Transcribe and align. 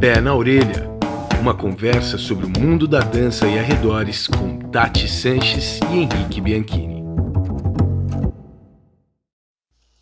Pé 0.00 0.18
na 0.18 0.34
Orelha 0.34 0.88
uma 1.38 1.54
conversa 1.54 2.16
sobre 2.16 2.46
o 2.46 2.48
mundo 2.48 2.88
da 2.88 3.00
dança 3.00 3.46
e 3.46 3.58
arredores 3.58 4.26
com 4.26 4.58
Tati 4.70 5.06
Sanches 5.06 5.78
e 5.92 5.96
Henrique 5.98 6.40
Bianchini. 6.40 7.04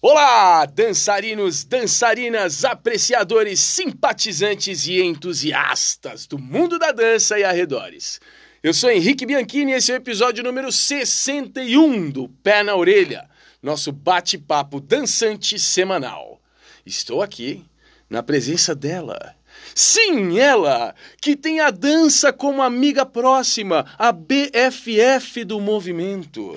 Olá, 0.01 0.67
dançarinos, 0.67 1.65
dançarinas, 1.65 2.65
apreciadores, 2.65 3.59
simpatizantes 3.59 4.87
e 4.87 5.03
entusiastas 5.03 6.29
do 6.29 6.39
mundo 6.39 6.79
da 6.79 6.93
dança 6.93 7.37
e 7.37 7.43
arredores. 7.43 8.21
Eu 8.63 8.73
sou 8.73 8.93
Henrique 8.93 9.27
Bianchini 9.27 9.73
e 9.73 9.75
esse 9.75 9.91
é 9.91 9.95
o 9.95 9.97
episódio 9.97 10.45
número 10.45 10.71
61 10.71 12.11
do 12.11 12.29
Pé 12.29 12.63
na 12.63 12.77
Orelha, 12.77 13.29
nosso 13.61 13.91
bate-papo 13.91 14.81
dançante 14.81 15.59
semanal. 15.59 16.41
Estou 16.87 17.21
aqui 17.21 17.65
na 18.09 18.23
presença 18.23 18.77
dela, 18.77 19.37
Sim, 19.75 20.39
ela, 20.39 20.95
que 21.21 21.37
tem 21.37 21.61
a 21.61 21.71
dança 21.71 22.33
como 22.33 22.63
amiga 22.63 23.05
próxima, 23.05 23.87
a 23.99 24.13
BFF 24.13 25.45
do 25.45 25.61
movimento. 25.61 26.57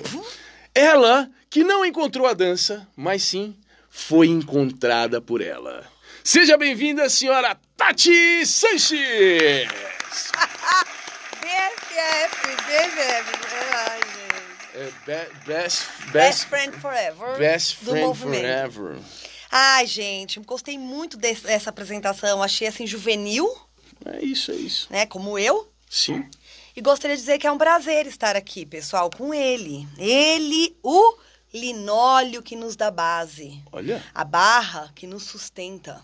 Ela 0.74 1.28
que 1.50 1.62
não 1.62 1.84
encontrou 1.84 2.26
a 2.26 2.32
dança, 2.32 2.86
mas 2.96 3.22
sim 3.22 3.54
foi 3.90 4.28
encontrada 4.28 5.20
por 5.20 5.42
ela. 5.42 5.84
Seja 6.24 6.56
bem-vinda, 6.56 7.08
senhora 7.10 7.56
Tati 7.76 8.46
Sanches! 8.46 9.68
BFF, 11.40 12.46
BFF. 12.66 13.42
É, 14.74 14.84
be, 15.04 15.46
best, 15.46 15.86
best, 16.10 16.12
best 16.12 16.46
Friend 16.46 16.72
Forever. 16.80 17.38
Best 17.38 17.76
Friend 17.76 18.16
Forever. 18.16 18.98
Ai, 19.54 19.86
gente, 19.86 20.40
gostei 20.40 20.78
muito 20.78 21.18
dessa 21.18 21.68
apresentação. 21.68 22.42
Achei 22.42 22.66
assim 22.66 22.86
juvenil. 22.86 23.46
É 24.02 24.24
isso, 24.24 24.50
é 24.50 24.54
isso. 24.54 24.88
Né? 24.90 25.04
Como 25.04 25.38
eu. 25.38 25.70
Sim. 25.90 26.26
E 26.74 26.80
gostaria 26.80 27.14
de 27.14 27.20
dizer 27.20 27.38
que 27.38 27.46
é 27.46 27.52
um 27.52 27.58
prazer 27.58 28.06
estar 28.06 28.34
aqui, 28.34 28.64
pessoal, 28.64 29.10
com 29.10 29.34
ele. 29.34 29.86
Ele, 29.98 30.74
o 30.82 31.18
linóleo 31.52 32.42
que 32.42 32.56
nos 32.56 32.76
dá 32.76 32.90
base. 32.90 33.62
Olha. 33.70 34.02
A 34.14 34.24
barra 34.24 34.90
que 34.94 35.06
nos 35.06 35.24
sustenta. 35.24 36.02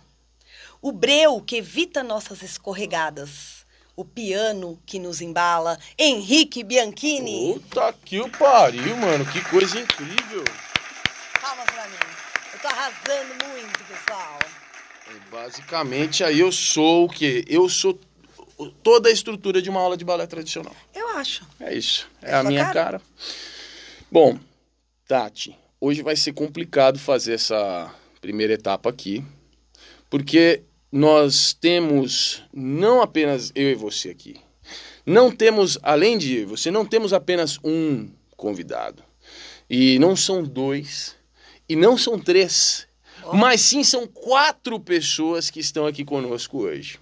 O 0.83 0.93
breu 0.93 1.41
que 1.41 1.57
evita 1.57 2.03
nossas 2.03 2.43
escorregadas. 2.43 3.65
O 3.97 4.05
piano 4.05 4.79
que 4.85 4.99
nos 4.99 5.23
embala. 5.23 5.79
Henrique 5.99 6.63
Bianchini. 6.63 7.55
Puta 7.55 7.95
que 8.05 8.21
o 8.21 8.29
pariu, 8.29 8.95
mano. 8.99 9.25
Que 9.25 9.41
coisa 9.41 9.81
incrível. 9.81 10.45
Palmas 11.41 11.65
pra 11.65 11.89
mim. 11.89 12.08
Tô 12.69 12.74
arrasando 12.74 13.34
muito, 13.47 13.78
pessoal. 13.84 14.38
É, 15.06 15.30
basicamente, 15.30 16.22
aí 16.22 16.41
eu 16.41 16.52
sou 16.52 17.06
o 17.06 17.08
quê? 17.08 17.42
Eu 17.48 17.66
sou 17.66 17.98
toda 18.83 19.08
a 19.08 19.12
estrutura 19.12 19.62
de 19.62 19.70
uma 19.70 19.80
aula 19.80 19.97
de 19.97 20.05
balé 20.05 20.27
tradicional. 20.27 20.77
Eu 20.94 21.08
acho. 21.16 21.46
É 21.58 21.74
isso. 21.74 22.06
É, 22.20 22.33
é 22.33 22.34
a 22.34 22.44
minha 22.44 22.64
cara. 22.66 22.84
cara. 22.84 23.02
Bom, 24.12 24.39
Tati, 25.06 25.56
hoje 25.80 26.02
vai 26.02 26.14
ser 26.14 26.33
complicado 26.34 26.98
fazer 26.98 27.34
essa 27.34 27.91
primeira 28.20 28.52
etapa 28.52 28.91
aqui, 28.91 29.24
porque 30.11 30.62
nós 30.92 31.55
temos 31.55 32.42
não 32.52 33.00
apenas 33.00 33.50
eu 33.55 33.70
e 33.70 33.74
você 33.74 34.11
aqui. 34.11 34.36
Não 35.06 35.30
temos, 35.30 35.78
além 35.83 36.19
de 36.19 36.44
você, 36.44 36.70
não 36.70 36.84
temos 36.84 37.14
apenas 37.14 37.58
um 37.64 38.11
convidado. 38.36 39.02
E 39.70 39.98
não 39.98 40.14
são 40.14 40.42
dois, 40.42 41.17
e 41.69 41.77
não 41.77 41.98
são 41.98 42.19
três, 42.19 42.86
oh. 43.24 43.36
mas 43.36 43.61
sim 43.61 43.84
são 43.84 44.06
quatro 44.06 44.80
pessoas 44.80 45.51
que 45.51 45.61
estão 45.61 45.86
aqui 45.86 46.05
conosco 46.05 46.58
hoje. 46.58 46.98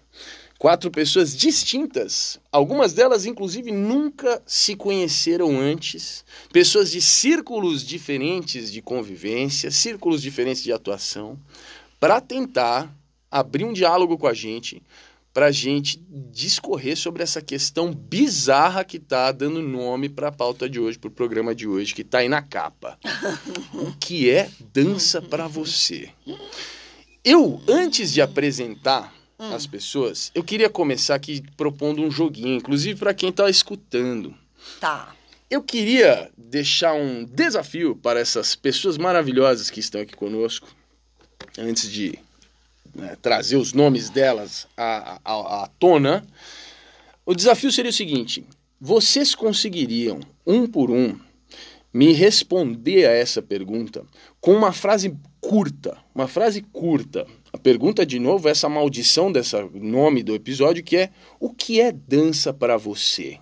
Quatro 0.59 0.91
pessoas 0.91 1.37
distintas. 1.37 2.41
Algumas 2.51 2.95
delas, 2.95 3.27
inclusive, 3.27 3.71
nunca 3.71 4.43
se 4.47 4.75
conheceram 4.75 5.61
antes. 5.61 6.25
Pessoas 6.51 6.91
de 6.91 7.01
círculos 7.01 7.85
diferentes 7.85 8.73
de 8.73 8.81
convivência, 8.81 9.71
círculos 9.71 10.23
diferentes 10.23 10.63
de 10.63 10.73
atuação, 10.73 11.39
para 12.01 12.23
tentar 12.23 12.91
abrir 13.31 13.65
um 13.65 13.73
diálogo 13.73 14.17
com 14.17 14.27
a 14.27 14.33
gente 14.33 14.83
para 15.37 15.49
a 15.49 15.53
gente 15.53 16.03
discorrer 16.33 16.97
sobre 16.97 17.23
essa 17.23 17.43
questão 17.43 17.93
bizarra 17.93 18.83
que 18.83 18.97
está 18.97 19.31
dando 19.31 19.61
nome 19.61 20.09
para 20.09 20.29
a 20.29 20.33
pauta 20.33 20.67
de 20.67 20.81
hoje, 20.81 20.99
para 20.99 21.09
o 21.09 21.11
programa 21.11 21.55
de 21.55 21.69
hoje, 21.69 21.95
que 21.95 22.01
está 22.01 22.21
aí 22.21 22.29
na 22.29 22.41
capa. 22.41 22.99
o 23.75 23.93
que 24.01 24.31
é 24.31 24.49
dança 24.73 25.21
para 25.21 25.47
você? 25.47 26.09
Eu, 27.23 27.61
antes 27.69 28.15
de 28.15 28.23
apresentar 28.23 29.13
hum. 29.39 29.55
as 29.55 29.67
pessoas, 29.67 30.33
eu 30.35 30.43
queria 30.43 30.71
começar 30.71 31.17
aqui 31.17 31.45
propondo 31.55 32.01
um 32.01 32.11
joguinho, 32.11 32.57
inclusive 32.57 32.99
para 32.99 33.13
quem 33.13 33.29
está 33.29 33.51
escutando. 33.51 34.35
Tá. 34.81 35.15
Eu 35.51 35.63
queria 35.63 36.31
deixar 36.35 36.95
um 36.95 37.27
desafio 37.27 37.95
para 37.95 38.19
essas 38.19 38.57
pessoas 38.57 38.97
maravilhosas 38.97 39.69
que 39.69 39.81
estão 39.81 40.01
aqui 40.01 40.17
conosco, 40.17 40.67
antes 41.59 41.91
de 41.91 42.19
né, 42.97 43.17
trazer 43.21 43.57
os 43.57 43.73
nomes 43.73 44.11
delas 44.11 44.67
à, 44.77 45.21
à, 45.25 45.65
à 45.65 45.67
tona, 45.79 46.27
o 47.25 47.35
desafio 47.35 47.71
seria 47.71 47.91
o 47.91 47.95
seguinte: 47.95 48.45
vocês 48.81 49.35
conseguiriam, 49.35 50.21
um 50.47 50.67
por 50.67 50.91
um, 50.91 51.19
me 51.93 52.13
responder 52.13 53.07
a 53.07 53.13
essa 53.13 53.41
pergunta 53.41 54.05
com 54.41 54.53
uma 54.53 54.73
frase 54.73 55.17
curta, 55.41 55.97
uma 56.15 56.29
frase 56.29 56.61
curta. 56.61 57.27
A 57.53 57.59
pergunta, 57.59 58.05
de 58.05 58.19
novo, 58.19 58.49
é 58.49 58.51
essa 58.51 58.69
maldição 58.69 59.33
desse 59.33 59.57
nome 59.73 60.23
do 60.23 60.35
episódio, 60.35 60.85
que 60.85 60.97
é: 60.97 61.11
o 61.41 61.51
que 61.53 61.81
é 61.81 61.91
dança 61.91 62.53
para 62.53 62.77
você? 62.77 63.39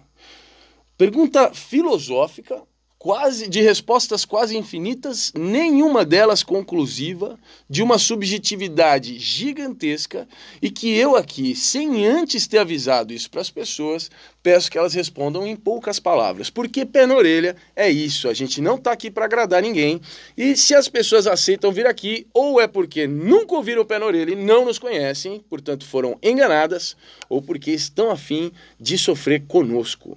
Pergunta 0.97 1.53
filosófica, 1.53 2.63
quase 3.05 3.49
de 3.51 3.61
respostas 3.61 4.25
quase 4.25 4.57
infinitas, 4.57 5.31
nenhuma 5.37 6.07
delas 6.07 6.43
conclusiva, 6.43 7.39
de 7.69 7.83
uma 7.83 7.99
subjetividade 7.99 9.19
gigantesca 9.19 10.27
e 10.63 10.71
que 10.71 10.89
eu 10.97 11.15
aqui, 11.15 11.55
sem 11.55 12.07
antes 12.07 12.47
ter 12.47 12.57
avisado 12.57 13.13
isso 13.13 13.31
para 13.31 13.43
as 13.43 13.51
pessoas, 13.51 14.11
peço 14.43 14.71
que 14.71 14.79
elas 14.79 14.95
respondam 14.95 15.47
em 15.47 15.55
poucas 15.55 16.01
palavras. 16.01 16.49
Porque 16.49 16.87
pé 16.87 17.05
na 17.05 17.15
orelha 17.15 17.57
é 17.77 17.91
isso, 17.91 18.27
a 18.27 18.33
gente 18.33 18.63
não 18.63 18.77
está 18.77 18.93
aqui 18.93 19.11
para 19.11 19.27
agradar 19.27 19.61
ninguém. 19.61 20.01
E 20.35 20.57
se 20.57 20.75
as 20.75 20.89
pessoas 20.89 21.27
aceitam 21.27 21.73
vir 21.73 21.87
aqui, 21.87 22.27
ou 22.33 22.59
é 22.59 22.67
porque 22.67 23.07
nunca 23.07 23.55
ouviram 23.55 23.85
pé 23.85 23.99
na 23.99 24.07
orelha 24.07 24.33
e 24.33 24.37
não 24.37 24.65
nos 24.65 24.79
conhecem, 24.79 25.45
portanto 25.51 25.85
foram 25.85 26.19
enganadas, 26.23 26.97
ou 27.29 27.43
porque 27.43 27.71
estão 27.71 28.11
afim 28.11 28.51
de 28.81 28.97
sofrer 28.97 29.45
conosco. 29.47 30.17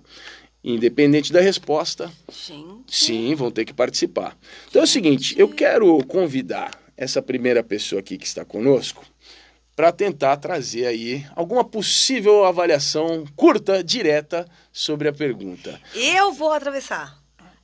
Independente 0.63 1.31
da 1.31 1.40
resposta, 1.40 2.12
sim. 2.29 2.84
sim, 2.88 3.35
vão 3.35 3.50
ter 3.50 3.63
que 3.63 3.73
participar. 3.73 4.38
Então 4.69 4.81
é 4.81 4.85
o 4.85 4.88
seguinte, 4.88 5.35
eu 5.38 5.47
quero 5.47 6.03
convidar 6.06 6.72
essa 6.97 7.22
primeira 7.22 7.63
pessoa 7.63 8.00
aqui 8.00 8.18
que 8.18 8.25
está 8.25 8.44
conosco 8.44 9.06
para 9.75 9.91
tentar 9.91 10.38
trazer 10.38 10.88
aí 10.88 11.23
alguma 11.35 11.63
possível 11.63 12.44
avaliação 12.44 13.23
curta, 13.35 13.84
direta 13.84 14.47
sobre 14.73 15.07
a 15.07 15.13
pergunta. 15.13 15.79
Eu 15.94 16.34
vou 16.34 16.51
atravessar. 16.51 17.16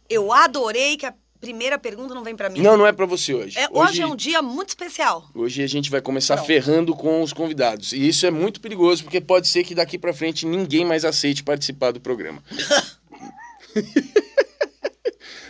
Eu 0.07 0.31
adorei 0.31 0.95
que 0.95 1.07
a 1.07 1.15
primeira 1.43 1.77
pergunta 1.77 2.15
não 2.15 2.23
vem 2.23 2.37
para 2.37 2.49
mim. 2.49 2.61
Não, 2.61 2.77
não 2.77 2.87
é 2.87 2.93
para 2.93 3.05
você 3.05 3.33
hoje. 3.33 3.59
É, 3.59 3.67
hoje. 3.69 3.91
hoje. 3.91 4.01
é 4.01 4.07
um 4.07 4.15
dia 4.15 4.41
muito 4.41 4.69
especial. 4.69 5.29
Hoje 5.35 5.61
a 5.61 5.67
gente 5.67 5.91
vai 5.91 5.99
começar 5.99 6.35
Pronto. 6.35 6.47
ferrando 6.47 6.95
com 6.95 7.21
os 7.21 7.33
convidados. 7.33 7.91
E 7.91 8.07
isso 8.07 8.25
é 8.25 8.31
muito 8.31 8.61
perigoso, 8.61 9.03
porque 9.03 9.19
pode 9.19 9.49
ser 9.49 9.65
que 9.65 9.75
daqui 9.75 9.97
para 9.97 10.13
frente 10.13 10.45
ninguém 10.45 10.85
mais 10.85 11.03
aceite 11.03 11.43
participar 11.43 11.91
do 11.91 11.99
programa. 11.99 12.41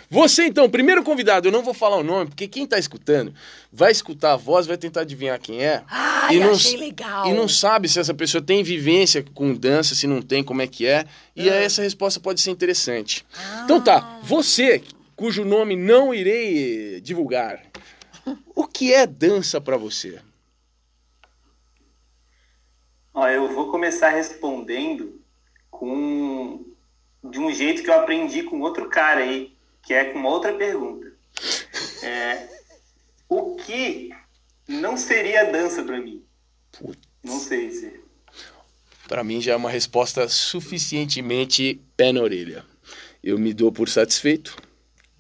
Você, 0.10 0.46
então, 0.46 0.70
primeiro 0.70 1.04
convidado, 1.04 1.48
eu 1.48 1.52
não 1.52 1.64
vou 1.64 1.74
falar 1.74 1.98
o 1.98 2.04
nome, 2.04 2.30
porque 2.30 2.48
quem 2.48 2.68
tá 2.68 2.78
escutando 2.78 3.34
vai 3.72 3.92
escutar 3.92 4.34
a 4.34 4.38
voz, 4.38 4.68
vai 4.68 4.78
tentar 4.78 5.02
adivinhar 5.02 5.40
quem 5.40 5.64
é. 5.64 5.84
E 6.30 6.38
não, 6.40 6.52
achei 6.52 6.78
legal. 6.78 7.28
E 7.28 7.34
não 7.34 7.48
sabe 7.48 7.90
se 7.90 8.00
essa 8.00 8.14
pessoa 8.14 8.40
tem 8.42 8.64
vivência 8.64 9.26
com 9.34 9.56
dança, 9.56 9.96
se 9.96 10.06
não 10.06 10.22
tem, 10.22 10.44
como 10.44 10.62
é 10.62 10.68
que 10.68 10.86
é. 10.86 11.06
E 11.36 11.50
aí 11.50 11.58
ah. 11.58 11.64
essa 11.64 11.82
resposta 11.82 12.20
pode 12.20 12.42
ser 12.42 12.52
interessante. 12.52 13.26
Ah. 13.36 13.62
Então 13.64 13.82
tá, 13.82 14.20
você 14.24 14.84
cujo 15.24 15.46
nome 15.46 15.78
não 15.78 16.14
irei 16.14 17.00
divulgar. 17.00 17.64
O 18.54 18.68
que 18.68 18.94
é 18.94 19.08
dança 19.08 19.62
para 19.62 19.78
você? 19.78 20.20
Ó, 23.14 23.26
eu 23.30 23.48
vou 23.54 23.72
começar 23.72 24.10
respondendo 24.10 25.22
com 25.72 26.66
de 27.24 27.40
um 27.40 27.54
jeito 27.54 27.82
que 27.84 27.90
eu 27.90 27.94
aprendi 27.94 28.44
com 28.44 28.60
outro 28.60 28.90
cara 28.90 29.22
aí, 29.22 29.56
que 29.82 29.94
é 29.94 30.04
com 30.04 30.20
uma 30.20 30.28
outra 30.28 30.54
pergunta. 30.54 31.14
É, 32.06 32.50
o 33.30 33.56
que 33.56 34.10
não 34.68 34.98
seria 34.98 35.50
dança 35.50 35.82
para 35.84 36.02
mim? 36.02 36.22
Putz. 36.78 37.00
Não 37.24 37.40
sei 37.40 37.72
se. 37.72 38.02
Para 39.08 39.24
mim 39.24 39.40
já 39.40 39.54
é 39.54 39.56
uma 39.56 39.70
resposta 39.70 40.28
suficientemente 40.28 41.82
pé 41.96 42.12
na 42.12 42.22
orelha. 42.22 42.66
Eu 43.24 43.40
me 43.40 43.54
dou 43.54 43.72
por 43.72 43.88
satisfeito 43.88 44.54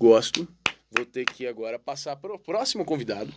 Gosto. 0.03 0.45
Vou 0.91 1.05
ter 1.05 1.23
que 1.23 1.47
agora 1.47 1.79
passar 1.79 2.17
para 2.17 2.35
o 2.35 2.37
próximo 2.37 2.83
convidado. 2.83 3.33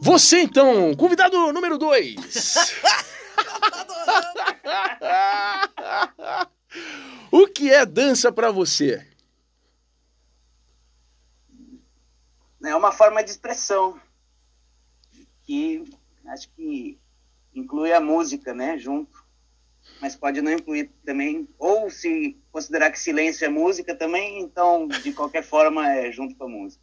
Você, 0.00 0.40
então, 0.40 0.94
convidado 0.94 1.52
número 1.52 1.76
dois. 1.76 2.16
o 7.30 7.46
que 7.46 7.70
é 7.70 7.84
dança 7.84 8.32
para 8.32 8.50
você? 8.50 9.06
É 12.64 12.74
uma 12.74 12.90
forma 12.90 13.22
de 13.22 13.30
expressão 13.30 14.00
que 15.42 15.84
acho 16.28 16.48
que 16.56 16.98
inclui 17.54 17.92
a 17.92 18.00
música, 18.00 18.54
né, 18.54 18.78
junto. 18.78 19.17
Mas 20.00 20.14
pode 20.14 20.40
não 20.40 20.52
incluir 20.52 20.90
também, 21.04 21.48
ou 21.58 21.90
se 21.90 22.36
considerar 22.52 22.90
que 22.90 22.98
silêncio 22.98 23.44
é 23.44 23.48
música 23.48 23.94
também, 23.94 24.40
então 24.40 24.86
de 24.86 25.12
qualquer 25.12 25.42
forma 25.42 25.90
é 25.90 26.12
junto 26.12 26.34
com 26.36 26.44
a 26.44 26.48
música. 26.48 26.82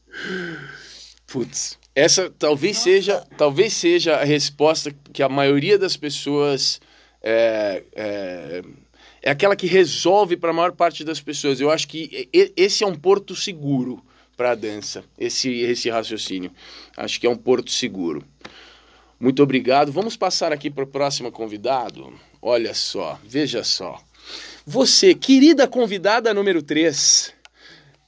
Putz, 1.25 1.79
essa 1.93 2.29
talvez 2.29 2.77
Nossa. 2.77 2.89
seja, 2.89 3.27
talvez 3.37 3.73
seja 3.73 4.17
a 4.17 4.23
resposta 4.23 4.93
que 5.13 5.23
a 5.23 5.29
maioria 5.29 5.77
das 5.77 5.95
pessoas 5.95 6.81
é, 7.21 7.83
é, 7.95 8.61
é 9.23 9.31
aquela 9.31 9.55
que 9.55 9.65
resolve 9.65 10.37
para 10.37 10.51
a 10.51 10.53
maior 10.53 10.73
parte 10.73 11.03
das 11.03 11.19
pessoas. 11.19 11.59
Eu 11.59 11.71
acho 11.71 11.87
que 11.87 12.29
esse 12.33 12.83
é 12.83 12.87
um 12.87 12.95
porto 12.95 13.35
seguro 13.35 14.03
para 14.37 14.51
a 14.51 14.55
dança, 14.55 15.03
esse, 15.17 15.49
esse 15.61 15.89
raciocínio. 15.89 16.51
Acho 16.95 17.19
que 17.19 17.25
é 17.25 17.29
um 17.29 17.37
porto 17.37 17.71
seguro. 17.71 18.23
Muito 19.25 19.41
obrigado. 19.41 19.91
Vamos 19.91 20.15
passar 20.15 20.53
aqui 20.53 20.69
para 20.69 20.83
o 20.83 20.87
próximo 20.87 21.31
convidado. 21.31 22.13
Olha 22.39 22.75
só, 22.75 23.19
veja 23.23 23.63
só. 23.63 23.99
Você, 24.63 25.15
querida 25.15 25.67
convidada 25.67 26.31
número 26.31 26.61
3, 26.61 27.33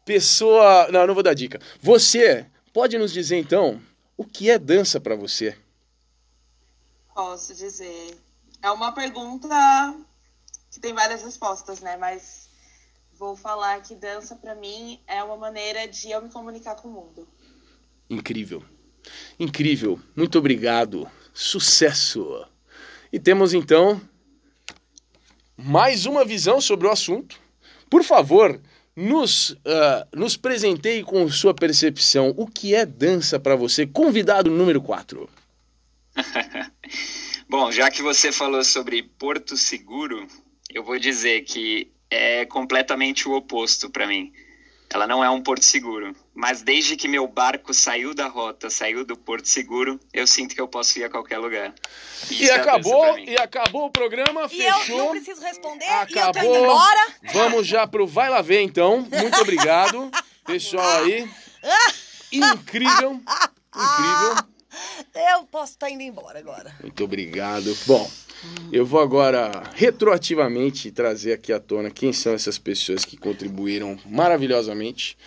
pessoa. 0.06 0.88
Não, 0.92 1.08
não 1.08 1.16
vou 1.16 1.24
dar 1.24 1.34
dica. 1.34 1.60
Você 1.82 2.46
pode 2.72 3.00
nos 3.00 3.12
dizer 3.12 3.36
então 3.36 3.82
o 4.16 4.24
que 4.24 4.52
é 4.52 4.60
dança 4.60 5.02
para 5.02 5.16
você? 5.16 5.58
Posso 7.16 7.56
dizer. 7.56 8.16
É 8.62 8.70
uma 8.70 8.92
pergunta 8.92 9.96
que 10.70 10.80
tem 10.80 10.94
várias 10.94 11.24
respostas, 11.24 11.80
né? 11.80 11.98
Mas 11.98 12.48
vou 13.18 13.36
falar 13.36 13.82
que 13.82 13.96
dança 13.96 14.36
para 14.36 14.54
mim 14.54 15.02
é 15.08 15.24
uma 15.24 15.36
maneira 15.36 15.88
de 15.88 16.12
eu 16.12 16.22
me 16.22 16.30
comunicar 16.30 16.76
com 16.76 16.90
o 16.90 16.92
mundo. 16.92 17.28
Incrível. 18.08 18.64
Incrível. 19.40 20.00
Muito 20.16 20.38
obrigado. 20.38 21.10
Sucesso. 21.34 22.46
E 23.12 23.20
temos 23.20 23.54
então 23.54 24.02
mais 25.56 26.06
uma 26.06 26.24
visão 26.24 26.62
sobre 26.62 26.88
o 26.88 26.92
assunto. 26.92 27.40
Por 27.90 28.04
favor, 28.04 28.60
nos, 28.96 29.52
uh, 29.52 30.08
nos 30.14 30.36
presenteie 30.36 31.04
com 31.04 31.30
sua 31.30 31.54
percepção. 31.54 32.34
O 32.36 32.48
que 32.48 32.74
é 32.74 32.86
dança 32.86 33.40
para 33.40 33.56
você? 33.56 33.86
Convidado 33.86 34.50
número 34.50 34.82
4. 34.82 35.30
Bom, 37.50 37.72
já 37.72 37.90
que 37.90 38.02
você 38.02 38.32
falou 38.32 38.64
sobre 38.64 39.04
Porto 39.04 39.56
Seguro, 39.56 40.28
eu 40.74 40.84
vou 40.84 41.00
dizer 41.00 41.42
que 41.42 41.90
é 42.10 42.46
completamente 42.46 43.28
o 43.28 43.34
oposto 43.34 43.90
para 43.90 44.08
mim. 44.08 44.34
Ela 44.90 45.08
não 45.08 45.24
é 45.24 45.30
um 45.30 45.42
porto 45.42 45.64
seguro, 45.64 46.16
mas 46.38 46.62
desde 46.62 46.96
que 46.96 47.08
meu 47.08 47.28
barco 47.28 47.74
saiu 47.74 48.14
da 48.14 48.28
rota, 48.28 48.70
saiu 48.70 49.04
do 49.04 49.18
porto 49.18 49.48
seguro, 49.48 50.00
eu 50.14 50.28
sinto 50.28 50.54
que 50.54 50.62
eu 50.62 50.68
posso 50.68 51.00
ir 51.00 51.04
a 51.04 51.10
qualquer 51.10 51.40
lugar. 51.40 51.74
Isso 52.30 52.44
e 52.44 52.48
é 52.48 52.54
acabou, 52.54 53.18
e 53.18 53.36
acabou 53.36 53.86
o 53.88 53.90
programa, 53.90 54.46
e 54.46 54.50
fechou. 54.50 54.98
eu 55.00 55.06
não 55.06 55.12
preciso 55.14 55.42
responder, 55.42 55.86
acabou. 55.86 56.14
e 56.16 56.20
eu 56.20 56.32
tô 56.32 56.40
indo 56.40 56.64
embora. 56.64 57.08
Vamos 57.34 57.66
já 57.66 57.88
pro 57.88 58.06
Vai 58.06 58.30
Lá 58.30 58.44
Ver, 58.44 58.62
então. 58.62 59.02
Muito 59.12 59.42
obrigado, 59.42 60.12
pessoal 60.46 60.88
aí. 61.04 61.28
Incrível, 62.32 63.20
incrível. 63.76 64.46
Eu 65.16 65.44
posso 65.46 65.72
estar 65.72 65.90
indo 65.90 66.04
embora 66.04 66.38
agora. 66.38 66.72
Muito 66.84 67.04
obrigado. 67.04 67.76
Bom, 67.88 68.08
eu 68.72 68.86
vou 68.86 69.02
agora 69.02 69.64
retroativamente 69.74 70.92
trazer 70.92 71.34
aqui 71.34 71.52
à 71.52 71.60
tona 71.60 71.90
quem 71.90 72.14
são 72.14 72.34
essas 72.34 72.60
pessoas 72.60 73.04
que 73.04 73.18
contribuíram 73.18 73.98
maravilhosamente. 74.06 75.18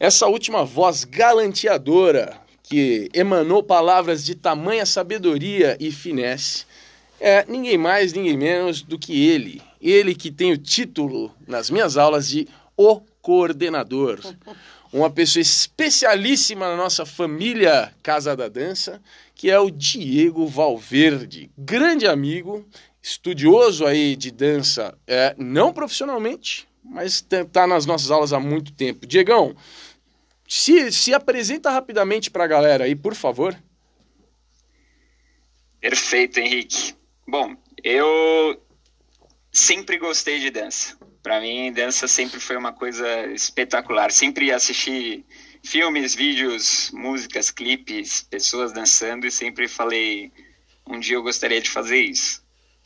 Essa 0.00 0.26
última 0.28 0.64
voz 0.64 1.04
galanteadora 1.04 2.40
que 2.62 3.10
emanou 3.12 3.62
palavras 3.62 4.24
de 4.24 4.34
tamanha 4.34 4.86
sabedoria 4.86 5.76
e 5.78 5.92
finesse 5.92 6.64
é 7.20 7.44
ninguém 7.46 7.76
mais, 7.76 8.14
ninguém 8.14 8.34
menos 8.34 8.80
do 8.80 8.98
que 8.98 9.28
ele. 9.28 9.60
Ele 9.78 10.14
que 10.14 10.30
tem 10.30 10.52
o 10.52 10.56
título 10.56 11.30
nas 11.46 11.68
minhas 11.68 11.98
aulas 11.98 12.30
de 12.30 12.48
O 12.78 13.02
Coordenador. 13.20 14.20
Uma 14.90 15.10
pessoa 15.10 15.42
especialíssima 15.42 16.66
na 16.70 16.76
nossa 16.76 17.04
família 17.04 17.92
Casa 18.02 18.34
da 18.34 18.48
Dança, 18.48 19.02
que 19.34 19.50
é 19.50 19.58
o 19.58 19.70
Diego 19.70 20.46
Valverde, 20.46 21.50
grande 21.58 22.06
amigo, 22.06 22.64
estudioso 23.02 23.84
aí 23.84 24.16
de 24.16 24.30
dança, 24.30 24.94
é, 25.06 25.34
não 25.36 25.74
profissionalmente, 25.74 26.66
mas 26.82 27.24
está 27.30 27.66
nas 27.66 27.84
nossas 27.84 28.10
aulas 28.10 28.32
há 28.32 28.40
muito 28.40 28.72
tempo. 28.72 29.06
Diegão, 29.06 29.54
se, 30.50 30.90
se 30.90 31.14
apresenta 31.14 31.70
rapidamente 31.70 32.28
para 32.28 32.42
a 32.42 32.48
galera 32.48 32.82
aí, 32.82 32.96
por 32.96 33.14
favor. 33.14 33.56
Perfeito, 35.80 36.40
Henrique. 36.40 36.92
Bom, 37.24 37.56
eu 37.84 38.60
sempre 39.52 39.96
gostei 39.96 40.40
de 40.40 40.50
dança. 40.50 40.98
Para 41.22 41.40
mim, 41.40 41.72
dança 41.72 42.08
sempre 42.08 42.40
foi 42.40 42.56
uma 42.56 42.72
coisa 42.72 43.26
espetacular. 43.28 44.10
Sempre 44.10 44.50
assisti 44.50 45.24
filmes, 45.62 46.16
vídeos, 46.16 46.90
músicas, 46.92 47.52
clipes, 47.52 48.22
pessoas 48.22 48.72
dançando 48.72 49.28
e 49.28 49.30
sempre 49.30 49.68
falei 49.68 50.32
um 50.84 50.98
dia 50.98 51.14
eu 51.14 51.22
gostaria 51.22 51.60
de 51.60 51.70
fazer 51.70 52.00
isso. 52.00 52.42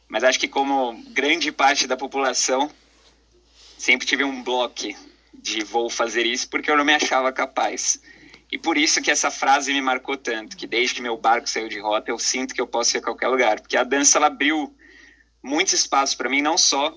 Mas 0.06 0.22
acho 0.22 0.38
que 0.38 0.48
como 0.48 1.02
grande 1.12 1.50
parte 1.50 1.86
da 1.86 1.96
população 1.96 2.70
sempre 3.78 4.06
tive 4.06 4.22
um 4.22 4.42
bloco 4.42 5.13
de 5.40 5.62
vou 5.62 5.90
fazer 5.90 6.26
isso 6.26 6.48
porque 6.48 6.70
eu 6.70 6.76
não 6.76 6.84
me 6.84 6.94
achava 6.94 7.32
capaz. 7.32 8.00
E 8.50 8.58
por 8.58 8.78
isso 8.78 9.02
que 9.02 9.10
essa 9.10 9.30
frase 9.30 9.72
me 9.72 9.80
marcou 9.80 10.16
tanto, 10.16 10.56
que 10.56 10.66
desde 10.66 10.94
que 10.94 11.02
meu 11.02 11.16
barco 11.16 11.48
saiu 11.48 11.68
de 11.68 11.80
rota, 11.80 12.10
eu 12.10 12.18
sinto 12.18 12.54
que 12.54 12.60
eu 12.60 12.66
posso 12.66 12.96
ir 12.96 12.98
a 12.98 13.02
qualquer 13.02 13.28
lugar, 13.28 13.60
porque 13.60 13.76
a 13.76 13.84
dança 13.84 14.18
ela 14.18 14.28
abriu 14.28 14.74
muitos 15.42 15.74
espaços 15.74 16.14
para 16.14 16.28
mim, 16.28 16.40
não 16.40 16.56
só 16.56 16.94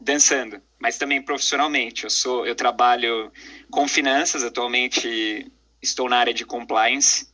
dançando, 0.00 0.60
mas 0.78 0.98
também 0.98 1.22
profissionalmente. 1.22 2.04
Eu 2.04 2.10
sou, 2.10 2.46
eu 2.46 2.54
trabalho 2.54 3.32
com 3.70 3.88
finanças 3.88 4.44
atualmente. 4.44 5.50
Estou 5.80 6.08
na 6.08 6.18
área 6.18 6.34
de 6.34 6.44
compliance 6.44 7.28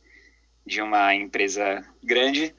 de 0.65 0.81
uma 0.81 1.13
empresa 1.13 1.85
grande 2.03 2.55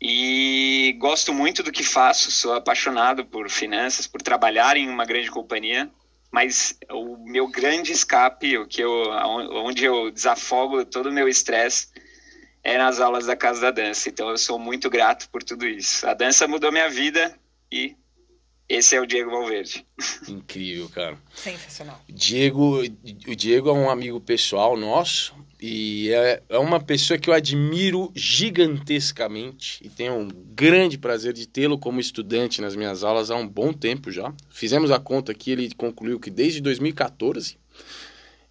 e 0.00 0.94
gosto 0.98 1.32
muito 1.32 1.62
do 1.62 1.72
que 1.72 1.82
faço. 1.82 2.30
Sou 2.30 2.52
apaixonado 2.52 3.24
por 3.24 3.48
finanças, 3.48 4.06
por 4.06 4.20
trabalhar 4.20 4.76
em 4.76 4.88
uma 4.88 5.04
grande 5.04 5.30
companhia. 5.30 5.90
Mas 6.30 6.76
o 6.90 7.16
meu 7.16 7.48
grande 7.48 7.92
escape, 7.92 8.58
o 8.58 8.66
que 8.66 8.82
eu, 8.82 9.10
onde 9.52 9.84
eu 9.84 10.10
desafogo 10.10 10.84
todo 10.84 11.08
o 11.08 11.12
meu 11.12 11.28
estresse, 11.28 11.88
é 12.62 12.76
nas 12.76 13.00
aulas 13.00 13.26
da 13.26 13.36
Casa 13.36 13.60
da 13.60 13.70
Dança. 13.70 14.08
Então 14.08 14.28
eu 14.28 14.36
sou 14.36 14.58
muito 14.58 14.90
grato 14.90 15.28
por 15.30 15.42
tudo 15.42 15.66
isso. 15.66 16.06
A 16.06 16.14
dança 16.14 16.48
mudou 16.48 16.72
minha 16.72 16.90
vida 16.90 17.38
e 17.70 17.96
esse 18.68 18.96
é 18.96 19.00
o 19.00 19.06
Diego 19.06 19.30
Valverde. 19.30 19.86
Incrível, 20.28 20.88
cara. 20.88 21.16
Sensacional. 21.34 22.00
Diego, 22.08 22.82
o 22.82 23.36
Diego 23.36 23.68
é 23.68 23.72
um 23.72 23.88
amigo 23.88 24.20
pessoal 24.20 24.76
nosso 24.76 25.45
e 25.60 26.12
é, 26.12 26.42
é 26.48 26.58
uma 26.58 26.78
pessoa 26.78 27.18
que 27.18 27.30
eu 27.30 27.34
admiro 27.34 28.12
gigantescamente 28.14 29.80
e 29.82 29.88
tenho 29.88 30.14
um 30.14 30.28
grande 30.28 30.98
prazer 30.98 31.32
de 31.32 31.46
tê-lo 31.48 31.78
como 31.78 31.98
estudante 31.98 32.60
nas 32.60 32.76
minhas 32.76 33.02
aulas 33.02 33.30
há 33.30 33.36
um 33.36 33.48
bom 33.48 33.72
tempo 33.72 34.10
já. 34.10 34.34
Fizemos 34.50 34.90
a 34.90 34.98
conta 34.98 35.32
aqui, 35.32 35.52
ele 35.52 35.74
concluiu 35.74 36.20
que 36.20 36.30
desde 36.30 36.60
2014. 36.60 37.58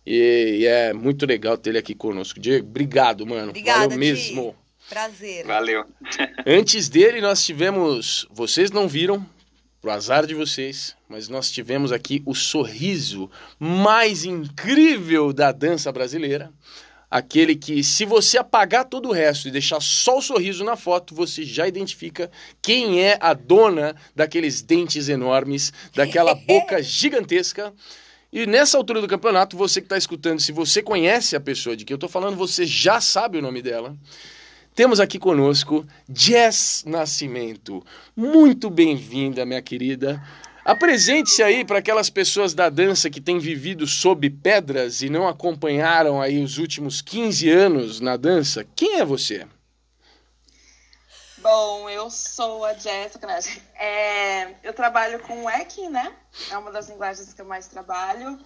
E, 0.06 0.60
e 0.62 0.66
é 0.66 0.94
muito 0.94 1.26
legal 1.26 1.58
ter 1.58 1.72
ele 1.72 1.80
aqui 1.80 1.94
conosco. 1.94 2.40
Diego, 2.40 2.68
obrigado, 2.68 3.26
mano. 3.26 3.50
Obrigada, 3.50 3.84
Valeu 3.84 3.98
mesmo. 3.98 4.56
Prazer. 4.90 5.46
Valeu. 5.46 5.84
Antes 6.46 6.90
dele, 6.90 7.22
nós 7.22 7.44
tivemos. 7.44 8.28
Vocês 8.32 8.70
não 8.70 8.88
viram, 8.88 9.26
pro 9.86 9.92
azar 9.92 10.26
de 10.26 10.34
vocês, 10.34 10.96
mas 11.08 11.30
nós 11.30 11.52
tivemos 11.52 11.92
aqui 11.92 12.24
o 12.26 12.34
sorriso 12.34 13.30
mais 13.60 14.26
incrível 14.26 15.32
da 15.32 15.52
dança 15.52 15.92
brasileira. 15.92 16.52
Aquele 17.16 17.56
que, 17.56 17.82
se 17.82 18.04
você 18.04 18.38
apagar 18.38 18.84
todo 18.84 19.08
o 19.08 19.14
resto 19.14 19.48
e 19.48 19.52
deixar 19.52 19.82
só 19.82 20.18
o 20.18 20.22
sorriso 20.22 20.66
na 20.66 20.76
foto, 20.76 21.16
você 21.16 21.46
já 21.46 21.66
identifica 21.66 22.30
quem 22.62 23.02
é 23.02 23.18
a 23.22 23.34
dona 23.34 23.96
daqueles 24.14 24.62
dentes 24.62 25.08
enormes, 25.08 25.72
daquela 25.96 26.36
boca 26.46 26.84
gigantesca. 26.84 27.74
E 28.34 28.46
nessa 28.46 28.78
altura 28.78 29.00
do 29.00 29.08
campeonato, 29.08 29.56
você 29.56 29.80
que 29.80 29.86
está 29.86 29.98
escutando, 29.98 30.42
se 30.42 30.52
você 30.52 30.84
conhece 30.84 31.38
a 31.38 31.40
pessoa 31.40 31.74
de 31.74 31.86
que 31.86 31.94
eu 31.94 31.96
estou 31.96 32.10
falando, 32.10 32.36
você 32.36 32.66
já 32.66 33.00
sabe 33.00 33.38
o 33.38 33.42
nome 33.42 33.62
dela. 33.62 33.96
Temos 34.76 35.00
aqui 35.00 35.18
conosco 35.18 35.86
Jess 36.14 36.84
Nascimento. 36.86 37.82
Muito 38.14 38.70
bem-vinda, 38.70 39.46
minha 39.46 39.62
querida. 39.62 40.22
Apresente-se 40.66 41.44
aí 41.44 41.64
para 41.64 41.78
aquelas 41.78 42.10
pessoas 42.10 42.56
da 42.56 42.70
dança 42.70 43.08
que 43.08 43.22
têm 43.22 43.38
vivido 43.38 43.86
sob 43.86 44.28
pedras 44.32 45.04
e 45.04 45.12
não 45.12 45.28
acompanharam 45.28 46.20
aí 46.20 46.44
os 46.44 46.58
últimos 46.58 47.04
15 47.04 47.48
anos 47.52 48.00
na 48.00 48.18
dança. 48.18 48.66
Quem 48.76 49.00
é 49.00 49.06
você? 49.06 49.48
Bom, 51.38 51.88
eu 51.88 52.10
sou 52.10 52.66
a 52.66 52.74
Jéssica. 52.74 53.28
É, 53.76 54.56
eu 54.64 54.74
trabalho 54.74 55.20
com 55.20 55.48
Ekin, 55.48 55.90
né? 55.90 56.12
É 56.50 56.58
uma 56.58 56.72
das 56.72 56.90
linguagens 56.90 57.32
que 57.32 57.40
eu 57.40 57.46
mais 57.46 57.68
trabalho. 57.68 58.40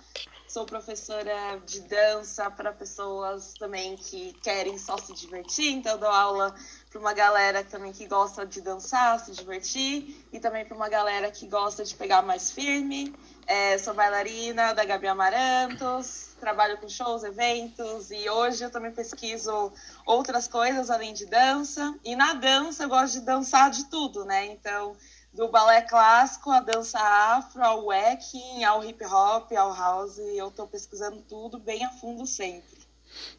Sou 0.46 0.66
professora 0.66 1.62
de 1.66 1.80
dança 1.82 2.52
para 2.52 2.74
pessoas 2.74 3.54
também 3.54 3.96
que 3.96 4.34
querem 4.44 4.78
só 4.78 4.98
se 4.98 5.14
divertir, 5.14 5.72
então 5.72 5.98
dou 5.98 6.10
aula 6.10 6.54
para 6.90 7.00
uma 7.00 7.14
galera 7.14 7.64
também 7.64 7.94
que 7.94 8.08
gosta 8.08 8.46
de 8.46 8.62
dançar, 8.62 9.20
se 9.20 9.32
divertir, 9.32 10.26
e 10.34 10.40
também 10.40 10.66
para 10.66 10.76
uma 10.76 10.90
galera 10.90 11.30
que 11.30 11.46
gosta 11.48 11.84
de 11.84 11.94
pegar 11.96 12.24
mais 12.24 12.52
firme. 12.52 13.14
É, 13.46 13.78
sou 13.78 13.94
bailarina 13.94 14.74
da 14.74 14.84
Gabi 14.84 15.08
Amarantos, 15.08 16.36
trabalho 16.40 16.78
com 16.78 16.90
shows, 16.90 17.24
eventos, 17.24 18.10
e 18.10 18.28
hoje 18.30 18.64
eu 18.64 18.72
também 18.72 18.92
pesquiso 18.92 19.72
outras 20.06 20.48
coisas 20.48 20.90
além 20.90 21.14
de 21.14 21.28
dança. 21.28 21.96
E 22.04 22.16
na 22.16 22.34
dança 22.34 22.84
eu 22.84 22.90
gosto 22.90 23.14
de 23.14 23.22
dançar 23.22 23.70
de 23.70 23.86
tudo, 23.86 24.26
né? 24.26 24.48
Então, 24.48 24.96
do 25.32 25.48
balé 25.48 25.82
clássico, 25.82 26.50
a 26.50 26.60
dança 26.60 27.00
afro, 27.00 27.64
ao 27.64 27.86
wacking, 27.86 28.64
ao 28.64 28.84
hip 28.84 29.04
hop, 29.06 29.52
ao 29.54 29.76
house, 29.76 30.18
eu 30.18 30.48
estou 30.48 30.68
pesquisando 30.68 31.22
tudo 31.22 31.60
bem 31.60 31.86
a 31.86 31.92
fundo 31.92 32.26
sempre. 32.26 32.69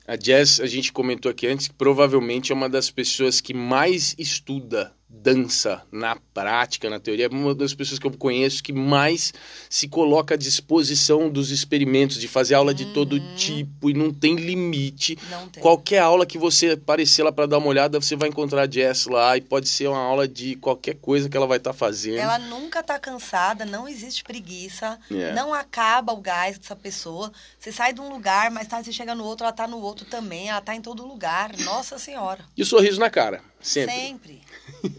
A 0.07 0.17
Jess, 0.17 0.61
a 0.61 0.67
gente 0.67 0.93
comentou 0.93 1.31
aqui 1.31 1.47
antes, 1.47 1.69
que 1.69 1.75
provavelmente 1.75 2.53
é 2.53 2.55
uma 2.55 2.69
das 2.69 2.91
pessoas 2.91 3.41
que 3.41 3.55
mais 3.55 4.15
estuda 4.19 4.95
dança 5.13 5.83
na 5.93 6.17
prática, 6.33 6.89
na 6.89 6.99
teoria, 7.01 7.27
é 7.27 7.29
uma 7.29 7.55
das 7.55 7.75
pessoas 7.75 7.99
que 7.99 8.07
eu 8.07 8.13
conheço 8.17 8.63
que 8.63 8.73
mais 8.73 9.35
se 9.69 9.89
coloca 9.89 10.35
à 10.35 10.37
disposição 10.37 11.29
dos 11.29 11.51
experimentos, 11.51 12.19
de 12.21 12.29
fazer 12.29 12.55
aula 12.55 12.73
de 12.73 12.87
todo 12.95 13.15
Uhum. 13.17 13.35
tipo 13.37 13.91
e 13.91 13.93
não 13.95 14.13
tem 14.15 14.37
limite. 14.37 15.19
Não 15.31 15.49
tem. 15.49 15.63
Qualquer 15.63 15.99
aula 15.99 16.25
que 16.25 16.39
você 16.39 16.71
aparecer 16.71 17.23
lá 17.23 17.33
para 17.33 17.47
dar 17.47 17.59
uma 17.59 17.67
olhada, 17.67 18.01
você 18.01 18.15
vai 18.17 18.29
encontrar 18.29 18.63
a 18.63 18.71
Jess 18.71 19.07
lá 19.07 19.37
e 19.37 19.41
pode 19.41 19.69
ser 19.69 19.89
uma 19.89 19.99
aula 19.99 20.27
de 20.29 20.55
qualquer 20.57 20.95
coisa 20.95 21.29
que 21.29 21.37
ela 21.37 21.47
vai 21.47 21.59
estar 21.59 21.73
fazendo. 21.73 22.17
Ela 22.19 22.39
nunca 22.39 22.83
tá 22.83 22.99
cansada, 22.99 23.65
não 23.67 23.89
existe 23.89 24.23
preguiça, 24.25 24.99
É. 25.11 25.35
não 25.35 25.53
acaba 25.53 26.13
o 26.13 26.21
gás 26.21 26.57
dessa 26.59 26.77
pessoa. 26.77 27.33
Você 27.59 27.73
sai 27.73 27.93
de 27.93 28.01
um 28.01 28.09
lugar, 28.09 28.51
mas 28.51 28.67
tá, 28.69 28.83
você 28.83 28.93
chega 28.93 29.15
no 29.15 29.25
outro, 29.25 29.45
ela 29.45 29.53
tá 29.53 29.67
no 29.67 29.81
outro 29.81 30.05
também, 30.07 30.49
ela 30.51 30.61
tá 30.61 30.75
em 30.75 30.81
todo 30.81 31.07
lugar. 31.07 31.51
Nossa 31.59 31.99
Senhora. 31.99 32.45
E 32.57 32.63
o 32.63 32.67
sorriso 32.67 32.99
na 33.01 33.11
cara, 33.11 33.43
sempre. 33.61 33.95
Sempre. 33.95 34.41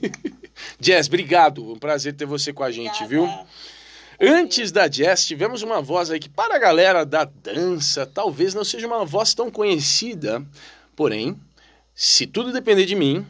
Jess, 0.80 1.08
obrigado. 1.08 1.74
Um 1.74 1.80
prazer 1.80 2.13
ter 2.13 2.25
você 2.25 2.53
com 2.53 2.63
a 2.63 2.72
gente, 2.72 3.06
viu? 3.06 3.24
Obrigada. 3.24 3.48
Antes 4.24 4.72
da 4.72 4.88
Jess, 4.88 5.25
tivemos 5.25 5.63
uma 5.63 5.82
voz 5.82 6.12
aí 6.12 6.20
que, 6.20 6.30
para 6.30 6.56
a 6.56 6.60
galera 6.60 7.03
da 7.03 7.24
dança, 7.24 8.06
talvez 8.06 8.53
não 8.53 8.63
seja 8.63 8.86
uma 8.86 9.03
voz 9.03 9.34
tão 9.34 9.50
conhecida. 9.50 10.46
Porém, 10.96 11.36
se 11.96 12.27
tudo 12.27 12.53
depender 12.53 12.86
de 12.86 12.96
mim, 12.96 13.25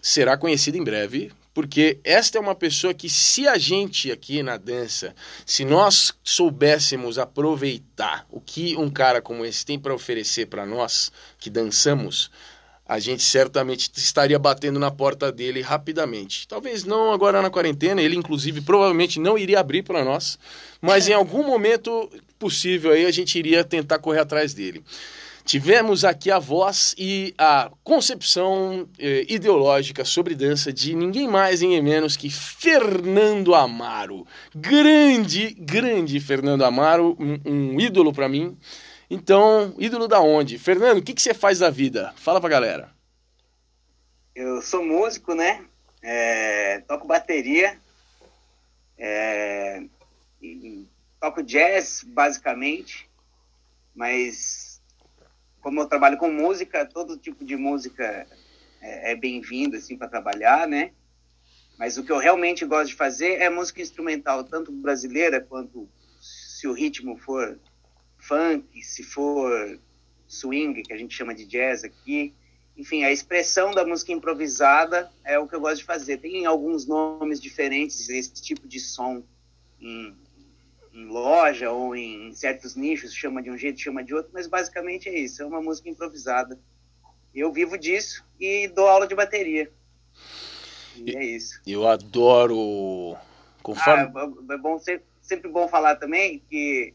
será 0.00 0.38
conhecida 0.38 0.78
em 0.78 0.84
breve. 0.84 1.30
Porque 1.52 1.98
esta 2.04 2.38
é 2.38 2.40
uma 2.40 2.54
pessoa 2.54 2.94
que, 2.94 3.10
se 3.10 3.48
a 3.48 3.58
gente 3.58 4.12
aqui 4.12 4.42
na 4.44 4.56
dança, 4.56 5.12
se 5.44 5.64
nós 5.64 6.14
soubéssemos 6.22 7.18
aproveitar 7.18 8.24
o 8.30 8.40
que 8.40 8.76
um 8.76 8.88
cara 8.88 9.20
como 9.20 9.44
esse 9.44 9.66
tem 9.66 9.76
para 9.76 9.92
oferecer 9.92 10.46
para 10.46 10.64
nós 10.64 11.10
que 11.38 11.50
dançamos, 11.50 12.30
a 12.88 12.98
gente 12.98 13.22
certamente 13.22 13.90
estaria 13.94 14.38
batendo 14.38 14.80
na 14.80 14.90
porta 14.90 15.30
dele 15.30 15.60
rapidamente. 15.60 16.48
Talvez 16.48 16.84
não 16.84 17.12
agora 17.12 17.42
na 17.42 17.50
quarentena, 17.50 18.00
ele 18.00 18.16
inclusive 18.16 18.62
provavelmente 18.62 19.20
não 19.20 19.36
iria 19.36 19.60
abrir 19.60 19.82
para 19.82 20.02
nós, 20.02 20.38
mas 20.80 21.06
em 21.06 21.12
algum 21.12 21.46
momento 21.46 22.10
possível 22.38 22.92
aí 22.92 23.04
a 23.04 23.10
gente 23.10 23.38
iria 23.38 23.62
tentar 23.62 23.98
correr 23.98 24.20
atrás 24.20 24.54
dele. 24.54 24.82
Tivemos 25.44 26.04
aqui 26.04 26.30
a 26.30 26.38
voz 26.38 26.94
e 26.98 27.34
a 27.38 27.70
concepção 27.82 28.86
eh, 28.98 29.24
ideológica 29.30 30.04
sobre 30.04 30.34
dança 30.34 30.70
de 30.70 30.94
ninguém 30.94 31.26
mais, 31.26 31.62
ninguém 31.62 31.80
menos 31.80 32.18
que 32.18 32.28
Fernando 32.28 33.54
Amaro. 33.54 34.26
Grande, 34.54 35.56
grande 35.58 36.20
Fernando 36.20 36.64
Amaro, 36.64 37.16
um, 37.18 37.40
um 37.50 37.80
ídolo 37.80 38.12
para 38.12 38.28
mim. 38.28 38.58
Então, 39.10 39.74
ídolo 39.78 40.06
da 40.06 40.20
onde? 40.20 40.58
Fernando, 40.58 40.98
o 40.98 41.02
que, 41.02 41.14
que 41.14 41.22
você 41.22 41.32
faz 41.32 41.58
da 41.58 41.70
vida? 41.70 42.12
Fala 42.16 42.40
pra 42.40 42.50
galera. 42.50 42.90
Eu 44.34 44.60
sou 44.60 44.84
músico, 44.84 45.34
né? 45.34 45.64
É, 46.02 46.80
toco 46.80 47.06
bateria. 47.06 47.78
é, 48.98 49.82
toco 51.20 51.42
jazz, 51.42 52.04
basicamente. 52.06 53.08
Mas 53.94 54.80
como 55.60 55.80
eu 55.80 55.86
trabalho 55.86 56.18
com 56.18 56.30
música, 56.30 56.86
todo 56.86 57.16
tipo 57.16 57.44
de 57.44 57.56
música 57.56 58.26
é, 58.80 59.12
é 59.12 59.16
bem-vindo 59.16 59.76
assim 59.76 59.96
para 59.96 60.08
trabalhar, 60.08 60.68
né? 60.68 60.92
Mas 61.78 61.96
o 61.96 62.04
que 62.04 62.12
eu 62.12 62.18
realmente 62.18 62.64
gosto 62.64 62.88
de 62.88 62.94
fazer 62.94 63.40
é 63.40 63.48
música 63.48 63.80
instrumental, 63.80 64.44
tanto 64.44 64.70
brasileira 64.70 65.40
quanto 65.40 65.88
se 66.20 66.66
o 66.66 66.72
ritmo 66.72 67.16
for 67.16 67.58
funk, 68.28 68.82
se 68.82 69.02
for 69.02 69.78
swing, 70.28 70.82
que 70.82 70.92
a 70.92 70.96
gente 70.96 71.14
chama 71.14 71.34
de 71.34 71.46
jazz 71.46 71.82
aqui. 71.82 72.34
Enfim, 72.76 73.02
a 73.02 73.10
expressão 73.10 73.72
da 73.72 73.84
música 73.84 74.12
improvisada 74.12 75.10
é 75.24 75.38
o 75.38 75.48
que 75.48 75.56
eu 75.56 75.60
gosto 75.60 75.78
de 75.78 75.84
fazer. 75.84 76.18
Tem 76.18 76.44
alguns 76.46 76.86
nomes 76.86 77.40
diferentes 77.40 78.06
desse 78.06 78.34
tipo 78.34 78.68
de 78.68 78.78
som 78.78 79.24
em, 79.80 80.14
em 80.92 81.06
loja 81.06 81.72
ou 81.72 81.96
em, 81.96 82.32
certos 82.34 82.76
nichos, 82.76 83.12
chama 83.12 83.42
de 83.42 83.50
um 83.50 83.56
jeito, 83.56 83.80
chama 83.80 84.04
de 84.04 84.14
outro, 84.14 84.30
mas 84.32 84.46
basicamente 84.46 85.08
é 85.08 85.18
isso, 85.18 85.42
é 85.42 85.46
uma 85.46 85.62
música 85.62 85.88
improvisada. 85.88 86.60
Eu 87.34 87.52
vivo 87.52 87.76
disso 87.76 88.24
e 88.38 88.68
dou 88.68 88.86
aula 88.86 89.08
de 89.08 89.14
bateria. 89.14 89.72
E 90.96 91.16
é 91.16 91.24
isso. 91.24 91.60
Eu 91.66 91.86
adoro. 91.86 93.14
Ah, 93.16 93.22
Conforme. 93.62 94.12
é 94.50 94.56
bom, 94.56 94.78
sempre, 94.78 95.06
sempre 95.20 95.50
bom 95.50 95.68
falar 95.68 95.96
também 95.96 96.42
que 96.48 96.94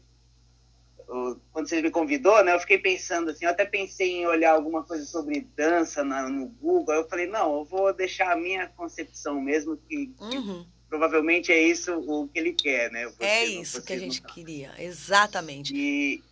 quando 1.52 1.68
você 1.68 1.80
me 1.80 1.90
convidou, 1.90 2.42
né, 2.44 2.54
eu 2.54 2.60
fiquei 2.60 2.78
pensando 2.78 3.30
assim, 3.30 3.44
eu 3.44 3.50
até 3.50 3.64
pensei 3.64 4.12
em 4.12 4.26
olhar 4.26 4.52
alguma 4.52 4.82
coisa 4.82 5.04
sobre 5.04 5.46
dança 5.56 6.02
na- 6.02 6.28
no 6.28 6.46
Google, 6.46 6.92
aí 6.94 7.00
eu 7.00 7.08
falei, 7.08 7.26
não, 7.26 7.58
eu 7.58 7.64
vou 7.64 7.92
deixar 7.92 8.32
a 8.32 8.36
minha 8.36 8.66
concepção 8.68 9.40
mesmo, 9.40 9.76
que 9.76 10.12
Uhum. 10.20 10.64
provavelmente 10.88 11.52
é 11.52 11.62
isso 11.62 11.94
o 11.98 12.28
que 12.28 12.38
ele 12.38 12.52
quer, 12.52 12.90
né? 12.90 13.10
É 13.20 13.46
não- 13.46 13.62
isso 13.62 13.82
que 13.82 13.92
a 13.92 13.96
não 13.96 14.02
gente 14.02 14.22
tá. 14.22 14.28
queria. 14.28 14.72
Exatamente. 14.78 15.72
E, 15.74 16.22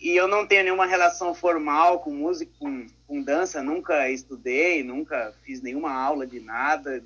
e 0.00 0.16
eu 0.16 0.26
não 0.28 0.46
tenho 0.46 0.64
nenhuma 0.64 0.86
relação 0.86 1.34
formal 1.34 2.00
com 2.00 2.10
música, 2.12 2.50
com, 2.58 2.86
com 3.06 3.22
dança, 3.22 3.62
nunca 3.62 4.10
estudei, 4.10 4.82
nunca 4.82 5.34
fiz 5.42 5.60
nenhuma 5.62 5.92
aula 5.92 6.26
de 6.26 6.40
nada. 6.40 7.02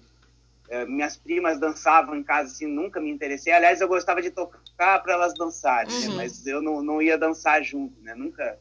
Eh, 0.70 0.84
minhas 0.84 1.16
primas 1.16 1.58
dançavam 1.58 2.14
em 2.14 2.22
casa, 2.22 2.52
assim, 2.52 2.66
nunca 2.66 3.00
me 3.00 3.10
interessei. 3.10 3.52
Aliás, 3.52 3.80
eu 3.80 3.88
gostava 3.88 4.20
de 4.20 4.30
tocar 4.30 5.02
para 5.02 5.14
elas 5.14 5.32
dançarem, 5.34 5.92
né? 6.00 6.08
Uhum. 6.08 6.16
mas 6.16 6.46
eu 6.46 6.60
não, 6.60 6.82
não 6.82 7.00
ia 7.00 7.16
dançar 7.16 7.62
junto, 7.62 7.98
né? 8.02 8.14
Nunca. 8.14 8.58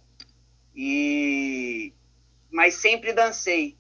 E... 0.74 1.94
Mas 2.50 2.76
sempre 2.76 3.12
dancei. 3.12 3.78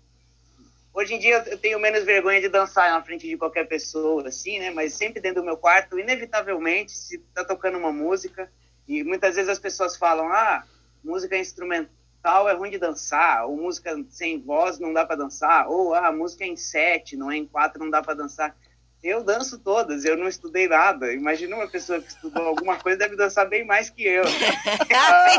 Hoje 0.93 1.13
em 1.13 1.19
dia 1.19 1.43
eu 1.48 1.57
tenho 1.57 1.79
menos 1.79 2.03
vergonha 2.03 2.41
de 2.41 2.50
dançar 2.50 2.91
na 2.91 3.01
frente 3.01 3.27
de 3.27 3.38
qualquer 3.38 3.65
pessoa, 3.65 4.27
assim, 4.27 4.60
né? 4.60 4.72
Mas 4.72 4.93
sempre 4.93 5.22
dentro 5.22 5.41
do 5.41 5.46
meu 5.46 5.55
quarto, 5.55 5.98
inevitavelmente, 5.98 6.91
se 6.91 7.19
tá 7.34 7.46
tocando 7.46 7.77
uma 7.77 7.93
música, 7.93 8.51
e 8.88 9.03
muitas 9.03 9.36
vezes 9.36 9.50
as 9.50 9.60
pessoas 9.60 9.96
falam, 9.96 10.27
ah, 10.34 10.65
música 11.03 11.38
instrumental 11.38 11.97
é 12.24 12.53
ruim 12.53 12.69
de 12.69 12.77
dançar, 12.77 13.45
ou 13.47 13.55
música 13.55 13.95
sem 14.09 14.39
voz 14.39 14.79
não 14.79 14.91
dá 14.93 15.05
para 15.05 15.15
dançar, 15.15 15.69
ou 15.69 15.93
ah, 15.93 16.12
música 16.12 16.43
é 16.43 16.47
em 16.47 16.55
sete, 16.57 17.15
não 17.15 17.31
é 17.31 17.38
em 17.38 17.45
quatro, 17.45 17.79
não 17.83 17.89
dá 17.89 18.01
para 18.01 18.13
dançar. 18.15 18.55
Eu 19.03 19.24
danço 19.24 19.59
todas, 19.59 20.03
eu 20.03 20.17
não 20.17 20.27
estudei 20.27 20.67
nada. 20.67 21.13
Imagina 21.13 21.55
uma 21.55 21.67
pessoa 21.67 22.01
que 22.01 22.09
estudou 22.09 22.43
alguma 22.43 22.77
coisa 22.77 22.97
deve 22.97 23.15
dançar 23.15 23.47
bem 23.47 23.63
mais 23.63 23.89
que 23.89 24.03
eu. 24.03 24.24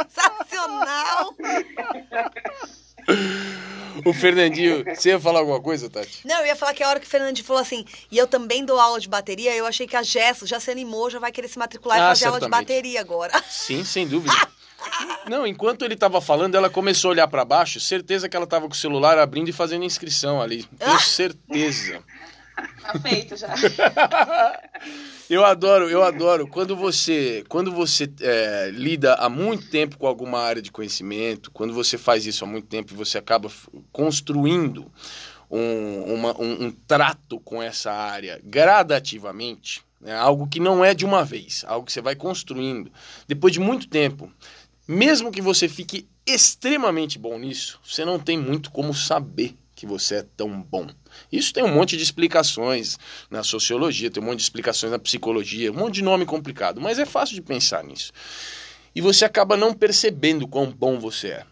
Sensacional! 0.08 1.34
O 4.04 4.12
Fernandinho, 4.12 4.84
você 4.84 5.08
ia 5.10 5.18
falar 5.20 5.40
alguma 5.40 5.60
coisa, 5.60 5.90
Tati? 5.90 6.26
Não, 6.26 6.38
eu 6.40 6.46
ia 6.46 6.56
falar 6.56 6.72
que 6.72 6.82
a 6.84 6.88
hora 6.88 7.00
que 7.00 7.06
o 7.06 7.10
Fernandinho 7.10 7.44
falou 7.46 7.60
assim, 7.60 7.84
e 8.10 8.16
eu 8.16 8.28
também 8.28 8.64
dou 8.64 8.78
aula 8.78 9.00
de 9.00 9.08
bateria, 9.08 9.54
eu 9.56 9.66
achei 9.66 9.86
que 9.88 9.96
a 9.96 10.02
Jess 10.02 10.40
já 10.44 10.60
se 10.60 10.70
animou, 10.70 11.10
já 11.10 11.18
vai 11.18 11.32
querer 11.32 11.48
se 11.48 11.58
matricular 11.58 11.98
e 11.98 12.00
Ah, 12.00 12.08
fazer 12.10 12.26
aula 12.26 12.38
de 12.38 12.44
certamente. 12.44 12.68
bateria 12.68 13.00
agora. 13.00 13.42
Sim, 13.48 13.84
sem 13.84 14.06
dúvida. 14.06 14.32
Não, 15.28 15.46
enquanto 15.46 15.84
ele 15.84 15.96
tava 15.96 16.20
falando, 16.20 16.54
ela 16.54 16.70
começou 16.70 17.08
a 17.10 17.12
olhar 17.12 17.28
pra 17.28 17.44
baixo, 17.44 17.80
certeza 17.80 18.28
que 18.28 18.36
ela 18.36 18.46
tava 18.46 18.66
com 18.66 18.72
o 18.74 18.76
celular 18.76 19.18
abrindo 19.18 19.48
e 19.48 19.52
fazendo 19.52 19.84
inscrição 19.84 20.40
ali. 20.40 20.64
Tenho 20.78 21.00
certeza. 21.00 22.02
Tá 22.82 22.98
feito 23.00 23.36
já. 23.36 23.48
Eu 25.28 25.44
adoro, 25.44 25.90
eu 25.90 26.02
adoro. 26.02 26.46
Quando 26.48 26.74
você, 26.74 27.44
quando 27.50 27.70
você 27.70 28.10
é, 28.22 28.70
lida 28.72 29.12
há 29.16 29.28
muito 29.28 29.68
tempo 29.68 29.98
com 29.98 30.06
alguma 30.06 30.40
área 30.40 30.62
de 30.62 30.72
conhecimento, 30.72 31.50
quando 31.50 31.74
você 31.74 31.98
faz 31.98 32.24
isso 32.24 32.44
há 32.44 32.46
muito 32.46 32.66
tempo 32.66 32.94
e 32.94 32.96
você 32.96 33.18
acaba 33.18 33.50
construindo 33.92 34.90
um, 35.50 36.14
uma- 36.14 36.40
um- 36.40 36.64
um 36.66 36.70
trato 36.70 37.38
com 37.40 37.62
essa 37.62 37.92
área 37.92 38.40
gradativamente, 38.42 39.82
né, 40.00 40.14
algo 40.16 40.46
que 40.48 40.58
não 40.60 40.82
é 40.82 40.94
de 40.94 41.04
uma 41.04 41.22
vez, 41.24 41.62
algo 41.68 41.84
que 41.84 41.92
você 41.92 42.00
vai 42.00 42.16
construindo. 42.16 42.90
Depois 43.26 43.52
de 43.52 43.60
muito 43.60 43.86
tempo, 43.86 44.32
mesmo 44.88 45.30
que 45.30 45.42
você 45.42 45.68
fique 45.68 46.08
extremamente 46.26 47.18
bom 47.18 47.38
nisso, 47.38 47.78
você 47.84 48.06
não 48.06 48.18
tem 48.18 48.38
muito 48.38 48.70
como 48.70 48.94
saber 48.94 49.54
que 49.76 49.86
você 49.86 50.16
é 50.16 50.26
tão 50.36 50.62
bom? 50.62 50.86
Isso 51.30 51.52
tem 51.52 51.62
um 51.62 51.72
monte 51.72 51.96
de 51.96 52.02
explicações 52.02 52.98
na 53.30 53.42
sociologia, 53.42 54.10
tem 54.10 54.22
um 54.22 54.26
monte 54.26 54.38
de 54.38 54.44
explicações 54.44 54.90
na 54.90 54.98
psicologia, 54.98 55.70
um 55.70 55.76
monte 55.76 55.96
de 55.96 56.02
nome 56.02 56.24
complicado, 56.24 56.80
mas 56.80 56.98
é 56.98 57.04
fácil 57.04 57.34
de 57.34 57.42
pensar 57.42 57.84
nisso. 57.84 58.10
E 58.94 59.00
você 59.02 59.26
acaba 59.26 59.56
não 59.56 59.74
percebendo 59.74 60.48
quão 60.48 60.72
bom 60.72 60.98
você 60.98 61.28
é. 61.28 61.46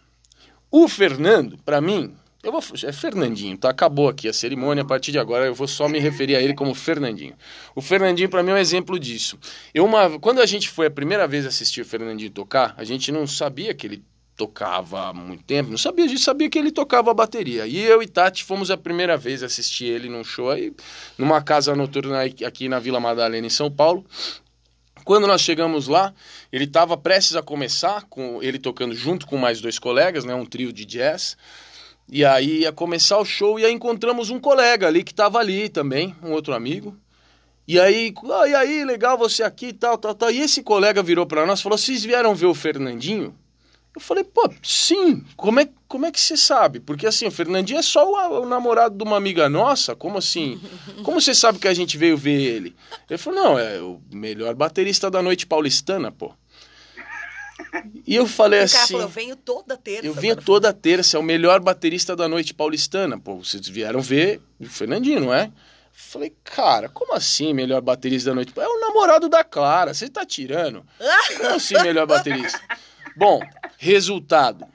O 0.71 0.87
Fernando, 0.87 1.57
para 1.63 1.79
mim, 1.79 2.13
eu 2.47 2.51
vou, 2.51 2.63
é 2.83 2.91
Fernandinho, 2.91 3.57
tá? 3.57 3.69
Acabou 3.69 4.07
aqui 4.07 4.27
a 4.27 4.33
cerimônia, 4.33 4.83
a 4.83 4.85
partir 4.85 5.11
de 5.11 5.19
agora 5.19 5.45
eu 5.45 5.53
vou 5.53 5.67
só 5.67 5.87
me 5.89 5.99
referir 5.99 6.35
a 6.35 6.41
ele 6.41 6.53
como 6.53 6.73
Fernandinho. 6.73 7.35
O 7.75 7.81
Fernandinho 7.81 8.29
para 8.29 8.41
mim 8.41 8.51
é 8.51 8.53
um 8.53 8.57
exemplo 8.57 8.97
disso. 8.99 9.37
Eu 9.73 9.85
uma, 9.85 10.17
quando 10.19 10.39
a 10.39 10.45
gente 10.45 10.69
foi 10.69 10.87
a 10.87 10.91
primeira 10.91 11.27
vez 11.27 11.45
assistir 11.45 11.81
o 11.81 11.85
Fernandinho 11.85 12.31
tocar, 12.31 12.73
a 12.77 12.83
gente 12.83 13.11
não 13.11 13.27
sabia 13.27 13.73
que 13.73 13.85
ele 13.85 14.03
tocava 14.37 15.09
há 15.09 15.13
muito 15.13 15.43
tempo, 15.43 15.71
não 15.71 15.77
sabia 15.77 16.07
disso, 16.07 16.23
sabia 16.23 16.49
que 16.49 16.57
ele 16.57 16.71
tocava 16.71 17.09
a 17.11 17.13
bateria. 17.13 17.65
E 17.65 17.79
eu 17.79 18.01
e 18.03 18.07
Tati 18.07 18.43
fomos 18.43 18.69
a 18.69 18.77
primeira 18.77 19.17
vez 19.17 19.41
assistir 19.41 19.85
ele 19.85 20.07
num 20.07 20.23
show 20.23 20.51
aí, 20.51 20.71
numa 21.17 21.41
casa 21.41 21.75
noturna 21.75 22.21
aqui 22.23 22.69
na 22.69 22.79
Vila 22.79 22.99
Madalena, 22.99 23.47
em 23.47 23.49
São 23.49 23.69
Paulo. 23.69 24.05
Quando 25.03 25.25
nós 25.25 25.41
chegamos 25.41 25.87
lá, 25.87 26.13
ele 26.51 26.65
estava 26.65 26.95
prestes 26.95 27.35
a 27.35 27.41
começar, 27.41 28.03
com 28.09 28.43
ele 28.43 28.59
tocando 28.59 28.93
junto 28.93 29.25
com 29.25 29.37
mais 29.37 29.59
dois 29.59 29.79
colegas, 29.79 30.23
né, 30.23 30.35
um 30.35 30.45
trio 30.45 30.71
de 30.71 30.85
jazz. 30.85 31.35
E 32.09 32.23
aí 32.23 32.61
ia 32.61 32.71
começar 32.71 33.17
o 33.17 33.25
show 33.25 33.59
e 33.59 33.65
aí 33.65 33.73
encontramos 33.73 34.29
um 34.29 34.39
colega 34.39 34.87
ali 34.87 35.03
que 35.03 35.11
estava 35.11 35.39
ali 35.39 35.67
também, 35.67 36.15
um 36.23 36.31
outro 36.31 36.53
amigo. 36.53 36.95
E 37.67 37.79
aí, 37.79 38.13
ah, 38.31 38.47
e 38.47 38.55
aí, 38.55 38.85
legal 38.85 39.17
você 39.17 39.43
aqui, 39.43 39.73
tal, 39.73 39.97
tal, 39.97 40.15
tal. 40.15 40.31
E 40.31 40.39
esse 40.39 40.63
colega 40.63 41.03
virou 41.03 41.25
para 41.25 41.45
nós 41.45 41.59
e 41.59 41.63
falou: 41.63 41.77
"Vocês 41.77 42.03
vieram 42.03 42.33
ver 42.33 42.45
o 42.45 42.53
Fernandinho?" 42.53 43.35
Eu 43.97 44.01
falei, 44.01 44.23
pô, 44.23 44.47
sim, 44.61 45.23
como 45.35 45.59
é, 45.59 45.67
como 45.87 46.05
é 46.05 46.11
que 46.11 46.21
você 46.21 46.37
sabe? 46.37 46.79
Porque 46.79 47.07
assim, 47.07 47.25
o 47.25 47.31
Fernandinho 47.31 47.79
é 47.79 47.81
só 47.81 48.07
o, 48.07 48.43
o, 48.43 48.45
namorado 48.45 48.95
de 48.95 49.03
uma 49.03 49.17
amiga 49.17 49.49
nossa, 49.49 49.95
como 49.95 50.19
assim? 50.19 50.61
Como 51.01 51.19
você 51.19 51.33
sabe 51.33 51.57
que 51.57 51.67
a 51.67 51.73
gente 51.73 51.97
veio 51.97 52.15
ver 52.15 52.39
ele? 52.39 52.75
Ele 53.09 53.17
falou, 53.17 53.41
não, 53.41 53.57
é 53.57 53.81
o 53.81 53.99
melhor 54.13 54.53
baterista 54.53 55.09
da 55.09 55.19
noite 55.19 55.47
paulistana, 55.47 56.11
pô. 56.11 56.31
E 58.05 58.15
eu 58.15 58.27
falei 58.27 58.61
O 58.61 58.63
assim. 58.63 58.75
cara 58.75 58.87
falou, 58.87 59.01
eu 59.03 59.09
venho 59.09 59.35
toda 59.35 59.77
terça. 59.77 60.05
Eu 60.05 60.13
venho 60.13 60.35
toda 60.35 60.73
terça, 60.73 61.17
é 61.17 61.19
o 61.19 61.23
melhor 61.23 61.59
baterista 61.59 62.15
da 62.15 62.27
noite 62.27 62.53
paulistana. 62.53 63.19
Pô, 63.19 63.35
vocês 63.37 63.67
vieram 63.67 64.01
ver 64.01 64.41
o 64.59 64.65
Fernandinho, 64.65 65.21
não 65.21 65.33
é? 65.33 65.51
Falei, 65.91 66.33
cara, 66.43 66.87
como 66.89 67.13
assim 67.13 67.53
melhor 67.53 67.81
baterista 67.81 68.29
da 68.29 68.35
noite? 68.35 68.53
É 68.55 68.67
o 68.67 68.79
namorado 68.79 69.27
da 69.27 69.43
Clara, 69.43 69.93
você 69.93 70.07
tá 70.07 70.23
tirando? 70.25 70.85
Como 71.37 71.55
assim 71.55 71.73
melhor 71.81 72.05
baterista? 72.05 72.61
Bom, 73.15 73.39
resultado. 73.79 74.65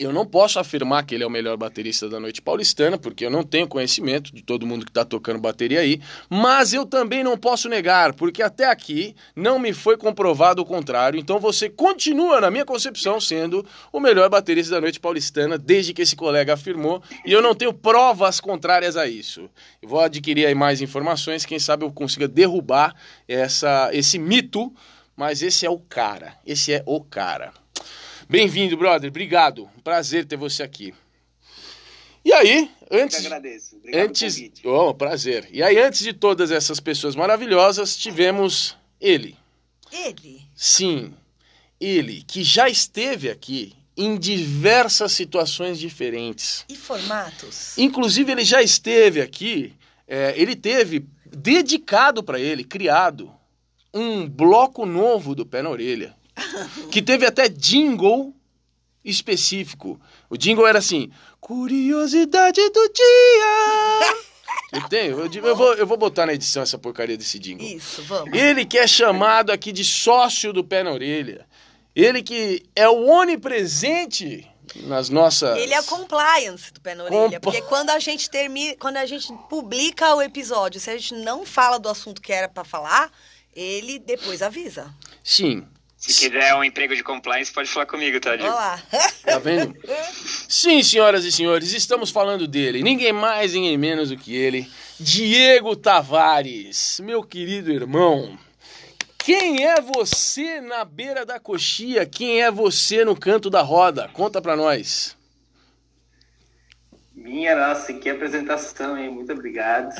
Eu 0.00 0.14
não 0.14 0.24
posso 0.24 0.58
afirmar 0.58 1.04
que 1.04 1.14
ele 1.14 1.24
é 1.24 1.26
o 1.26 1.30
melhor 1.30 1.58
baterista 1.58 2.08
da 2.08 2.18
noite 2.18 2.40
paulistana, 2.40 2.96
porque 2.96 3.26
eu 3.26 3.30
não 3.30 3.42
tenho 3.42 3.68
conhecimento 3.68 4.34
de 4.34 4.42
todo 4.42 4.66
mundo 4.66 4.86
que 4.86 4.90
está 4.90 5.04
tocando 5.04 5.38
bateria 5.38 5.80
aí, 5.80 6.00
mas 6.26 6.72
eu 6.72 6.86
também 6.86 7.22
não 7.22 7.36
posso 7.36 7.68
negar, 7.68 8.14
porque 8.14 8.42
até 8.42 8.64
aqui 8.64 9.14
não 9.36 9.58
me 9.58 9.74
foi 9.74 9.98
comprovado 9.98 10.62
o 10.62 10.64
contrário, 10.64 11.20
então 11.20 11.38
você 11.38 11.68
continua, 11.68 12.40
na 12.40 12.50
minha 12.50 12.64
concepção, 12.64 13.20
sendo 13.20 13.62
o 13.92 14.00
melhor 14.00 14.30
baterista 14.30 14.76
da 14.76 14.80
noite 14.80 14.98
paulistana, 14.98 15.58
desde 15.58 15.92
que 15.92 16.00
esse 16.00 16.16
colega 16.16 16.54
afirmou, 16.54 17.02
e 17.26 17.30
eu 17.30 17.42
não 17.42 17.54
tenho 17.54 17.74
provas 17.74 18.40
contrárias 18.40 18.96
a 18.96 19.06
isso. 19.06 19.50
Eu 19.82 19.88
vou 19.90 20.00
adquirir 20.00 20.46
aí 20.46 20.54
mais 20.54 20.80
informações, 20.80 21.44
quem 21.44 21.58
sabe 21.58 21.84
eu 21.84 21.92
consiga 21.92 22.26
derrubar 22.26 22.94
esse 23.28 23.66
esse 23.92 24.18
mito, 24.18 24.72
mas 25.14 25.42
esse 25.42 25.66
é 25.66 25.70
o 25.70 25.78
cara, 25.78 26.38
esse 26.46 26.72
é 26.72 26.82
o 26.86 27.04
cara. 27.04 27.52
Bem-vindo, 28.30 28.76
brother. 28.76 29.10
Obrigado. 29.10 29.68
Um 29.76 29.80
prazer 29.80 30.24
ter 30.24 30.36
você 30.36 30.62
aqui. 30.62 30.94
E 32.24 32.32
aí, 32.32 32.70
Eu 32.82 32.88
que 32.88 33.02
antes, 33.02 33.26
agradeço. 33.26 33.74
Obrigado 33.74 34.02
antes, 34.08 34.36
pelo 34.36 34.48
convite. 34.48 34.68
oh, 34.68 34.94
prazer. 34.94 35.48
E 35.50 35.60
aí, 35.60 35.76
antes 35.80 35.98
de 36.00 36.12
todas 36.12 36.52
essas 36.52 36.78
pessoas 36.78 37.16
maravilhosas, 37.16 37.96
tivemos 37.96 38.76
ele. 39.00 39.36
Ele. 39.90 40.42
Sim, 40.54 41.12
ele 41.80 42.22
que 42.22 42.44
já 42.44 42.68
esteve 42.68 43.28
aqui 43.28 43.74
em 43.96 44.16
diversas 44.16 45.10
situações 45.10 45.76
diferentes. 45.76 46.64
E 46.68 46.76
formatos? 46.76 47.76
Inclusive, 47.76 48.30
ele 48.30 48.44
já 48.44 48.62
esteve 48.62 49.20
aqui, 49.20 49.74
é, 50.06 50.34
ele 50.36 50.54
teve 50.54 51.04
dedicado 51.26 52.22
para 52.22 52.38
ele, 52.38 52.62
criado, 52.62 53.28
um 53.92 54.28
bloco 54.28 54.86
novo 54.86 55.34
do 55.34 55.44
Pé 55.44 55.62
na 55.62 55.70
Orelha, 55.70 56.14
que 56.90 57.02
teve 57.02 57.26
até 57.26 57.48
jingle 57.48 58.34
específico. 59.04 60.00
O 60.28 60.36
jingle 60.36 60.66
era 60.66 60.78
assim, 60.78 61.10
curiosidade 61.40 62.60
do 62.70 62.92
dia. 62.92 64.20
Eu 64.72 64.88
tenho, 64.88 65.20
eu, 65.20 65.56
vou, 65.56 65.74
eu 65.74 65.86
vou 65.86 65.96
botar 65.96 66.26
na 66.26 66.32
edição 66.32 66.62
essa 66.62 66.78
porcaria 66.78 67.16
desse 67.16 67.40
jingle. 67.40 67.66
Isso, 67.66 68.04
vamos. 68.04 68.32
Ele 68.32 68.64
que 68.64 68.78
é 68.78 68.86
chamado 68.86 69.50
aqui 69.50 69.72
de 69.72 69.84
sócio 69.84 70.52
do 70.52 70.62
Pé 70.62 70.84
na 70.84 70.92
Orelha. 70.92 71.44
Ele 71.94 72.22
que 72.22 72.62
é 72.74 72.88
o 72.88 73.08
onipresente 73.08 74.48
nas 74.76 75.08
nossas... 75.08 75.58
Ele 75.58 75.74
é 75.74 75.78
a 75.78 75.82
compliance 75.82 76.72
do 76.72 76.80
pé 76.80 76.94
na 76.94 77.04
orelha. 77.04 77.40
Porque 77.40 77.60
quando 77.62 77.90
a 77.90 77.98
gente 77.98 78.30
termina, 78.30 78.76
quando 78.78 78.98
a 78.98 79.06
gente 79.06 79.32
publica 79.48 80.14
o 80.14 80.22
episódio, 80.22 80.80
se 80.80 80.90
a 80.90 80.96
gente 80.96 81.14
não 81.14 81.44
fala 81.44 81.78
do 81.78 81.88
assunto 81.88 82.22
que 82.22 82.32
era 82.32 82.48
pra 82.48 82.62
falar, 82.62 83.10
ele 83.54 83.98
depois 83.98 84.42
avisa. 84.42 84.94
Sim, 85.24 85.66
Se 86.00 86.28
quiser 86.30 86.54
um 86.54 86.64
emprego 86.64 86.96
de 86.96 87.02
compliance, 87.04 87.52
pode 87.52 87.68
falar 87.68 87.84
comigo, 87.84 88.18
tá, 88.18 88.30
Olha 88.30 88.38
Diego? 88.38 88.54
lá. 88.54 88.82
Tá 89.22 89.38
vendo? 89.38 89.76
Sim, 90.48 90.82
senhoras 90.82 91.26
e 91.26 91.30
senhores, 91.30 91.74
estamos 91.74 92.10
falando 92.10 92.48
dele. 92.48 92.82
Ninguém 92.82 93.12
mais, 93.12 93.52
ninguém 93.52 93.76
menos 93.76 94.08
do 94.08 94.16
que 94.16 94.34
ele. 94.34 94.66
Diego 94.98 95.76
Tavares, 95.76 97.00
meu 97.04 97.22
querido 97.22 97.70
irmão. 97.70 98.38
Quem 99.18 99.66
é 99.66 99.78
você 99.82 100.62
na 100.62 100.86
beira 100.86 101.26
da 101.26 101.38
coxia? 101.38 102.06
Quem 102.06 102.40
é 102.42 102.50
você 102.50 103.04
no 103.04 103.14
canto 103.14 103.50
da 103.50 103.60
roda? 103.60 104.08
Conta 104.14 104.40
pra 104.40 104.56
nós. 104.56 105.14
Minha 107.14 107.54
nossa, 107.54 107.92
que 107.92 108.08
apresentação, 108.08 108.96
hein? 108.96 109.10
Muito 109.10 109.30
obrigado. 109.34 109.94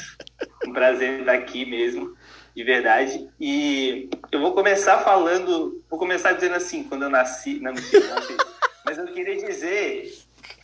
Um 0.67 0.73
prazer 0.73 1.21
estar 1.21 1.35
aqui 1.35 1.67
mesmo, 1.67 2.17
de 2.61 2.65
verdade. 2.65 3.27
E 3.41 4.11
eu 4.31 4.39
vou 4.39 4.53
começar 4.53 4.99
falando, 4.99 5.83
vou 5.89 5.99
começar 5.99 6.33
dizendo 6.33 6.57
assim, 6.57 6.85
quando 6.85 7.05
eu 7.05 7.11
nasci, 7.11 7.59
não, 7.59 7.73
mentira, 7.73 8.07
não 8.07 8.15
nasci. 8.17 8.37
mas 8.85 8.99
eu 8.99 9.07
queria 9.07 9.37
dizer, 9.37 10.19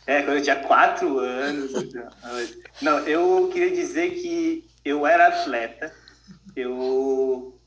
é, 0.05 0.21
quando 0.21 0.37
eu 0.37 0.43
tinha 0.43 0.57
quatro 0.57 1.17
anos, 1.17 1.73
não, 2.83 2.99
eu 2.99 3.49
queria 3.51 3.71
dizer 3.71 4.11
que 4.11 4.63
eu 4.85 5.07
era 5.07 5.27
atleta, 5.27 5.91
eu 6.55 7.59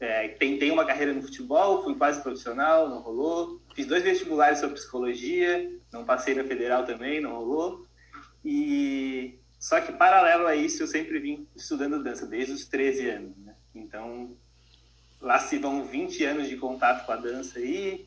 é, 0.00 0.28
tentei 0.28 0.70
uma 0.70 0.86
carreira 0.86 1.12
no 1.12 1.20
futebol, 1.20 1.84
fui 1.84 1.94
quase 1.94 2.22
profissional, 2.22 2.88
não 2.88 3.00
rolou. 3.00 3.60
Fiz 3.74 3.86
dois 3.86 4.02
vestibulares 4.02 4.60
sobre 4.60 4.76
psicologia, 4.76 5.70
não 5.92 6.06
passei 6.06 6.34
na 6.34 6.44
federal 6.44 6.86
também, 6.86 7.20
não 7.20 7.36
rolou. 7.36 7.86
E 8.42 9.38
só 9.58 9.78
que 9.78 9.92
paralelo 9.92 10.46
a 10.46 10.56
isso, 10.56 10.82
eu 10.82 10.86
sempre 10.86 11.18
vim 11.18 11.46
estudando 11.54 12.02
dança 12.02 12.26
desde 12.26 12.54
os 12.54 12.64
13 12.64 13.10
anos, 13.10 13.36
né? 13.38 13.47
Então, 13.98 14.30
lá 15.20 15.40
se 15.40 15.58
vão 15.58 15.84
20 15.84 16.24
anos 16.24 16.48
de 16.48 16.56
contato 16.56 17.04
com 17.04 17.10
a 17.10 17.16
dança 17.16 17.58
aí, 17.58 18.06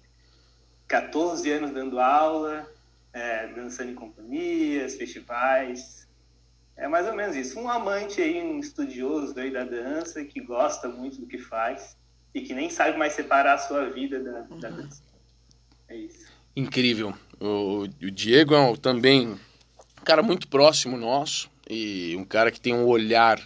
14 0.87 1.51
anos 1.51 1.71
dando 1.71 1.99
aula, 1.99 2.65
é, 3.11 3.47
dançando 3.47 3.91
em 3.91 3.95
companhias, 3.95 4.95
festivais. 4.95 6.07
É 6.77 6.87
mais 6.87 7.05
ou 7.07 7.13
menos 7.13 7.35
isso. 7.35 7.59
Um 7.59 7.69
amante 7.69 8.21
aí, 8.21 8.41
um 8.41 8.57
estudioso 8.59 9.37
aí 9.37 9.51
da 9.51 9.65
dança, 9.65 10.23
que 10.23 10.39
gosta 10.39 10.87
muito 10.87 11.19
do 11.19 11.27
que 11.27 11.37
faz 11.37 11.97
e 12.33 12.39
que 12.41 12.53
nem 12.53 12.69
sabe 12.69 12.97
mais 12.97 13.11
separar 13.11 13.55
a 13.55 13.57
sua 13.57 13.89
vida 13.89 14.23
da, 14.23 14.41
da 14.41 14.69
dança. 14.69 15.03
É 15.89 15.95
isso. 15.97 16.25
Incrível. 16.55 17.13
O, 17.37 17.81
o 17.81 18.11
Diego 18.11 18.53
é 18.55 18.59
um- 18.59 18.75
também 18.77 19.27
um 19.27 20.03
cara 20.05 20.23
muito 20.23 20.47
próximo 20.47 20.95
nosso 20.97 21.51
e 21.69 22.15
um 22.17 22.23
cara 22.23 22.49
que 22.49 22.61
tem 22.61 22.73
um 22.73 22.85
olhar 22.85 23.41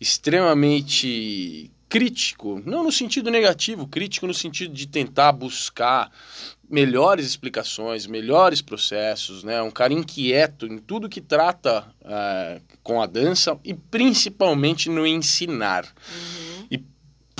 extremamente 0.00 1.70
crítico, 1.90 2.62
não 2.64 2.84
no 2.84 2.92
sentido 2.92 3.32
negativo, 3.32 3.84
crítico 3.84 4.24
no 4.24 4.32
sentido 4.32 4.72
de 4.72 4.86
tentar 4.86 5.32
buscar 5.32 6.08
melhores 6.70 7.26
explicações, 7.26 8.06
melhores 8.06 8.62
processos, 8.62 9.42
né? 9.42 9.60
Um 9.60 9.72
cara 9.72 9.92
inquieto 9.92 10.66
em 10.66 10.78
tudo 10.78 11.08
que 11.08 11.20
trata 11.20 11.92
eh, 12.04 12.60
com 12.80 13.02
a 13.02 13.06
dança 13.06 13.58
e 13.64 13.74
principalmente 13.74 14.88
no 14.88 15.04
ensinar. 15.04 15.84
E 16.70 16.78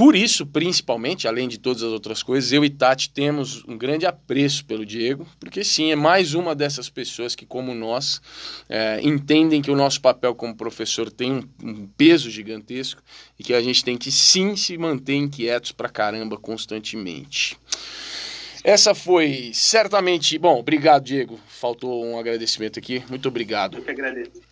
por 0.00 0.16
isso, 0.16 0.46
principalmente, 0.46 1.28
além 1.28 1.46
de 1.46 1.58
todas 1.58 1.82
as 1.82 1.92
outras 1.92 2.22
coisas, 2.22 2.50
eu 2.52 2.64
e 2.64 2.70
Tati 2.70 3.10
temos 3.10 3.62
um 3.68 3.76
grande 3.76 4.06
apreço 4.06 4.64
pelo 4.64 4.86
Diego, 4.86 5.26
porque 5.38 5.62
sim, 5.62 5.92
é 5.92 5.94
mais 5.94 6.32
uma 6.32 6.54
dessas 6.54 6.88
pessoas 6.88 7.34
que, 7.34 7.44
como 7.44 7.74
nós, 7.74 8.18
eh, 8.66 9.00
entendem 9.02 9.60
que 9.60 9.70
o 9.70 9.76
nosso 9.76 10.00
papel 10.00 10.34
como 10.34 10.56
professor 10.56 11.12
tem 11.12 11.32
um, 11.32 11.42
um 11.62 11.86
peso 11.98 12.30
gigantesco 12.30 13.02
e 13.38 13.44
que 13.44 13.52
a 13.52 13.60
gente 13.60 13.84
tem 13.84 13.98
que 13.98 14.10
sim 14.10 14.56
se 14.56 14.78
manter 14.78 15.16
inquietos 15.16 15.70
pra 15.70 15.90
caramba 15.90 16.38
constantemente. 16.38 17.58
Essa 18.64 18.94
foi 18.94 19.50
certamente. 19.52 20.38
Bom, 20.38 20.60
obrigado, 20.60 21.04
Diego. 21.04 21.38
Faltou 21.46 22.06
um 22.06 22.18
agradecimento 22.18 22.78
aqui. 22.78 23.04
Muito 23.10 23.28
obrigado. 23.28 23.76
Eu 23.76 23.82
que 23.82 23.90
agradeço. 23.90 24.49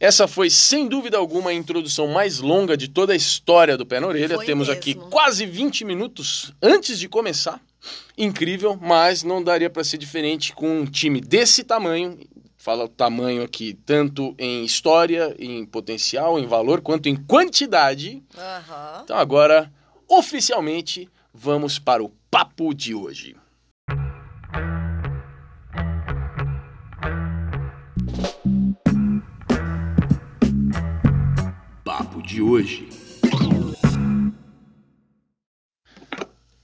Essa 0.00 0.26
foi, 0.26 0.48
sem 0.48 0.88
dúvida 0.88 1.18
alguma, 1.18 1.50
a 1.50 1.54
introdução 1.54 2.08
mais 2.08 2.38
longa 2.38 2.74
de 2.74 2.88
toda 2.88 3.12
a 3.12 3.16
história 3.16 3.76
do 3.76 3.84
Pé 3.84 4.00
na 4.00 4.06
Orelha. 4.06 4.34
Foi 4.34 4.46
Temos 4.46 4.68
mesmo. 4.68 4.80
aqui 4.80 4.94
quase 4.94 5.44
20 5.44 5.84
minutos 5.84 6.54
antes 6.62 6.98
de 6.98 7.06
começar. 7.06 7.60
Incrível, 8.16 8.78
mas 8.80 9.22
não 9.22 9.44
daria 9.44 9.68
para 9.68 9.84
ser 9.84 9.98
diferente 9.98 10.54
com 10.54 10.80
um 10.80 10.86
time 10.86 11.20
desse 11.20 11.62
tamanho. 11.62 12.18
Fala 12.56 12.84
o 12.84 12.88
tamanho 12.88 13.42
aqui, 13.42 13.74
tanto 13.84 14.34
em 14.38 14.64
história, 14.64 15.36
em 15.38 15.66
potencial, 15.66 16.38
em 16.38 16.46
valor, 16.46 16.80
quanto 16.80 17.10
em 17.10 17.16
quantidade. 17.16 18.22
Aham. 18.38 19.00
Então 19.04 19.18
agora, 19.18 19.70
oficialmente, 20.08 21.10
vamos 21.32 21.78
para 21.78 22.02
o 22.02 22.10
papo 22.30 22.72
de 22.72 22.94
hoje. 22.94 23.36
De 32.30 32.40
hoje. 32.40 32.88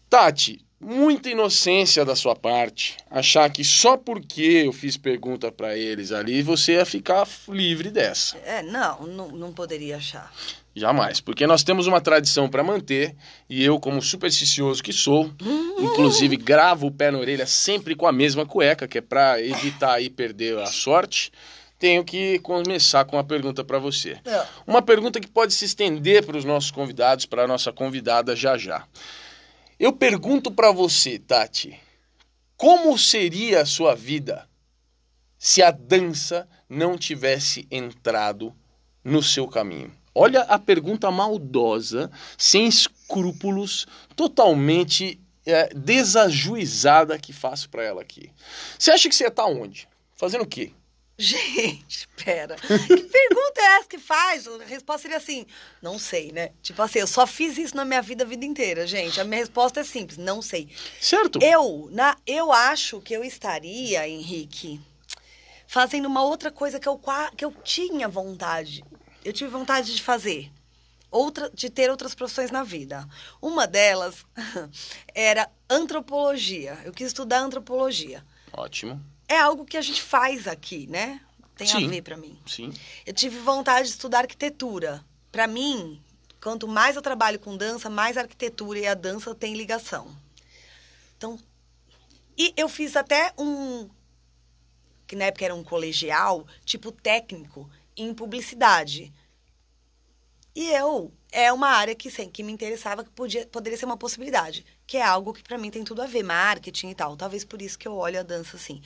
Tati, 0.08 0.64
muita 0.80 1.28
inocência 1.28 2.04
da 2.04 2.14
sua 2.14 2.36
parte 2.36 2.96
achar 3.10 3.50
que 3.50 3.64
só 3.64 3.96
porque 3.96 4.62
eu 4.64 4.72
fiz 4.72 4.96
pergunta 4.96 5.50
pra 5.50 5.76
eles 5.76 6.12
ali 6.12 6.40
você 6.42 6.74
ia 6.74 6.86
ficar 6.86 7.26
livre 7.48 7.90
dessa. 7.90 8.36
É, 8.38 8.62
não, 8.62 9.06
não, 9.06 9.28
não 9.28 9.52
poderia 9.52 9.96
achar. 9.96 10.32
Jamais, 10.74 11.20
porque 11.20 11.46
nós 11.46 11.64
temos 11.64 11.86
uma 11.86 12.00
tradição 12.00 12.48
para 12.48 12.62
manter 12.62 13.16
e 13.48 13.64
eu, 13.64 13.80
como 13.80 14.00
supersticioso 14.00 14.82
que 14.82 14.92
sou, 14.92 15.32
inclusive 15.80 16.36
gravo 16.36 16.86
o 16.86 16.92
pé 16.92 17.10
na 17.10 17.18
orelha 17.18 17.46
sempre 17.46 17.96
com 17.96 18.06
a 18.06 18.12
mesma 18.12 18.46
cueca, 18.46 18.86
que 18.86 18.98
é 18.98 19.00
para 19.00 19.42
evitar 19.42 19.94
aí 19.94 20.08
perder 20.10 20.58
a 20.58 20.66
sorte. 20.66 21.32
Tenho 21.78 22.04
que 22.04 22.38
começar 22.38 23.04
com 23.04 23.16
uma 23.16 23.24
pergunta 23.24 23.62
para 23.62 23.78
você. 23.78 24.18
É. 24.24 24.46
Uma 24.66 24.80
pergunta 24.80 25.20
que 25.20 25.28
pode 25.28 25.52
se 25.52 25.64
estender 25.66 26.24
para 26.24 26.36
os 26.36 26.44
nossos 26.44 26.70
convidados, 26.70 27.26
para 27.26 27.44
a 27.44 27.46
nossa 27.46 27.72
convidada 27.72 28.34
já 28.34 28.56
já. 28.56 28.86
Eu 29.78 29.92
pergunto 29.92 30.50
para 30.50 30.72
você, 30.72 31.18
Tati, 31.18 31.78
como 32.56 32.96
seria 32.96 33.60
a 33.60 33.66
sua 33.66 33.94
vida 33.94 34.48
se 35.38 35.62
a 35.62 35.70
dança 35.70 36.48
não 36.66 36.96
tivesse 36.96 37.66
entrado 37.70 38.54
no 39.04 39.22
seu 39.22 39.46
caminho? 39.46 39.92
Olha 40.14 40.42
a 40.44 40.58
pergunta 40.58 41.10
maldosa, 41.10 42.10
sem 42.38 42.66
escrúpulos, 42.66 43.86
totalmente 44.16 45.20
é, 45.44 45.68
desajuizada 45.74 47.18
que 47.18 47.34
faço 47.34 47.68
para 47.68 47.84
ela 47.84 48.00
aqui. 48.00 48.30
Você 48.78 48.90
acha 48.90 49.10
que 49.10 49.14
você 49.14 49.26
estar 49.26 49.44
onde? 49.44 49.86
Fazendo 50.14 50.42
o 50.44 50.46
quê? 50.46 50.72
Gente, 51.18 52.06
pera. 52.22 52.56
Que 52.56 52.96
pergunta 52.96 53.60
é 53.60 53.78
essa 53.78 53.88
que 53.88 53.98
faz? 53.98 54.46
A 54.46 54.64
resposta 54.64 55.02
seria 55.02 55.16
assim: 55.16 55.46
não 55.80 55.98
sei, 55.98 56.30
né? 56.30 56.50
Tipo 56.60 56.82
assim, 56.82 56.98
eu 56.98 57.06
só 57.06 57.26
fiz 57.26 57.56
isso 57.56 57.74
na 57.74 57.84
minha 57.84 58.02
vida 58.02 58.24
a 58.24 58.26
vida 58.26 58.44
inteira, 58.44 58.86
gente. 58.86 59.20
A 59.20 59.24
minha 59.24 59.40
resposta 59.40 59.80
é 59.80 59.84
simples: 59.84 60.18
não 60.18 60.42
sei. 60.42 60.68
Certo? 61.00 61.38
Eu, 61.42 61.88
na, 61.90 62.16
eu 62.26 62.52
acho 62.52 63.00
que 63.00 63.14
eu 63.14 63.24
estaria, 63.24 64.06
Henrique, 64.06 64.80
fazendo 65.66 66.06
uma 66.06 66.22
outra 66.22 66.50
coisa 66.50 66.78
que 66.78 66.88
eu, 66.88 67.00
que 67.34 67.44
eu 67.44 67.52
tinha 67.64 68.08
vontade. 68.08 68.84
Eu 69.24 69.32
tive 69.32 69.50
vontade 69.50 69.94
de 69.94 70.02
fazer. 70.02 70.52
Outra, 71.10 71.48
de 71.48 71.70
ter 71.70 71.90
outras 71.90 72.14
profissões 72.14 72.50
na 72.50 72.62
vida. 72.62 73.08
Uma 73.40 73.66
delas 73.66 74.26
era 75.14 75.48
antropologia. 75.70 76.78
Eu 76.84 76.92
quis 76.92 77.06
estudar 77.08 77.38
antropologia. 77.38 78.22
Ótimo. 78.52 79.02
É 79.28 79.38
algo 79.38 79.64
que 79.64 79.76
a 79.76 79.82
gente 79.82 80.02
faz 80.02 80.46
aqui, 80.46 80.86
né? 80.86 81.20
Tem 81.56 81.66
Sim. 81.66 81.86
a 81.86 81.88
ver 81.88 82.02
pra 82.02 82.16
mim. 82.16 82.38
Sim. 82.46 82.72
Eu 83.04 83.12
tive 83.12 83.38
vontade 83.38 83.88
de 83.88 83.94
estudar 83.94 84.20
arquitetura. 84.20 85.04
Pra 85.32 85.46
mim, 85.46 86.02
quanto 86.40 86.68
mais 86.68 86.96
eu 86.96 87.02
trabalho 87.02 87.38
com 87.38 87.56
dança, 87.56 87.88
mais 87.90 88.16
a 88.16 88.22
arquitetura 88.22 88.78
e 88.78 88.86
a 88.86 88.94
dança 88.94 89.34
têm 89.34 89.54
ligação. 89.54 90.14
Então, 91.16 91.38
e 92.36 92.52
eu 92.56 92.68
fiz 92.68 92.94
até 92.94 93.32
um 93.38 93.88
que 95.06 95.16
na 95.16 95.26
época 95.26 95.44
era 95.44 95.54
um 95.54 95.62
colegial, 95.62 96.46
tipo 96.64 96.90
técnico 96.90 97.70
em 97.96 98.12
publicidade. 98.12 99.12
E 100.54 100.70
eu 100.70 101.12
é 101.30 101.52
uma 101.52 101.68
área 101.68 101.94
que, 101.94 102.10
sim, 102.10 102.30
que 102.30 102.42
me 102.42 102.52
interessava, 102.52 103.04
que 103.04 103.10
podia, 103.10 103.46
poderia 103.46 103.78
ser 103.78 103.84
uma 103.84 103.96
possibilidade, 103.96 104.66
que 104.86 104.96
é 104.96 105.02
algo 105.02 105.32
que 105.34 105.42
pra 105.42 105.58
mim 105.58 105.70
tem 105.70 105.82
tudo 105.82 106.00
a 106.02 106.06
ver, 106.06 106.22
marketing 106.22 106.90
e 106.90 106.94
tal. 106.94 107.16
Talvez 107.16 107.44
por 107.44 107.60
isso 107.60 107.76
que 107.78 107.88
eu 107.88 107.94
olho 107.96 108.20
a 108.20 108.22
dança 108.22 108.56
assim. 108.56 108.80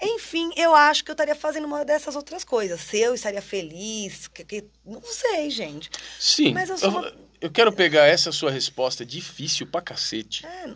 Enfim, 0.00 0.50
eu 0.56 0.74
acho 0.74 1.04
que 1.04 1.10
eu 1.10 1.14
estaria 1.14 1.34
fazendo 1.34 1.66
uma 1.66 1.84
dessas 1.84 2.16
outras 2.16 2.42
coisas. 2.42 2.80
Se 2.80 2.98
eu 2.98 3.14
estaria 3.14 3.42
feliz, 3.42 4.28
que, 4.28 4.44
que- 4.44 4.64
não 4.84 5.02
sei, 5.02 5.50
gente. 5.50 5.90
Sim. 6.18 6.54
Mas 6.54 6.70
eu 6.70 6.78
sou 6.78 6.88
uma- 6.90 7.12
eu 7.40 7.50
quero 7.50 7.70
pegar 7.72 8.06
essa 8.06 8.32
sua 8.32 8.50
resposta 8.50 9.04
difícil 9.04 9.66
pra 9.66 9.82
cacete. 9.82 10.46
É, 10.46 10.74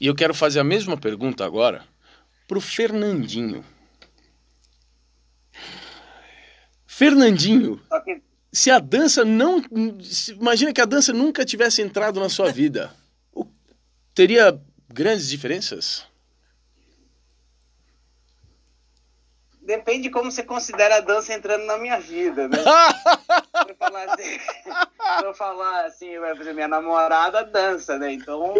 E 0.00 0.06
eu 0.06 0.14
quero 0.14 0.34
fazer 0.34 0.58
a 0.60 0.64
mesma 0.64 0.96
pergunta 0.96 1.44
agora 1.44 1.84
pro 2.48 2.60
Fernandinho. 2.60 3.64
Fernandinho, 6.86 7.80
se 8.52 8.70
a 8.70 8.78
dança 8.78 9.24
não. 9.24 9.62
se- 10.02 10.32
imagina 10.32 10.72
que 10.72 10.80
a 10.80 10.84
dança 10.84 11.12
nunca 11.12 11.44
tivesse 11.44 11.82
entrado 11.82 12.18
na 12.20 12.28
sua 12.28 12.50
vida. 12.50 12.94
Teria 14.16 14.58
grandes 14.88 15.28
diferenças? 15.28 16.06
depende 19.66 20.04
de 20.04 20.10
como 20.10 20.30
você 20.30 20.44
considera 20.44 20.96
a 20.96 21.00
dança 21.00 21.34
entrando 21.34 21.64
na 21.64 21.76
minha 21.76 21.98
vida, 21.98 22.48
né? 22.48 22.58
Eu 23.68 23.74
falar 23.74 24.04
assim, 24.04 24.38
eu 25.24 25.34
falar 25.34 25.84
assim, 25.86 26.18
vai 26.18 26.36
fazer 26.36 26.52
minha 26.52 26.68
namorada 26.68 27.42
dança, 27.42 27.98
né? 27.98 28.12
Então, 28.12 28.54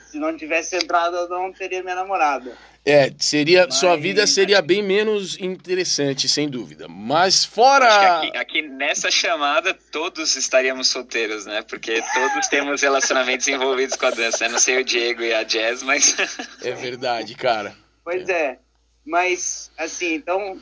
se 0.00 0.18
não 0.18 0.36
tivesse 0.36 0.74
entrado, 0.74 1.16
eu 1.16 1.28
não 1.28 1.52
teria 1.52 1.82
minha 1.82 1.94
namorada. 1.94 2.56
É, 2.84 3.12
seria. 3.18 3.64
Mas- 3.66 3.76
Sua 3.76 3.96
vida 3.96 4.26
seria 4.26 4.60
bem 4.60 4.82
menos 4.82 5.38
interessante, 5.40 6.28
sem 6.28 6.48
dúvida. 6.48 6.88
Mas 6.88 7.44
fora. 7.44 7.86
Acho 7.86 8.20
que 8.22 8.26
aqui, 8.26 8.36
aqui 8.38 8.62
nessa 8.62 9.08
chamada 9.10 9.72
todos 9.92 10.34
estaríamos 10.34 10.88
solteiros, 10.88 11.46
né? 11.46 11.62
Porque 11.62 12.02
todos 12.12 12.48
temos 12.48 12.82
relacionamentos 12.82 13.46
envolvidos 13.46 13.94
com 13.96 14.06
a 14.06 14.10
dança. 14.10 14.46
Eu 14.46 14.50
não 14.50 14.58
sei 14.58 14.80
o 14.80 14.84
Diego 14.84 15.22
e 15.22 15.32
a 15.32 15.44
Jazz, 15.44 15.82
mas 15.84 16.16
É 16.62 16.72
verdade, 16.72 17.34
cara. 17.36 17.76
Pois 18.04 18.28
é. 18.28 18.58
Mas, 19.06 19.70
assim, 19.78 20.14
então. 20.14 20.60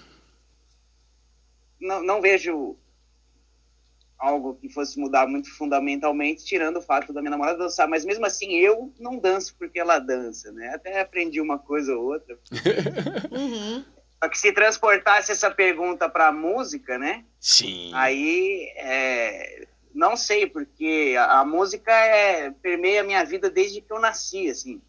Não, 1.80 2.02
não 2.02 2.20
vejo 2.20 2.76
algo 4.20 4.54
que 4.54 4.68
fosse 4.68 5.00
mudar 5.00 5.26
muito 5.26 5.50
fundamentalmente, 5.56 6.44
tirando 6.44 6.76
o 6.76 6.83
fato 6.83 7.12
da 7.12 7.22
minha 7.22 7.30
namorada 7.30 7.59
dançar. 7.59 7.88
Mas 7.88 8.04
mesmo 8.04 8.26
assim, 8.26 8.52
eu 8.59 8.92
não 9.00 9.18
danço 9.18 9.56
porque 9.59 9.80
ela 9.80 9.98
dança, 9.98 10.52
né? 10.52 10.74
Até 10.74 11.00
aprendi 11.00 11.40
uma 11.40 11.59
coisa 11.59 11.96
ou 11.96 12.04
outra. 12.04 12.38
uhum. 13.33 13.83
Só 14.22 14.28
que 14.28 14.38
se 14.38 14.52
transportasse 14.52 15.33
essa 15.33 15.50
pergunta 15.50 16.06
para 16.06 16.28
a 16.28 16.33
música, 16.33 16.98
né? 16.98 17.24
Sim. 17.40 17.90
Aí, 17.94 18.70
é, 18.76 19.66
não 19.94 20.14
sei, 20.14 20.46
porque 20.46 21.16
a, 21.18 21.40
a 21.40 21.44
música 21.44 21.90
é, 21.90 22.50
permeia 22.50 23.00
a 23.00 23.04
minha 23.04 23.24
vida 23.24 23.48
desde 23.48 23.80
que 23.80 23.90
eu 23.90 23.98
nasci, 23.98 24.50
assim. 24.50 24.83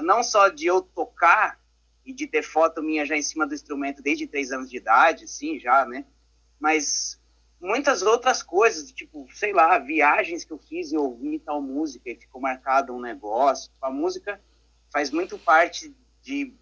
Não 0.00 0.22
só 0.22 0.48
de 0.48 0.66
eu 0.66 0.80
tocar 0.80 1.58
e 2.06 2.12
de 2.12 2.28
ter 2.28 2.42
foto 2.42 2.82
minha 2.82 3.04
já 3.04 3.16
em 3.16 3.22
cima 3.22 3.46
do 3.46 3.54
instrumento 3.54 4.00
desde 4.00 4.28
três 4.28 4.52
anos 4.52 4.70
de 4.70 4.76
idade, 4.76 5.24
assim, 5.24 5.58
já, 5.58 5.84
né? 5.84 6.04
Mas 6.60 7.19
muitas 7.60 8.02
outras 8.02 8.42
coisas, 8.42 8.90
tipo, 8.90 9.26
sei 9.34 9.52
lá, 9.52 9.78
viagens 9.78 10.44
que 10.44 10.52
eu 10.52 10.58
fiz 10.58 10.92
e 10.92 10.96
ouvi 10.96 11.38
tal 11.38 11.60
música 11.60 12.10
e 12.10 12.16
ficou 12.16 12.40
marcado 12.40 12.94
um 12.94 13.00
negócio. 13.00 13.70
A 13.82 13.90
música 13.90 14.40
faz 14.92 15.10
muito 15.10 15.38
parte 15.38 15.94
de 16.22 16.52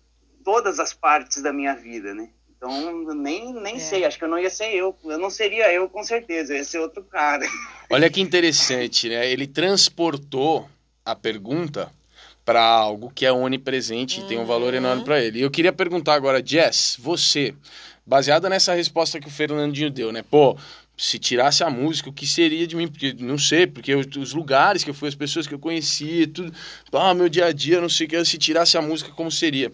todas 0.45 0.79
as 0.81 0.93
partes 0.93 1.43
da 1.43 1.53
minha 1.53 1.75
vida, 1.75 2.15
né? 2.15 2.31
Então, 2.57 3.15
nem, 3.15 3.53
nem 3.53 3.77
É. 3.77 3.79
sei, 3.79 4.05
acho 4.05 4.19
que 4.19 4.25
eu 4.25 4.29
não 4.29 4.39
ia 4.39 4.51
ser 4.51 4.75
eu. 4.75 4.97
Eu 5.05 5.19
não 5.19 5.31
seria 5.31 5.73
eu, 5.73 5.89
com 5.89 6.03
certeza, 6.03 6.53
eu 6.53 6.57
ia 6.59 6.65
ser 6.65 6.79
outro 6.81 7.05
cara. 7.05 7.47
Olha 7.89 8.11
que 8.11 8.21
interessante, 8.21 9.09
né? 9.09 9.31
Ele 9.31 9.47
transportou 9.47 10.69
a 11.05 11.15
pergunta 11.15 11.93
para 12.45 12.63
algo 12.63 13.13
que 13.15 13.25
é 13.25 13.31
onipresente 13.33 14.21
e 14.21 14.25
tem 14.27 14.39
um 14.39 14.45
valor 14.47 14.75
enorme 14.75 15.05
para 15.05 15.23
ele. 15.23 15.39
E 15.39 15.43
eu 15.43 15.51
queria 15.51 15.73
perguntar 15.73 16.15
agora, 16.15 16.45
Jess, 16.45 16.97
você, 16.99 17.55
baseada 18.05 18.49
nessa 18.49 18.75
resposta 18.75 19.21
que 19.21 19.29
o 19.29 19.31
Fernandinho 19.31 19.91
deu, 19.91 20.11
né? 20.11 20.25
Pô, 20.29 20.57
se 20.99 21.19
tirasse 21.19 21.63
a 21.63 21.71
música, 21.71 22.11
o 22.11 22.13
que 22.13 22.27
seria 22.27 22.67
de 22.67 22.75
mim? 22.75 22.89
Porque 22.89 23.15
não 23.15 23.39
sei, 23.39 23.67
porque 23.69 23.93
eu- 23.95 24.01
os 24.19 24.35
lugares 24.35 24.83
que 24.83 24.91
eu 24.91 24.95
fui, 24.95 25.09
as 25.09 25.15
pessoas 25.15 25.47
que 25.47 25.55
eu 25.55 25.59
conheci, 25.59 26.27
tudo, 26.27 26.53
ah, 26.93 27.15
meu 27.15 27.29
dia 27.29 27.47
a 27.47 27.53
dia, 27.53 27.81
não 27.81 27.89
sei 27.89 28.07
o 28.07 28.11
que, 28.11 28.25
se 28.25 28.37
tirasse 28.37 28.77
a 28.77 28.83
música, 28.83 29.13
como 29.13 29.31
seria? 29.31 29.73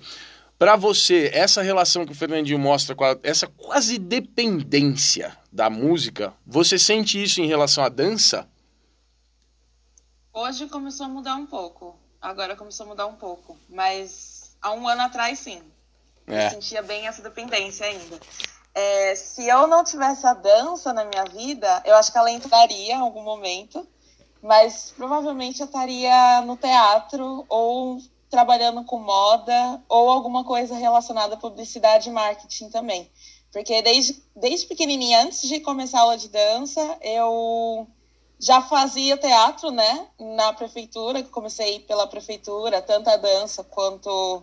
Para 0.59 0.77
você, 0.77 1.31
essa 1.33 1.63
relação 1.63 2.05
que 2.07 2.13
o 2.13 2.15
Fernandinho 2.15 2.59
mostra 2.59 2.95
com 2.95 3.05
a- 3.05 3.19
essa 3.23 3.47
quase 3.47 3.99
dependência 3.99 5.37
da 5.51 5.69
música, 5.71 6.33
você 6.47 6.79
sente 6.79 7.21
isso 7.21 7.41
em 7.41 7.47
relação 7.47 7.83
à 7.83 7.89
dança? 7.89 8.47
Hoje 10.33 10.67
começou 10.69 11.07
a 11.07 11.09
mudar 11.09 11.37
um 11.37 11.47
pouco. 11.47 11.99
Agora 12.21 12.55
começou 12.57 12.85
a 12.87 12.89
mudar 12.91 13.07
um 13.07 13.15
pouco. 13.17 13.59
Mas 13.69 14.57
há 14.61 14.73
um 14.73 14.87
ano 14.89 15.03
atrás, 15.03 15.39
sim. 15.39 15.61
É. 16.27 16.47
Eu 16.47 16.51
sentia 16.51 16.83
bem 16.83 17.07
essa 17.07 17.23
dependência 17.23 17.87
ainda. 17.87 18.19
É, 18.75 19.15
se 19.15 19.47
eu 19.47 19.67
não 19.69 19.85
tivesse 19.85 20.27
a 20.27 20.35
dança 20.35 20.93
na 20.93 21.05
minha 21.05 21.25
vida, 21.25 21.83
eu 21.85 21.95
acho 21.95 22.11
que 22.11 22.19
ela 22.19 22.31
entraria 22.31 22.95
em 22.95 23.01
algum 23.01 23.23
momento, 23.23 23.87
mas 24.43 24.93
provavelmente 24.97 25.61
eu 25.61 25.67
estaria 25.67 26.41
no 26.43 26.57
teatro 26.57 27.45
ou 27.49 27.99
trabalhando 28.29 28.85
com 28.85 28.99
moda 28.99 29.81
ou 29.89 30.11
alguma 30.11 30.43
coisa 30.45 30.75
relacionada 30.75 31.35
à 31.35 31.39
publicidade 31.39 32.09
e 32.09 32.13
marketing 32.13 32.69
também. 32.69 33.09
Porque 33.53 33.81
desde, 33.81 34.21
desde 34.35 34.67
pequenininha, 34.67 35.23
antes 35.23 35.43
de 35.43 35.61
começar 35.61 35.99
a 35.99 36.03
aula 36.03 36.19
de 36.19 36.29
dança, 36.29 36.99
eu 37.01 37.87
já 38.41 38.61
fazia 38.61 39.17
teatro, 39.17 39.71
né, 39.71 40.09
na 40.19 40.53
prefeitura, 40.53 41.23
comecei 41.23 41.79
pela 41.79 42.09
prefeitura, 42.09 42.83
tanto 42.83 43.09
a 43.09 43.17
dança 43.17 43.63
quanto 43.63 44.43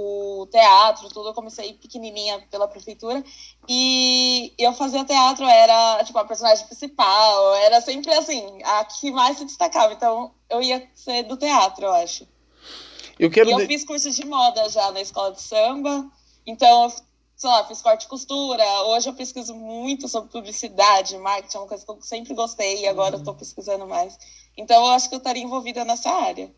o 0.00 0.46
teatro, 0.46 1.08
tudo 1.08 1.30
eu 1.30 1.34
comecei 1.34 1.72
pequenininha 1.72 2.46
pela 2.50 2.68
prefeitura 2.68 3.24
e 3.68 4.54
eu 4.56 4.72
fazia 4.72 5.04
teatro, 5.04 5.44
era 5.44 6.04
tipo 6.04 6.18
a 6.18 6.24
personagem 6.24 6.64
principal, 6.66 7.54
era 7.56 7.80
sempre 7.80 8.14
assim, 8.14 8.62
a 8.62 8.84
que 8.84 9.10
mais 9.10 9.38
se 9.38 9.44
destacava, 9.44 9.92
então 9.92 10.32
eu 10.48 10.62
ia 10.62 10.88
ser 10.94 11.24
do 11.24 11.36
teatro, 11.36 11.86
eu 11.86 11.92
acho. 11.92 12.28
Eu 13.18 13.28
quero 13.28 13.50
E 13.50 13.52
eu 13.52 13.66
fiz 13.66 13.84
curso 13.84 14.08
de 14.10 14.24
moda 14.24 14.68
já 14.68 14.92
na 14.92 15.00
escola 15.00 15.32
de 15.32 15.42
samba, 15.42 16.08
então, 16.48 16.84
eu, 16.84 16.90
sei 17.36 17.50
lá, 17.50 17.64
fiz 17.66 17.82
corte 17.82 18.04
e 18.04 18.08
costura. 18.08 18.64
Hoje 18.84 19.10
eu 19.10 19.12
pesquiso 19.12 19.54
muito 19.54 20.08
sobre 20.08 20.30
publicidade, 20.30 21.18
marketing, 21.18 21.58
é 21.58 21.60
uma 21.60 21.66
coisa 21.66 21.84
que 21.84 21.90
eu 21.90 21.98
sempre 22.00 22.32
gostei 22.32 22.80
e 22.80 22.88
agora 22.88 23.16
eu 23.16 23.22
tô 23.22 23.34
pesquisando 23.34 23.86
mais. 23.86 24.18
Então, 24.56 24.86
eu 24.86 24.92
acho 24.92 25.10
que 25.10 25.14
eu 25.14 25.18
estaria 25.18 25.42
envolvida 25.42 25.84
nessa 25.84 26.08
área. 26.08 26.50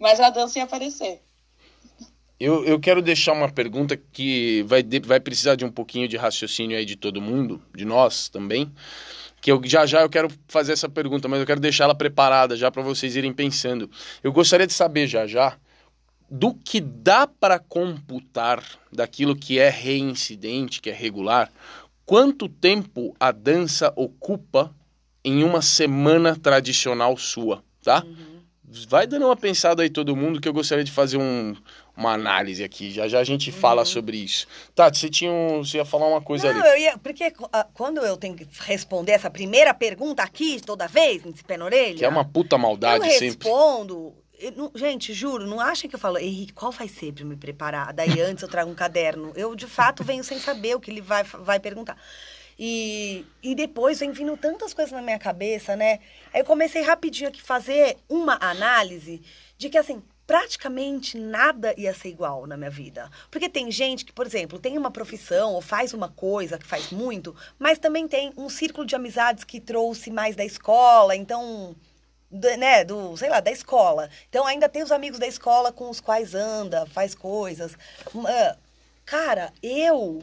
Mas 0.00 0.18
a 0.18 0.30
dança 0.30 0.58
ia 0.58 0.64
aparecer. 0.64 1.22
Eu, 2.38 2.64
eu 2.64 2.78
quero 2.78 3.00
deixar 3.00 3.32
uma 3.32 3.50
pergunta 3.50 3.96
que 3.96 4.62
vai, 4.66 4.82
de- 4.82 5.00
vai 5.00 5.18
precisar 5.18 5.54
de 5.54 5.64
um 5.64 5.70
pouquinho 5.70 6.06
de 6.06 6.16
raciocínio 6.16 6.76
aí 6.76 6.84
de 6.84 6.94
todo 6.96 7.20
mundo, 7.20 7.62
de 7.74 7.84
nós 7.84 8.28
também. 8.28 8.70
Que 9.40 9.50
eu 9.50 9.60
já 9.64 9.86
já 9.86 10.02
eu 10.02 10.08
quero 10.10 10.28
fazer 10.48 10.72
essa 10.72 10.88
pergunta, 10.88 11.28
mas 11.28 11.40
eu 11.40 11.46
quero 11.46 11.60
deixar 11.60 11.84
ela 11.84 11.94
preparada 11.94 12.56
já 12.56 12.70
para 12.70 12.82
vocês 12.82 13.16
irem 13.16 13.32
pensando. 13.32 13.90
Eu 14.22 14.32
gostaria 14.32 14.66
de 14.66 14.72
saber 14.72 15.06
já 15.06 15.26
já 15.26 15.56
do 16.28 16.52
que 16.52 16.80
dá 16.80 17.26
para 17.26 17.58
computar 17.58 18.62
daquilo 18.92 19.36
que 19.36 19.58
é 19.60 19.68
reincidente, 19.70 20.80
que 20.80 20.90
é 20.90 20.92
regular, 20.92 21.50
quanto 22.04 22.48
tempo 22.48 23.14
a 23.20 23.30
dança 23.30 23.92
ocupa 23.94 24.74
em 25.24 25.44
uma 25.44 25.62
semana 25.62 26.34
tradicional 26.36 27.16
sua, 27.16 27.62
tá? 27.82 28.04
Vai 28.88 29.06
dando 29.06 29.26
uma 29.26 29.36
pensada 29.36 29.82
aí 29.84 29.88
todo 29.90 30.16
mundo 30.16 30.40
que 30.40 30.48
eu 30.48 30.52
gostaria 30.52 30.82
de 30.84 30.90
fazer 30.90 31.16
um, 31.16 31.54
uma 31.96 32.12
análise 32.12 32.62
aqui. 32.62 32.90
Já 32.90 33.08
já 33.08 33.20
a 33.20 33.24
gente 33.24 33.50
fala 33.50 33.84
sobre 33.84 34.16
isso. 34.18 34.46
Tati, 34.74 34.98
você 34.98 35.08
tinha 35.08 35.32
um, 35.32 35.64
você 35.64 35.78
ia 35.78 35.84
falar 35.84 36.06
uma 36.08 36.20
coisa 36.20 36.52
Não, 36.52 36.60
ali. 36.60 36.68
eu 36.70 36.78
ia, 36.78 36.98
porque 36.98 37.32
ah, 37.52 37.66
quando 37.72 37.98
eu 38.04 38.16
tenho 38.16 38.34
que 38.36 38.46
responder 38.60 39.12
essa 39.12 39.30
primeira 39.30 39.72
pergunta 39.72 40.22
aqui, 40.22 40.60
toda 40.60 40.86
vez, 40.86 41.24
nesse 41.24 41.42
pé 41.42 41.56
na 41.56 41.64
orelha, 41.64 41.96
Que 41.96 42.04
é 42.04 42.08
uma 42.08 42.24
puta 42.24 42.56
eu 42.56 42.60
maldade 42.60 43.04
sempre. 43.12 43.26
respondo. 43.26 44.14
eu 44.38 44.52
não- 44.52 44.70
gente, 44.74 45.14
juro, 45.14 45.46
não 45.46 45.58
achem 45.58 45.88
que 45.88 45.96
eu 45.96 46.00
falo, 46.00 46.18
Henrique, 46.18 46.52
qual 46.52 46.70
vai 46.70 46.86
ser 46.88 47.12
pra 47.12 47.24
eu 47.24 47.28
me 47.28 47.36
preparar? 47.36 47.92
Daí 47.94 48.10
antes 48.20 48.42
eu 48.42 48.48
trago 48.48 48.70
um 48.70 48.74
caderno. 48.74 49.32
Eu, 49.34 49.54
de 49.54 49.66
fato, 49.66 50.04
venho 50.04 50.22
sem 50.22 50.38
saber 50.38 50.74
o 50.76 50.80
que 50.80 50.90
ele 50.90 51.00
vai, 51.00 51.24
vai 51.24 51.58
perguntar. 51.58 51.96
E, 52.58 53.24
e 53.42 53.54
depois 53.54 53.98
vem 54.00 54.12
vindo 54.12 54.34
tantas 54.36 54.72
coisas 54.72 54.90
na 54.92 55.02
minha 55.02 55.18
cabeça, 55.18 55.76
né? 55.76 56.00
Aí 56.32 56.40
eu 56.40 56.44
comecei 56.44 56.80
rapidinho 56.82 57.28
aqui 57.28 57.42
fazer 57.42 57.96
uma 58.08 58.38
análise 58.40 59.20
de 59.58 59.68
que, 59.68 59.76
assim, 59.76 60.02
praticamente 60.26 61.16
nada 61.18 61.74
ia 61.78 61.94
ser 61.94 62.08
igual 62.08 62.46
na 62.46 62.56
minha 62.56 62.70
vida. 62.70 63.10
Porque 63.30 63.48
tem 63.48 63.70
gente 63.70 64.04
que, 64.04 64.12
por 64.12 64.26
exemplo, 64.26 64.58
tem 64.58 64.76
uma 64.76 64.90
profissão 64.90 65.54
ou 65.54 65.60
faz 65.62 65.94
uma 65.94 66.08
coisa 66.08 66.58
que 66.58 66.66
faz 66.66 66.90
muito, 66.90 67.34
mas 67.58 67.78
também 67.78 68.08
tem 68.08 68.32
um 68.36 68.48
círculo 68.48 68.86
de 68.86 68.96
amizades 68.96 69.44
que 69.44 69.60
trouxe 69.60 70.10
mais 70.10 70.34
da 70.36 70.44
escola, 70.44 71.14
então 71.14 71.76
do- 72.30 72.56
né, 72.56 72.84
do, 72.84 73.16
sei 73.16 73.28
lá, 73.30 73.40
da 73.40 73.50
escola. 73.50 74.10
Então 74.28 74.46
ainda 74.46 74.68
tem 74.68 74.82
os 74.82 74.92
amigos 74.92 75.18
da 75.18 75.26
escola 75.26 75.72
com 75.72 75.88
os 75.90 76.00
quais 76.00 76.34
anda, 76.34 76.86
faz 76.86 77.14
coisas. 77.14 77.76
Ah, 78.26 78.56
Cara, 79.04 79.52
eu 79.62 80.22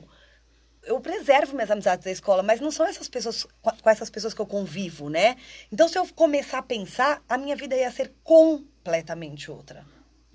eu 0.86 1.00
preservo 1.00 1.54
minhas 1.56 1.72
amizades 1.72 2.04
da 2.04 2.12
escola, 2.12 2.44
mas 2.44 2.60
não 2.60 2.70
são 2.72 2.86
essas 2.86 3.08
pessoas 3.08 3.46
com 3.62 3.72
com 3.72 3.90
essas 3.90 4.10
pessoas 4.10 4.34
que 4.34 4.42
eu 4.42 4.46
convivo, 4.46 5.10
né? 5.10 5.38
Então 5.72 5.88
se 5.88 5.98
eu 5.98 6.06
começar 6.14 6.60
a 6.60 6.64
pensar, 6.64 7.24
a 7.28 7.38
minha 7.38 7.56
vida 7.56 7.76
ia 7.76 7.90
ser 7.92 8.14
completamente 8.84 9.50
outra. 9.50 9.86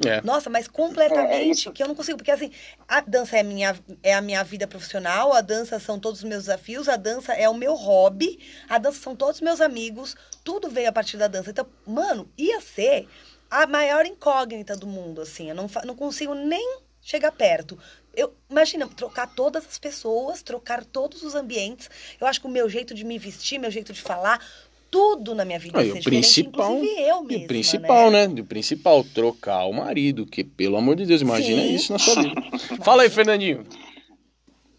É. 0.05 0.23
Nossa, 0.23 0.49
mas 0.49 0.67
É, 0.67 0.69
é 0.69 0.73
completamente, 0.73 1.51
isso. 1.51 1.73
que 1.73 1.83
eu 1.83 1.89
não 1.89 1.95
consigo, 1.95 2.17
porque 2.19 2.31
assim, 2.31 2.53
a 2.87 3.01
dança 3.01 3.37
é 3.37 3.41
a, 3.41 3.45
minha, 3.45 3.77
é 4.01 4.15
a 4.15 4.21
minha 4.21 4.45
vida 4.45 4.67
profissional, 4.67 5.33
a 5.33 5.41
dança 5.41 5.81
são 5.81 5.99
todos 5.99 6.21
os 6.21 6.25
meus 6.25 6.45
desafios, 6.45 6.89
a 6.89 6.97
dança 6.97 7.33
é 7.33 7.49
o 7.49 7.55
meu 7.55 7.75
hobby, 7.75 8.39
a 8.69 8.79
dança 8.79 9.01
são 9.01 9.17
todos 9.17 9.37
os 9.37 9.41
meus 9.41 9.61
amigos, 9.61 10.15
tudo 10.45 10.71
veio 10.71 10.89
a 10.89 10.93
partir 10.93 11.17
da 11.17 11.27
dança. 11.27 11.51
Então, 11.51 11.67
mano, 11.85 12.31
ia 12.39 12.61
ser 12.61 13.09
a 13.51 13.67
maior 13.67 14.07
incógnita 14.07 14.77
do 14.77 14.87
mundo, 14.87 15.21
assim, 15.21 15.49
eu 15.49 15.55
não, 15.55 15.69
não 15.85 15.97
consigo 15.97 16.33
nem 16.33 16.79
chegar 17.03 17.33
perto. 17.33 17.77
Eu, 18.15 18.37
imagina, 18.49 18.87
trocar 18.87 19.27
todas 19.35 19.67
as 19.67 19.79
pessoas, 19.79 20.43
trocar 20.43 20.85
todos 20.85 21.23
os 21.23 21.35
ambientes, 21.35 21.91
eu 22.21 22.27
acho 22.27 22.41
que 22.41 22.47
o 22.47 22.51
meu 22.51 22.69
jeito 22.69 22.95
de 22.95 23.05
me 23.05 23.19
vestir, 23.19 23.59
meu 23.59 23.71
jeito 23.71 23.93
de 23.93 24.03
falar, 24.03 24.45
tudo 24.91 25.35
na 25.35 25.45
minha 25.45 25.59
vida 25.59 25.79
Ah, 25.79 25.83
o 25.83 25.85
diferente, 25.85 26.05
principal, 26.05 26.75
inclusive 26.77 27.01
eu 27.01 27.31
e 27.31 27.37
o 27.37 27.47
principal, 27.47 28.11
né? 28.11 28.27
O 28.27 28.45
principal, 28.45 29.05
trocar 29.05 29.65
o 29.67 29.73
marido, 29.73 30.27
que 30.27 30.43
pelo 30.43 30.77
amor 30.77 30.97
de 30.97 31.07
Deus, 31.07 31.21
imagina 31.21 31.63
Sim. 31.63 31.75
isso 31.75 31.93
na 31.93 31.99
sua 31.99 32.23
vida. 32.23 32.43
Fala 32.83 33.03
aí, 33.03 33.11
Fernandinho. 33.11 33.65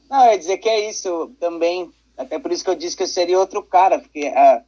Não, 0.09 0.25
eu 0.25 0.31
ia 0.31 0.37
dizer 0.37 0.57
que 0.57 0.67
é 0.67 0.89
isso 0.89 1.31
também. 1.39 1.91
Até 2.17 2.39
por 2.39 2.51
isso 2.51 2.63
que 2.63 2.69
eu 2.69 2.75
disse 2.75 2.97
que 2.97 3.03
eu 3.03 3.07
seria 3.07 3.39
outro 3.39 3.63
cara, 3.63 3.99
porque 3.99 4.25
ah, 4.27 4.63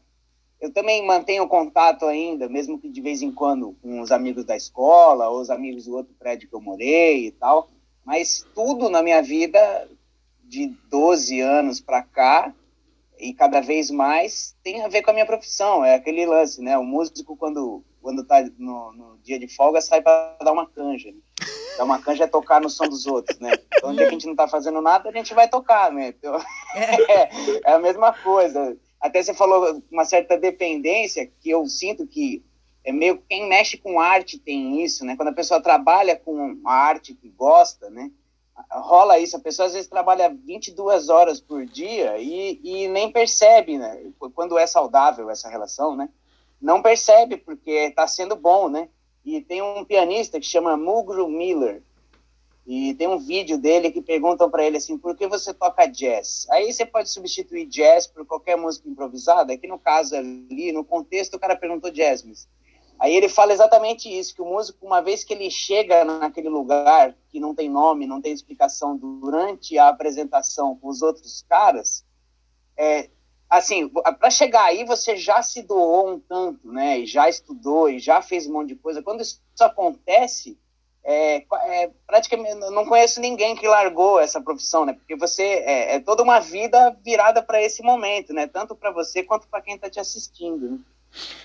eu 0.61 0.71
também 0.71 1.05
mantenho 1.05 1.47
contato 1.47 2.05
ainda, 2.05 2.47
mesmo 2.47 2.79
que 2.79 2.87
de 2.87 3.01
vez 3.01 3.21
em 3.21 3.31
quando, 3.31 3.75
com 3.81 3.99
os 3.99 4.11
amigos 4.11 4.45
da 4.45 4.55
escola, 4.55 5.27
ou 5.29 5.41
os 5.41 5.49
amigos 5.49 5.85
do 5.85 5.95
outro 5.95 6.13
prédio 6.17 6.47
que 6.47 6.55
eu 6.55 6.61
morei 6.61 7.27
e 7.27 7.31
tal. 7.31 7.67
Mas 8.05 8.45
tudo 8.53 8.89
na 8.89 9.01
minha 9.01 9.21
vida, 9.21 9.59
de 10.43 10.67
12 10.89 11.41
anos 11.41 11.81
para 11.81 12.03
cá, 12.03 12.53
e 13.21 13.33
cada 13.33 13.61
vez 13.61 13.91
mais, 13.91 14.55
tem 14.63 14.81
a 14.81 14.87
ver 14.87 15.03
com 15.03 15.11
a 15.11 15.13
minha 15.13 15.25
profissão. 15.25 15.85
É 15.85 15.93
aquele 15.93 16.25
lance, 16.25 16.61
né? 16.61 16.77
O 16.77 16.83
músico, 16.83 17.37
quando, 17.37 17.83
quando 18.01 18.25
tá 18.25 18.43
no, 18.57 18.91
no 18.93 19.17
dia 19.19 19.37
de 19.37 19.47
folga, 19.47 19.79
sai 19.79 20.01
para 20.01 20.37
dar 20.43 20.51
uma 20.51 20.67
canja. 20.67 21.11
Né? 21.11 21.19
Dar 21.77 21.83
uma 21.83 22.01
canja 22.01 22.23
é 22.23 22.27
tocar 22.27 22.59
no 22.59 22.69
som 22.69 22.85
dos 22.85 23.05
outros, 23.05 23.39
né? 23.39 23.51
Então, 23.77 23.93
dia 23.93 24.05
que 24.05 24.09
a 24.09 24.13
gente 24.13 24.27
não 24.27 24.35
tá 24.35 24.47
fazendo 24.47 24.81
nada, 24.81 25.07
a 25.07 25.11
gente 25.11 25.35
vai 25.35 25.47
tocar, 25.47 25.91
né? 25.91 26.09
Então, 26.09 26.35
é, 26.75 27.29
é 27.69 27.73
a 27.73 27.79
mesma 27.79 28.11
coisa. 28.11 28.75
Até 28.99 29.21
você 29.21 29.33
falou 29.33 29.81
uma 29.91 30.03
certa 30.03 30.35
dependência, 30.35 31.29
que 31.39 31.49
eu 31.51 31.65
sinto 31.67 32.07
que 32.07 32.43
é 32.83 32.91
meio 32.91 33.21
quem 33.29 33.47
mexe 33.47 33.77
com 33.77 33.99
arte 33.99 34.39
tem 34.39 34.83
isso, 34.83 35.05
né? 35.05 35.15
Quando 35.15 35.29
a 35.29 35.33
pessoa 35.33 35.61
trabalha 35.61 36.15
com 36.15 36.59
a 36.65 36.73
arte 36.73 37.13
que 37.13 37.29
gosta, 37.29 37.89
né? 37.91 38.09
Rola 38.69 39.19
isso, 39.19 39.37
a 39.37 39.39
pessoa 39.39 39.67
às 39.67 39.73
vezes 39.73 39.89
trabalha 39.89 40.29
22 40.29 41.09
horas 41.09 41.39
por 41.39 41.65
dia 41.65 42.17
e, 42.17 42.59
e 42.63 42.87
nem 42.87 43.11
percebe, 43.11 43.77
né? 43.77 44.11
Quando 44.35 44.57
é 44.57 44.67
saudável 44.67 45.29
essa 45.29 45.49
relação, 45.49 45.95
né? 45.95 46.09
Não 46.61 46.81
percebe 46.81 47.37
porque 47.37 47.71
está 47.71 48.07
sendo 48.07 48.35
bom, 48.35 48.69
né? 48.69 48.89
E 49.25 49.41
tem 49.41 49.61
um 49.61 49.85
pianista 49.85 50.39
que 50.39 50.45
chama 50.45 50.77
Mulgrew 50.77 51.29
Miller, 51.29 51.81
e 52.65 52.93
tem 52.93 53.07
um 53.07 53.17
vídeo 53.17 53.57
dele 53.57 53.91
que 53.91 54.01
perguntam 54.01 54.49
para 54.49 54.63
ele 54.63 54.77
assim, 54.77 54.97
por 54.97 55.15
que 55.15 55.27
você 55.27 55.53
toca 55.53 55.85
jazz? 55.87 56.47
Aí 56.49 56.71
você 56.71 56.85
pode 56.85 57.09
substituir 57.09 57.65
jazz 57.65 58.07
por 58.07 58.25
qualquer 58.25 58.55
música 58.55 58.87
improvisada, 58.87 59.51
aqui 59.53 59.67
no 59.67 59.79
caso 59.79 60.15
ali, 60.15 60.71
no 60.71 60.83
contexto, 60.83 61.35
o 61.35 61.39
cara 61.39 61.55
perguntou 61.55 61.91
jazz, 61.91 62.23
mas... 62.23 62.47
Aí 63.01 63.15
ele 63.15 63.27
fala 63.27 63.51
exatamente 63.51 64.07
isso, 64.07 64.35
que 64.35 64.43
o 64.43 64.45
músico, 64.45 64.85
uma 64.85 65.01
vez 65.01 65.23
que 65.23 65.33
ele 65.33 65.49
chega 65.49 66.05
naquele 66.05 66.49
lugar 66.49 67.15
que 67.29 67.39
não 67.39 67.55
tem 67.55 67.67
nome, 67.67 68.05
não 68.05 68.21
tem 68.21 68.31
explicação 68.31 68.95
durante 68.95 69.75
a 69.75 69.87
apresentação 69.87 70.75
com 70.75 70.87
os 70.87 71.01
outros 71.01 71.43
caras, 71.49 72.05
é, 72.77 73.09
assim, 73.49 73.89
para 73.89 74.29
chegar 74.29 74.65
aí 74.65 74.85
você 74.85 75.15
já 75.17 75.41
se 75.41 75.63
doou 75.63 76.11
um 76.11 76.19
tanto, 76.19 76.71
né? 76.71 76.99
E 76.99 77.07
já 77.07 77.27
estudou 77.27 77.89
e 77.89 77.97
já 77.97 78.21
fez 78.21 78.45
um 78.45 78.53
monte 78.53 78.67
de 78.67 78.75
coisa. 78.75 79.01
Quando 79.01 79.21
isso 79.21 79.41
acontece, 79.59 80.55
é, 81.03 81.37
é, 81.37 81.91
praticamente 82.05 82.53
não 82.53 82.85
conheço 82.85 83.19
ninguém 83.19 83.55
que 83.55 83.67
largou 83.67 84.19
essa 84.19 84.39
profissão, 84.39 84.85
né? 84.85 84.93
Porque 84.93 85.15
você 85.15 85.41
é, 85.41 85.95
é 85.95 85.99
toda 85.99 86.21
uma 86.21 86.39
vida 86.39 86.95
virada 87.03 87.41
para 87.41 87.59
esse 87.59 87.81
momento, 87.81 88.31
né? 88.31 88.45
Tanto 88.45 88.75
para 88.75 88.91
você 88.91 89.23
quanto 89.23 89.47
para 89.47 89.61
quem 89.63 89.73
está 89.73 89.89
te 89.89 89.99
assistindo. 89.99 90.69
Né? 90.73 90.79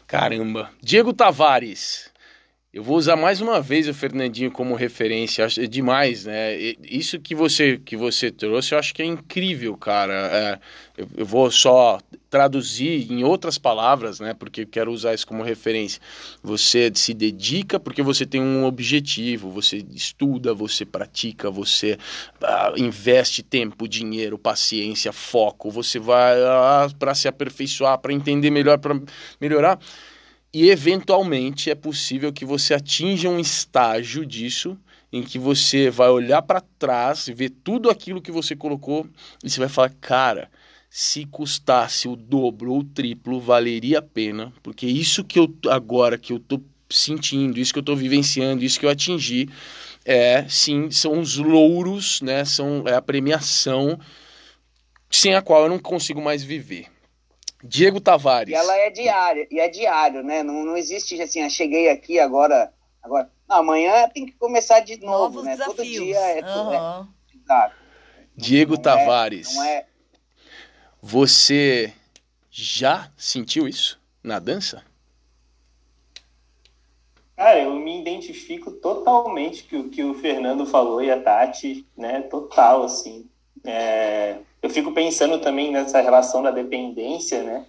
Caramba. 0.07 0.71
Diego 0.83 1.13
Tavares. 1.13 2.11
Eu 2.77 2.83
vou 2.83 2.99
usar 2.99 3.17
mais 3.17 3.41
uma 3.41 3.59
vez 3.59 3.89
o 3.89 3.95
Fernandinho 3.95 4.51
como 4.51 4.75
referência, 4.75 5.47
acho 5.47 5.62
é 5.62 5.67
demais, 5.67 6.27
né? 6.27 6.55
Isso 6.83 7.19
que 7.19 7.35
você 7.35 7.79
que 7.79 7.97
você 7.97 8.31
trouxe, 8.31 8.75
eu 8.75 8.79
acho 8.79 8.93
que 8.93 9.01
é 9.01 9.07
incrível, 9.07 9.75
cara. 9.79 10.12
É, 10.12 10.59
eu, 10.99 11.09
eu, 11.17 11.25
vou 11.25 11.51
só 11.51 11.99
traduzir 12.29 13.11
em 13.11 13.25
outras 13.25 13.57
palavras, 13.57 14.21
né? 14.21 14.35
Porque 14.35 14.61
eu 14.61 14.67
quero 14.67 14.93
usar 14.93 15.15
isso 15.15 15.27
como 15.27 15.43
referência. 15.43 16.03
Você 16.43 16.93
se 16.95 17.15
dedica 17.15 17.81
porque 17.81 18.03
você 18.03 18.27
tem 18.27 18.43
um 18.43 18.67
objetivo, 18.67 19.51
você 19.51 19.83
estuda, 19.95 20.53
você 20.53 20.85
pratica, 20.85 21.51
você 21.51 21.97
ah, 22.43 22.75
investe 22.77 23.43
tempo, 23.43 23.89
dinheiro, 23.89 24.37
paciência, 24.37 25.15
foco. 25.15 25.71
Você 25.71 25.99
vai 25.99 26.39
ah, 26.43 26.89
para 26.99 27.15
se 27.15 27.27
aperfeiçoar, 27.27 27.97
para 27.97 28.12
entender 28.12 28.51
melhor, 28.51 28.77
para 28.79 29.01
melhorar 29.41 29.79
e 30.57 30.71
eventualmente 30.71 31.71
é 31.71 31.75
possível 31.75 32.33
que 32.33 32.42
você 32.42 32.73
atinja 32.73 33.29
um 33.29 33.38
estágio 33.38 34.25
disso 34.25 34.75
em 35.12 35.23
que 35.23 35.38
você 35.38 35.90
vai 35.90 36.09
olhar 36.09 36.40
para 36.40 36.62
trás 36.79 37.29
e 37.29 37.35
ver 37.35 37.51
tudo 37.51 37.90
aquilo 37.90 38.23
que 38.23 38.33
você 38.33 38.57
colocou 38.57 39.07
e 39.45 39.51
você 39.51 39.61
vai 39.61 39.69
falar, 39.69 39.90
cara, 40.01 40.51
se 40.88 41.27
custasse 41.27 42.09
o 42.09 42.16
dobro 42.16 42.73
ou 42.73 42.79
o 42.79 42.85
triplo, 42.85 43.38
valeria 43.38 43.99
a 43.99 44.03
pena, 44.03 44.51
porque 44.62 44.87
isso 44.87 45.23
que 45.23 45.38
eu 45.38 45.55
agora 45.69 46.16
que 46.16 46.33
eu 46.33 46.40
tô 46.40 46.59
sentindo, 46.88 47.61
isso 47.61 47.75
que 47.75 47.81
eu 47.81 47.85
tô 47.85 47.95
vivenciando, 47.95 48.64
isso 48.64 48.81
que 48.81 48.87
eu 48.87 48.90
atingi, 48.90 49.51
é 50.07 50.49
sim, 50.49 50.90
são 50.90 51.21
os 51.21 51.37
louros, 51.37 52.23
né? 52.23 52.47
São 52.47 52.83
é 52.87 52.95
a 52.95 53.03
premiação 53.03 54.01
sem 55.11 55.35
a 55.35 55.42
qual 55.42 55.64
eu 55.64 55.69
não 55.69 55.79
consigo 55.79 56.23
mais 56.23 56.42
viver. 56.42 56.87
Diego 57.67 58.01
Tavares. 58.01 58.53
E 58.53 58.55
ela 58.55 58.77
é 58.77 58.91
diária, 58.91 59.47
e 59.51 59.59
é 59.59 59.69
diário, 59.69 60.23
né? 60.23 60.43
Não, 60.43 60.65
não 60.65 60.77
existe 60.77 61.21
assim, 61.21 61.41
eu 61.41 61.47
ah, 61.47 61.51
cheguei 61.51 61.91
aqui 61.91 62.19
agora, 62.19 62.73
agora. 63.03 63.31
Não, 63.49 63.57
amanhã 63.57 64.09
tem 64.09 64.27
que 64.27 64.33
começar 64.33 64.81
de 64.81 64.99
novo, 65.01 65.37
Novos 65.37 65.45
né? 65.45 65.53
Desafios. 65.53 65.77
Todo 65.77 65.87
dia 65.87 66.19
é, 66.19 66.45
uhum. 66.45 67.09
é 67.51 67.73
Diego 68.37 68.75
não 68.75 68.83
Tavares. 68.83 69.51
É, 69.51 69.55
não 69.55 69.65
é... 69.65 69.87
Você 71.01 71.93
já 72.51 73.11
sentiu 73.17 73.69
isso 73.69 74.01
na 74.23 74.39
dança? 74.39 74.83
Cara, 77.37 77.61
eu 77.61 77.75
me 77.75 78.01
identifico 78.01 78.73
totalmente 78.73 79.65
com 79.65 79.81
o 79.81 79.91
que 79.91 80.03
o 80.03 80.15
Fernando 80.15 80.65
falou 80.65 81.03
e 81.03 81.11
a 81.11 81.21
Tati, 81.21 81.87
né? 81.97 82.23
Total, 82.23 82.83
assim. 82.83 83.29
É, 83.67 84.37
eu 84.63 84.71
fico 84.71 84.93
pensando 84.93 85.39
também 85.41 85.71
nessa 85.71 86.01
relação 86.01 86.43
da 86.43 86.51
dependência, 86.51 87.43
né? 87.43 87.65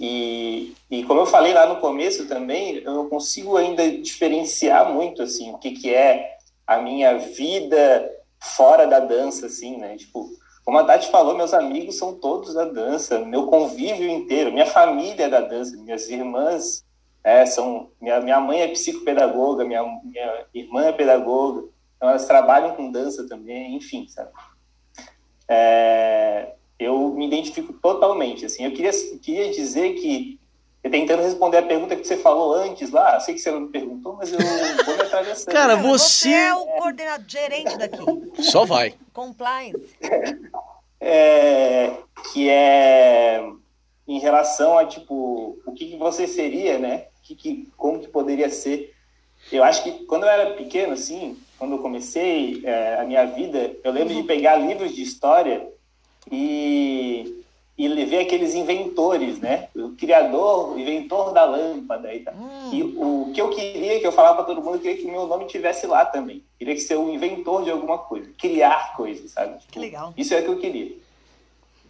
E, 0.00 0.74
e 0.90 1.04
como 1.04 1.20
eu 1.20 1.26
falei 1.26 1.52
lá 1.52 1.66
no 1.66 1.76
começo 1.76 2.26
também, 2.26 2.76
eu 2.76 2.92
não 2.92 3.08
consigo 3.08 3.56
ainda 3.56 3.88
diferenciar 3.98 4.92
muito, 4.92 5.22
assim, 5.22 5.52
o 5.52 5.58
que, 5.58 5.72
que 5.72 5.94
é 5.94 6.38
a 6.66 6.78
minha 6.78 7.18
vida 7.18 8.10
fora 8.40 8.86
da 8.86 8.98
dança, 8.98 9.46
assim, 9.46 9.76
né? 9.76 9.96
Tipo, 9.96 10.28
como 10.64 10.78
a 10.78 10.84
Tati 10.84 11.10
falou, 11.10 11.36
meus 11.36 11.54
amigos 11.54 11.96
são 11.96 12.14
todos 12.14 12.54
da 12.54 12.64
dança, 12.64 13.20
meu 13.20 13.46
convívio 13.46 14.08
inteiro, 14.08 14.52
minha 14.52 14.66
família 14.66 15.26
é 15.26 15.28
da 15.28 15.40
dança, 15.40 15.76
minhas 15.76 16.08
irmãs 16.08 16.84
é, 17.22 17.46
são... 17.46 17.90
Minha, 18.00 18.20
minha 18.20 18.40
mãe 18.40 18.62
é 18.62 18.68
psicopedagoga, 18.68 19.64
minha, 19.64 19.82
minha 20.02 20.46
irmã 20.52 20.86
é 20.86 20.92
pedagoga, 20.92 21.64
então 21.96 22.08
elas 22.08 22.26
trabalham 22.26 22.74
com 22.74 22.90
dança 22.90 23.28
também, 23.28 23.76
enfim, 23.76 24.08
sabe? 24.08 24.30
É, 25.52 26.54
eu 26.78 27.10
me 27.10 27.26
identifico 27.26 27.72
totalmente. 27.74 28.46
Assim, 28.46 28.64
eu 28.64 28.72
queria, 28.72 28.90
queria 29.20 29.50
dizer 29.50 29.94
que, 29.94 30.40
tentando 30.82 31.22
responder 31.22 31.58
a 31.58 31.62
pergunta 31.62 31.94
que 31.94 32.06
você 32.06 32.16
falou 32.16 32.54
antes 32.54 32.90
lá, 32.90 33.20
sei 33.20 33.34
que 33.34 33.40
você 33.40 33.50
não 33.50 33.60
me 33.60 33.68
perguntou, 33.68 34.16
mas 34.16 34.32
eu 34.32 34.38
vou 34.38 34.96
me 34.96 35.02
atravessando. 35.02 35.52
Cara, 35.54 35.76
você... 35.76 36.28
você 36.28 36.30
é 36.30 36.54
o 36.54 36.66
coordenador 36.66 37.28
gerente 37.28 37.76
daqui. 37.76 37.98
Só 38.42 38.64
vai. 38.64 38.94
Compliance. 39.12 39.78
É, 41.04 41.96
que 42.32 42.48
é 42.48 43.44
em 44.06 44.20
relação 44.20 44.78
a 44.78 44.86
tipo 44.86 45.58
o 45.66 45.72
que, 45.72 45.86
que 45.86 45.96
você 45.96 46.28
seria, 46.28 46.78
né? 46.78 47.06
Que, 47.24 47.34
que, 47.34 47.68
como 47.76 47.98
que 47.98 48.06
poderia 48.06 48.48
ser? 48.48 48.94
Eu 49.50 49.64
acho 49.64 49.82
que 49.82 50.04
quando 50.04 50.22
eu 50.22 50.28
era 50.28 50.54
pequeno, 50.54 50.92
assim, 50.92 51.36
quando 51.62 51.76
eu 51.76 51.78
comecei 51.78 52.60
é, 52.64 52.96
a 52.96 53.04
minha 53.04 53.24
vida, 53.24 53.76
eu 53.84 53.92
lembro 53.92 54.12
de 54.12 54.24
pegar 54.24 54.56
livros 54.56 54.92
de 54.96 55.00
história 55.00 55.64
e, 56.28 57.44
e 57.78 58.04
ver 58.04 58.18
aqueles 58.18 58.52
inventores, 58.52 59.38
né? 59.38 59.68
O 59.76 59.90
criador, 59.90 60.72
o 60.72 60.78
inventor 60.80 61.32
da 61.32 61.44
lâmpada 61.44 62.12
e 62.12 62.18
tal. 62.18 62.34
Hum. 62.34 62.70
E 62.72 62.82
o 62.82 63.30
que 63.32 63.40
eu 63.40 63.48
queria, 63.50 64.00
que 64.00 64.06
eu 64.08 64.10
falava 64.10 64.38
para 64.38 64.46
todo 64.46 64.60
mundo, 64.60 64.74
eu 64.74 64.80
queria 64.80 64.96
que 64.96 65.06
o 65.06 65.12
meu 65.12 65.24
nome 65.28 65.44
tivesse 65.46 65.86
lá 65.86 66.04
também. 66.04 66.38
Eu 66.38 66.42
queria 66.58 66.74
que 66.74 66.80
ser 66.80 66.96
o 66.96 67.14
inventor 67.14 67.62
de 67.62 67.70
alguma 67.70 67.96
coisa, 67.96 68.28
criar 68.36 68.96
coisas, 68.96 69.30
sabe? 69.30 69.58
Que 69.70 69.78
legal. 69.78 70.12
Isso 70.16 70.34
é 70.34 70.40
o 70.40 70.42
que 70.42 70.50
eu 70.50 70.58
queria 70.58 70.96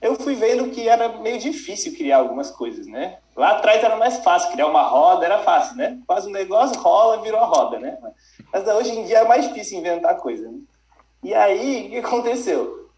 eu 0.02 0.16
fui 0.16 0.34
vendo 0.34 0.68
que 0.70 0.88
era 0.88 1.08
meio 1.20 1.38
difícil 1.38 1.94
criar 1.96 2.18
algumas 2.18 2.50
coisas, 2.50 2.88
né? 2.88 3.18
Lá 3.36 3.52
atrás 3.52 3.82
era 3.84 3.96
mais 3.96 4.18
fácil, 4.18 4.50
criar 4.50 4.66
uma 4.66 4.82
roda 4.82 5.24
era 5.24 5.38
fácil, 5.38 5.76
né? 5.76 5.96
Faz 6.08 6.26
um 6.26 6.30
negócio, 6.30 6.78
rola, 6.80 7.22
virou 7.22 7.38
a 7.38 7.46
roda, 7.46 7.78
né? 7.78 7.96
Mas 8.52 8.66
hoje 8.66 8.90
em 8.90 9.04
dia 9.04 9.18
é 9.18 9.24
mais 9.24 9.48
difícil 9.48 9.78
inventar 9.78 10.16
coisa, 10.18 10.50
né? 10.50 10.58
E 11.22 11.32
aí, 11.32 11.86
o 11.86 11.90
que 11.90 11.98
aconteceu? 11.98 12.90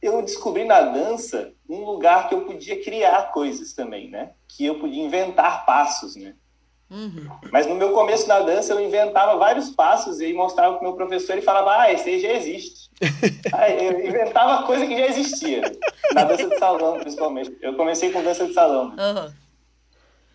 Eu 0.00 0.22
descobri 0.22 0.64
na 0.64 0.80
dança 0.80 1.52
um 1.68 1.84
lugar 1.84 2.28
que 2.28 2.34
eu 2.34 2.40
podia 2.42 2.82
criar 2.82 3.30
coisas 3.32 3.74
também, 3.74 4.08
né? 4.08 4.30
Que 4.48 4.66
eu 4.66 4.80
podia 4.80 5.02
inventar 5.02 5.66
passos, 5.66 6.16
né? 6.16 6.34
Uhum. 6.90 7.28
Mas 7.52 7.66
no 7.66 7.76
meu 7.76 7.92
começo 7.92 8.26
na 8.26 8.40
dança 8.40 8.72
eu 8.72 8.80
inventava 8.80 9.38
vários 9.38 9.70
passos 9.70 10.20
e 10.20 10.32
mostrava 10.32 10.74
para 10.74 10.80
o 10.80 10.88
meu 10.88 10.96
professor 10.96 11.38
e 11.38 11.42
falava, 11.42 11.82
ah, 11.82 11.92
esse 11.92 12.10
aí 12.10 12.20
já 12.20 12.32
existe. 12.32 12.90
aí 13.52 13.86
eu 13.86 14.06
inventava 14.08 14.66
coisa 14.66 14.86
que 14.86 14.98
já 14.98 15.06
existia. 15.06 15.62
Na 16.12 16.24
dança 16.24 16.48
de 16.48 16.58
salão, 16.58 16.98
principalmente. 16.98 17.56
Eu 17.62 17.76
comecei 17.76 18.10
com 18.10 18.22
dança 18.22 18.46
de 18.46 18.54
salão. 18.54 18.88
Uhum. 18.88 19.32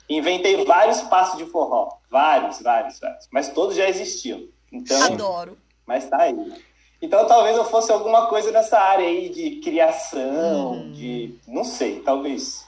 Inventei 0.10 0.64
vários 0.66 1.02
passos 1.02 1.38
de 1.38 1.46
forró. 1.46 1.98
Vários, 2.10 2.62
vários, 2.62 3.00
vários. 3.00 3.28
Mas 3.32 3.50
todos 3.50 3.76
já 3.76 3.90
existiam. 3.90 4.44
Então, 4.72 5.02
Adoro. 5.04 5.58
Mas 5.86 6.08
tá 6.10 6.22
aí. 6.22 6.54
Então 7.02 7.28
talvez 7.28 7.56
eu 7.56 7.66
fosse 7.66 7.92
alguma 7.92 8.28
coisa 8.28 8.52
nessa 8.52 8.80
área 8.80 9.06
aí 9.06 9.30
de 9.30 9.58
criação, 9.58 10.74
hum. 10.74 10.92
de. 10.92 11.36
Não 11.48 11.64
sei, 11.64 12.00
talvez. 12.00 12.66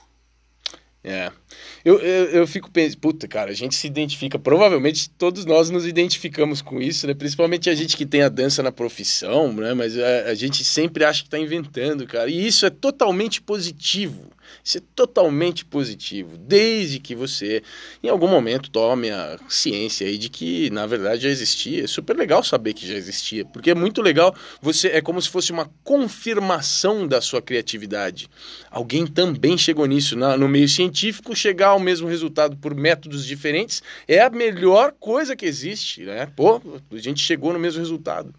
É. 1.02 1.30
Eu, 1.84 1.98
eu, 2.00 2.24
eu 2.26 2.46
fico 2.46 2.70
pensando, 2.70 2.98
puta, 2.98 3.26
cara, 3.26 3.50
a 3.50 3.54
gente 3.54 3.74
se 3.74 3.86
identifica, 3.86 4.38
provavelmente 4.38 5.08
todos 5.08 5.46
nós 5.46 5.70
nos 5.70 5.86
identificamos 5.86 6.60
com 6.60 6.80
isso, 6.80 7.06
né? 7.06 7.14
Principalmente 7.14 7.70
a 7.70 7.74
gente 7.74 7.96
que 7.96 8.04
tem 8.04 8.22
a 8.22 8.28
dança 8.28 8.62
na 8.62 8.72
profissão, 8.72 9.52
né? 9.52 9.72
Mas 9.74 9.96
a, 9.98 10.30
a 10.30 10.34
gente 10.34 10.64
sempre 10.64 11.04
acha 11.04 11.22
que 11.22 11.30
tá 11.30 11.38
inventando, 11.38 12.06
cara. 12.06 12.28
E 12.28 12.46
isso 12.46 12.66
é 12.66 12.70
totalmente 12.70 13.40
positivo. 13.40 14.28
Isso 14.62 14.78
é 14.78 14.82
totalmente 14.94 15.64
positivo, 15.64 16.36
desde 16.36 16.98
que 16.98 17.14
você, 17.14 17.62
em 18.02 18.08
algum 18.08 18.28
momento, 18.28 18.70
tome 18.70 19.10
a 19.10 19.38
ciência 19.48 20.06
aí 20.06 20.18
de 20.18 20.28
que, 20.28 20.70
na 20.70 20.86
verdade, 20.86 21.22
já 21.22 21.28
existia. 21.28 21.84
É 21.84 21.86
super 21.86 22.16
legal 22.16 22.42
saber 22.42 22.74
que 22.74 22.86
já 22.86 22.94
existia, 22.94 23.44
porque 23.44 23.70
é 23.70 23.74
muito 23.74 24.02
legal. 24.02 24.34
Você 24.60 24.88
é 24.88 25.00
como 25.00 25.20
se 25.20 25.28
fosse 25.28 25.52
uma 25.52 25.70
confirmação 25.82 27.06
da 27.06 27.20
sua 27.20 27.40
criatividade. 27.40 28.28
Alguém 28.70 29.06
também 29.06 29.56
chegou 29.56 29.86
nisso 29.86 30.16
na, 30.16 30.36
no 30.36 30.48
meio 30.48 30.68
científico, 30.68 31.34
chegar 31.34 31.68
ao 31.68 31.80
mesmo 31.80 32.08
resultado 32.08 32.56
por 32.56 32.74
métodos 32.74 33.24
diferentes 33.24 33.82
é 34.06 34.20
a 34.20 34.30
melhor 34.30 34.92
coisa 34.98 35.34
que 35.34 35.46
existe, 35.46 36.02
né? 36.02 36.28
Pô, 36.36 36.60
a 36.90 36.96
gente 36.96 37.22
chegou 37.22 37.52
no 37.52 37.58
mesmo 37.58 37.80
resultado. 37.80 38.34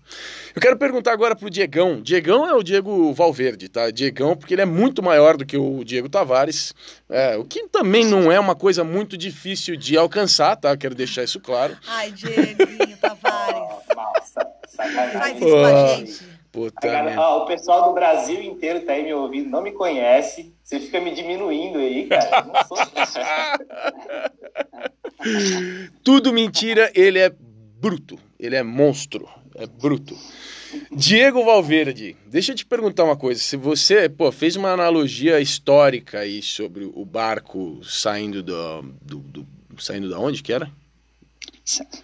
Eu 0.56 0.62
quero 0.62 0.78
perguntar 0.78 1.14
agora 1.14 1.36
pro 1.36 1.50
Diegão. 1.50 2.02
Diegão 2.02 2.48
é 2.48 2.54
o 2.54 2.64
Diego 2.64 3.14
Valverde, 3.14 3.68
tá? 3.68 3.90
Diegão, 3.92 4.36
porque 4.36 4.54
ele 4.54 4.62
é 4.62 4.66
muito 4.66 5.02
maior 5.02 5.38
do 5.38 5.46
que 5.46 5.58
o 5.58 5.84
Diego 5.84 5.99
Tavares, 6.08 6.74
é, 7.10 7.36
o 7.36 7.44
que 7.44 7.68
também 7.68 8.06
não 8.06 8.32
é 8.32 8.40
uma 8.40 8.56
coisa 8.56 8.84
muito 8.84 9.18
difícil 9.18 9.76
de 9.76 9.98
alcançar, 9.98 10.56
tá? 10.56 10.78
Quero 10.78 10.96
deixar 10.96 11.24
isso 11.24 11.40
claro. 11.40 11.76
Ai, 11.88 12.12
Dieguinho 12.12 12.98
Tavares. 13.02 13.70
Nossa, 13.96 14.48
Faz 14.78 15.36
isso 15.36 15.50
com 15.50 15.66
a 15.66 15.96
gente. 15.96 16.40
Puta 16.52 16.88
ó, 17.18 17.44
o 17.44 17.46
pessoal 17.46 17.90
do 17.90 17.94
Brasil 17.94 18.42
inteiro 18.42 18.82
tá 18.82 18.94
aí 18.94 19.04
me 19.04 19.14
ouvindo, 19.14 19.48
não 19.50 19.62
me 19.62 19.72
conhece. 19.72 20.52
Você 20.64 20.80
fica 20.80 21.00
me 21.00 21.14
diminuindo 21.14 21.78
aí, 21.78 22.08
cara. 22.08 22.44
Não 22.44 22.56
sou... 22.66 22.78
Tudo 26.04 26.34
mentira, 26.34 26.92
ele 26.96 27.20
é 27.20 27.30
bruto. 27.30 28.18
Ele 28.40 28.56
é 28.56 28.64
monstro. 28.64 29.30
É 29.56 29.66
bruto. 29.66 30.18
Diego 30.92 31.44
Valverde, 31.44 32.16
deixa 32.28 32.52
eu 32.52 32.56
te 32.56 32.66
perguntar 32.66 33.04
uma 33.04 33.18
coisa. 33.18 33.42
Se 33.42 33.58
você 33.58 34.08
pô, 34.08 34.32
fez 34.32 34.56
uma 34.56 34.72
analogia 34.72 35.40
histórica 35.40 36.20
aí 36.20 36.42
sobre 36.42 36.86
o 36.86 37.06
barco 37.06 37.82
saindo 37.84 38.44
do, 38.44 38.82
do, 39.02 39.18
do 39.18 39.48
saindo 39.82 40.10
da 40.10 40.20
onde 40.20 40.44
que 40.44 40.54
era? 40.54 40.72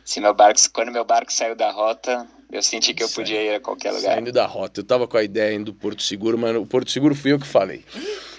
Se 0.04 0.20
meu 0.20 0.34
barco, 0.34 0.60
quando 0.72 0.92
meu 0.92 1.04
barco 1.04 1.34
saiu 1.34 1.56
da 1.56 1.72
rota, 1.72 2.28
eu 2.52 2.62
senti 2.62 2.94
que 2.94 3.04
eu 3.04 3.10
podia 3.10 3.42
ir 3.42 3.56
a 3.56 3.60
qualquer 3.60 3.92
lugar. 3.92 4.14
Saindo 4.14 4.32
da 4.32 4.46
rota. 4.46 4.80
Eu 4.80 4.84
tava 4.84 5.08
com 5.08 5.18
a 5.18 5.24
ideia 5.24 5.56
indo 5.56 5.72
do 5.72 5.74
Porto 5.74 6.04
Seguro, 6.04 6.38
mas 6.38 6.56
o 6.56 6.66
Porto 6.66 6.92
Seguro 6.92 7.16
fui 7.16 7.34
eu 7.34 7.40
que 7.40 7.48
falei. 7.48 7.84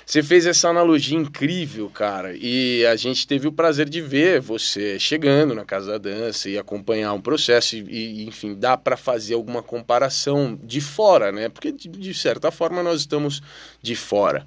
Você 0.06 0.22
fez 0.22 0.46
essa 0.46 0.68
analogia 0.68 1.18
incrível, 1.18 1.90
cara, 1.90 2.32
e 2.36 2.86
a 2.86 2.94
gente 2.94 3.26
teve 3.26 3.48
o 3.48 3.52
prazer 3.52 3.88
de 3.88 4.00
ver 4.00 4.40
você 4.40 5.00
chegando 5.00 5.52
na 5.52 5.64
Casa 5.64 5.98
da 5.98 5.98
Dança 5.98 6.48
e 6.48 6.56
acompanhar 6.56 7.12
um 7.12 7.20
processo 7.20 7.74
e, 7.74 7.80
e 7.80 8.24
enfim, 8.24 8.54
dá 8.54 8.76
para 8.76 8.96
fazer 8.96 9.34
alguma 9.34 9.64
comparação 9.64 10.56
de 10.62 10.80
fora, 10.80 11.32
né? 11.32 11.48
Porque 11.48 11.72
de, 11.72 11.88
de 11.88 12.14
certa 12.14 12.52
forma 12.52 12.84
nós 12.84 13.00
estamos 13.00 13.42
de 13.82 13.96
fora. 13.96 14.46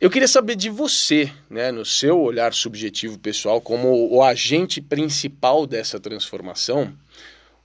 Eu 0.00 0.08
queria 0.08 0.28
saber 0.28 0.54
de 0.54 0.70
você, 0.70 1.28
né, 1.50 1.72
no 1.72 1.84
seu 1.84 2.20
olhar 2.20 2.54
subjetivo 2.54 3.18
pessoal, 3.18 3.60
como 3.60 4.14
o 4.14 4.22
agente 4.22 4.80
principal 4.80 5.66
dessa 5.66 5.98
transformação, 5.98 6.96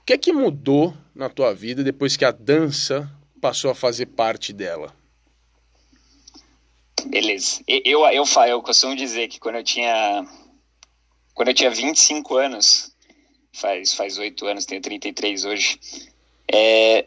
o 0.02 0.04
que 0.04 0.14
é 0.14 0.18
que 0.18 0.34
mudou 0.34 0.98
na 1.14 1.30
tua 1.30 1.54
vida 1.54 1.84
depois 1.84 2.18
que 2.18 2.26
a 2.26 2.32
dança 2.32 3.08
passou 3.40 3.70
a 3.70 3.76
fazer 3.76 4.08
parte 4.08 4.52
dela? 4.52 4.92
Beleza. 7.08 7.62
Eu, 7.66 7.82
eu, 7.86 8.26
eu, 8.26 8.26
eu 8.48 8.62
costumo 8.62 8.96
dizer 8.96 9.28
que 9.30 9.40
quando 9.40 9.56
eu 9.56 9.64
tinha. 9.64 10.26
Quando 11.34 11.50
eu 11.50 11.54
tinha 11.54 11.70
25 11.70 12.36
anos, 12.36 12.92
faz, 13.54 13.94
faz 13.94 14.18
8 14.18 14.46
anos, 14.46 14.66
tenho 14.66 14.82
33 14.82 15.46
hoje, 15.46 15.80
é, 16.52 17.06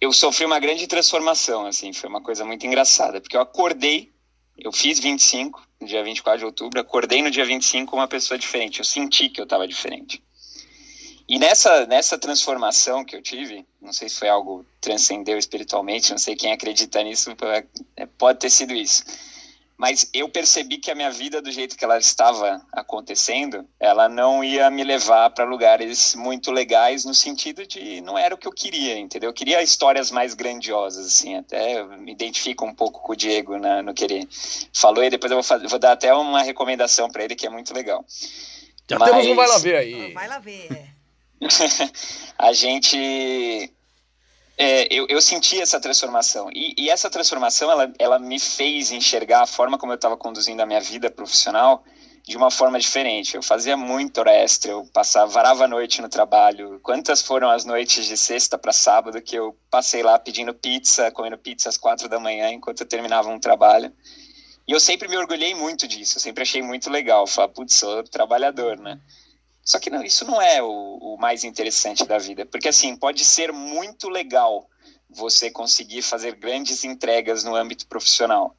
eu 0.00 0.12
sofri 0.12 0.46
uma 0.46 0.60
grande 0.60 0.86
transformação, 0.86 1.66
assim, 1.66 1.92
foi 1.92 2.08
uma 2.08 2.22
coisa 2.22 2.44
muito 2.44 2.64
engraçada, 2.64 3.20
porque 3.20 3.36
eu 3.36 3.40
acordei, 3.40 4.12
eu 4.56 4.72
fiz 4.72 5.00
25, 5.00 5.60
no 5.80 5.86
dia 5.86 6.02
24 6.04 6.38
de 6.38 6.44
outubro, 6.44 6.80
acordei 6.80 7.22
no 7.22 7.30
dia 7.30 7.44
25 7.44 7.94
uma 7.94 8.06
pessoa 8.06 8.38
diferente, 8.38 8.78
eu 8.78 8.84
senti 8.84 9.28
que 9.28 9.40
eu 9.40 9.44
estava 9.44 9.66
diferente. 9.66 10.22
E 11.28 11.38
nessa, 11.38 11.84
nessa 11.86 12.16
transformação 12.16 13.04
que 13.04 13.16
eu 13.16 13.22
tive, 13.22 13.66
não 13.80 13.92
sei 13.92 14.08
se 14.08 14.16
foi 14.16 14.28
algo 14.28 14.64
transcendeu 14.80 15.36
espiritualmente, 15.36 16.12
não 16.12 16.18
sei 16.18 16.36
quem 16.36 16.52
acredita 16.52 17.02
nisso, 17.02 17.30
pode 18.16 18.38
ter 18.38 18.50
sido 18.50 18.74
isso 18.74 19.04
mas 19.82 20.08
eu 20.14 20.28
percebi 20.28 20.78
que 20.78 20.92
a 20.92 20.94
minha 20.94 21.10
vida 21.10 21.42
do 21.42 21.50
jeito 21.50 21.76
que 21.76 21.84
ela 21.84 21.98
estava 21.98 22.64
acontecendo, 22.70 23.68
ela 23.80 24.08
não 24.08 24.44
ia 24.44 24.70
me 24.70 24.84
levar 24.84 25.28
para 25.30 25.44
lugares 25.44 26.14
muito 26.14 26.52
legais 26.52 27.04
no 27.04 27.12
sentido 27.12 27.66
de 27.66 28.00
não 28.00 28.16
era 28.16 28.32
o 28.32 28.38
que 28.38 28.46
eu 28.46 28.52
queria, 28.52 28.96
entendeu? 28.96 29.30
Eu 29.30 29.34
queria 29.34 29.60
histórias 29.60 30.12
mais 30.12 30.34
grandiosas, 30.34 31.04
assim, 31.04 31.34
até 31.34 31.82
me 31.96 32.12
identifico 32.12 32.64
um 32.64 32.72
pouco 32.72 33.02
com 33.02 33.12
o 33.12 33.16
Diego 33.16 33.58
na, 33.58 33.82
no 33.82 33.92
que 33.92 34.04
ele 34.04 34.28
falou 34.72 35.02
e 35.02 35.10
depois 35.10 35.32
eu 35.32 35.38
vou, 35.38 35.42
fazer, 35.42 35.66
vou 35.66 35.80
dar 35.80 35.90
até 35.90 36.14
uma 36.14 36.44
recomendação 36.44 37.10
para 37.10 37.24
ele 37.24 37.34
que 37.34 37.48
é 37.48 37.50
muito 37.50 37.74
legal. 37.74 38.04
Já 38.88 39.00
mas... 39.00 39.10
temos 39.10 39.26
um 39.26 39.34
vai 39.34 39.48
lá 39.48 39.58
ver 39.58 39.76
aí. 39.78 40.12
Vai 40.12 40.28
lá 40.28 40.38
ver. 40.38 40.70
É. 40.70 40.86
a 42.38 42.52
gente 42.52 43.68
é, 44.62 44.86
eu, 44.92 45.06
eu, 45.08 45.20
senti 45.20 45.60
essa 45.60 45.80
transformação. 45.80 46.48
E, 46.54 46.72
e, 46.78 46.88
essa 46.88 47.10
transformação, 47.10 47.68
ela, 47.68 47.92
ela 47.98 48.18
me 48.18 48.38
fez 48.38 48.92
enxergar 48.92 49.42
a 49.42 49.46
forma 49.46 49.76
como 49.76 49.90
eu 49.90 49.96
estava 49.96 50.16
conduzindo 50.16 50.62
a 50.62 50.66
minha 50.66 50.80
vida 50.80 51.10
profissional 51.10 51.82
de 52.22 52.36
uma 52.36 52.48
forma 52.48 52.78
diferente. 52.78 53.34
Eu 53.34 53.42
fazia 53.42 53.76
muito 53.76 54.18
hora 54.18 54.30
extra, 54.32 54.70
eu 54.70 54.86
passava, 54.92 55.26
varava 55.26 55.64
a 55.64 55.68
noite 55.68 56.00
no 56.00 56.08
trabalho. 56.08 56.78
Quantas 56.80 57.20
foram 57.20 57.50
as 57.50 57.64
noites 57.64 58.06
de 58.06 58.16
sexta 58.16 58.56
para 58.56 58.72
sábado 58.72 59.20
que 59.20 59.34
eu 59.34 59.56
passei 59.68 60.00
lá 60.00 60.16
pedindo 60.16 60.54
pizza, 60.54 61.10
comendo 61.10 61.36
pizza 61.36 61.68
às 61.68 61.76
quatro 61.76 62.08
da 62.08 62.20
manhã 62.20 62.50
enquanto 62.50 62.82
eu 62.82 62.86
terminava 62.86 63.30
um 63.30 63.40
trabalho. 63.40 63.92
E 64.68 64.70
eu 64.70 64.78
sempre 64.78 65.08
me 65.08 65.16
orgulhei 65.16 65.56
muito 65.56 65.88
disso, 65.88 66.18
eu 66.18 66.22
sempre 66.22 66.44
achei 66.44 66.62
muito 66.62 66.88
legal. 66.88 67.26
Falar, 67.26 67.48
putz, 67.48 67.74
sou 67.74 68.04
trabalhador, 68.04 68.78
né? 68.78 69.00
Só 69.64 69.78
que 69.78 69.90
não, 69.90 70.02
isso 70.02 70.24
não 70.24 70.42
é 70.42 70.62
o, 70.62 70.68
o 70.68 71.16
mais 71.18 71.44
interessante 71.44 72.04
da 72.04 72.18
vida, 72.18 72.44
porque 72.44 72.68
assim, 72.68 72.96
pode 72.96 73.24
ser 73.24 73.52
muito 73.52 74.08
legal 74.08 74.68
você 75.08 75.50
conseguir 75.50 76.02
fazer 76.02 76.34
grandes 76.34 76.84
entregas 76.84 77.44
no 77.44 77.54
âmbito 77.54 77.86
profissional, 77.86 78.56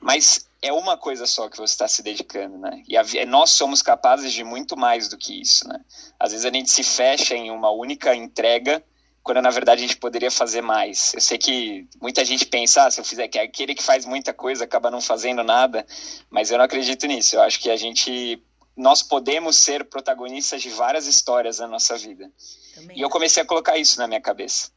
mas 0.00 0.48
é 0.62 0.72
uma 0.72 0.96
coisa 0.96 1.26
só 1.26 1.48
que 1.48 1.56
você 1.56 1.72
está 1.72 1.88
se 1.88 2.02
dedicando, 2.02 2.58
né? 2.58 2.82
E 2.86 2.96
a, 2.96 3.04
nós 3.26 3.50
somos 3.50 3.82
capazes 3.82 4.32
de 4.32 4.44
muito 4.44 4.76
mais 4.76 5.08
do 5.08 5.16
que 5.16 5.40
isso, 5.40 5.66
né? 5.68 5.80
Às 6.18 6.32
vezes 6.32 6.46
a 6.46 6.50
gente 6.50 6.70
se 6.70 6.82
fecha 6.82 7.34
em 7.34 7.50
uma 7.50 7.70
única 7.70 8.14
entrega, 8.14 8.82
quando 9.22 9.42
na 9.42 9.50
verdade 9.50 9.82
a 9.82 9.86
gente 9.86 9.96
poderia 9.96 10.30
fazer 10.30 10.62
mais. 10.62 11.14
Eu 11.14 11.20
sei 11.20 11.38
que 11.38 11.86
muita 12.00 12.24
gente 12.24 12.46
pensa, 12.46 12.84
ah, 12.84 12.90
se 12.90 13.00
eu 13.00 13.04
fizer 13.04 13.28
que 13.28 13.38
aquele 13.38 13.74
que 13.74 13.82
faz 13.82 14.04
muita 14.04 14.32
coisa 14.32 14.64
acaba 14.64 14.90
não 14.90 15.00
fazendo 15.00 15.42
nada, 15.42 15.86
mas 16.30 16.50
eu 16.50 16.58
não 16.58 16.64
acredito 16.64 17.06
nisso. 17.06 17.36
Eu 17.36 17.42
acho 17.42 17.60
que 17.60 17.70
a 17.70 17.76
gente 17.76 18.42
nós 18.78 19.02
podemos 19.02 19.56
ser 19.56 19.84
protagonistas 19.84 20.62
de 20.62 20.70
várias 20.70 21.06
histórias 21.06 21.58
na 21.58 21.66
nossa 21.66 21.98
vida. 21.98 22.30
Também 22.74 22.96
e 22.96 23.02
eu 23.02 23.10
comecei 23.10 23.42
a 23.42 23.46
colocar 23.46 23.76
isso 23.76 23.98
na 23.98 24.06
minha 24.06 24.20
cabeça. 24.20 24.70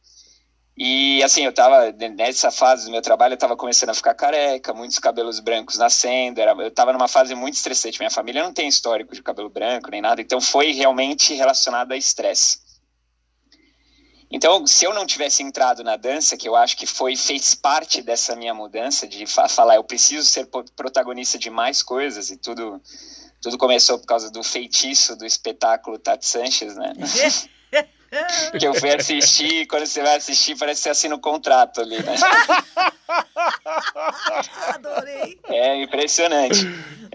E 0.76 1.22
assim, 1.22 1.44
eu 1.44 1.52
tava 1.52 1.92
nessa 1.92 2.50
fase 2.50 2.86
do 2.86 2.90
meu 2.90 3.02
trabalho, 3.02 3.34
eu 3.34 3.38
tava 3.38 3.56
começando 3.56 3.90
a 3.90 3.94
ficar 3.94 4.14
careca, 4.14 4.74
muitos 4.74 4.98
cabelos 4.98 5.38
brancos 5.38 5.78
nascendo, 5.78 6.40
era, 6.40 6.52
eu 6.52 6.70
tava 6.70 6.92
numa 6.92 7.08
fase 7.08 7.34
muito 7.34 7.54
estressante. 7.54 7.98
Minha 8.00 8.10
família 8.10 8.42
não 8.42 8.52
tem 8.52 8.66
histórico 8.66 9.14
de 9.14 9.22
cabelo 9.22 9.48
branco 9.48 9.90
nem 9.90 10.00
nada, 10.00 10.20
então 10.20 10.40
foi 10.40 10.72
realmente 10.72 11.34
relacionado 11.34 11.92
a 11.92 11.96
estresse. 11.96 12.60
Então, 14.34 14.66
se 14.66 14.86
eu 14.86 14.94
não 14.94 15.04
tivesse 15.04 15.42
entrado 15.42 15.84
na 15.84 15.94
dança, 15.94 16.38
que 16.38 16.48
eu 16.48 16.56
acho 16.56 16.74
que 16.74 16.86
foi 16.86 17.14
fez 17.16 17.54
parte 17.54 18.00
dessa 18.00 18.34
minha 18.34 18.54
mudança 18.54 19.06
de 19.06 19.26
falar, 19.26 19.76
eu 19.76 19.84
preciso 19.84 20.26
ser 20.26 20.48
protagonista 20.74 21.38
de 21.38 21.50
mais 21.50 21.82
coisas 21.82 22.30
e 22.30 22.38
tudo 22.38 22.80
tudo 23.42 23.58
começou 23.58 23.98
por 23.98 24.06
causa 24.06 24.30
do 24.30 24.42
feitiço 24.42 25.16
do 25.16 25.26
espetáculo 25.26 25.98
Tati 25.98 26.24
Sanches, 26.24 26.76
né? 26.76 26.94
que 28.58 28.66
eu 28.66 28.74
fui 28.74 28.94
assistir, 28.94 29.66
quando 29.66 29.86
você 29.86 30.02
vai 30.02 30.16
assistir, 30.16 30.56
parece 30.56 30.80
que 30.80 30.84
você 30.84 30.90
assina 30.90 31.14
o 31.14 31.18
um 31.18 31.20
contrato 31.20 31.80
ali, 31.80 32.02
né? 32.02 32.14
Adorei. 34.68 35.38
É 35.46 35.82
impressionante. 35.82 36.60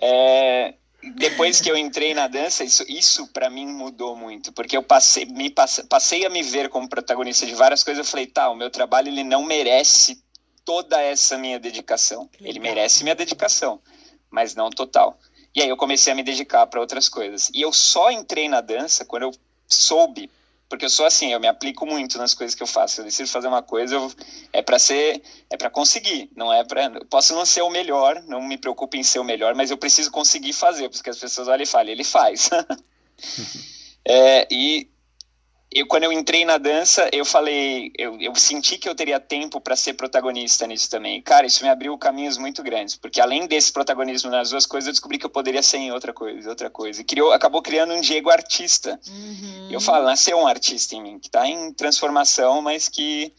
É, 0.02 0.74
depois 1.16 1.62
que 1.62 1.72
eu 1.72 1.78
entrei 1.78 2.14
na 2.14 2.28
dança, 2.28 2.64
isso, 2.64 2.84
isso 2.90 3.28
para 3.28 3.50
mim 3.50 3.68
mudou 3.68 4.16
muito, 4.16 4.52
porque 4.52 4.76
eu 4.76 4.84
passei, 4.84 5.26
me 5.26 5.50
passe, 5.50 5.86
passei 5.86 6.26
a 6.26 6.30
me 6.30 6.44
ver 6.44 6.70
como 6.70 6.90
protagonista 6.90 7.46
de 7.46 7.56
várias 7.56 7.84
coisas. 7.84 8.06
Eu 8.06 8.12
falei, 8.12 8.28
tá, 8.28 8.50
o 8.50 8.56
meu 8.56 8.70
trabalho 8.70 9.08
ele 9.08 9.24
não 9.24 9.44
merece 9.44 10.22
toda 10.66 11.02
essa 11.02 11.38
minha 11.38 11.60
dedicação. 11.60 12.30
Ele 12.42 12.60
merece 12.60 13.04
minha 13.04 13.16
dedicação, 13.16 13.80
mas 14.30 14.56
não 14.56 14.70
total. 14.70 15.18
E 15.58 15.62
aí 15.64 15.70
eu 15.70 15.76
comecei 15.76 16.14
a 16.14 16.16
me 16.16 16.22
dedicar 16.22 16.68
para 16.68 16.80
outras 16.80 17.10
coisas. 17.10 17.50
E 17.52 17.64
eu 17.64 17.74
só 17.74 18.12
entrei 18.12 18.48
na 18.48 18.62
dança 18.62 19.04
quando 19.04 19.24
eu 19.24 19.32
soube, 19.68 20.30
porque 20.70 20.86
eu 20.86 20.90
sou 20.90 21.04
assim, 21.04 21.34
eu 21.34 21.40
me 21.40 21.48
aplico 21.48 21.84
muito 21.84 22.20
nas 22.20 22.36
coisas 22.36 22.54
que 22.54 22.62
eu 22.62 22.68
faço. 22.68 23.02
Eu 23.02 23.06
decido 23.06 23.28
fazer 23.28 23.48
uma 23.48 23.64
coisa, 23.64 23.96
eu, 23.96 24.12
é 24.54 24.62
para 24.62 24.78
ser, 24.78 25.20
é 25.50 25.58
para 25.58 25.72
conseguir, 25.72 26.30
não 26.36 26.54
é 26.54 26.64
para, 26.64 27.04
posso 27.10 27.34
não 27.34 27.44
ser 27.44 27.64
o 27.64 27.72
melhor, 27.72 28.22
não 28.28 28.40
me 28.40 28.56
preocupo 28.56 28.98
em 28.98 29.02
ser 29.02 29.18
o 29.18 29.24
melhor, 29.24 29.56
mas 29.56 29.72
eu 29.72 29.80
preciso 29.80 30.12
conseguir 30.12 30.54
fazer, 30.54 30.90
porque 30.90 31.10
as 31.10 31.18
pessoas 31.18 31.48
olham 31.48 31.64
e 31.64 31.66
falam, 31.66 31.92
ele 31.92 32.04
faz. 32.04 32.52
é, 34.06 34.48
e 34.52 34.88
eu, 35.70 35.86
quando 35.86 36.04
eu 36.04 36.14
entrei 36.14 36.46
na 36.46 36.58
dança, 36.58 37.10
eu 37.12 37.26
falei, 37.26 37.92
eu, 37.98 38.20
eu 38.22 38.34
senti 38.36 38.78
que 38.78 38.88
eu 38.88 38.96
teria 38.96 39.20
tempo 39.20 39.60
para 39.60 39.76
ser 39.76 39.94
protagonista 39.94 40.66
nisso 40.66 40.90
também. 40.90 41.22
Cara, 41.22 41.46
isso 41.46 41.62
me 41.62 41.70
abriu 41.70 41.98
caminhos 41.98 42.38
muito 42.38 42.64
grandes, 42.64 42.96
porque 42.96 43.20
além 43.20 43.48
desse 43.48 43.72
protagonismo 43.72 44.32
nas 44.32 44.50
duas 44.50 44.66
coisas, 44.66 44.88
eu 44.88 44.94
descobri 44.94 45.18
que 45.18 45.26
eu 45.26 45.30
poderia 45.30 45.62
ser 45.62 45.78
em 45.78 45.92
outra 45.92 46.14
coisa, 46.14 46.50
outra 46.50 46.70
coisa. 46.70 47.02
E 47.02 47.04
criou, 47.04 47.34
acabou 47.34 47.62
criando 47.62 47.94
um 47.94 48.00
Diego 48.00 48.30
artista. 48.30 48.98
Uhum. 49.08 49.68
Eu 49.70 49.82
falo, 49.82 50.06
nasceu 50.06 50.38
um 50.38 50.48
artista 50.48 50.96
em 50.96 51.02
mim, 51.02 51.20
que 51.20 51.28
está 51.28 51.46
em 51.46 51.74
transformação, 51.74 52.62
mas 52.62 52.88
que 52.88 53.34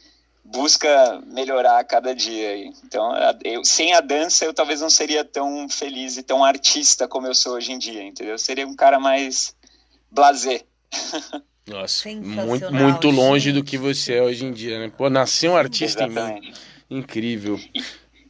busca 0.45 1.23
melhorar 1.27 1.79
a 1.79 1.85
cada 1.85 2.15
dia. 2.15 2.57
Então, 2.85 3.11
eu, 3.43 3.65
sem 3.65 3.95
a 3.95 4.01
dança, 4.01 4.45
eu 4.45 4.53
talvez 4.53 4.83
não 4.83 4.91
seria 4.91 5.25
tão 5.25 5.67
feliz 5.69 6.19
e 6.19 6.23
tão 6.23 6.45
artista 6.45 7.09
como 7.09 7.27
eu 7.27 7.35
sou 7.35 7.55
hoje 7.55 7.73
em 7.73 7.79
dia, 7.79 8.03
entendeu? 8.03 8.35
Eu 8.35 8.39
seria 8.39 8.67
um 8.67 8.77
cara 8.77 9.01
mais 9.01 9.55
blazer. 10.11 10.67
Nossa, 11.69 12.09
muito, 12.09 12.73
muito 12.73 13.11
longe 13.11 13.53
do 13.53 13.63
que 13.63 13.77
você 13.77 14.15
é 14.15 14.23
hoje 14.23 14.45
em 14.45 14.53
dia, 14.53 14.79
né? 14.79 14.93
Pô, 14.97 15.11
nasceu 15.11 15.53
um 15.53 15.57
artista 15.57 16.05
Exatamente. 16.05 16.49
em 16.49 16.51
mim. 16.51 17.01
Incrível. 17.01 17.61
E, 17.75 17.83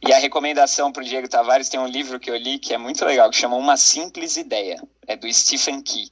e 0.07 0.13
a 0.13 0.19
recomendação 0.19 0.91
para 0.91 1.01
o 1.01 1.05
Diego 1.05 1.27
Tavares 1.27 1.69
tem 1.69 1.79
um 1.79 1.87
livro 1.87 2.19
que 2.19 2.29
eu 2.29 2.35
li 2.35 2.59
que 2.59 2.73
é 2.73 2.77
muito 2.77 3.03
legal, 3.05 3.29
que 3.29 3.37
chama 3.37 3.55
Uma 3.55 3.77
Simples 3.77 4.35
Ideia. 4.35 4.81
É 5.07 5.15
do 5.15 5.31
Stephen 5.31 5.81
Key. 5.81 6.11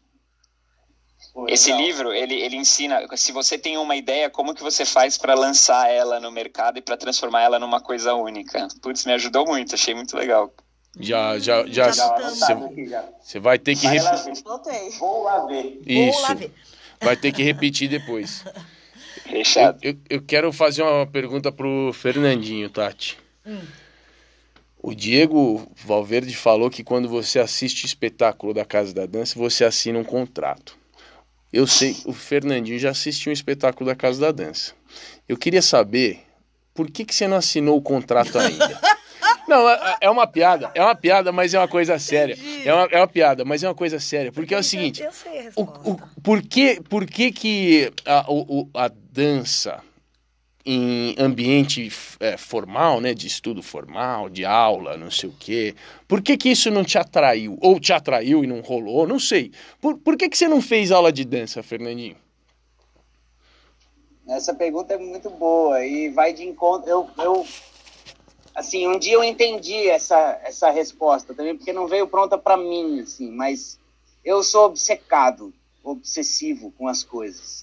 Pô, 1.33 1.45
Esse 1.47 1.71
livro, 1.71 2.13
ele, 2.13 2.33
ele 2.33 2.55
ensina, 2.55 3.05
se 3.15 3.31
você 3.31 3.57
tem 3.57 3.77
uma 3.77 3.95
ideia, 3.95 4.29
como 4.29 4.55
que 4.55 4.63
você 4.63 4.85
faz 4.85 5.17
para 5.17 5.35
lançar 5.35 5.87
ela 5.87 6.19
no 6.19 6.31
mercado 6.31 6.79
e 6.79 6.81
para 6.81 6.97
transformar 6.97 7.43
ela 7.43 7.59
numa 7.59 7.79
coisa 7.79 8.13
única. 8.15 8.67
Putz, 8.81 9.05
me 9.05 9.13
ajudou 9.13 9.45
muito, 9.45 9.75
achei 9.75 9.93
muito 9.93 10.17
legal. 10.17 10.51
Já, 10.99 11.37
já, 11.37 11.63
já. 11.67 11.91
Você 13.21 13.39
vai 13.39 13.59
ter 13.59 13.75
que. 13.75 13.85
Vai 13.85 13.99
lá 13.99 14.15
ver. 14.15 14.33
Vou 14.97 15.23
lá 15.23 15.45
ver. 15.45 15.81
Isso. 15.85 16.11
Vou 16.13 16.21
lá 16.21 16.33
ver. 16.33 16.51
Vai 17.01 17.15
ter 17.15 17.31
que 17.31 17.43
repetir 17.43 17.89
depois. 17.89 18.43
Fechado. 19.23 19.79
Eu, 19.81 19.91
eu, 19.91 19.97
eu, 20.09 20.21
quero 20.21 20.51
fazer 20.51 20.81
uma 20.81 21.05
pergunta 21.05 21.51
pro 21.51 21.91
Fernandinho, 21.93 22.69
Tati. 22.69 23.17
Hum. 23.45 23.59
O 24.81 24.93
Diego 24.93 25.69
Valverde 25.75 26.35
falou 26.35 26.69
que 26.69 26.83
quando 26.83 27.09
você 27.09 27.39
assiste 27.39 27.85
espetáculo 27.85 28.53
da 28.53 28.63
Casa 28.63 28.93
da 28.93 29.05
Dança, 29.05 29.37
você 29.37 29.65
assina 29.65 29.99
um 29.99 30.03
contrato. 30.03 30.77
Eu 31.51 31.65
sei, 31.65 31.95
o 32.05 32.13
Fernandinho 32.13 32.77
já 32.77 32.91
assistiu 32.91 33.29
um 33.29 33.33
espetáculo 33.33 33.89
da 33.89 33.95
Casa 33.95 34.21
da 34.21 34.31
Dança. 34.31 34.73
Eu 35.27 35.37
queria 35.37 35.61
saber 35.61 36.21
por 36.73 36.89
que, 36.89 37.03
que 37.03 37.15
você 37.15 37.27
não 37.27 37.37
assinou 37.37 37.77
o 37.77 37.81
contrato 37.81 38.37
ainda. 38.37 38.79
Não, 39.47 39.69
é, 39.69 39.97
é 40.01 40.09
uma 40.09 40.27
piada, 40.27 40.71
é 40.75 40.81
uma 40.81 40.95
piada, 40.95 41.31
mas 41.31 41.53
é 41.53 41.59
uma 41.59 41.67
coisa 41.67 41.97
séria. 41.99 42.37
É 42.65 42.73
uma, 42.73 42.83
é 42.91 42.97
uma 42.97 43.07
piada, 43.07 43.45
mas 43.45 43.63
é 43.63 43.67
uma 43.67 43.75
coisa 43.75 43.99
séria. 43.99 44.31
Porque 44.31 44.53
é 44.53 44.57
o 44.57 44.63
seguinte, 44.63 45.01
Eu 45.01 45.11
sei 45.11 45.31
a 45.31 45.41
o, 45.41 45.43
resposta. 45.63 45.89
o, 45.89 46.21
por 46.21 46.41
que, 46.41 46.81
por 46.81 47.05
que, 47.05 47.31
que 47.31 47.91
a, 48.05 48.25
o, 48.31 48.61
o- 48.61 48.69
a 48.73 48.87
dança 48.89 49.81
em 50.65 51.15
ambiente 51.17 51.89
é, 52.19 52.35
formal, 52.35 52.99
né, 52.99 53.13
de 53.13 53.25
estudo 53.25 53.63
formal, 53.63 54.27
de 54.29 54.43
aula, 54.43 54.97
não 54.97 55.09
sei 55.09 55.29
o 55.29 55.33
quê, 55.39 55.73
por 56.05 56.21
que, 56.21 56.35
que 56.35 56.49
isso 56.49 56.69
não 56.69 56.83
te 56.83 56.97
atraiu? 56.97 57.57
Ou 57.61 57.79
te 57.79 57.93
atraiu 57.93 58.43
e 58.43 58.47
não 58.47 58.59
rolou? 58.59 59.07
Não 59.07 59.17
sei. 59.17 59.51
Por, 59.79 59.97
por 59.97 60.17
que, 60.17 60.27
que 60.27 60.37
você 60.37 60.47
não 60.47 60.61
fez 60.61 60.91
aula 60.91 61.09
de 61.11 61.23
dança, 61.23 61.63
Fernandinho? 61.63 62.17
Essa 64.27 64.53
pergunta 64.53 64.93
é 64.93 64.97
muito 64.97 65.29
boa 65.29 65.85
e 65.85 66.09
vai 66.09 66.33
de 66.33 66.43
encontro. 66.43 66.89
Eu, 66.89 67.09
eu 67.17 67.45
assim, 68.57 68.87
um 68.87 68.97
dia 68.97 69.13
eu 69.13 69.23
entendi 69.23 69.87
essa, 69.87 70.41
essa 70.43 70.71
resposta 70.71 71.31
também, 71.31 71.55
porque 71.55 71.71
não 71.71 71.85
veio 71.85 72.07
pronta 72.07 72.39
para 72.39 72.57
mim, 72.57 73.01
assim, 73.01 73.29
mas 73.29 73.79
eu 74.25 74.41
sou 74.41 74.65
obcecado, 74.65 75.53
obsessivo 75.83 76.71
com 76.71 76.87
as 76.87 77.03
coisas. 77.03 77.61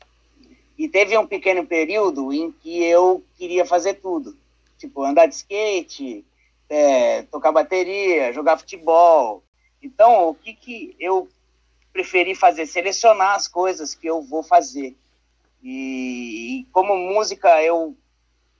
E 0.78 0.88
teve 0.88 1.18
um 1.18 1.26
pequeno 1.26 1.66
período 1.66 2.32
em 2.32 2.52
que 2.52 2.80
eu 2.84 3.24
queria 3.36 3.66
fazer 3.66 3.94
tudo, 3.94 4.38
tipo 4.78 5.02
andar 5.02 5.26
de 5.26 5.34
skate, 5.34 6.24
é, 6.68 7.22
tocar 7.22 7.50
bateria, 7.50 8.32
jogar 8.32 8.56
futebol. 8.56 9.42
Então, 9.82 10.28
o 10.28 10.34
que 10.34 10.54
que 10.54 10.96
eu 11.00 11.28
preferi 11.92 12.36
fazer? 12.36 12.66
Selecionar 12.66 13.34
as 13.34 13.48
coisas 13.48 13.96
que 13.96 14.06
eu 14.06 14.22
vou 14.22 14.44
fazer. 14.44 14.94
E, 15.60 16.60
e 16.60 16.64
como 16.70 16.96
música, 16.96 17.60
eu, 17.64 17.96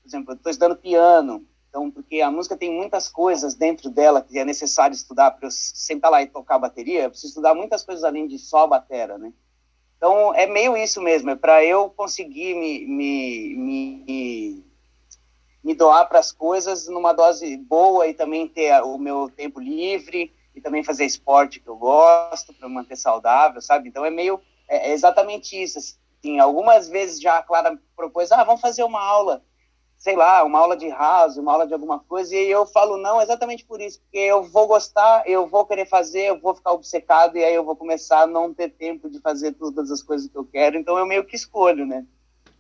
por 0.03 0.09
exemplo, 0.09 0.35
estou 0.35 0.51
estudando 0.51 0.77
piano, 0.77 1.47
então, 1.75 1.91
porque 1.91 2.21
a 2.21 2.31
música 2.31 2.57
tem 2.57 2.71
muitas 2.71 3.09
coisas 3.09 3.57
dentro 3.57 3.91
dela 3.91 4.23
que 4.23 4.39
é 4.39 4.45
necessário 4.45 4.95
estudar, 4.95 5.33
para 5.33 5.49
eu 5.49 5.51
sentar 5.51 6.09
lá 6.09 6.23
e 6.23 6.29
tocar 6.29 6.57
bateria, 6.57 7.03
eu 7.03 7.11
preciso 7.11 7.33
estudar 7.33 7.53
muitas 7.53 7.83
coisas 7.83 8.05
além 8.05 8.29
de 8.29 8.39
só 8.39 8.59
a 8.59 8.67
batera, 8.69 9.19
né? 9.19 9.33
Então, 9.97 10.33
é 10.37 10.47
meio 10.47 10.77
isso 10.77 11.03
mesmo, 11.03 11.31
é 11.31 11.35
para 11.35 11.65
eu 11.65 11.91
conseguir 11.91 12.55
me, 12.55 12.87
me, 12.87 13.57
me, 13.57 14.65
me 15.65 15.75
doar 15.75 16.09
para 16.09 16.21
as 16.21 16.31
coisas 16.31 16.87
numa 16.87 17.13
dose 17.13 17.57
boa 17.57 18.07
e 18.07 18.15
também 18.15 18.47
ter 18.47 18.81
o 18.85 18.97
meu 18.97 19.29
tempo 19.29 19.59
livre 19.59 20.33
e 20.55 20.61
também 20.61 20.85
fazer 20.85 21.05
esporte 21.05 21.59
que 21.59 21.67
eu 21.67 21.77
gosto 21.77 22.55
para 22.55 22.69
manter 22.69 22.95
saudável, 22.95 23.61
sabe? 23.61 23.89
Então, 23.89 24.05
é 24.05 24.11
meio, 24.11 24.41
é, 24.69 24.91
é 24.91 24.93
exatamente 24.93 25.61
isso, 25.61 25.81
assim, 25.81 26.39
algumas 26.39 26.89
vezes 26.89 27.21
já 27.21 27.39
a 27.39 27.43
Clara 27.43 27.77
propôs, 27.97 28.31
ah, 28.31 28.45
vamos 28.45 28.61
fazer 28.61 28.85
uma 28.85 29.03
aula, 29.03 29.43
sei 30.05 30.17
lá, 30.17 30.45
uma 30.45 30.59
aula 30.59 30.77
de 30.77 30.87
house, 30.91 31.39
uma 31.39 31.53
aula 31.53 31.67
de 31.67 31.73
alguma 31.73 31.99
coisa, 31.99 32.37
e 32.37 32.51
eu 32.51 32.67
falo 32.67 32.99
não 32.99 33.23
exatamente 33.23 33.65
por 33.65 33.81
isso, 33.81 34.03
porque 34.03 34.19
eu 34.19 34.43
vou 34.43 34.67
gostar, 34.67 35.27
eu 35.27 35.47
vou 35.47 35.65
querer 35.65 35.89
fazer, 35.89 36.27
eu 36.27 36.39
vou 36.39 36.55
ficar 36.55 36.73
obcecado, 36.73 37.39
e 37.39 37.43
aí 37.43 37.55
eu 37.55 37.65
vou 37.65 37.75
começar 37.75 38.21
a 38.21 38.27
não 38.27 38.53
ter 38.53 38.69
tempo 38.69 39.09
de 39.09 39.19
fazer 39.19 39.53
todas 39.53 39.91
as 39.91 40.03
coisas 40.03 40.29
que 40.29 40.37
eu 40.37 40.45
quero, 40.45 40.77
então 40.77 40.99
eu 40.99 41.07
meio 41.07 41.25
que 41.25 41.35
escolho, 41.35 41.87
né? 41.87 42.05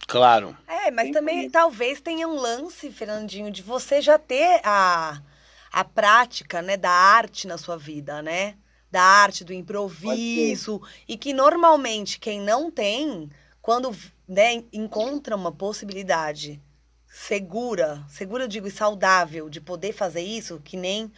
Claro. 0.09 0.57
É, 0.67 0.91
mas 0.91 1.05
Bem 1.05 1.13
também 1.13 1.51
talvez 1.51 2.01
tenha 2.01 2.27
um 2.27 2.35
lance, 2.35 2.91
Fernandinho, 2.91 3.51
de 3.51 3.61
você 3.61 4.01
já 4.01 4.19
ter 4.19 4.63
a, 4.65 5.21
a 5.71 5.85
prática, 5.85 6.63
né, 6.63 6.79
da 6.79 6.91
arte 6.91 7.47
na 7.47 7.59
sua 7.59 7.77
vida, 7.77 8.23
né? 8.23 8.55
Da 8.91 9.03
arte, 9.03 9.45
do 9.45 9.53
improviso. 9.53 10.81
E 11.07 11.19
que 11.19 11.35
normalmente 11.35 12.19
quem 12.19 12.41
não 12.41 12.71
tem, 12.71 13.29
quando 13.61 13.95
né, 14.27 14.65
encontra 14.73 15.37
uma 15.37 15.53
possibilidade 15.53 16.59
segura, 17.15 18.05
segura 18.09 18.43
eu 18.43 18.49
digo 18.49 18.67
e 18.67 18.73
saudável 18.73 19.49
de 19.49 19.61
poder 19.61 19.93
fazer 19.93 20.21
isso, 20.21 20.61
que 20.65 20.77
nem 20.77 21.13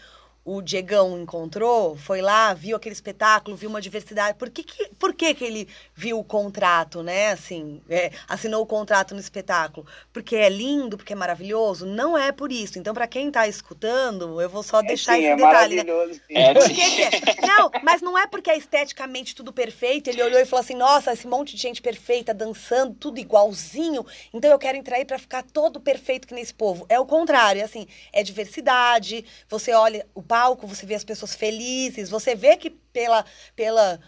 o 0.47 0.63
Diegão 0.63 1.21
encontrou, 1.21 1.97
foi 1.97 2.23
lá, 2.23 2.55
viu 2.55 2.77
aquele 2.77 2.93
espetáculo, 2.93 3.57
viu 3.57 3.69
uma 3.69 3.81
diversidade. 3.81 4.39
Por 4.39 4.49
que, 4.49 4.63
que, 4.63 4.89
por 4.97 5.13
que, 5.13 5.35
que 5.35 5.45
ele 5.45 5.69
viu 5.93 6.21
o 6.21 6.25
contrato, 6.25 7.03
né? 7.03 7.33
Assim, 7.33 7.83
é, 7.91 8.13
assinou 8.29 8.63
o 8.63 8.67
contrato 8.67 9.13
no 9.13 9.19
espetáculo? 9.21 9.85
Porque 10.13 10.37
é 10.37 10.49
lindo, 10.49 10.97
porque 10.97 11.15
é 11.15 11.17
maravilhoso? 11.17 11.85
Não 11.85 12.17
é 12.17 12.31
por 12.31 12.53
isso. 12.53 12.79
Então, 12.79 12.95
para 12.95 13.09
quem 13.09 13.29
tá 13.29 13.49
escutando, 13.49 14.41
eu 14.41 14.49
vou 14.49 14.63
só 14.63 14.81
deixar 14.83 15.15
é, 15.15 15.17
sim, 15.17 15.23
esse 15.25 15.33
é 15.33 15.37
detalhe, 15.37 15.77
né? 15.77 15.83
maravilhoso. 15.83 16.21
sim. 16.29 16.37
É, 16.37 16.55
Por 16.55 16.63
sim. 16.63 16.75
que 16.75 16.91
que 16.91 17.03
é? 17.03 17.47
Não, 17.47 17.71
mas 17.83 18.01
não 18.01 18.17
é 18.17 18.29
porque 18.29 18.49
é 18.49 18.57
esteticamente 18.57 19.35
tudo 19.35 19.53
perfeito. 19.53 20.09
Ele 20.09 20.23
olhou 20.23 20.41
e 20.41 20.47
falou 20.47 20.63
assim: 20.63 20.77
nossa, 20.77 21.13
esse 21.13 21.27
monte 21.27 21.57
de 21.57 21.63
gente 21.63 21.83
perfeita 21.83 22.33
dançando, 22.33 22.95
tudo 22.95 23.19
igualzinho. 23.19 24.07
Então 24.33 24.51
eu 24.53 24.59
quero 24.61 24.79
entrar 24.79 24.97
aí 24.97 25.05
pra 25.05 25.19
ficar 25.19 25.43
todo 25.43 25.81
perfeito 25.81 26.29
que 26.29 26.35
nesse 26.35 26.55
povo. 26.55 26.87
É 26.89 27.01
o 27.01 27.07
contrário, 27.07 27.61
é 27.61 27.65
assim, 27.65 27.89
é 28.13 28.23
diversidade. 28.23 29.25
Você 29.49 29.73
olha 29.73 30.07
o 30.15 30.23
palco, 30.37 30.67
você 30.67 30.85
vê 30.85 30.95
as 30.95 31.05
pessoas 31.05 31.35
felizes, 31.35 32.11
você 32.11 32.35
vê 32.35 32.57
que 32.57 32.71
pela. 32.71 33.25
pela 33.55 33.99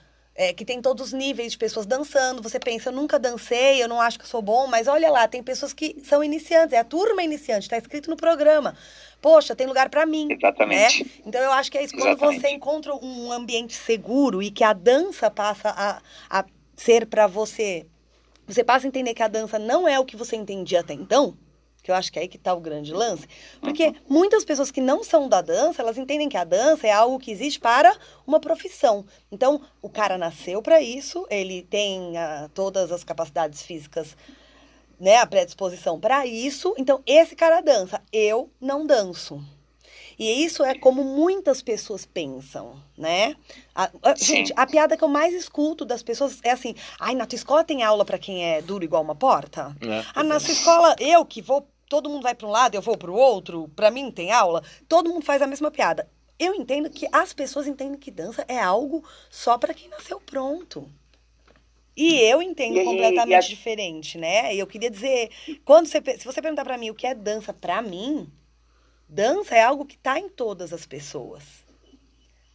é, 0.41 0.53
que 0.53 0.65
tem 0.65 0.81
todos 0.81 1.07
os 1.09 1.13
níveis 1.13 1.51
de 1.51 1.59
pessoas 1.59 1.85
dançando. 1.85 2.41
Você 2.41 2.61
pensa, 2.61 2.91
eu 2.91 2.93
nunca 2.93 3.19
dancei, 3.19 3.83
eu 3.83 3.89
não 3.89 4.01
acho 4.01 4.21
que 4.21 4.29
sou 4.29 4.41
bom, 4.41 4.69
mas 4.69 4.87
olha 4.87 5.11
lá, 5.11 5.27
tem 5.27 5.43
pessoas 5.43 5.73
que 5.73 6.01
são 6.05 6.23
iniciantes, 6.23 6.75
é 6.75 6.79
a 6.79 6.85
turma 6.85 7.25
iniciante, 7.25 7.69
tá 7.69 7.77
escrito 7.77 8.09
no 8.09 8.17
programa. 8.17 8.77
Poxa, 9.21 9.57
tem 9.57 9.67
lugar 9.67 9.89
pra 9.89 10.07
mim. 10.07 10.29
Exatamente. 10.31 11.03
né? 11.03 11.11
Então 11.27 11.41
eu 11.41 11.51
acho 11.51 11.73
que 11.73 11.77
é 11.77 11.83
isso 11.83 11.93
quando 11.93 12.11
Exatamente. 12.11 12.41
você 12.41 12.51
encontra 12.51 12.95
um 12.95 13.33
ambiente 13.33 13.75
seguro 13.75 14.41
e 14.41 14.49
que 14.53 14.63
a 14.63 14.73
dança 14.73 15.29
passa 15.29 15.71
a, 15.71 16.01
a 16.31 16.45
ser 16.77 17.07
pra 17.07 17.27
você. 17.27 17.85
Você 18.47 18.63
passa 18.63 18.87
a 18.87 18.89
entender 18.89 19.15
que 19.15 19.25
a 19.25 19.29
dança 19.29 19.59
não 19.59 19.89
é 19.89 19.99
o 19.99 20.05
que 20.05 20.15
você 20.15 20.37
entendia 20.37 20.81
até 20.81 20.95
então. 20.95 21.37
Que 21.89 21.93
eu 21.93 21.97
acho 21.97 22.13
que 22.13 22.19
é 22.19 22.23
aí 22.23 22.29
que 22.29 22.37
tá 22.37 22.53
o 22.53 22.61
grande 22.61 22.93
lance. 22.93 23.27
Porque 23.63 23.95
muitas 24.07 24.45
pessoas 24.45 24.71
que 24.71 24.79
não 24.79 25.03
são 25.03 25.27
da 25.27 25.41
dança, 25.41 25.81
elas 25.81 25.97
entendem 25.97 26.29
que 26.29 26.37
a 26.37 26.45
dança 26.45 26.87
é 26.87 26.93
algo 26.93 27.19
que 27.19 27.31
existe 27.31 27.59
para 27.59 27.97
uma 28.27 28.39
profissão. 28.39 29.07
Então, 29.33 29.59
o 29.81 29.89
cara 29.89 30.19
nasceu 30.19 30.61
para 30.61 30.83
isso, 30.83 31.27
ele 31.31 31.63
tem 31.63 32.15
ah, 32.19 32.51
todas 32.53 32.93
as 32.93 33.03
capacidades 33.05 33.63
físicas, 33.63 34.15
né, 35.01 35.17
a 35.17 35.27
predisposição 35.27 35.99
para 35.99 36.27
isso. 36.27 36.75
Então, 36.77 37.01
esse 37.07 37.35
cara 37.35 37.63
dança. 37.63 38.03
Eu 38.13 38.51
não 38.61 38.85
danço. 38.87 39.43
E 40.19 40.45
isso 40.45 40.65
é 40.65 40.75
como 40.75 41.05
muitas 41.05 41.63
pessoas 41.63 42.05
pensam, 42.05 42.75
né? 42.97 43.37
A- 43.73 43.89
a- 44.03 44.15
gente, 44.17 44.53
a 44.57 44.67
piada 44.67 44.97
que 44.97 45.05
eu 45.05 45.09
mais 45.09 45.33
escuto 45.33 45.85
das 45.85 46.03
pessoas 46.03 46.41
é 46.43 46.51
assim: 46.51 46.75
ai, 46.99 47.15
na 47.15 47.25
tua 47.25 47.37
escola 47.37 47.63
tem 47.63 47.85
aula 47.85 48.05
para 48.05 48.19
quem 48.19 48.45
é 48.45 48.61
duro 48.61 48.83
igual 48.83 49.01
uma 49.01 49.15
porta? 49.15 49.77
É. 49.81 50.05
Ah, 50.13 50.25
na 50.25 50.41
sua 50.41 50.51
escola, 50.51 50.97
eu 50.99 51.25
que 51.25 51.41
vou, 51.41 51.69
todo 51.89 52.09
mundo 52.11 52.23
vai 52.23 52.35
para 52.35 52.47
um 52.47 52.51
lado, 52.51 52.75
eu 52.75 52.83
vou 52.83 52.97
para 52.97 53.11
o 53.11 53.15
outro, 53.15 53.69
para 53.77 53.91
mim 53.91 54.11
tem 54.11 54.31
aula, 54.33 54.63
todo 54.89 55.11
mundo 55.11 55.25
faz 55.25 55.43
a 55.43 55.47
mesma 55.47 55.71
piada. 55.71 56.09
Eu 56.39 56.55
entendo 56.55 56.89
que 56.91 57.09
as 57.13 57.33
pessoas 57.33 57.67
entendem 57.67 57.99
que 57.99 58.11
dança 58.11 58.45
é 58.49 58.59
algo 58.61 59.05
só 59.31 59.59
para 59.59 59.75
quem 59.75 59.89
nasceu 59.89 60.21
pronto. 60.21 60.89
E 61.97 62.15
eu 62.21 62.41
entendo 62.41 62.79
E- 62.79 62.85
completamente 62.85 63.31
e 63.31 63.35
a- 63.35 63.41
diferente, 63.41 64.17
né? 64.19 64.55
E 64.55 64.59
eu 64.59 64.67
queria 64.67 64.91
dizer, 64.91 65.31
quando 65.65 65.87
você, 65.89 66.01
se 66.19 66.25
você 66.25 66.41
perguntar 66.41 66.65
para 66.65 66.79
mim 66.79 66.91
o 66.91 66.95
que 66.95 67.07
é 67.07 67.15
dança 67.15 67.53
para 67.53 67.83
mim, 67.83 68.31
dança 69.09 69.55
é 69.57 69.63
algo 69.63 69.85
que 69.87 69.99
tá 69.99 70.19
em 70.19 70.29
todas 70.29 70.73
as 70.73 70.87
pessoas. 70.87 71.43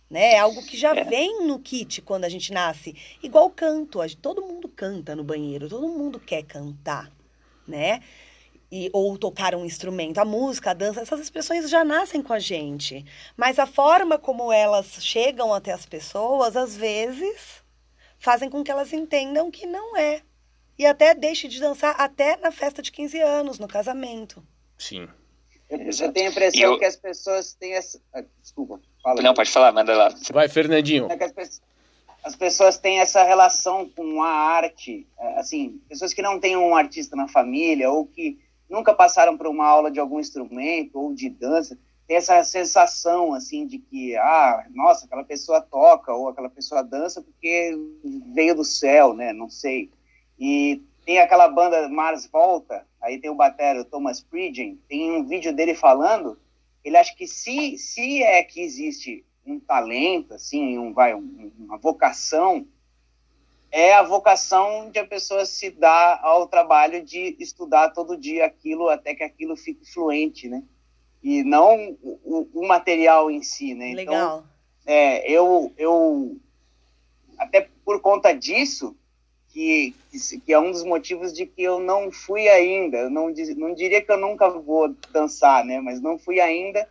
Né? 0.10 0.34
É 0.34 0.40
algo 0.40 0.64
que 0.64 0.78
já 0.78 0.96
É. 0.96 1.04
vem 1.04 1.46
no 1.48 1.60
kit 1.60 2.02
quando 2.02 2.26
a 2.26 2.30
gente 2.30 2.52
nasce. 2.54 2.96
Igual 3.22 3.50
canto, 3.50 4.00
todo 4.22 4.42
mundo 4.44 4.70
canta 4.70 5.16
no 5.16 5.24
banheiro, 5.24 5.68
todo 5.68 5.88
mundo 5.88 6.20
quer 6.20 6.44
cantar, 6.44 7.12
né? 7.68 8.02
E, 8.76 8.90
ou 8.92 9.16
tocar 9.20 9.54
um 9.54 9.64
instrumento. 9.66 10.18
A 10.18 10.26
música, 10.26 10.72
a 10.72 10.74
dança, 10.74 11.02
essas 11.02 11.20
expressões 11.20 11.70
já 11.70 11.84
nascem 11.84 12.24
com 12.24 12.34
a 12.34 12.40
gente. 12.40 13.06
Mas 13.38 13.60
a 13.60 13.68
forma 13.68 14.18
como 14.18 14.52
elas 14.52 14.88
chegam 15.06 15.54
até 15.54 15.72
as 15.72 15.86
pessoas, 15.86 16.56
às 16.58 16.76
vezes, 16.76 17.64
fazem 18.18 18.50
com 18.50 18.64
que 18.64 18.72
elas 18.72 18.92
entendam 18.92 19.52
que 19.52 19.68
não 19.68 19.96
é. 19.96 20.22
E 20.80 20.88
até 20.88 21.14
deixe 21.14 21.48
de 21.48 21.60
dançar 21.60 21.94
até 22.02 22.36
na 22.38 22.52
festa 22.52 22.82
de 22.82 22.92
15 22.92 23.20
anos, 23.22 23.60
no 23.60 23.68
casamento. 23.68 24.44
Sim. 24.76 25.08
Eu, 25.70 26.12
tenho 26.12 26.28
a 26.28 26.32
impressão 26.32 26.62
eu- 26.74 26.80
que 26.80 26.86
as 26.86 26.96
pessoas 26.96 27.54
têm 27.54 27.74
essa. 27.74 28.02
ah, 28.12 28.24
Desculpa, 28.42 28.80
fala. 29.04 29.22
Não, 29.22 29.36
pode 29.36 29.52
falar, 29.52 29.72
manda 29.72 29.96
lá. 29.96 30.16
Vai, 30.32 30.50
Fernandinho. 30.50 31.08
É 31.12 31.24
as, 31.24 31.32
pe- 31.32 31.62
as 32.24 32.36
pessoas 32.36 32.78
têm 32.80 33.00
essa 33.00 33.24
relação 33.24 33.88
com 33.90 34.24
a 34.24 34.30
arte, 34.30 35.06
é, 35.20 35.40
assim, 35.40 35.80
pessoas 35.88 36.12
que 36.12 36.24
não 36.24 36.40
têm 36.40 36.58
um 36.58 36.76
artista 36.76 37.16
na 37.16 37.28
família 37.28 37.92
ou 37.92 38.06
que 38.08 38.40
nunca 38.70 38.94
passaram 38.94 39.38
por 39.38 39.48
uma 39.48 39.66
aula 39.66 39.92
de 39.92 40.00
algum 40.00 40.20
instrumento 40.20 41.00
ou 41.00 41.14
de 41.14 41.30
dança, 41.30 41.78
tem 42.08 42.18
essa 42.18 42.44
sensação, 42.44 43.34
assim, 43.34 43.66
de 43.66 43.80
que, 43.80 44.16
ah, 44.18 44.66
nossa, 44.72 45.06
aquela 45.06 45.24
pessoa 45.24 45.62
toca 45.62 46.14
ou 46.14 46.28
aquela 46.28 46.50
pessoa 46.50 46.84
dança 46.84 47.22
porque 47.22 47.72
veio 48.34 48.56
do 48.56 48.64
céu, 48.66 49.14
né, 49.14 49.32
não 49.32 49.50
sei. 49.50 49.90
E 50.38 50.82
tem 51.06 51.20
aquela 51.20 51.48
banda 51.48 51.88
Mars 51.90 52.28
Volta, 52.28 52.86
aí 53.02 53.20
tem 53.20 53.30
o 53.30 53.36
batera, 53.36 53.82
o 53.82 53.86
Thomas 53.86 54.22
Pridgen, 54.22 54.80
tem 54.88 55.12
um 55.12 55.26
vídeo 55.26 55.54
dele 55.54 55.76
falando, 55.76 56.38
ele 56.84 56.98
acha 56.98 57.16
que 57.16 57.26
se, 57.28 57.78
se 57.78 58.22
é 58.22 58.44
que 58.44 58.62
existe 58.62 59.26
um 59.46 59.60
talento, 59.60 60.34
assim, 60.34 60.78
um, 60.78 60.94
vai, 60.94 61.14
um- 61.14 61.52
uma 61.58 61.78
vocação, 61.78 62.66
é 63.74 63.94
a 63.94 64.04
vocação 64.04 64.90
de 64.90 65.00
a 65.00 65.06
pessoa 65.06 65.46
se 65.46 65.70
dar 65.72 66.20
ao 66.22 66.48
trabalho 66.48 67.04
de 67.04 67.36
estudar 67.40 67.90
todo 67.90 68.16
dia 68.16 68.46
aquilo 68.46 68.88
até 68.88 69.14
que 69.14 69.24
aquilo 69.24 69.58
fique 69.58 69.84
fluente, 69.92 70.48
né? 70.48 70.64
e 71.24 71.42
não 71.42 71.98
o, 72.04 72.50
o 72.54 72.68
material 72.68 73.32
em 73.32 73.42
si, 73.42 73.74
né? 73.74 73.92
Então, 73.92 74.04
Legal. 74.04 74.44
é, 74.86 75.32
eu, 75.32 75.72
eu 75.78 76.38
até 77.38 77.70
por 77.86 78.02
conta 78.02 78.34
disso 78.34 78.96
que, 79.48 79.96
que 80.46 80.52
é 80.52 80.60
um 80.60 80.72
dos 80.72 80.84
motivos 80.84 81.32
de 81.32 81.46
que 81.46 81.64
eu 81.64 81.80
não 81.80 82.12
fui 82.12 82.50
ainda. 82.50 82.98
Eu 82.98 83.10
não, 83.10 83.34
não 83.56 83.74
diria 83.74 84.02
que 84.02 84.12
eu 84.12 84.18
nunca 84.18 84.50
vou 84.50 84.94
dançar, 85.12 85.64
né? 85.64 85.80
Mas 85.80 86.02
não 86.02 86.20
fui 86.20 86.42
ainda. 86.42 86.88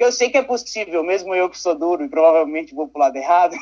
Eu 0.00 0.10
sei 0.10 0.30
que 0.30 0.38
é 0.38 0.42
possível, 0.42 1.04
mesmo 1.04 1.34
eu 1.34 1.50
que 1.50 1.58
sou 1.58 1.74
duro 1.74 2.02
e 2.02 2.08
provavelmente 2.08 2.74
vou 2.74 2.88
pro 2.88 3.00
lado 3.00 3.16
errado, 3.16 3.54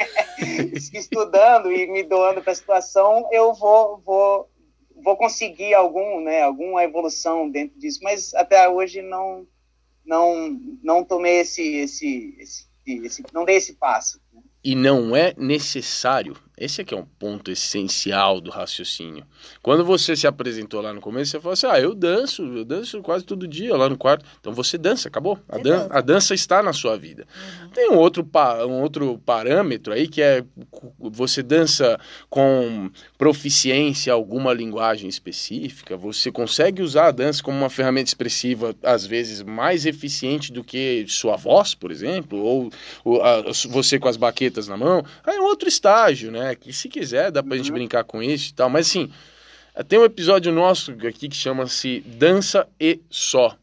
estudando 0.72 1.70
e 1.70 1.86
me 1.86 2.02
doando 2.02 2.40
para 2.40 2.52
a 2.52 2.56
situação, 2.56 3.28
eu 3.30 3.52
vou, 3.52 3.98
vou, 3.98 4.50
vou 5.04 5.18
conseguir 5.18 5.74
algum, 5.74 6.22
né, 6.22 6.40
alguma 6.40 6.82
evolução 6.82 7.50
dentro 7.50 7.78
disso. 7.78 8.00
Mas 8.02 8.32
até 8.32 8.66
hoje 8.66 9.02
não, 9.02 9.46
não, 10.02 10.58
não 10.82 11.04
tomei 11.04 11.40
esse, 11.40 11.62
esse, 11.76 12.34
esse, 12.38 12.66
esse 12.86 13.22
não 13.30 13.44
dei 13.44 13.56
esse 13.56 13.74
passo. 13.74 14.18
né? 14.32 14.40
E 14.64 14.74
não 14.74 15.14
é 15.14 15.34
necessário. 15.36 16.34
Esse 16.58 16.80
aqui 16.80 16.94
é 16.94 16.96
um 16.96 17.04
ponto 17.04 17.50
essencial 17.50 18.40
do 18.40 18.50
raciocínio. 18.50 19.26
Quando 19.62 19.84
você 19.84 20.16
se 20.16 20.26
apresentou 20.26 20.80
lá 20.80 20.92
no 20.94 21.02
começo, 21.02 21.32
você 21.32 21.38
falou 21.40 21.52
assim: 21.52 21.66
ah, 21.66 21.78
eu 21.78 21.94
danço, 21.94 22.42
eu 22.42 22.64
danço 22.64 23.02
quase 23.02 23.24
todo 23.26 23.46
dia 23.46 23.76
lá 23.76 23.90
no 23.90 23.98
quarto. 23.98 24.24
Então 24.40 24.54
você 24.54 24.78
dança, 24.78 25.08
acabou. 25.08 25.38
A, 25.48 25.58
dan 25.58 25.62
dança. 25.80 25.88
a 25.90 26.00
dança 26.00 26.34
está 26.34 26.62
na 26.62 26.72
sua 26.72 26.96
vida. 26.96 27.26
Tem 27.74 27.90
um 27.90 27.96
outro, 27.96 28.26
um 28.66 28.80
outro 28.80 29.18
parâmetro 29.18 29.92
aí 29.92 30.08
que 30.08 30.22
é 30.22 30.42
você 30.98 31.42
dança 31.42 32.00
com 32.30 32.90
proficiência 33.18 34.12
alguma 34.12 34.54
linguagem 34.54 35.08
específica, 35.10 35.94
você 35.96 36.32
consegue 36.32 36.80
usar 36.80 37.08
a 37.08 37.10
dança 37.10 37.42
como 37.42 37.58
uma 37.58 37.68
ferramenta 37.68 38.08
expressiva, 38.08 38.74
às 38.82 39.04
vezes 39.04 39.42
mais 39.42 39.84
eficiente 39.84 40.50
do 40.50 40.64
que 40.64 41.04
sua 41.08 41.36
voz, 41.36 41.74
por 41.74 41.90
exemplo, 41.90 42.38
ou, 42.38 42.70
ou 43.04 43.22
a- 43.22 43.42
você 43.68 43.98
com 43.98 44.08
as 44.08 44.16
baquetas 44.16 44.68
na 44.68 44.76
mão. 44.76 45.04
Aí 45.24 45.36
é 45.36 45.40
um 45.40 45.44
outro 45.44 45.68
estágio, 45.68 46.30
né? 46.30 46.45
Que 46.54 46.72
se 46.72 46.88
quiser 46.88 47.30
dá 47.30 47.42
pra 47.42 47.56
gente 47.56 47.72
brincar 47.72 48.04
com 48.04 48.22
isso 48.22 48.50
e 48.50 48.54
tal, 48.54 48.68
mas 48.70 48.86
assim, 48.86 49.10
tem 49.88 49.98
um 49.98 50.04
episódio 50.04 50.52
nosso 50.52 50.92
aqui 51.06 51.28
que 51.28 51.36
chama-se 51.36 52.00
Dança 52.00 52.68
e 52.78 53.00
Só. 53.10 53.56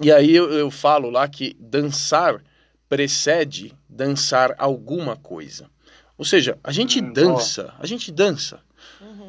E 0.00 0.12
aí 0.12 0.34
eu, 0.34 0.50
eu 0.52 0.70
falo 0.70 1.10
lá 1.10 1.26
que 1.28 1.56
dançar 1.58 2.42
precede 2.88 3.74
dançar 3.88 4.54
alguma 4.58 5.16
coisa. 5.16 5.68
Ou 6.16 6.24
seja, 6.24 6.58
a 6.64 6.72
gente 6.72 7.00
Hum, 7.00 7.12
dança, 7.12 7.74
a 7.78 7.86
gente 7.86 8.10
dança. 8.10 8.60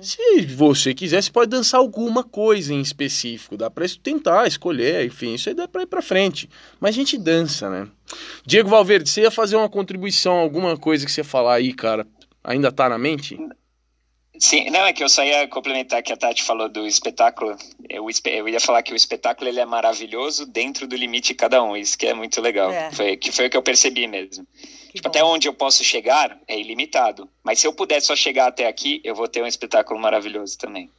Se 0.01 0.45
você 0.45 0.93
quiser, 0.93 1.21
você 1.21 1.31
pode 1.31 1.49
dançar 1.49 1.79
alguma 1.79 2.23
coisa 2.23 2.73
em 2.73 2.79
específico. 2.79 3.57
Dá 3.57 3.69
pra 3.69 3.85
tentar 4.01 4.47
escolher, 4.47 5.05
enfim, 5.05 5.33
isso 5.33 5.49
aí 5.49 5.55
dá 5.55 5.67
pra 5.67 5.83
ir 5.83 5.87
pra 5.87 6.01
frente. 6.01 6.49
Mas 6.79 6.91
a 6.91 6.97
gente 6.97 7.17
dança, 7.17 7.69
né? 7.69 7.87
Diego 8.45 8.69
Valverde, 8.69 9.09
você 9.09 9.21
ia 9.21 9.31
fazer 9.31 9.57
uma 9.57 9.69
contribuição, 9.69 10.33
alguma 10.33 10.77
coisa 10.77 11.05
que 11.05 11.11
você 11.11 11.21
ia 11.21 11.25
falar 11.25 11.55
aí, 11.55 11.73
cara? 11.73 12.07
Ainda 12.43 12.71
tá 12.71 12.89
na 12.89 12.97
mente? 12.97 13.37
Sim, 14.39 14.69
não, 14.69 14.85
é 14.85 14.93
que 14.93 15.03
eu 15.03 15.09
só 15.09 15.21
ia 15.23 15.47
complementar 15.49 16.01
que 16.01 16.13
a 16.13 16.17
Tati 16.17 16.41
falou 16.43 16.69
do 16.69 16.87
espetáculo. 16.87 17.57
Eu, 17.89 18.05
eu 18.25 18.47
ia 18.47 18.59
falar 18.59 18.81
que 18.81 18.93
o 18.93 18.95
espetáculo 18.95 19.49
ele 19.49 19.59
é 19.59 19.65
maravilhoso 19.65 20.45
dentro 20.45 20.87
do 20.87 20.95
limite 20.95 21.29
de 21.29 21.33
cada 21.33 21.61
um, 21.61 21.75
isso 21.75 21.97
que 21.97 22.07
é 22.07 22.13
muito 22.13 22.39
legal. 22.39 22.71
É. 22.71 22.89
Foi, 22.91 23.17
que 23.17 23.33
foi 23.33 23.47
o 23.47 23.49
que 23.49 23.57
eu 23.57 23.63
percebi 23.63 24.07
mesmo. 24.07 24.47
Que 24.53 24.93
Tipo, 24.93 25.03
bom. 25.03 25.09
até 25.09 25.23
onde 25.23 25.47
eu 25.47 25.53
posso 25.53 25.83
chegar 25.83 26.39
é 26.47 26.57
ilimitado. 26.57 27.29
Mas 27.43 27.59
se 27.59 27.67
eu 27.67 27.73
puder 27.73 28.01
só 28.01 28.15
chegar 28.15 28.47
até 28.47 28.65
aqui, 28.65 29.01
eu 29.03 29.13
vou 29.13 29.27
ter 29.27 29.43
um 29.43 29.47
espetáculo 29.47 29.99
maravilhoso 29.99 30.57
também. 30.57 30.89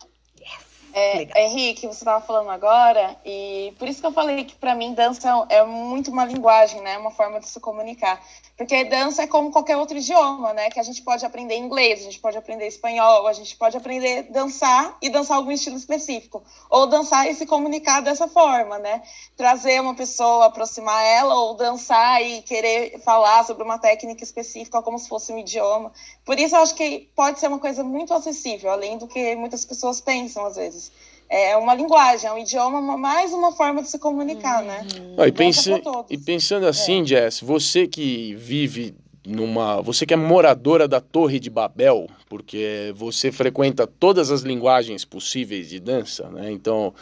É. 0.92 1.44
Henrique, 1.44 1.86
você 1.86 2.00
estava 2.00 2.24
falando 2.24 2.50
agora, 2.50 3.16
e 3.24 3.72
por 3.78 3.88
isso 3.88 4.00
que 4.00 4.06
eu 4.06 4.12
falei 4.12 4.44
que 4.44 4.56
para 4.56 4.74
mim 4.74 4.92
dança 4.92 5.46
é 5.48 5.64
muito 5.64 6.10
uma 6.10 6.24
linguagem, 6.24 6.80
né? 6.82 6.98
Uma 6.98 7.12
forma 7.12 7.38
de 7.38 7.48
se 7.48 7.60
comunicar. 7.60 8.20
Porque 8.60 8.84
dança 8.84 9.22
é 9.22 9.26
como 9.26 9.50
qualquer 9.50 9.78
outro 9.78 9.96
idioma, 9.96 10.52
né? 10.52 10.68
Que 10.68 10.78
a 10.78 10.82
gente 10.82 11.00
pode 11.00 11.24
aprender 11.24 11.56
inglês, 11.56 12.00
a 12.00 12.02
gente 12.02 12.20
pode 12.20 12.36
aprender 12.36 12.66
espanhol, 12.66 13.26
a 13.26 13.32
gente 13.32 13.56
pode 13.56 13.74
aprender 13.74 14.24
dançar 14.24 14.98
e 15.00 15.08
dançar 15.08 15.38
algum 15.38 15.50
estilo 15.50 15.78
específico. 15.78 16.44
Ou 16.68 16.86
dançar 16.86 17.26
e 17.30 17.34
se 17.34 17.46
comunicar 17.46 18.02
dessa 18.02 18.28
forma, 18.28 18.78
né? 18.78 19.00
Trazer 19.34 19.80
uma 19.80 19.94
pessoa, 19.94 20.44
aproximar 20.44 21.02
ela, 21.02 21.34
ou 21.36 21.54
dançar 21.54 22.22
e 22.22 22.42
querer 22.42 23.00
falar 23.00 23.46
sobre 23.46 23.62
uma 23.62 23.78
técnica 23.78 24.22
específica 24.22 24.82
como 24.82 24.98
se 24.98 25.08
fosse 25.08 25.32
um 25.32 25.38
idioma. 25.38 25.90
Por 26.22 26.38
isso 26.38 26.54
eu 26.54 26.60
acho 26.60 26.74
que 26.74 27.10
pode 27.16 27.40
ser 27.40 27.46
uma 27.46 27.58
coisa 27.58 27.82
muito 27.82 28.12
acessível, 28.12 28.70
além 28.70 28.98
do 28.98 29.08
que 29.08 29.34
muitas 29.36 29.64
pessoas 29.64 30.02
pensam 30.02 30.44
às 30.44 30.56
vezes. 30.56 30.92
É 31.32 31.56
uma 31.56 31.74
linguagem, 31.74 32.28
é 32.28 32.32
um 32.32 32.38
idioma, 32.38 32.98
mais 32.98 33.32
uma 33.32 33.52
forma 33.52 33.80
de 33.82 33.88
se 33.88 34.00
comunicar, 34.00 34.64
né? 34.64 34.84
Ah, 35.16 35.28
e, 35.28 35.32
todos. 35.80 36.10
e 36.10 36.18
pensando 36.18 36.66
assim, 36.66 37.06
Jess, 37.06 37.40
você 37.40 37.86
que 37.86 38.34
vive 38.34 38.96
numa. 39.24 39.80
Você 39.80 40.04
que 40.04 40.12
é 40.12 40.16
moradora 40.16 40.88
da 40.88 41.00
Torre 41.00 41.38
de 41.38 41.48
Babel, 41.48 42.08
porque 42.28 42.92
você 42.96 43.30
frequenta 43.30 43.86
todas 43.86 44.32
as 44.32 44.40
linguagens 44.40 45.04
possíveis 45.04 45.68
de 45.68 45.78
dança, 45.78 46.28
né? 46.30 46.50
Então, 46.50 46.92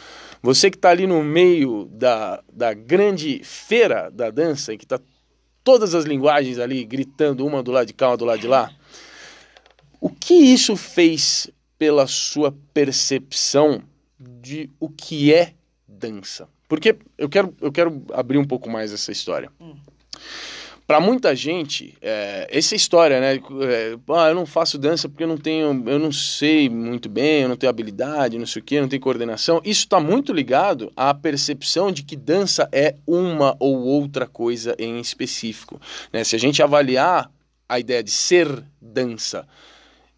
você 0.43 0.69
que 0.69 0.77
está 0.77 0.91
ali 0.91 1.07
no 1.07 1.23
meio 1.23 1.85
da, 1.91 2.43
da 2.53 2.71
grande 2.71 3.41
feira 3.43 4.11
da 4.11 4.29
dança, 4.29 4.71
em 4.71 4.77
que 4.77 4.85
está 4.85 4.99
todas 5.63 5.95
as 5.95 6.05
linguagens 6.05 6.59
ali 6.59 6.85
gritando 6.85 7.43
uma 7.47 7.63
do 7.63 7.71
lado 7.71 7.87
de 7.87 7.93
cá, 7.93 8.09
uma 8.09 8.17
do 8.17 8.25
lado 8.25 8.39
de 8.39 8.47
lá, 8.47 8.71
o 9.99 10.07
que 10.07 10.35
isso 10.35 10.75
fez 10.75 11.49
pela 11.79 12.05
sua 12.05 12.55
percepção 12.73 13.81
de 14.19 14.69
o 14.79 14.89
que 14.89 15.33
é 15.33 15.53
dança? 15.87 16.47
Porque 16.67 16.95
eu 17.17 17.29
quero, 17.29 17.55
eu 17.59 17.71
quero 17.71 18.03
abrir 18.13 18.37
um 18.37 18.45
pouco 18.45 18.69
mais 18.69 18.93
essa 18.93 19.11
história. 19.11 19.51
Para 20.85 20.99
muita 20.99 21.35
gente, 21.35 21.95
é, 22.01 22.47
essa 22.49 22.75
história, 22.75 23.19
né? 23.19 23.35
é, 23.35 23.95
ah, 24.09 24.29
eu 24.29 24.33
não 24.33 24.45
faço 24.45 24.75
dança 24.75 25.07
porque 25.07 25.23
eu 25.23 25.27
não 25.27 25.37
tenho, 25.37 25.83
eu 25.87 25.99
não 25.99 26.11
sei 26.11 26.67
muito 26.67 27.07
bem, 27.07 27.43
eu 27.43 27.49
não 27.49 27.55
tenho 27.55 27.69
habilidade, 27.69 28.39
não 28.39 28.45
sei 28.47 28.59
o 28.59 28.65
que, 28.65 28.81
não 28.81 28.87
tenho 28.87 29.01
coordenação. 29.01 29.61
Isso 29.63 29.81
está 29.81 29.99
muito 29.99 30.33
ligado 30.33 30.91
à 30.95 31.13
percepção 31.13 31.91
de 31.91 32.01
que 32.01 32.15
dança 32.15 32.67
é 32.71 32.95
uma 33.05 33.55
ou 33.59 33.77
outra 33.83 34.25
coisa 34.25 34.75
em 34.79 34.99
específico. 34.99 35.79
né? 36.11 36.23
Se 36.23 36.35
a 36.35 36.39
gente 36.39 36.61
avaliar 36.63 37.31
a 37.67 37.79
ideia 37.79 38.01
de 38.01 38.09
ser 38.09 38.63
dança, 38.81 39.47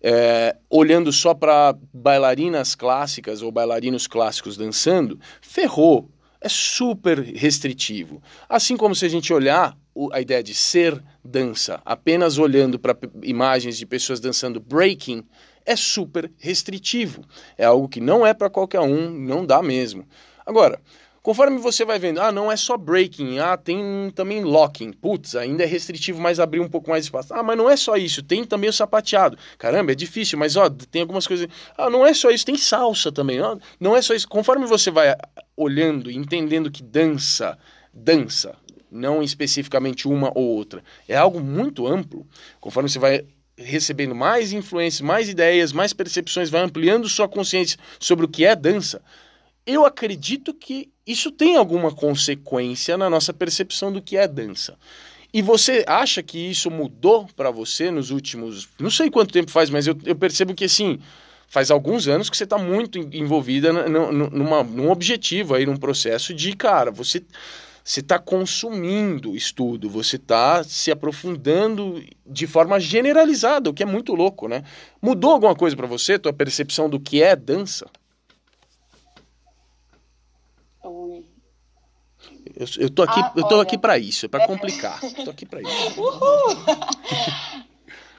é, 0.01 0.55
olhando 0.69 1.11
só 1.11 1.33
para 1.33 1.75
bailarinas 1.93 2.75
clássicas 2.75 3.41
ou 3.41 3.51
bailarinos 3.51 4.07
clássicos 4.07 4.57
dançando, 4.57 5.19
ferrou. 5.41 6.09
É 6.43 6.49
super 6.49 7.19
restritivo. 7.19 8.21
Assim 8.49 8.75
como 8.75 8.95
se 8.95 9.05
a 9.05 9.09
gente 9.09 9.31
olhar 9.31 9.77
a 10.11 10.21
ideia 10.21 10.41
de 10.41 10.55
ser 10.55 11.01
dança, 11.23 11.79
apenas 11.85 12.39
olhando 12.39 12.79
para 12.79 12.97
imagens 13.21 13.77
de 13.77 13.85
pessoas 13.85 14.19
dançando 14.19 14.59
breaking, 14.59 15.23
é 15.63 15.75
super 15.75 16.31
restritivo. 16.39 17.23
É 17.55 17.65
algo 17.65 17.87
que 17.87 18.01
não 18.01 18.25
é 18.25 18.33
para 18.33 18.49
qualquer 18.49 18.79
um, 18.79 19.11
não 19.11 19.45
dá 19.45 19.61
mesmo. 19.61 20.03
Agora, 20.43 20.81
conforme 21.21 21.57
você 21.57 21.85
vai 21.85 21.99
vendo, 21.99 22.19
ah, 22.19 22.31
não 22.31 22.51
é 22.51 22.57
só 22.57 22.77
breaking, 22.77 23.39
ah, 23.39 23.55
tem 23.55 24.11
também 24.15 24.43
locking. 24.43 24.91
Putz, 24.91 25.35
ainda 25.35 25.63
é 25.63 25.65
restritivo, 25.65 26.19
mas 26.19 26.39
abrir 26.39 26.59
um 26.59 26.67
pouco 26.67 26.89
mais 26.89 27.05
espaço. 27.05 27.33
Ah, 27.33 27.43
mas 27.43 27.57
não 27.57 27.69
é 27.69 27.77
só 27.77 27.95
isso, 27.95 28.23
tem 28.23 28.43
também 28.43 28.69
o 28.69 28.73
sapateado. 28.73 29.37
Caramba, 29.57 29.91
é 29.91 29.95
difícil, 29.95 30.37
mas 30.37 30.55
ó, 30.55 30.69
tem 30.69 31.01
algumas 31.01 31.27
coisas. 31.27 31.47
Ah, 31.77 31.89
não 31.89 32.05
é 32.05 32.13
só 32.13 32.29
isso, 32.31 32.45
tem 32.45 32.57
salsa 32.57 33.11
também. 33.11 33.39
Ah, 33.39 33.57
não 33.79 33.95
é 33.95 34.01
só 34.01 34.13
isso. 34.13 34.27
Conforme 34.27 34.65
você 34.65 34.89
vai 34.89 35.15
olhando 35.55 36.09
entendendo 36.09 36.71
que 36.71 36.81
dança, 36.81 37.57
dança, 37.93 38.55
não 38.91 39.21
especificamente 39.21 40.07
uma 40.07 40.31
ou 40.35 40.43
outra, 40.43 40.83
é 41.07 41.15
algo 41.15 41.39
muito 41.39 41.87
amplo. 41.87 42.25
Conforme 42.59 42.89
você 42.89 42.99
vai 42.99 43.25
recebendo 43.55 44.15
mais 44.15 44.53
influências, 44.53 45.01
mais 45.01 45.29
ideias, 45.29 45.71
mais 45.71 45.93
percepções, 45.93 46.49
vai 46.49 46.61
ampliando 46.61 47.07
sua 47.07 47.27
consciência 47.27 47.77
sobre 47.99 48.25
o 48.25 48.29
que 48.29 48.43
é 48.43 48.55
dança, 48.55 49.01
eu 49.65 49.85
acredito 49.85 50.53
que 50.53 50.89
isso 51.05 51.31
tem 51.31 51.55
alguma 51.55 51.91
consequência 51.91 52.97
na 52.97 53.09
nossa 53.09 53.33
percepção 53.33 53.91
do 53.91 54.01
que 54.01 54.17
é 54.17 54.27
dança. 54.27 54.77
E 55.33 55.41
você 55.41 55.83
acha 55.87 56.21
que 56.21 56.37
isso 56.37 56.69
mudou 56.69 57.27
para 57.35 57.51
você 57.51 57.89
nos 57.89 58.11
últimos. 58.11 58.67
Não 58.79 58.89
sei 58.91 59.09
quanto 59.09 59.31
tempo 59.31 59.49
faz, 59.49 59.69
mas 59.69 59.87
eu, 59.87 59.97
eu 60.05 60.15
percebo 60.15 60.53
que 60.53 60.65
assim. 60.65 60.99
Faz 61.47 61.69
alguns 61.69 62.07
anos 62.07 62.29
que 62.29 62.37
você 62.37 62.45
está 62.45 62.57
muito 62.57 62.97
en- 62.97 63.09
envolvida 63.11 63.73
numa, 63.73 64.63
num 64.63 64.89
objetivo 64.89 65.53
aí, 65.53 65.65
num 65.65 65.75
processo 65.75 66.33
de, 66.33 66.55
cara, 66.55 66.91
você 66.91 67.21
você 67.83 67.99
está 67.99 68.19
consumindo 68.19 69.35
estudo, 69.35 69.89
você 69.89 70.15
está 70.15 70.63
se 70.63 70.91
aprofundando 70.91 72.01
de 72.25 72.47
forma 72.47 72.79
generalizada, 72.79 73.69
o 73.69 73.73
que 73.73 73.83
é 73.83 73.85
muito 73.85 74.13
louco, 74.13 74.47
né? 74.47 74.63
Mudou 75.01 75.31
alguma 75.31 75.55
coisa 75.55 75.75
para 75.75 75.87
você, 75.87 76.19
tua 76.19 76.31
percepção 76.31 76.89
do 76.89 76.99
que 76.99 77.21
é 77.23 77.35
dança? 77.35 77.87
Ui. 80.83 81.25
Eu, 82.55 82.67
eu 82.79 82.89
tô 82.93 83.03
aqui, 83.03 83.19
Ah, 83.19 83.33
eu 83.35 83.47
tô 83.47 83.55
olha. 83.55 83.63
aqui 83.63 83.77
para 83.77 83.97
isso, 83.97 84.25
é 84.25 84.29
para 84.29 84.45
complicar. 84.47 84.99
Tô 85.23 85.31
aqui 85.31 85.45
para 85.45 85.61
isso. 85.61 85.95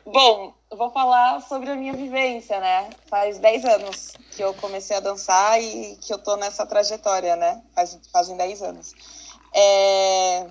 Bom, 0.05 0.53
eu 0.71 0.77
vou 0.77 0.91
falar 0.91 1.41
sobre 1.43 1.71
a 1.71 1.77
minha 1.77 1.93
vivência, 1.93 2.59
né? 2.59 2.91
Faz 3.07 3.39
10 3.39 3.65
anos 3.65 4.13
que 4.33 4.43
eu 4.43 4.53
comecei 4.55 4.97
a 4.97 5.01
dançar 5.01 5.63
e 5.63 5.97
que 6.01 6.13
eu 6.13 6.19
tô 6.19 6.37
nessa 6.37 6.67
trajetória, 6.67 7.37
né? 7.37 7.63
Faz, 7.75 7.99
fazem 8.13 8.37
10 8.37 8.63
anos. 8.63 8.93
É... 9.55 10.49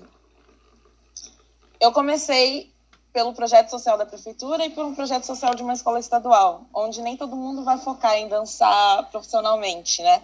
Eu 1.78 1.92
comecei 1.92 2.72
pelo 3.12 3.34
projeto 3.34 3.68
social 3.68 3.98
da 3.98 4.06
prefeitura 4.06 4.64
e 4.64 4.70
por 4.70 4.86
um 4.86 4.94
projeto 4.94 5.24
social 5.24 5.54
de 5.54 5.62
uma 5.62 5.74
escola 5.74 6.00
estadual, 6.00 6.62
onde 6.72 7.02
nem 7.02 7.16
todo 7.16 7.36
mundo 7.36 7.62
vai 7.62 7.76
focar 7.76 8.16
em 8.16 8.28
dançar 8.28 9.10
profissionalmente, 9.10 10.00
né? 10.02 10.22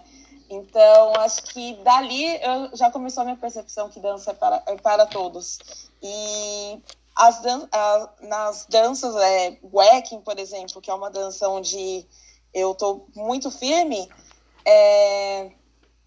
Então, 0.49 1.13
acho 1.17 1.43
que 1.43 1.75
dali 1.83 2.25
eu 2.41 2.75
já 2.75 2.89
começou 2.89 3.21
a 3.21 3.25
minha 3.25 3.37
percepção 3.37 3.87
que 3.87 3.99
dança 3.99 4.31
é 4.31 4.33
para, 4.33 4.63
é 4.65 4.75
para 4.75 5.05
todos. 5.05 5.59
E 6.01 6.81
as 7.15 7.39
dan 7.41 7.67
a, 7.71 8.09
nas 8.21 8.65
danças, 8.67 9.15
é, 9.15 9.59
wacking, 9.71 10.21
por 10.21 10.39
exemplo, 10.39 10.81
que 10.81 10.89
é 10.89 10.93
uma 10.93 11.11
dança 11.11 11.47
onde 11.47 12.03
eu 12.51 12.71
estou 12.71 13.07
muito 13.15 13.51
firme, 13.51 14.09
é, 14.65 15.51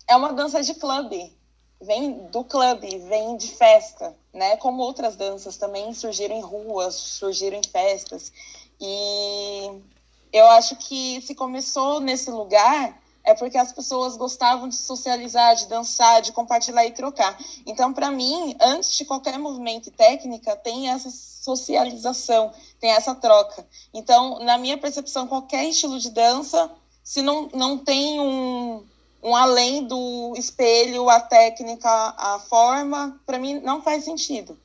é 0.08 0.16
uma 0.16 0.32
dança 0.32 0.60
de 0.60 0.74
clube, 0.74 1.36
vem 1.80 2.26
do 2.28 2.42
clube, 2.42 2.98
vem 2.98 3.36
de 3.36 3.48
festa, 3.48 4.16
né? 4.32 4.56
Como 4.56 4.82
outras 4.82 5.14
danças 5.14 5.56
também 5.56 5.94
surgiram 5.94 6.34
em 6.34 6.40
ruas, 6.40 6.94
surgiram 6.94 7.58
em 7.58 7.68
festas. 7.68 8.32
E 8.80 9.82
eu 10.32 10.46
acho 10.46 10.74
que 10.76 11.20
se 11.22 11.34
começou 11.34 12.00
nesse 12.00 12.30
lugar 12.30 13.01
é 13.24 13.34
porque 13.34 13.56
as 13.56 13.72
pessoas 13.72 14.16
gostavam 14.16 14.68
de 14.68 14.76
socializar, 14.76 15.54
de 15.54 15.66
dançar, 15.66 16.20
de 16.20 16.32
compartilhar 16.32 16.84
e 16.84 16.90
trocar. 16.90 17.38
Então, 17.64 17.92
para 17.92 18.10
mim, 18.10 18.56
antes 18.60 18.96
de 18.96 19.04
qualquer 19.04 19.38
movimento 19.38 19.88
e 19.88 19.92
técnica, 19.92 20.56
tem 20.56 20.88
essa 20.88 21.10
socialização, 21.10 22.52
tem 22.80 22.90
essa 22.90 23.14
troca. 23.14 23.66
Então, 23.94 24.38
na 24.40 24.58
minha 24.58 24.76
percepção, 24.76 25.26
qualquer 25.26 25.64
estilo 25.64 25.98
de 25.98 26.10
dança, 26.10 26.70
se 27.02 27.22
não, 27.22 27.48
não 27.54 27.78
tem 27.78 28.20
um, 28.20 28.84
um 29.22 29.36
além 29.36 29.84
do 29.84 30.34
espelho, 30.36 31.08
a 31.08 31.20
técnica, 31.20 31.88
a 32.16 32.40
forma, 32.40 33.20
para 33.24 33.38
mim 33.38 33.60
não 33.60 33.82
faz 33.82 34.04
sentido. 34.04 34.58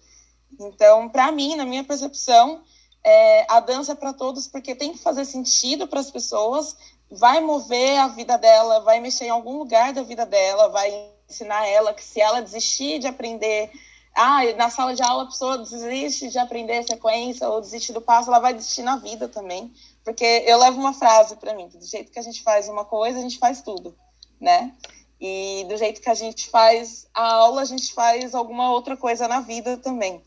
Então, 0.60 1.08
para 1.10 1.32
mim, 1.32 1.56
na 1.56 1.66
minha 1.66 1.84
percepção, 1.84 2.62
é, 3.04 3.46
a 3.48 3.60
dança 3.60 3.92
é 3.92 3.96
para 3.96 4.14
todos 4.14 4.48
porque 4.48 4.76
tem 4.76 4.94
que 4.94 5.00
fazer 5.00 5.24
sentido 5.26 5.88
para 5.88 6.00
as 6.00 6.10
pessoas, 6.10 6.76
vai 7.10 7.40
mover 7.40 8.00
a 8.00 8.08
vida 8.08 8.38
dela, 8.38 8.82
vai 8.82 9.00
mexer 9.00 9.26
em 9.26 9.30
algum 9.30 9.58
lugar 9.58 9.94
da 9.94 10.04
vida 10.04 10.26
dela, 10.26 10.70
vai 10.70 11.10
ensinar 11.30 11.68
ela 11.68 11.94
que 11.94 12.04
se 12.04 12.20
ela 12.20 12.42
desistir 12.42 13.00
de 13.00 13.08
aprender, 13.08 13.72
ah, 14.16 14.42
na 14.56 14.70
sala 14.70 14.94
de 14.94 15.04
aula 15.04 15.24
a 15.24 15.28
pessoa 15.28 15.58
desiste 15.58 16.30
de 16.30 16.40
aprender 16.40 16.84
sequência 16.84 17.48
ou 17.48 17.62
desiste 17.62 17.94
do 17.94 18.02
passo, 18.02 18.30
ela 18.30 18.40
vai 18.40 18.54
desistir 18.54 18.84
na 18.84 18.98
vida 18.98 19.28
também. 19.28 19.74
Porque 20.04 20.44
eu 20.46 20.58
levo 20.58 20.80
uma 20.80 20.94
frase 20.94 21.36
para 21.36 21.54
mim, 21.54 21.68
do 21.68 21.86
jeito 21.86 22.12
que 22.12 22.20
a 22.20 22.24
gente 22.24 22.42
faz 22.42 22.70
uma 22.70 22.86
coisa, 22.86 23.20
a 23.20 23.22
gente 23.22 23.38
faz 23.38 23.62
tudo, 23.62 23.96
né? 24.40 24.74
E 25.20 25.66
do 25.68 25.76
jeito 25.78 26.02
que 26.02 26.10
a 26.10 26.14
gente 26.14 26.50
faz 26.50 27.08
a 27.14 27.34
aula, 27.34 27.62
a 27.62 27.66
gente 27.66 27.94
faz 27.94 28.36
alguma 28.36 28.72
outra 28.72 28.96
coisa 28.96 29.28
na 29.28 29.42
vida 29.42 29.78
também. 29.78 30.24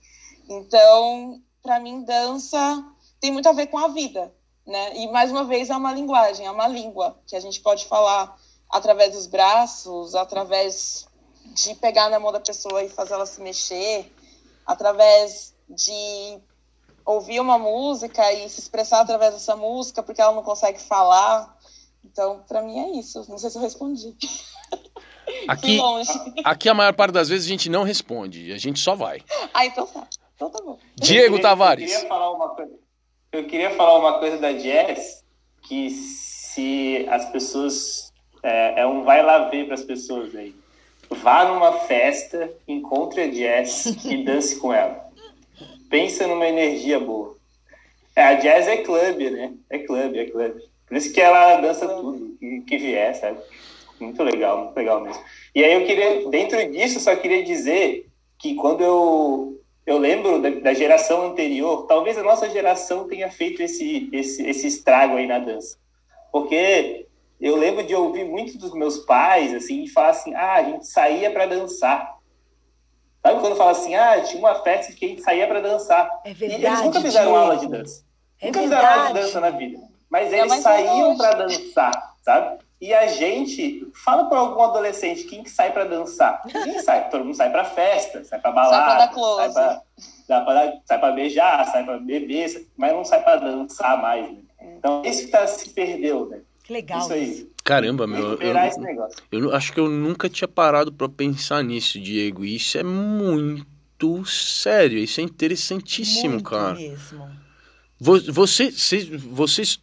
Então, 0.48 1.40
para 1.62 1.78
mim, 1.78 2.02
dança 2.02 2.84
tem 3.20 3.30
muito 3.30 3.48
a 3.48 3.52
ver 3.52 3.68
com 3.68 3.78
a 3.78 3.88
vida, 3.88 4.34
né? 4.70 4.96
E 4.96 5.08
mais 5.08 5.32
uma 5.32 5.44
vez 5.44 5.68
é 5.68 5.76
uma 5.76 5.92
linguagem, 5.92 6.46
é 6.46 6.50
uma 6.50 6.68
língua 6.68 7.18
que 7.26 7.34
a 7.34 7.40
gente 7.40 7.60
pode 7.60 7.86
falar 7.86 8.38
através 8.70 9.14
dos 9.14 9.26
braços, 9.26 10.14
através 10.14 11.08
de 11.44 11.74
pegar 11.74 12.08
na 12.08 12.20
mão 12.20 12.30
da 12.30 12.38
pessoa 12.38 12.82
e 12.84 12.88
fazer 12.88 13.14
ela 13.14 13.26
se 13.26 13.40
mexer, 13.40 14.10
através 14.64 15.52
de 15.68 16.38
ouvir 17.04 17.40
uma 17.40 17.58
música 17.58 18.32
e 18.32 18.48
se 18.48 18.60
expressar 18.60 19.00
através 19.00 19.34
dessa 19.34 19.56
música 19.56 20.04
porque 20.04 20.20
ela 20.20 20.32
não 20.32 20.44
consegue 20.44 20.80
falar. 20.80 21.58
Então, 22.04 22.44
para 22.46 22.62
mim 22.62 22.78
é 22.78 22.98
isso. 23.00 23.26
Não 23.28 23.38
sei 23.38 23.50
se 23.50 23.58
eu 23.58 23.62
respondi. 23.62 24.16
Aqui, 25.46 25.78
aqui 26.44 26.68
a 26.68 26.74
maior 26.74 26.92
parte 26.92 27.12
das 27.12 27.28
vezes 27.28 27.46
a 27.46 27.48
gente 27.48 27.68
não 27.68 27.84
responde, 27.84 28.52
a 28.52 28.58
gente 28.58 28.80
só 28.80 28.96
vai. 28.96 29.22
Ah, 29.54 29.64
então 29.64 29.86
tá. 29.86 30.08
Então 30.34 30.50
tá 30.50 30.58
bom. 30.60 30.76
Diego 30.96 31.26
eu 31.26 31.30
queria, 31.30 31.42
Tavares. 31.42 31.90
Eu 31.90 31.96
queria 31.96 32.08
falar 32.08 32.32
uma 32.32 32.48
coisa 32.48 32.79
eu 33.32 33.44
queria 33.44 33.70
falar 33.70 33.98
uma 33.98 34.18
coisa 34.18 34.38
da 34.38 34.52
Jazz, 34.52 35.24
que 35.62 35.90
se 35.90 37.06
as 37.08 37.30
pessoas. 37.30 38.12
É, 38.42 38.80
é 38.80 38.86
um 38.86 39.02
vai 39.02 39.22
lá 39.22 39.50
ver 39.50 39.66
para 39.66 39.74
as 39.74 39.84
pessoas 39.84 40.34
aí. 40.34 40.54
Vá 41.10 41.44
numa 41.44 41.72
festa, 41.80 42.50
encontre 42.66 43.22
a 43.22 43.26
Jazz 43.28 43.86
e 44.04 44.24
dance 44.24 44.58
com 44.58 44.72
ela. 44.72 45.08
Pensa 45.88 46.26
numa 46.26 46.46
energia 46.46 46.98
boa. 46.98 47.36
É, 48.14 48.22
a 48.22 48.34
Jazz 48.34 48.66
é 48.66 48.78
clube, 48.78 49.30
né? 49.30 49.52
É 49.68 49.78
clube, 49.80 50.18
é 50.18 50.30
clube. 50.30 50.62
Por 50.86 50.96
isso 50.96 51.12
que 51.12 51.20
ela 51.20 51.60
dança 51.60 51.86
tudo 51.86 52.36
que, 52.66 52.78
vier, 52.78 53.14
sabe? 53.14 53.38
Muito 54.00 54.22
legal, 54.22 54.64
muito 54.64 54.76
legal 54.76 55.00
mesmo. 55.00 55.22
E 55.54 55.62
aí 55.62 55.74
eu 55.74 55.86
queria, 55.86 56.28
dentro 56.28 56.72
disso, 56.72 56.98
só 56.98 57.14
queria 57.14 57.44
dizer 57.44 58.08
que 58.38 58.54
quando 58.54 58.80
eu 58.80 59.59
eu 59.90 59.98
lembro 59.98 60.40
da, 60.40 60.50
da, 60.50 60.72
geração 60.72 61.26
anterior, 61.26 61.84
talvez 61.88 62.16
a 62.16 62.22
nossa 62.22 62.48
geração 62.48 63.08
tenha 63.08 63.28
feito 63.28 63.60
esse, 63.60 64.08
esse, 64.12 64.48
esse 64.48 64.66
estrago 64.68 65.16
aí 65.16 65.26
na 65.26 65.40
dança. 65.40 65.76
Porque 66.30 67.08
eu 67.40 67.56
lembro 67.56 67.82
de 67.82 67.92
ouvir 67.92 68.24
muito 68.24 68.56
dos 68.56 68.72
meus 68.72 68.98
pais, 68.98 69.52
assim, 69.52 69.88
falar 69.88 70.10
assim, 70.10 70.32
ah, 70.32 70.52
a 70.52 70.62
gente 70.62 70.86
saía 70.86 71.28
para 71.32 71.46
dançar. 71.46 72.18
Sabe 73.20 73.40
quando 73.40 73.56
fala 73.56 73.72
assim, 73.72 73.96
ah, 73.96 74.20
tinha 74.20 74.38
uma 74.38 74.62
festa 74.62 74.92
que 74.92 75.04
a 75.04 75.08
gente 75.08 75.22
saía 75.22 75.48
para 75.48 75.60
dançar. 75.60 76.08
É 76.24 76.32
verdade, 76.32 76.62
e 76.62 76.66
eles 76.66 76.82
nunca 76.82 77.00
fizeram 77.00 77.34
aula 77.34 77.56
de 77.56 77.66
dança. 77.66 78.04
É 78.40 78.46
nunca 78.46 78.60
verdade. 78.60 78.82
fizeram 78.82 79.00
aula 79.00 79.14
de 79.14 79.20
dança 79.20 79.40
na 79.40 79.50
vida. 79.50 79.78
Mas 80.08 80.32
eles 80.32 80.54
saíam 80.54 81.16
para 81.16 81.32
dançar, 81.34 82.14
sabe? 82.22 82.59
E 82.80 82.94
a 82.94 83.06
gente, 83.08 83.86
fala 83.94 84.24
para 84.24 84.38
algum 84.38 84.62
adolescente, 84.62 85.24
quem 85.24 85.42
que 85.42 85.50
sai 85.50 85.70
para 85.72 85.84
dançar? 85.84 86.40
Ninguém 86.46 86.80
sai, 86.80 87.10
todo 87.10 87.24
mundo 87.24 87.36
sai 87.36 87.50
para 87.50 87.64
festa, 87.64 88.24
sai 88.24 88.40
para 88.40 88.52
balada, 88.52 88.76
sai 88.76 88.86
para 88.86 88.98
dar 89.06 89.12
close. 89.12 90.80
Sai 90.86 90.98
para 90.98 91.12
beijar, 91.12 91.66
sai 91.70 91.84
para 91.84 91.98
beber, 91.98 92.66
mas 92.78 92.92
não 92.92 93.04
sai 93.04 93.22
para 93.22 93.36
dançar 93.36 94.00
mais. 94.00 94.26
Né? 94.32 94.38
Então, 94.78 95.02
isso 95.04 95.26
que 95.26 95.28
tá, 95.28 95.46
se 95.46 95.68
perdeu, 95.70 96.28
né? 96.30 96.40
Que 96.64 96.72
legal. 96.72 97.00
Isso 97.00 97.12
aí. 97.12 97.50
Caramba, 97.64 98.06
meu. 98.06 98.38
Eu, 98.40 98.56
eu 99.30 99.54
acho 99.54 99.72
que 99.72 99.80
eu 99.80 99.88
nunca 99.90 100.28
tinha 100.30 100.48
parado 100.48 100.90
para 100.90 101.08
pensar 101.08 101.62
nisso, 101.62 102.00
Diego. 102.00 102.44
Isso 102.46 102.78
é 102.78 102.82
muito 102.82 104.24
sério, 104.24 104.98
isso 104.98 105.20
é 105.20 105.24
interessantíssimo, 105.24 106.30
Muito 106.34 106.48
cara. 106.48 106.74
mesmo. 106.74 107.28
Vo- 107.98 108.32
Você, 108.32 108.70
vocês, 108.70 109.06
vocês, 109.06 109.78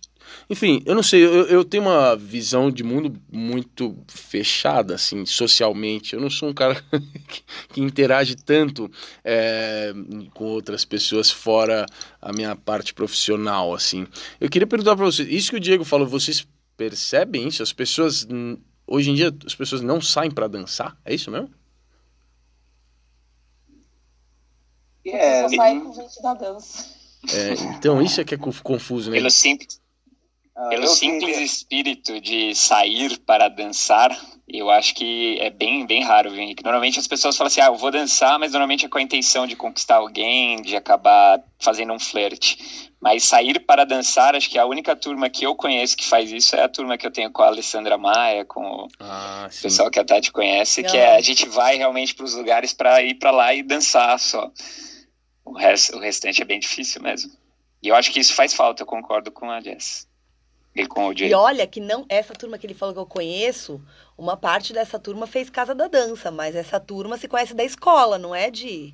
enfim, 0.50 0.82
eu 0.86 0.96
não 0.96 1.04
sei, 1.04 1.24
eu, 1.24 1.46
eu 1.48 1.64
tenho 1.66 1.84
uma 1.84 2.16
visão 2.16 2.72
de 2.72 2.84
mundo 2.84 3.20
muito 3.32 3.96
fechada, 4.08 4.96
assim, 4.96 5.26
socialmente. 5.26 6.14
Eu 6.14 6.22
não 6.22 6.30
sou 6.30 6.50
um 6.50 6.54
cara 6.54 6.76
que, 7.28 7.44
que 7.74 7.82
interage 7.82 8.36
tanto 8.36 8.90
é, 9.24 9.94
com 10.34 10.46
outras 10.46 10.86
pessoas 10.86 11.30
fora 11.32 11.86
a 12.22 12.32
minha 12.34 12.56
parte 12.56 12.94
profissional, 12.94 13.74
assim. 13.74 14.08
Eu 14.40 14.50
queria 14.50 14.68
perguntar 14.68 14.96
para 14.96 15.06
vocês, 15.06 15.28
isso 15.30 15.52
que 15.52 15.58
o 15.58 15.62
Diego 15.62 15.84
falou, 15.84 16.08
vocês 16.08 16.48
percebem 16.76 17.48
isso? 17.48 17.64
As 17.64 17.74
pessoas, 17.74 18.28
hoje 18.86 19.10
em 19.12 19.16
dia, 19.16 19.36
as 19.46 19.56
pessoas 19.56 19.82
não 19.82 20.00
saem 20.00 20.32
para 20.32 20.48
dançar? 20.48 20.98
É 21.04 21.14
isso 21.14 21.32
mesmo? 21.32 21.50
É, 25.06 25.48
só 25.48 25.56
saio 25.56 25.84
com 25.84 25.94
gente 25.94 26.22
da 26.22 26.34
dança. 26.34 26.98
É, 27.34 27.54
então, 27.76 28.02
isso 28.02 28.22
é 28.22 28.24
que 28.26 28.36
é 28.36 28.38
conf- 28.38 28.62
confuso, 28.62 29.10
né? 29.10 29.18
Pelo 29.18 29.30
simples, 29.30 29.82
ah, 30.58 30.70
pelo 30.70 30.88
simples 30.88 31.38
vi- 31.38 31.44
espírito 31.44 32.20
de 32.20 32.54
sair 32.56 33.18
para 33.20 33.48
dançar, 33.48 34.18
eu 34.48 34.70
acho 34.72 34.96
que 34.96 35.38
é 35.40 35.50
bem, 35.50 35.86
bem 35.86 36.04
raro, 36.04 36.32
viu, 36.32 36.40
Henrique? 36.42 36.64
Normalmente 36.64 37.00
as 37.00 37.08
pessoas 37.08 37.38
falam 37.38 37.48
assim, 37.48 37.62
ah, 37.62 37.68
eu 37.68 37.76
vou 37.76 37.92
dançar, 37.92 38.40
mas 38.40 38.52
normalmente 38.54 38.86
é 38.86 38.90
com 38.90 38.98
a 38.98 39.02
intenção 39.02 39.46
de 39.46 39.56
conquistar 39.56 39.98
alguém, 39.98 40.62
de 40.62 40.76
acabar 40.76 41.42
fazendo 41.60 41.94
um 41.94 42.00
flerte. 42.00 42.90
Mas 43.00 43.24
sair 43.26 43.60
para 43.60 43.86
dançar, 43.86 44.36
acho 44.36 44.50
que 44.50 44.58
a 44.58 44.66
única 44.66 44.96
turma 44.96 45.30
que 45.30 45.46
eu 45.46 45.54
conheço 45.56 45.96
que 45.96 46.04
faz 46.06 46.32
isso 46.32 46.56
é 46.56 46.64
a 46.64 46.70
turma 46.70 46.98
que 46.98 47.06
eu 47.06 47.12
tenho 47.12 47.30
com 47.32 47.44
a 47.44 47.48
Alessandra 47.48 47.96
Maia, 47.98 48.44
com 48.44 48.62
o 48.62 48.88
Ah, 49.00 49.48
pessoal 49.62 49.92
que 49.92 50.00
a 50.00 50.04
Tati 50.06 50.32
conhece, 50.32 50.82
que 50.82 50.90
Não. 50.98 51.00
é 51.04 51.16
a 51.16 51.22
gente 51.22 51.48
vai 51.48 51.78
realmente 51.78 52.16
para 52.16 52.26
os 52.26 52.34
lugares 52.34 52.74
para 52.74 53.04
ir 53.04 53.14
para 53.16 53.30
lá 53.30 53.54
e 53.54 53.62
dançar 53.62 54.18
só. 54.20 54.50
O, 55.46 55.54
resto, 55.54 55.96
o 55.96 56.00
restante 56.00 56.42
é 56.42 56.46
bem 56.46 56.60
difícil 56.60 57.02
mesmo. 57.02 57.32
E 57.84 57.90
eu 57.90 57.96
acho 57.96 58.12
que 58.12 58.20
isso 58.20 58.34
faz 58.34 58.54
falta, 58.54 58.82
eu 58.82 58.88
concordo 58.88 59.32
com 59.32 59.52
a 59.52 59.62
Jess. 59.62 60.07
E 60.78 60.86
com 60.86 61.12
E 61.12 61.34
olha 61.34 61.66
que 61.66 61.80
não, 61.80 62.06
essa 62.08 62.34
turma 62.36 62.58
que 62.58 62.68
ele 62.68 62.76
falou 62.76 62.94
que 62.94 63.00
eu 63.02 63.06
conheço, 63.06 63.82
uma 64.18 64.38
parte 64.38 64.72
dessa 64.74 65.00
turma 65.00 65.26
fez 65.26 65.50
Casa 65.50 65.74
da 65.74 65.88
Dança, 65.88 66.30
mas 66.30 66.56
essa 66.56 66.80
turma 66.80 67.18
se 67.18 67.28
conhece 67.28 67.56
da 67.56 67.64
escola, 67.64 68.18
não 68.20 68.36
é 68.36 68.52
de. 68.52 68.94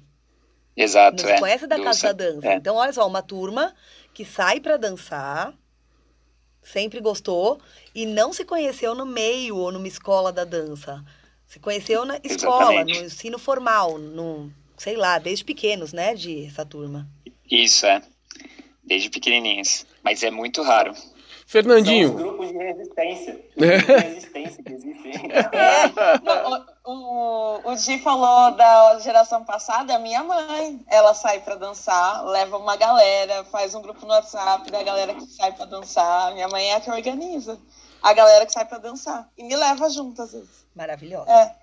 Exato, 0.77 1.21
Não 1.21 1.29
é. 1.29 1.33
se 1.35 1.39
conhece 1.41 1.67
da 1.67 1.75
Do- 1.75 1.83
Casa 1.83 2.13
da 2.13 2.25
Dança. 2.31 2.47
é. 2.47 2.55
Então, 2.55 2.75
olha 2.77 2.93
só, 2.93 3.05
uma 3.05 3.21
turma 3.21 3.75
que 4.13 4.23
sai 4.23 4.59
pra 4.61 4.77
dançar, 4.77 5.53
sempre 6.63 7.01
gostou, 7.01 7.59
e 7.93 8.05
não 8.05 8.31
se 8.31 8.45
conheceu 8.45 8.95
no 8.95 9.05
meio 9.05 9.57
ou 9.57 9.71
numa 9.71 9.87
escola 9.87 10.31
da 10.31 10.45
dança. 10.45 11.03
Se 11.45 11.59
conheceu 11.59 12.05
na 12.05 12.17
escola, 12.23 12.73
Exatamente. 12.75 12.99
no 12.99 13.05
ensino 13.05 13.37
formal, 13.37 13.97
no, 13.99 14.51
sei 14.77 14.95
lá, 14.95 15.19
desde 15.19 15.43
pequenos, 15.43 15.91
né, 15.93 16.15
de 16.15 16.45
essa 16.45 16.65
turma. 16.65 17.07
Isso, 17.51 17.85
é. 17.85 18.01
Desde 18.83 19.09
pequenininhos. 19.09 19.85
Mas 20.01 20.23
é 20.23 20.31
muito 20.31 20.61
raro. 20.63 20.93
Fernandinho. 21.45 22.07
São 22.09 22.15
os 22.15 22.21
grupos 22.21 22.47
de 22.49 22.57
resistência. 22.57 23.33
Grupos 23.55 23.85
de 23.85 23.93
resistência 23.93 24.63
que 24.63 24.73
existem. 24.73 25.13
Não, 26.23 26.65
o, 26.85 26.91
o, 26.91 27.71
o 27.71 27.77
Gi 27.77 27.99
falou 27.99 28.51
da 28.51 28.99
geração 28.99 29.43
passada, 29.43 29.95
a 29.95 29.99
minha 29.99 30.23
mãe. 30.23 30.79
Ela 30.89 31.13
sai 31.13 31.39
pra 31.41 31.55
dançar, 31.55 32.25
leva 32.25 32.57
uma 32.57 32.75
galera, 32.75 33.43
faz 33.45 33.75
um 33.75 33.81
grupo 33.81 34.05
no 34.05 34.13
WhatsApp 34.13 34.69
da 34.71 34.83
galera 34.83 35.13
que 35.13 35.25
sai 35.25 35.51
pra 35.51 35.65
dançar. 35.65 36.33
Minha 36.33 36.47
mãe 36.47 36.71
é 36.71 36.75
a 36.75 36.81
que 36.81 36.89
organiza 36.89 37.59
a 38.01 38.13
galera 38.13 38.45
que 38.45 38.51
sai 38.53 38.65
pra 38.65 38.77
dançar. 38.77 39.29
E 39.37 39.43
me 39.43 39.55
leva 39.55 39.89
junto, 39.89 40.21
às 40.21 40.33
vezes. 40.33 40.65
Maravilhosa. 40.75 41.31
É. 41.31 41.62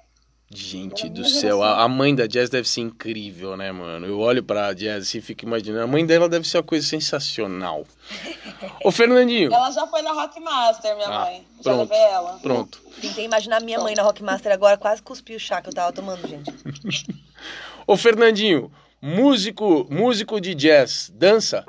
Gente 0.53 1.09
do 1.09 1.25
céu, 1.25 1.63
a, 1.63 1.85
a 1.85 1.87
mãe 1.89 2.13
da 2.13 2.27
Jazz 2.27 2.51
deve 2.51 2.69
ser 2.69 2.81
incrível, 2.81 3.57
né, 3.57 3.71
mano? 3.71 4.05
Eu 4.05 4.19
olho 4.19 4.43
pra 4.43 4.73
Jazz 4.73 5.05
assim 5.05 5.19
e 5.19 5.21
fico 5.21 5.45
imaginando. 5.45 5.85
A 5.85 5.87
mãe 5.87 6.05
dela 6.05 6.29
deve 6.29 6.45
ser 6.49 6.57
uma 6.57 6.65
coisa 6.65 6.85
sensacional. 6.85 7.87
Ô, 8.85 8.91
Fernandinho. 8.91 9.55
Ela 9.55 9.71
já 9.71 9.87
foi 9.87 10.03
na 10.03 10.13
Rock 10.13 10.41
Master, 10.41 10.97
minha 10.97 11.07
Ah, 11.07 11.25
mãe. 11.27 11.47
Já 11.59 11.63
pronto. 11.63 11.79
levei 11.91 11.99
ela. 11.99 12.39
Pronto. 12.43 12.83
Tentei 13.01 13.25
imaginar 13.25 13.61
minha 13.63 13.79
mãe 13.79 13.95
na 13.95 14.03
Rockmaster 14.03 14.51
agora, 14.51 14.77
quase 14.77 15.01
cuspi 15.01 15.37
o 15.37 15.41
chá 15.41 15.63
que 15.63 15.69
eu 15.69 15.73
tava 15.73 15.93
tomando, 15.93 16.27
gente. 16.27 16.53
Ô, 17.87 17.97
Fernandinho, 17.97 18.73
músico, 19.01 19.87
músico 19.89 20.41
de 20.41 20.53
jazz, 20.57 21.13
dança? 21.15 21.65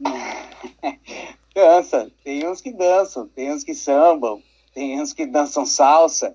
Dança. 1.54 2.10
Tem 2.24 2.48
uns 2.48 2.60
que 2.62 2.72
dançam, 2.72 3.28
tem 3.28 3.52
uns 3.52 3.62
que 3.62 3.74
sambam, 3.74 4.42
tem 4.72 4.98
uns 5.00 5.12
que 5.12 5.26
dançam 5.26 5.66
salsa. 5.66 6.34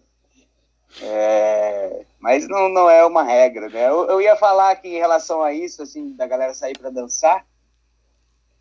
É, 1.01 2.05
mas 2.19 2.47
não, 2.47 2.69
não 2.69 2.89
é 2.89 3.05
uma 3.05 3.23
regra, 3.23 3.69
né? 3.69 3.87
Eu, 3.89 4.05
eu 4.05 4.21
ia 4.21 4.35
falar 4.35 4.75
que 4.77 4.87
em 4.87 4.97
relação 4.97 5.43
a 5.43 5.53
isso, 5.53 5.81
assim, 5.81 6.13
da 6.15 6.25
galera 6.25 6.53
sair 6.53 6.77
para 6.77 6.89
dançar, 6.89 7.45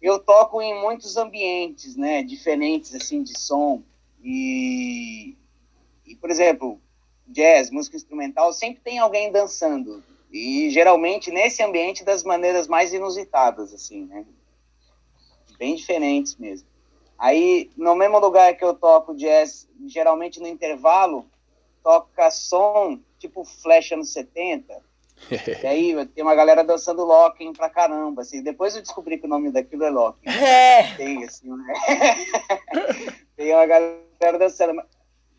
eu 0.02 0.18
toco 0.18 0.60
em 0.60 0.78
muitos 0.80 1.16
ambientes, 1.16 1.96
né? 1.96 2.22
Diferentes, 2.22 2.94
assim, 2.94 3.22
de 3.22 3.38
som. 3.38 3.82
E, 4.22 5.36
e, 6.06 6.16
por 6.16 6.30
exemplo, 6.30 6.80
jazz, 7.26 7.70
música 7.70 7.96
instrumental, 7.96 8.52
sempre 8.52 8.82
tem 8.82 8.98
alguém 8.98 9.30
dançando. 9.30 10.02
E 10.32 10.68
geralmente 10.70 11.30
nesse 11.30 11.62
ambiente 11.62 12.04
das 12.04 12.24
maneiras 12.24 12.66
mais 12.66 12.92
inusitadas, 12.92 13.72
assim, 13.72 14.04
né? 14.06 14.26
Bem 15.56 15.76
diferentes 15.76 16.36
mesmo. 16.36 16.66
Aí, 17.16 17.70
no 17.76 17.94
mesmo 17.94 18.18
lugar 18.18 18.56
que 18.56 18.64
eu 18.64 18.74
toco 18.74 19.14
jazz, 19.14 19.68
geralmente 19.86 20.40
no 20.40 20.48
intervalo, 20.48 21.24
toca 21.84 22.30
som 22.30 22.98
tipo 23.18 23.44
Flash 23.44 23.92
anos 23.92 24.12
70. 24.12 24.82
E 25.62 25.66
aí 25.66 26.06
tem 26.06 26.24
uma 26.24 26.34
galera 26.34 26.64
dançando 26.64 27.04
locking 27.04 27.52
pra 27.52 27.70
caramba, 27.70 28.22
assim. 28.22 28.42
Depois 28.42 28.74
eu 28.74 28.82
descobri 28.82 29.16
que 29.16 29.26
o 29.26 29.28
nome 29.28 29.50
daquilo 29.52 29.84
é 29.84 29.90
locking. 29.90 30.26
É. 30.28 30.94
Tem, 30.96 31.24
assim, 31.24 31.48
né? 31.48 31.74
tem 33.36 33.54
uma 33.54 33.64
galera 33.64 34.38
dançando. 34.38 34.82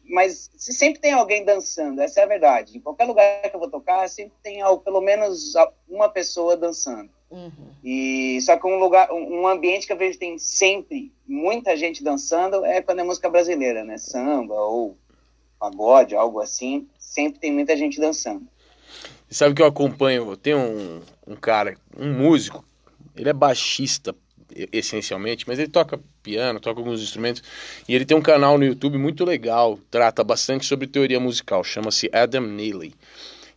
Mas 0.08 0.50
se 0.56 0.72
sempre 0.72 1.02
tem 1.02 1.12
alguém 1.14 1.43
dançando, 1.43 2.00
essa 2.00 2.22
é 2.22 2.24
a 2.24 2.28
verdade. 2.28 2.78
Em 2.78 2.80
qualquer 2.80 3.06
lugar 3.06 3.41
que 3.41 3.56
eu 3.56 3.60
vou 3.60 3.70
tocar, 3.70 4.08
sempre 4.08 4.34
tem 4.41 4.62
al- 4.62 4.80
pelo 4.80 5.02
menos 5.02 5.54
uma 5.89 6.08
pessoa 6.08 6.56
dançando. 6.56 7.10
Uhum. 7.30 7.52
E 7.84 8.39
só 8.41 8.56
que 8.56 8.68
um 8.68 8.78
lugar, 8.80 9.12
um 9.12 9.48
ambiente 9.48 9.86
que 9.88 9.93
eu 9.93 9.98
vejo 9.98 10.14
que 10.14 10.20
tem 10.20 10.38
sempre 10.38 11.12
muita 11.28 11.76
gente 11.76 12.04
dançando 12.04 12.64
é 12.64 12.82
quando 12.82 13.00
é 13.00 13.04
música 13.04 13.30
brasileira, 13.30 13.84
né? 13.84 13.98
Samba 13.98 14.54
ou 14.54 14.96
pagode, 15.66 16.16
algo 16.16 16.39
assim. 16.39 16.88
Sempre 16.99 17.39
tem 17.39 17.51
muita 17.51 17.76
gente 17.76 17.99
dançando. 17.99 18.45
Sabe 19.30 19.55
que 19.55 19.61
eu 19.61 19.66
acompanho? 19.66 20.38
Tem 20.38 20.53
um, 20.53 21.01
um 21.28 21.36
cara, 21.36 21.76
um 21.97 22.13
músico, 22.13 22.63
ele 23.16 23.30
é 23.30 23.34
baixista 23.34 24.16
e- 24.55 24.70
essencialmente, 24.72 25.45
mas 25.47 25.57
ele 25.57 25.70
toca 25.70 25.99
piano, 26.22 26.59
toca 26.59 26.80
alguns 26.80 27.01
instrumentos, 27.01 27.41
e 27.88 27.95
ele 27.95 28.05
tem 28.05 28.16
um 28.16 28.22
canal 28.22 28.57
no 28.57 28.66
YouTube 28.66 28.97
muito 28.97 29.26
legal, 29.26 29.80
trata 29.89 30.24
bastante 30.24 30.66
sobre 30.66 30.88
teoria 30.88 31.20
musical, 31.20 31.63
chama-se 31.63 32.09
Adam 32.13 32.41
Neely. 32.41 32.93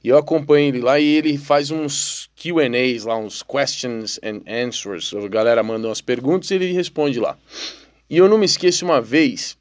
E 0.02 0.08
eu 0.08 0.16
acompanho 0.16 0.68
ele 0.68 0.80
lá 0.80 0.98
e 0.98 1.04
ele 1.04 1.36
faz 1.36 1.70
uns 1.70 2.30
Q&As 2.36 3.04
lá, 3.04 3.16
uns 3.16 3.42
questions 3.42 4.18
and 4.22 4.40
answers, 4.46 5.12
a 5.12 5.28
galera 5.28 5.62
manda 5.62 5.88
umas 5.88 6.00
perguntas 6.00 6.50
e 6.50 6.54
ele 6.54 6.72
responde 6.72 7.18
lá. 7.18 7.36
E 8.08 8.16
eu 8.16 8.28
não 8.28 8.38
me 8.38 8.46
esqueço 8.46 8.84
uma 8.84 9.02
vez, 9.02 9.58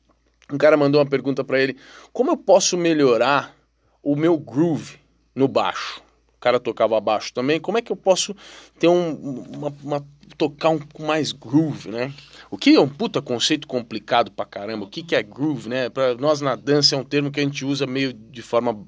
um 0.51 0.57
cara 0.57 0.77
mandou 0.77 0.99
uma 1.01 1.09
pergunta 1.09 1.43
pra 1.43 1.59
ele, 1.61 1.77
como 2.13 2.31
eu 2.31 2.37
posso 2.37 2.77
melhorar 2.77 3.55
o 4.01 4.15
meu 4.15 4.37
groove 4.37 4.97
no 5.35 5.47
baixo? 5.47 6.01
O 6.37 6.39
cara 6.39 6.59
tocava 6.59 6.99
baixo 7.01 7.33
também, 7.33 7.59
como 7.59 7.77
é 7.77 7.81
que 7.81 7.91
eu 7.91 7.95
posso 7.95 8.35
ter 8.79 8.87
um, 8.87 9.11
uma, 9.55 9.73
uma- 9.83 10.07
tocar 10.37 10.69
um 10.69 10.79
mais 10.99 11.31
groove, 11.31 11.89
né? 11.89 12.13
O 12.51 12.57
que 12.57 12.75
é 12.75 12.79
um 12.79 12.87
puta 12.87 13.21
conceito 13.21 13.67
complicado 13.67 14.29
pra 14.31 14.45
caramba, 14.45 14.85
o 14.85 14.89
que, 14.89 15.01
que 15.01 15.15
é 15.15 15.23
groove, 15.23 15.67
né? 15.67 15.89
Pra 15.89 16.13
nós 16.15 16.39
na 16.39 16.55
dança 16.55 16.95
é 16.95 16.97
um 16.99 17.03
termo 17.03 17.31
que 17.31 17.39
a 17.39 17.43
gente 17.43 17.65
usa 17.65 17.87
meio 17.87 18.13
de 18.13 18.41
forma 18.43 18.79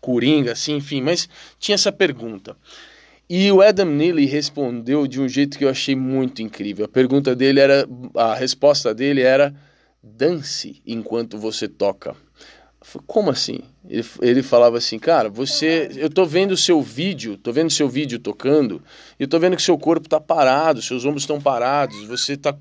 coringa, 0.00 0.52
assim, 0.52 0.76
enfim, 0.76 1.00
mas 1.00 1.28
tinha 1.60 1.74
essa 1.76 1.92
pergunta. 1.92 2.56
E 3.28 3.52
o 3.52 3.62
Adam 3.62 3.86
Neely 3.86 4.26
respondeu 4.26 5.06
de 5.06 5.20
um 5.20 5.28
jeito 5.28 5.56
que 5.56 5.64
eu 5.64 5.68
achei 5.68 5.94
muito 5.94 6.42
incrível. 6.42 6.86
A 6.86 6.88
pergunta 6.88 7.36
dele 7.36 7.60
era, 7.60 7.86
a 8.16 8.34
resposta 8.34 8.92
dele 8.92 9.20
era: 9.22 9.54
dance 10.02 10.80
enquanto 10.86 11.38
você 11.38 11.68
toca. 11.68 12.16
Falei, 12.82 13.04
Como 13.06 13.30
assim? 13.30 13.60
Ele, 13.88 14.04
ele 14.22 14.42
falava 14.42 14.78
assim, 14.78 14.98
cara, 14.98 15.28
você. 15.28 15.90
Eu 15.96 16.08
tô 16.08 16.24
vendo 16.24 16.52
o 16.52 16.56
seu 16.56 16.80
vídeo, 16.80 17.36
tô 17.36 17.52
vendo 17.52 17.70
seu 17.70 17.88
vídeo 17.88 18.18
tocando, 18.18 18.82
e 19.18 19.24
eu 19.24 19.28
tô 19.28 19.38
vendo 19.38 19.56
que 19.56 19.62
seu 19.62 19.76
corpo 19.76 20.08
tá 20.08 20.20
parado, 20.20 20.80
seus 20.80 21.04
ombros 21.04 21.24
estão 21.24 21.40
parados, 21.40 22.06
você 22.06 22.36
tá. 22.36 22.56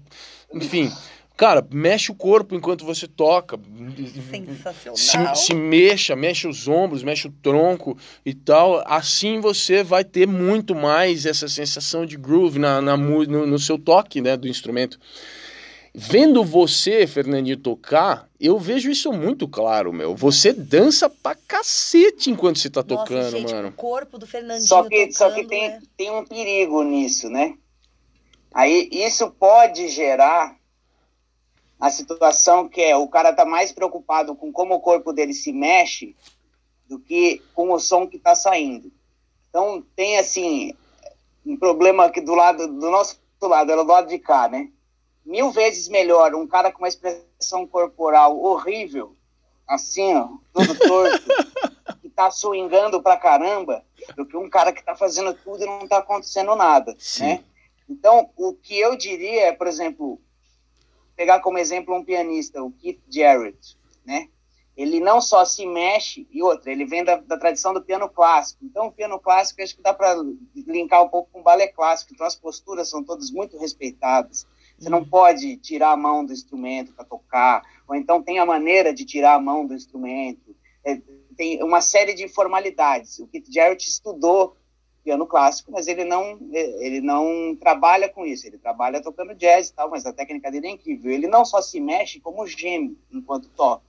Enfim, 0.53 0.91
cara, 1.37 1.65
mexe 1.71 2.11
o 2.11 2.15
corpo 2.15 2.53
enquanto 2.53 2.83
você 2.83 3.07
toca. 3.07 3.57
Sensacional. 4.97 5.35
Se, 5.35 5.45
se 5.45 5.53
mexa, 5.53 6.15
mexe 6.17 6.47
os 6.47 6.67
ombros, 6.67 7.01
mexe 7.01 7.27
o 7.27 7.31
tronco 7.31 7.97
e 8.25 8.33
tal. 8.33 8.83
Assim 8.85 9.39
você 9.39 9.83
vai 9.83 10.03
ter 10.03 10.27
muito 10.27 10.75
mais 10.75 11.25
essa 11.25 11.47
sensação 11.47 12.05
de 12.05 12.17
groove 12.17 12.59
na, 12.59 12.81
na 12.81 12.97
no, 12.97 13.47
no 13.47 13.59
seu 13.59 13.77
toque 13.77 14.19
né, 14.19 14.35
do 14.35 14.49
instrumento. 14.49 14.99
Vendo 15.93 16.43
você, 16.43 17.07
Fernandinho, 17.07 17.57
tocar, 17.57 18.29
eu 18.39 18.59
vejo 18.59 18.91
isso 18.91 19.11
muito 19.11 19.47
claro, 19.47 19.91
meu. 19.91 20.15
Você 20.15 20.53
dança 20.53 21.09
pra 21.09 21.35
cacete 21.35 22.29
enquanto 22.29 22.59
você 22.59 22.69
tá 22.69 22.83
Nossa, 22.83 23.03
tocando, 23.05 23.31
gente, 23.31 23.53
mano. 23.53 23.69
o 23.69 23.73
corpo 23.73 24.17
do 24.17 24.27
Fernandinho 24.27 24.67
Só 24.67 24.83
que, 24.83 25.11
só 25.11 25.29
que 25.31 25.43
tocando 25.43 25.49
tem, 25.49 25.65
é- 25.65 25.79
tem 25.97 26.11
um 26.11 26.23
perigo 26.23 26.83
nisso, 26.83 27.29
né? 27.29 27.55
Aí 28.53 28.87
isso 28.91 29.31
pode 29.31 29.87
gerar 29.89 30.55
a 31.79 31.89
situação 31.89 32.67
que 32.67 32.81
é 32.81 32.95
o 32.95 33.07
cara 33.07 33.33
tá 33.33 33.45
mais 33.45 33.71
preocupado 33.71 34.35
com 34.35 34.51
como 34.51 34.75
o 34.75 34.81
corpo 34.81 35.13
dele 35.13 35.33
se 35.33 35.51
mexe 35.53 36.15
do 36.87 36.99
que 36.99 37.41
com 37.53 37.71
o 37.71 37.79
som 37.79 38.07
que 38.07 38.19
tá 38.19 38.35
saindo. 38.35 38.91
Então 39.49 39.83
tem 39.95 40.17
assim 40.17 40.73
um 41.45 41.57
problema 41.57 42.05
aqui 42.05 42.21
do 42.21 42.35
lado 42.35 42.67
do 42.67 42.91
nosso 42.91 43.17
lado, 43.41 43.71
é 43.71 43.75
do 43.75 43.83
lado 43.83 44.07
de 44.07 44.19
cá, 44.19 44.47
né? 44.49 44.69
Mil 45.29 45.51
vezes 45.51 45.87
melhor 45.87 46.33
um 46.33 46.47
cara 46.47 46.71
com 46.71 46.79
uma 46.79 46.87
expressão 46.87 47.67
corporal 47.67 48.41
horrível, 48.41 49.15
assim, 49.67 50.15
ó, 50.15 50.27
todo 50.51 50.75
torto, 50.75 51.23
que 52.01 52.09
tá 52.09 52.31
swingando 52.31 52.99
pra 52.99 53.15
caramba, 53.15 53.85
do 54.17 54.25
que 54.25 54.35
um 54.35 54.49
cara 54.49 54.73
que 54.73 54.83
tá 54.83 54.95
fazendo 54.95 55.31
tudo 55.35 55.61
e 55.61 55.67
não 55.67 55.87
tá 55.87 55.99
acontecendo 55.99 56.55
nada, 56.55 56.95
Sim. 56.97 57.25
né? 57.25 57.43
Então, 57.87 58.31
o 58.35 58.55
que 58.55 58.79
eu 58.79 58.95
diria 58.95 59.49
é, 59.49 59.51
por 59.51 59.67
exemplo, 59.67 60.19
pegar 61.15 61.41
como 61.41 61.59
exemplo 61.59 61.95
um 61.95 62.03
pianista, 62.03 62.63
o 62.63 62.71
Keith 62.71 62.99
Jarrett, 63.07 63.77
né? 64.03 64.29
Ele 64.75 64.99
não 64.99 65.21
só 65.21 65.45
se 65.45 65.63
mexe, 65.63 66.27
e 66.31 66.41
outra, 66.41 66.71
ele 66.71 66.85
vem 66.85 67.03
da, 67.03 67.17
da 67.17 67.37
tradição 67.37 67.71
do 67.71 67.83
piano 67.83 68.09
clássico. 68.09 68.65
Então, 68.65 68.87
o 68.87 68.91
piano 68.91 69.19
clássico, 69.19 69.61
acho 69.61 69.75
que 69.75 69.83
dá 69.83 69.93
para 69.93 70.15
linkar 70.55 71.03
um 71.03 71.09
pouco 71.09 71.29
com 71.31 71.41
o 71.41 71.43
balé 71.43 71.67
clássico. 71.67 72.13
Então, 72.15 72.25
as 72.25 72.35
posturas 72.35 72.89
são 72.89 73.03
todas 73.03 73.29
muito 73.29 73.59
respeitadas. 73.59 74.47
Você 74.79 74.89
não 74.89 75.03
pode 75.03 75.57
tirar 75.57 75.91
a 75.91 75.97
mão 75.97 76.25
do 76.25 76.31
instrumento 76.31 76.93
para 76.93 77.03
tocar, 77.03 77.61
ou 77.87 77.95
então 77.95 78.23
tem 78.23 78.39
a 78.39 78.45
maneira 78.45 78.93
de 78.93 79.03
tirar 79.05 79.33
a 79.33 79.39
mão 79.39 79.65
do 79.65 79.73
instrumento. 79.73 80.55
É, 80.85 81.01
tem 81.35 81.61
uma 81.63 81.81
série 81.81 82.13
de 82.13 82.27
formalidades. 82.27 83.19
O 83.19 83.27
Keith 83.27 83.51
Jarrett 83.51 83.87
estudou 83.87 84.55
piano 85.03 85.25
clássico, 85.25 85.71
mas 85.71 85.87
ele 85.87 86.05
não 86.05 86.37
ele 86.51 87.01
não 87.01 87.55
trabalha 87.59 88.07
com 88.07 88.25
isso. 88.25 88.47
Ele 88.47 88.57
trabalha 88.57 89.01
tocando 89.01 89.35
jazz 89.35 89.69
e 89.69 89.73
tal, 89.73 89.89
mas 89.89 90.05
a 90.05 90.13
técnica 90.13 90.51
dele 90.51 90.67
é 90.67 90.71
incrível. 90.71 91.11
Ele 91.11 91.27
não 91.27 91.43
só 91.43 91.61
se 91.61 91.79
mexe, 91.79 92.19
como 92.19 92.47
geme 92.47 92.97
enquanto 93.11 93.49
toca, 93.49 93.83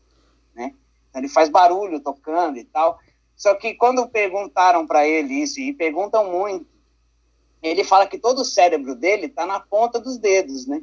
né? 0.54 0.74
Então, 1.08 1.20
ele 1.20 1.28
faz 1.28 1.48
barulho 1.48 2.00
tocando 2.00 2.58
e 2.58 2.64
tal. 2.64 2.98
Só 3.36 3.54
que 3.54 3.74
quando 3.74 4.06
perguntaram 4.08 4.86
para 4.86 5.06
ele 5.06 5.34
isso 5.34 5.60
e 5.60 5.72
perguntam 5.72 6.30
muito, 6.30 6.66
ele 7.62 7.84
fala 7.84 8.06
que 8.06 8.18
todo 8.18 8.40
o 8.40 8.44
cérebro 8.44 8.94
dele 8.94 9.26
está 9.26 9.46
na 9.46 9.60
ponta 9.60 9.98
dos 9.98 10.18
dedos, 10.18 10.66
né? 10.66 10.82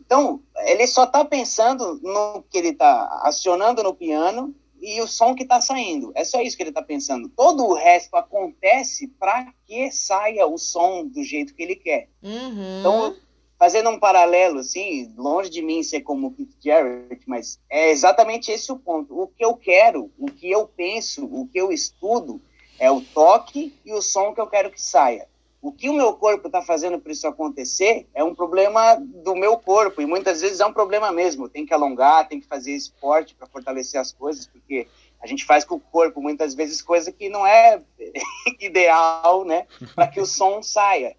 Então, 0.00 0.42
ele 0.66 0.86
só 0.86 1.04
está 1.04 1.24
pensando 1.24 2.00
no 2.02 2.42
que 2.50 2.58
ele 2.58 2.70
está 2.70 3.20
acionando 3.22 3.82
no 3.82 3.94
piano 3.94 4.54
e 4.80 5.00
o 5.00 5.06
som 5.06 5.34
que 5.34 5.44
está 5.44 5.60
saindo. 5.60 6.10
É 6.14 6.24
só 6.24 6.40
isso 6.40 6.56
que 6.56 6.62
ele 6.62 6.70
está 6.70 6.82
pensando. 6.82 7.28
Todo 7.28 7.64
o 7.64 7.74
resto 7.74 8.16
acontece 8.16 9.06
para 9.06 9.52
que 9.66 9.90
saia 9.92 10.46
o 10.46 10.58
som 10.58 11.06
do 11.06 11.22
jeito 11.22 11.54
que 11.54 11.62
ele 11.62 11.76
quer. 11.76 12.08
Uhum. 12.22 12.80
Então, 12.80 13.16
fazendo 13.58 13.90
um 13.90 14.00
paralelo, 14.00 14.60
assim, 14.60 15.12
longe 15.16 15.50
de 15.50 15.62
mim 15.62 15.82
ser 15.82 16.00
como 16.00 16.28
o 16.28 16.30
Keith 16.32 16.56
Jarrett, 16.64 17.22
mas 17.26 17.60
é 17.70 17.90
exatamente 17.90 18.50
esse 18.50 18.72
o 18.72 18.78
ponto. 18.78 19.16
O 19.16 19.28
que 19.28 19.44
eu 19.44 19.54
quero, 19.54 20.10
o 20.18 20.26
que 20.26 20.50
eu 20.50 20.66
penso, 20.66 21.24
o 21.26 21.46
que 21.46 21.60
eu 21.60 21.70
estudo 21.70 22.40
é 22.78 22.90
o 22.90 23.02
toque 23.02 23.78
e 23.84 23.92
o 23.92 24.00
som 24.00 24.34
que 24.34 24.40
eu 24.40 24.46
quero 24.46 24.70
que 24.70 24.80
saia. 24.80 25.28
O 25.62 25.70
que 25.70 25.90
o 25.90 25.92
meu 25.92 26.14
corpo 26.14 26.46
está 26.46 26.62
fazendo 26.62 26.98
para 26.98 27.12
isso 27.12 27.26
acontecer 27.26 28.08
é 28.14 28.24
um 28.24 28.34
problema 28.34 28.96
do 28.96 29.34
meu 29.34 29.58
corpo, 29.58 30.00
e 30.00 30.06
muitas 30.06 30.40
vezes 30.40 30.60
é 30.60 30.66
um 30.66 30.72
problema 30.72 31.12
mesmo. 31.12 31.50
Tem 31.50 31.66
que 31.66 31.74
alongar, 31.74 32.28
tem 32.28 32.40
que 32.40 32.46
fazer 32.46 32.72
esporte 32.72 33.34
para 33.34 33.46
fortalecer 33.46 34.00
as 34.00 34.10
coisas, 34.10 34.46
porque 34.46 34.88
a 35.20 35.26
gente 35.26 35.44
faz 35.44 35.64
com 35.64 35.74
o 35.74 35.80
corpo 35.80 36.22
muitas 36.22 36.54
vezes 36.54 36.80
coisa 36.80 37.12
que 37.12 37.28
não 37.28 37.46
é 37.46 37.80
ideal, 38.58 39.44
né, 39.44 39.66
para 39.94 40.08
que 40.08 40.20
o 40.20 40.26
som 40.26 40.62
saia. 40.62 41.14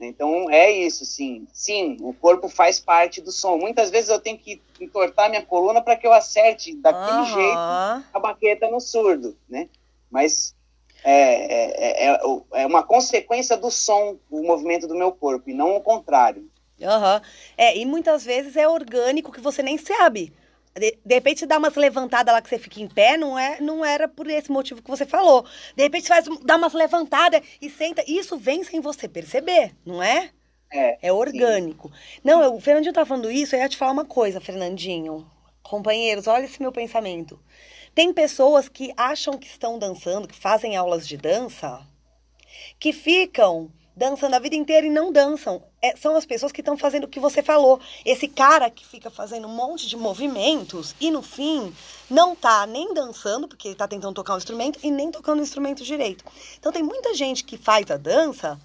Então 0.00 0.50
é 0.50 0.70
isso, 0.70 1.04
sim. 1.04 1.46
Sim, 1.52 1.96
o 2.00 2.12
corpo 2.12 2.48
faz 2.48 2.80
parte 2.80 3.20
do 3.20 3.30
som. 3.30 3.56
Muitas 3.58 3.90
vezes 3.90 4.10
eu 4.10 4.18
tenho 4.18 4.38
que 4.38 4.60
entortar 4.80 5.30
minha 5.30 5.44
coluna 5.44 5.80
para 5.80 5.96
que 5.96 6.06
eu 6.06 6.12
acerte 6.12 6.74
daquele 6.74 7.18
uhum. 7.18 7.24
jeito 7.26 7.58
a 7.58 8.18
baqueta 8.20 8.68
no 8.68 8.80
surdo, 8.80 9.36
né? 9.48 9.68
Mas 10.10 10.56
é, 11.04 12.04
é, 12.04 12.12
é, 12.12 12.20
é, 12.54 12.66
uma 12.66 12.82
consequência 12.82 13.56
do 13.56 13.70
som, 13.70 14.18
o 14.30 14.42
movimento 14.42 14.86
do 14.86 14.94
meu 14.94 15.12
corpo, 15.12 15.50
e 15.50 15.54
não 15.54 15.76
o 15.76 15.80
contrário. 15.80 16.48
Uhum. 16.80 17.20
É, 17.56 17.76
e 17.76 17.84
muitas 17.84 18.24
vezes 18.24 18.56
é 18.56 18.66
orgânico 18.66 19.32
que 19.32 19.40
você 19.40 19.62
nem 19.62 19.78
sabe. 19.78 20.32
De, 20.74 20.98
de 21.04 21.14
repente 21.14 21.44
dá 21.44 21.58
umas 21.58 21.74
levantadas 21.74 22.32
lá 22.32 22.40
que 22.40 22.48
você 22.48 22.58
fica 22.58 22.80
em 22.80 22.88
pé, 22.88 23.16
não, 23.16 23.38
é, 23.38 23.60
não 23.60 23.84
era 23.84 24.08
por 24.08 24.26
esse 24.28 24.50
motivo 24.50 24.82
que 24.82 24.90
você 24.90 25.04
falou. 25.04 25.44
De 25.76 25.82
repente 25.82 26.04
você 26.04 26.08
faz, 26.08 26.26
dá 26.42 26.56
umas 26.56 26.72
levantadas 26.72 27.42
e 27.60 27.68
senta. 27.68 28.02
Isso 28.06 28.38
vem 28.38 28.64
sem 28.64 28.80
você 28.80 29.06
perceber, 29.06 29.74
não 29.84 30.02
é? 30.02 30.30
É, 30.72 31.08
é 31.08 31.12
orgânico. 31.12 31.88
Sim. 31.88 32.20
Não, 32.24 32.42
eu, 32.42 32.54
o 32.54 32.60
Fernandinho 32.60 32.94
tá 32.94 33.04
falando 33.04 33.30
isso, 33.30 33.54
eu 33.54 33.60
ia 33.60 33.68
te 33.68 33.76
falar 33.76 33.92
uma 33.92 34.06
coisa, 34.06 34.40
Fernandinho. 34.40 35.30
Companheiros, 35.62 36.26
olha 36.26 36.44
esse 36.44 36.60
meu 36.60 36.72
pensamento. 36.72 37.38
Tem 37.94 38.12
pessoas 38.12 38.68
que 38.68 38.92
acham 38.96 39.36
que 39.36 39.46
estão 39.46 39.78
dançando, 39.78 40.26
que 40.26 40.34
fazem 40.34 40.76
aulas 40.76 41.06
de 41.06 41.16
dança, 41.16 41.86
que 42.80 42.92
ficam 42.92 43.70
dançando 43.94 44.34
a 44.34 44.38
vida 44.38 44.56
inteira 44.56 44.86
e 44.86 44.90
não 44.90 45.12
dançam. 45.12 45.62
É, 45.80 45.94
são 45.96 46.16
as 46.16 46.24
pessoas 46.24 46.52
que 46.52 46.62
estão 46.62 46.78
fazendo 46.78 47.04
o 47.04 47.08
que 47.08 47.20
você 47.20 47.42
falou. 47.42 47.78
Esse 48.04 48.26
cara 48.26 48.70
que 48.70 48.86
fica 48.86 49.10
fazendo 49.10 49.46
um 49.46 49.54
monte 49.54 49.86
de 49.86 49.96
movimentos 49.96 50.94
e 50.98 51.10
no 51.10 51.20
fim 51.20 51.74
não 52.08 52.34
tá 52.34 52.66
nem 52.66 52.94
dançando, 52.94 53.46
porque 53.46 53.68
ele 53.68 53.74
tá 53.74 53.86
tentando 53.86 54.14
tocar 54.14 54.34
um 54.34 54.38
instrumento, 54.38 54.78
e 54.82 54.90
nem 54.90 55.10
tocando 55.10 55.40
o 55.40 55.42
instrumento 55.42 55.84
direito. 55.84 56.24
Então 56.58 56.72
tem 56.72 56.82
muita 56.82 57.14
gente 57.14 57.44
que 57.44 57.58
faz 57.58 57.90
a 57.90 57.98
dança 57.98 58.58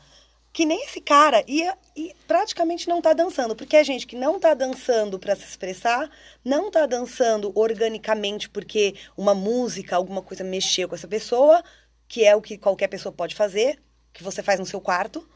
que 0.57 0.65
nem 0.65 0.85
esse 0.85 0.99
cara 0.99 1.43
e, 1.47 1.71
e 1.95 2.15
praticamente 2.27 2.89
não 2.89 2.99
tá 2.99 3.13
dançando, 3.13 3.55
porque 3.55 3.77
é 3.77 3.83
gente 3.83 4.07
que 4.07 4.15
não 4.15 4.39
tá 4.39 4.55
dançando 4.55 5.19
para 5.19 5.35
se 5.35 5.43
expressar, 5.43 6.09
não 6.43 6.71
tá 6.71 6.87
dançando 6.87 7.51
organicamente 7.53 8.49
porque 8.49 8.95
uma 9.15 9.35
música, 9.35 9.95
alguma 9.95 10.19
coisa 10.19 10.43
mexeu 10.43 10.89
com 10.89 10.95
essa 10.95 11.07
pessoa, 11.07 11.63
que 12.07 12.25
é 12.25 12.35
o 12.35 12.41
que 12.41 12.57
qualquer 12.57 12.87
pessoa 12.87 13.13
pode 13.13 13.35
fazer, 13.35 13.79
que 14.11 14.23
você 14.23 14.41
faz 14.41 14.59
no 14.59 14.65
seu 14.65 14.81
quarto. 14.81 15.29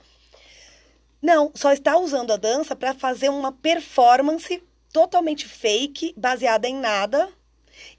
Não, 1.22 1.52
só 1.54 1.72
está 1.72 2.00
usando 2.00 2.34
a 2.34 2.38
dança 2.38 2.76
para 2.76 2.96
fazer 2.96 3.30
uma 3.30 3.52
performance 3.52 4.64
totalmente 4.92 5.48
fake, 5.48 6.16
baseada 6.18 6.68
em 6.68 6.78
nada. 6.78 7.30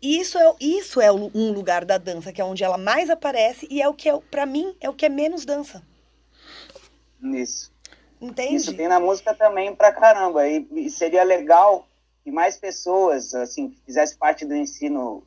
E 0.02 0.18
isso 0.18 0.36
é, 0.36 0.54
isso 0.60 1.00
é 1.00 1.12
um 1.12 1.52
lugar 1.52 1.84
da 1.84 1.98
dança, 1.98 2.32
que 2.32 2.40
é 2.40 2.44
onde 2.44 2.64
ela 2.64 2.76
mais 2.76 3.08
aparece 3.08 3.68
e 3.70 3.80
é 3.80 3.88
o 3.88 3.94
que, 3.94 4.08
é, 4.08 4.18
para 4.28 4.44
mim, 4.44 4.74
é 4.80 4.90
o 4.90 4.92
que 4.92 5.06
é 5.06 5.08
menos 5.08 5.44
dança. 5.44 5.84
Isso. 7.22 7.72
Entende? 8.20 8.56
Isso 8.56 8.76
tem 8.76 8.88
na 8.88 9.00
música 9.00 9.34
também 9.34 9.74
pra 9.74 9.92
caramba. 9.92 10.46
E, 10.48 10.66
e 10.72 10.90
seria 10.90 11.24
legal 11.24 11.88
que 12.22 12.30
mais 12.30 12.56
pessoas, 12.56 13.34
assim, 13.34 13.74
fizessem 13.84 14.16
parte 14.16 14.44
do 14.44 14.54
ensino 14.54 15.26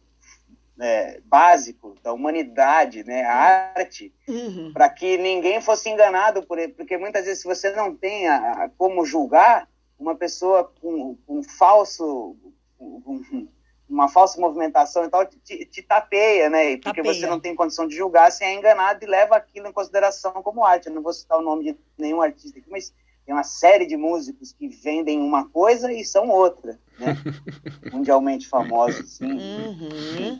é, 0.80 1.22
básico 1.26 1.96
da 2.04 2.14
humanidade, 2.14 3.04
né, 3.04 3.24
a 3.24 3.74
arte, 3.76 4.14
uhum. 4.28 4.72
para 4.74 4.90
que 4.90 5.18
ninguém 5.18 5.62
fosse 5.62 5.90
enganado 5.90 6.44
por 6.44 6.58
ele, 6.58 6.74
porque 6.74 6.98
muitas 6.98 7.26
vezes 7.26 7.42
se 7.42 7.48
você 7.48 7.72
não 7.72 7.96
tem 7.96 8.28
a, 8.28 8.64
a 8.64 8.70
como 8.70 9.06
julgar 9.06 9.70
uma 9.98 10.16
pessoa 10.16 10.72
com, 10.82 11.16
com 11.26 11.42
falso, 11.44 12.36
com, 12.78 13.48
uma 13.90 14.08
falsa 14.08 14.40
movimentação 14.40 15.06
e 15.06 15.10
tal, 15.10 15.26
te, 15.26 15.66
te 15.66 15.82
tapeia, 15.82 16.50
né, 16.50 16.78
porque 16.78 17.02
tapeia. 17.02 17.14
você 17.14 17.28
não 17.28 17.40
tem 17.40 17.56
condição 17.56 17.88
de 17.88 17.96
julgar, 17.96 18.32
você 18.32 18.44
é 18.44 18.54
enganado 18.54 19.04
e 19.04 19.08
leva 19.08 19.36
aquilo 19.36 19.68
em 19.68 19.72
consideração 19.72 20.32
como 20.44 20.66
arte. 20.66 20.88
Eu 20.88 20.94
não 20.94 21.02
vou 21.02 21.14
citar 21.14 21.38
o 21.38 21.44
nome 21.44 21.66
de 21.66 21.78
nenhum 21.98 22.22
artista 22.22 22.58
aqui, 22.58 22.70
mas 22.70 22.94
tem 23.26 23.34
uma 23.34 23.44
série 23.44 23.86
de 23.86 23.98
músicos 23.98 24.52
que 24.52 24.68
vendem 24.68 25.20
uma 25.20 25.50
coisa 25.50 25.92
e 25.92 26.04
são 26.04 26.30
outra, 26.30 26.80
né? 27.00 27.16
Mundialmente 27.92 28.48
famosos, 28.48 29.18
sim. 29.18 29.32
Uhum. 29.32 30.40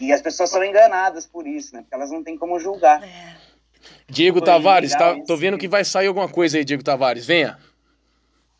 E 0.00 0.12
as 0.12 0.20
pessoas 0.20 0.50
são 0.50 0.62
enganadas 0.62 1.26
por 1.26 1.46
isso, 1.46 1.74
né? 1.74 1.82
Porque 1.82 1.94
elas 1.94 2.10
não 2.10 2.22
têm 2.22 2.36
como 2.36 2.58
julgar. 2.58 3.02
É. 3.02 3.36
Diego 4.08 4.40
Tavares, 4.40 4.92
tá, 4.92 5.20
tô 5.26 5.36
vendo 5.36 5.58
que 5.58 5.68
vai 5.68 5.84
sair 5.84 6.06
alguma 6.06 6.28
coisa 6.28 6.58
aí, 6.58 6.64
Diego 6.64 6.82
Tavares. 6.82 7.26
Venha. 7.26 7.58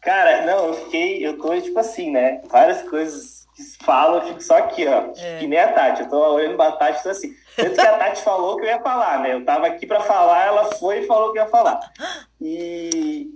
Cara, 0.00 0.46
não, 0.46 0.68
eu 0.68 0.74
fiquei, 0.84 1.26
eu 1.26 1.38
tô 1.38 1.60
tipo 1.60 1.78
assim, 1.78 2.10
né? 2.10 2.40
Várias 2.48 2.82
coisas 2.88 3.37
que 3.58 3.84
falam, 3.84 4.18
eu 4.18 4.28
fico 4.28 4.40
só 4.40 4.58
aqui, 4.58 4.86
ó. 4.86 5.12
É. 5.16 5.38
Que 5.40 5.46
nem 5.46 5.58
a 5.58 5.72
Tati. 5.72 6.02
Eu 6.02 6.08
tô 6.08 6.34
olhando 6.34 6.56
pra 6.56 6.72
Tati 6.72 7.02
tô 7.02 7.10
assim. 7.10 7.34
Tanto 7.56 7.74
que 7.74 7.80
a 7.80 7.98
Tati 7.98 8.22
falou 8.22 8.56
que 8.56 8.62
eu 8.62 8.68
ia 8.68 8.80
falar, 8.80 9.20
né? 9.20 9.34
Eu 9.34 9.44
tava 9.44 9.66
aqui 9.66 9.86
para 9.86 10.00
falar, 10.00 10.46
ela 10.46 10.64
foi 10.76 11.00
e 11.00 11.06
falou 11.06 11.32
que 11.32 11.38
ia 11.38 11.48
falar. 11.48 11.80
E, 12.40 13.28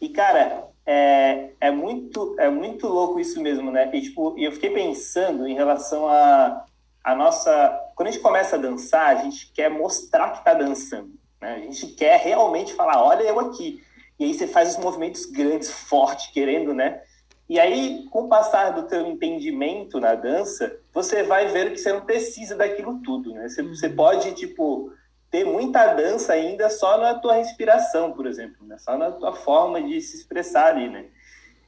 e 0.00 0.08
cara, 0.10 0.64
é, 0.86 1.50
é, 1.60 1.70
muito, 1.72 2.36
é 2.38 2.48
muito 2.48 2.86
louco 2.86 3.18
isso 3.18 3.42
mesmo, 3.42 3.70
né? 3.72 3.90
E, 3.92 4.00
tipo, 4.00 4.34
eu 4.38 4.52
fiquei 4.52 4.70
pensando 4.70 5.46
em 5.48 5.54
relação 5.54 6.08
a, 6.08 6.64
a 7.02 7.14
nossa. 7.16 7.76
Quando 7.96 8.08
a 8.08 8.10
gente 8.12 8.22
começa 8.22 8.54
a 8.54 8.60
dançar, 8.60 9.08
a 9.08 9.22
gente 9.22 9.50
quer 9.52 9.68
mostrar 9.68 10.30
que 10.30 10.44
tá 10.44 10.54
dançando. 10.54 11.10
Né? 11.40 11.54
A 11.54 11.58
gente 11.58 11.88
quer 11.88 12.20
realmente 12.20 12.74
falar, 12.74 13.02
olha 13.02 13.24
eu 13.24 13.40
aqui. 13.40 13.82
E 14.20 14.24
aí 14.24 14.34
você 14.34 14.46
faz 14.46 14.76
os 14.76 14.82
movimentos 14.82 15.26
grandes, 15.26 15.70
fortes, 15.70 16.28
querendo, 16.28 16.72
né? 16.72 17.02
E 17.48 17.58
aí, 17.58 18.04
com 18.10 18.24
o 18.24 18.28
passar 18.28 18.70
do 18.70 18.82
teu 18.82 19.06
entendimento 19.06 19.98
na 19.98 20.14
dança, 20.14 20.78
você 20.92 21.22
vai 21.22 21.48
ver 21.48 21.72
que 21.72 21.78
você 21.78 21.92
não 21.92 22.02
precisa 22.02 22.54
daquilo 22.54 23.00
tudo, 23.02 23.32
né? 23.32 23.48
Você, 23.48 23.62
você 23.62 23.86
uhum. 23.86 23.96
pode, 23.96 24.32
tipo, 24.32 24.92
ter 25.30 25.44
muita 25.46 25.94
dança 25.94 26.34
ainda 26.34 26.68
só 26.68 26.98
na 26.98 27.14
tua 27.14 27.34
respiração, 27.34 28.12
por 28.12 28.26
exemplo, 28.26 28.66
né? 28.66 28.76
Só 28.76 28.98
na 28.98 29.10
tua 29.12 29.32
forma 29.32 29.80
de 29.80 29.98
se 30.02 30.18
expressar 30.18 30.66
ali, 30.66 30.90
né? 30.90 31.06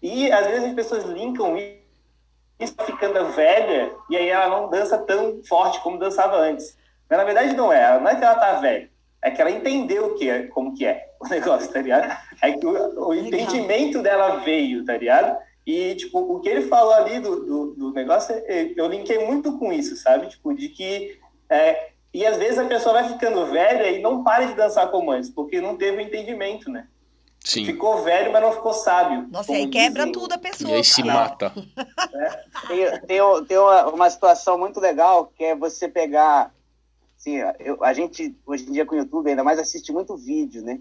E, 0.02 0.30
às 0.30 0.46
vezes, 0.46 0.68
as 0.68 0.74
pessoas 0.74 1.04
linkam 1.04 1.56
isso 2.58 2.74
ficando 2.84 3.24
velha 3.32 3.90
e 4.10 4.18
aí 4.18 4.28
ela 4.28 4.48
não 4.48 4.68
dança 4.68 4.98
tão 4.98 5.42
forte 5.44 5.80
como 5.80 5.98
dançava 5.98 6.36
antes. 6.36 6.76
Mas, 7.08 7.18
na 7.18 7.24
verdade, 7.24 7.56
não 7.56 7.72
é. 7.72 7.98
Não 7.98 8.08
é 8.08 8.16
que 8.16 8.24
ela 8.24 8.34
tá 8.34 8.60
velha. 8.60 8.90
É 9.22 9.30
que 9.30 9.40
ela 9.40 9.50
entendeu 9.50 10.08
o 10.08 10.14
que 10.14 10.28
é, 10.28 10.42
como 10.48 10.74
que 10.74 10.84
é 10.84 11.10
o 11.18 11.28
negócio, 11.28 11.72
tá 11.72 11.80
ligado? 11.80 12.14
É 12.42 12.52
que 12.52 12.66
o, 12.66 13.08
o 13.08 13.14
entendimento 13.14 14.02
dela 14.02 14.36
veio, 14.40 14.84
tá 14.84 14.96
ligado? 14.96 15.38
E, 15.70 15.94
tipo, 15.94 16.18
o 16.18 16.40
que 16.40 16.48
ele 16.48 16.62
falou 16.62 16.92
ali 16.92 17.20
do, 17.20 17.44
do, 17.46 17.66
do 17.74 17.92
negócio, 17.92 18.34
é, 18.34 18.72
eu 18.74 18.88
linkei 18.88 19.24
muito 19.24 19.56
com 19.56 19.72
isso, 19.72 19.96
sabe? 19.96 20.26
Tipo, 20.26 20.52
de 20.52 20.68
que. 20.68 21.16
É, 21.48 21.90
e 22.12 22.26
às 22.26 22.36
vezes 22.36 22.58
a 22.58 22.64
pessoa 22.64 22.94
vai 22.94 23.08
ficando 23.08 23.46
velha 23.46 23.88
e 23.88 24.02
não 24.02 24.24
para 24.24 24.46
de 24.46 24.54
dançar 24.54 24.90
como 24.90 25.12
antes, 25.12 25.30
porque 25.30 25.60
não 25.60 25.76
teve 25.76 25.98
o 25.98 26.00
entendimento, 26.00 26.68
né? 26.68 26.88
Sim. 27.44 27.64
Ficou 27.64 28.02
velho, 28.02 28.32
mas 28.32 28.42
não 28.42 28.52
ficou 28.52 28.74
sábio. 28.74 29.28
Nossa, 29.30 29.52
aí 29.52 29.68
quebra 29.68 30.06
dizem. 30.06 30.12
tudo 30.12 30.32
a 30.32 30.38
pessoa. 30.38 30.72
E 30.72 30.74
aí 30.74 30.84
se 30.84 31.04
mata. 31.04 31.52
É. 32.12 32.28
Tem, 32.66 33.00
tem, 33.06 33.44
tem 33.46 33.58
uma, 33.58 33.86
uma, 33.86 34.10
situação 34.10 34.58
muito 34.58 34.80
legal 34.80 35.26
que 35.26 35.44
é 35.44 35.54
você 35.54 35.88
pegar. 35.88 36.52
Assim, 37.16 37.36
eu, 37.60 37.82
a 37.84 37.92
gente, 37.92 38.36
hoje 38.44 38.68
em 38.68 38.72
dia 38.72 38.84
com 38.84 38.94
o 38.94 38.98
YouTube, 38.98 39.30
ainda 39.30 39.44
mais 39.44 39.58
assiste 39.58 39.92
muito 39.92 40.16
vídeo, 40.16 40.62
né? 40.62 40.80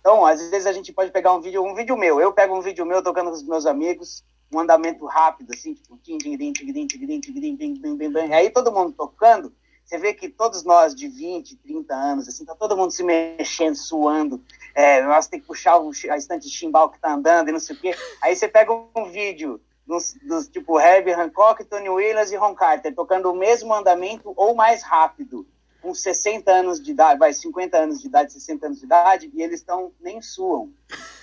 Então, 0.00 0.24
às 0.24 0.40
vezes 0.50 0.66
a 0.66 0.72
gente 0.72 0.92
pode 0.92 1.10
pegar 1.10 1.32
um 1.32 1.40
vídeo, 1.40 1.62
um 1.62 1.74
vídeo 1.74 1.96
meu, 1.96 2.20
eu 2.20 2.32
pego 2.32 2.56
um 2.56 2.60
vídeo 2.60 2.86
meu 2.86 3.02
tocando 3.02 3.30
com 3.30 3.36
os 3.36 3.42
meus 3.42 3.66
amigos, 3.66 4.24
um 4.52 4.58
andamento 4.58 5.04
rápido, 5.06 5.52
assim, 5.52 5.74
tipo, 5.74 5.98
tim, 5.98 6.18
tim, 6.18 6.36
tim, 6.36 6.52
tim, 6.52 6.72
tim, 6.72 6.86
tim, 6.86 7.20
tim, 7.20 7.56
tim, 7.56 7.76
tim, 7.76 8.32
aí 8.32 8.50
todo 8.50 8.72
mundo 8.72 8.92
tocando, 8.92 9.52
você 9.84 9.98
vê 9.98 10.12
que 10.12 10.28
todos 10.28 10.64
nós 10.64 10.94
de 10.94 11.08
20, 11.08 11.56
30 11.56 11.94
anos, 11.94 12.28
assim, 12.28 12.44
tá 12.44 12.54
todo 12.54 12.76
mundo 12.76 12.90
se 12.90 13.02
mexendo, 13.02 13.74
suando, 13.74 14.42
é, 14.74 15.02
nós 15.02 15.26
tem 15.26 15.40
que 15.40 15.46
puxar 15.46 15.78
o, 15.78 15.90
a 16.10 16.16
estante 16.16 16.46
de 16.46 16.54
chimbal 16.54 16.90
que 16.90 16.98
tá 16.98 17.12
andando 17.12 17.48
e 17.48 17.52
não 17.52 17.60
sei 17.60 17.74
o 17.74 17.80
quê. 17.80 17.94
Aí 18.22 18.36
você 18.36 18.46
pega 18.46 18.72
um 18.72 19.10
vídeo 19.10 19.60
dos, 19.86 20.14
dos 20.22 20.46
tipo 20.46 20.78
Herbie 20.78 21.12
Hancock, 21.12 21.64
Tony 21.64 21.88
Williams 21.88 22.30
e 22.30 22.36
Ron 22.36 22.54
Carter 22.54 22.94
tocando 22.94 23.32
o 23.32 23.36
mesmo 23.36 23.72
andamento 23.72 24.34
ou 24.36 24.54
mais 24.54 24.82
rápido 24.82 25.46
com 25.80 25.94
60 25.94 26.50
anos 26.50 26.82
de 26.82 26.90
idade, 26.90 27.18
vai, 27.18 27.32
50 27.32 27.78
anos 27.78 28.00
de 28.00 28.08
idade, 28.08 28.32
60 28.32 28.66
anos 28.66 28.78
de 28.78 28.84
idade, 28.84 29.30
e 29.32 29.42
eles 29.42 29.60
estão 29.60 29.92
nem 30.00 30.20
suam. 30.20 30.70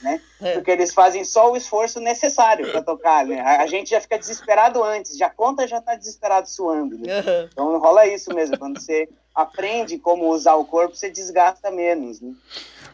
né? 0.02 0.22
É. 0.42 0.54
Porque 0.54 0.72
eles 0.72 0.94
fazem 0.94 1.24
só 1.24 1.52
o 1.52 1.58
esforço 1.58 2.00
necessário 2.00 2.72
para 2.72 2.82
tocar, 2.82 3.26
né? 3.26 3.42
A, 3.42 3.68
gente 3.68 3.90
já 3.90 4.00
fica 4.00 4.18
desesperado 4.18 4.84
antes, 4.84 5.18
já 5.18 5.30
conta 5.30 5.68
já 5.68 5.80
está 5.80 5.96
desesperado 5.96 6.50
suando. 6.50 6.98
Né? 6.98 7.08
Então 7.52 7.78
rola 7.78 8.08
isso 8.08 8.34
mesmo, 8.34 8.58
quando 8.58 8.80
você 8.80 9.10
aprende 9.34 9.98
como 9.98 10.30
usar 10.30 10.56
o 10.56 10.66
corpo, 10.66 10.96
você 10.96 11.10
desgasta 11.10 11.70
menos, 11.70 12.22
né? 12.22 12.34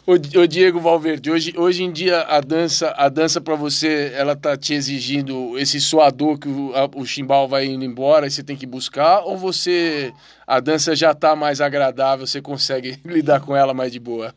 O, 0.05 0.13
o 0.13 0.47
Diego 0.47 0.79
Valverde, 0.79 1.29
hoje, 1.29 1.53
hoje 1.55 1.83
em 1.83 1.91
dia 1.91 2.21
a 2.21 2.41
dança, 2.41 2.91
a 2.97 3.07
dança 3.07 3.39
para 3.39 3.53
você, 3.55 4.11
ela 4.15 4.35
tá 4.35 4.57
te 4.57 4.73
exigindo 4.73 5.57
esse 5.59 5.79
suador 5.79 6.39
que 6.39 6.47
o, 6.47 7.05
chimbal 7.05 7.47
vai 7.47 7.65
indo 7.65 7.85
embora 7.85 8.25
e 8.25 8.31
você 8.31 8.43
tem 8.43 8.57
que 8.57 8.65
buscar, 8.65 9.19
ou 9.19 9.37
você 9.37 10.11
a 10.47 10.59
dança 10.59 10.95
já 10.95 11.13
tá 11.13 11.35
mais 11.35 11.61
agradável, 11.61 12.25
você 12.25 12.41
consegue 12.41 12.99
lidar 13.05 13.41
com 13.41 13.55
ela 13.55 13.73
mais 13.75 13.91
de 13.91 13.99
boa? 13.99 14.33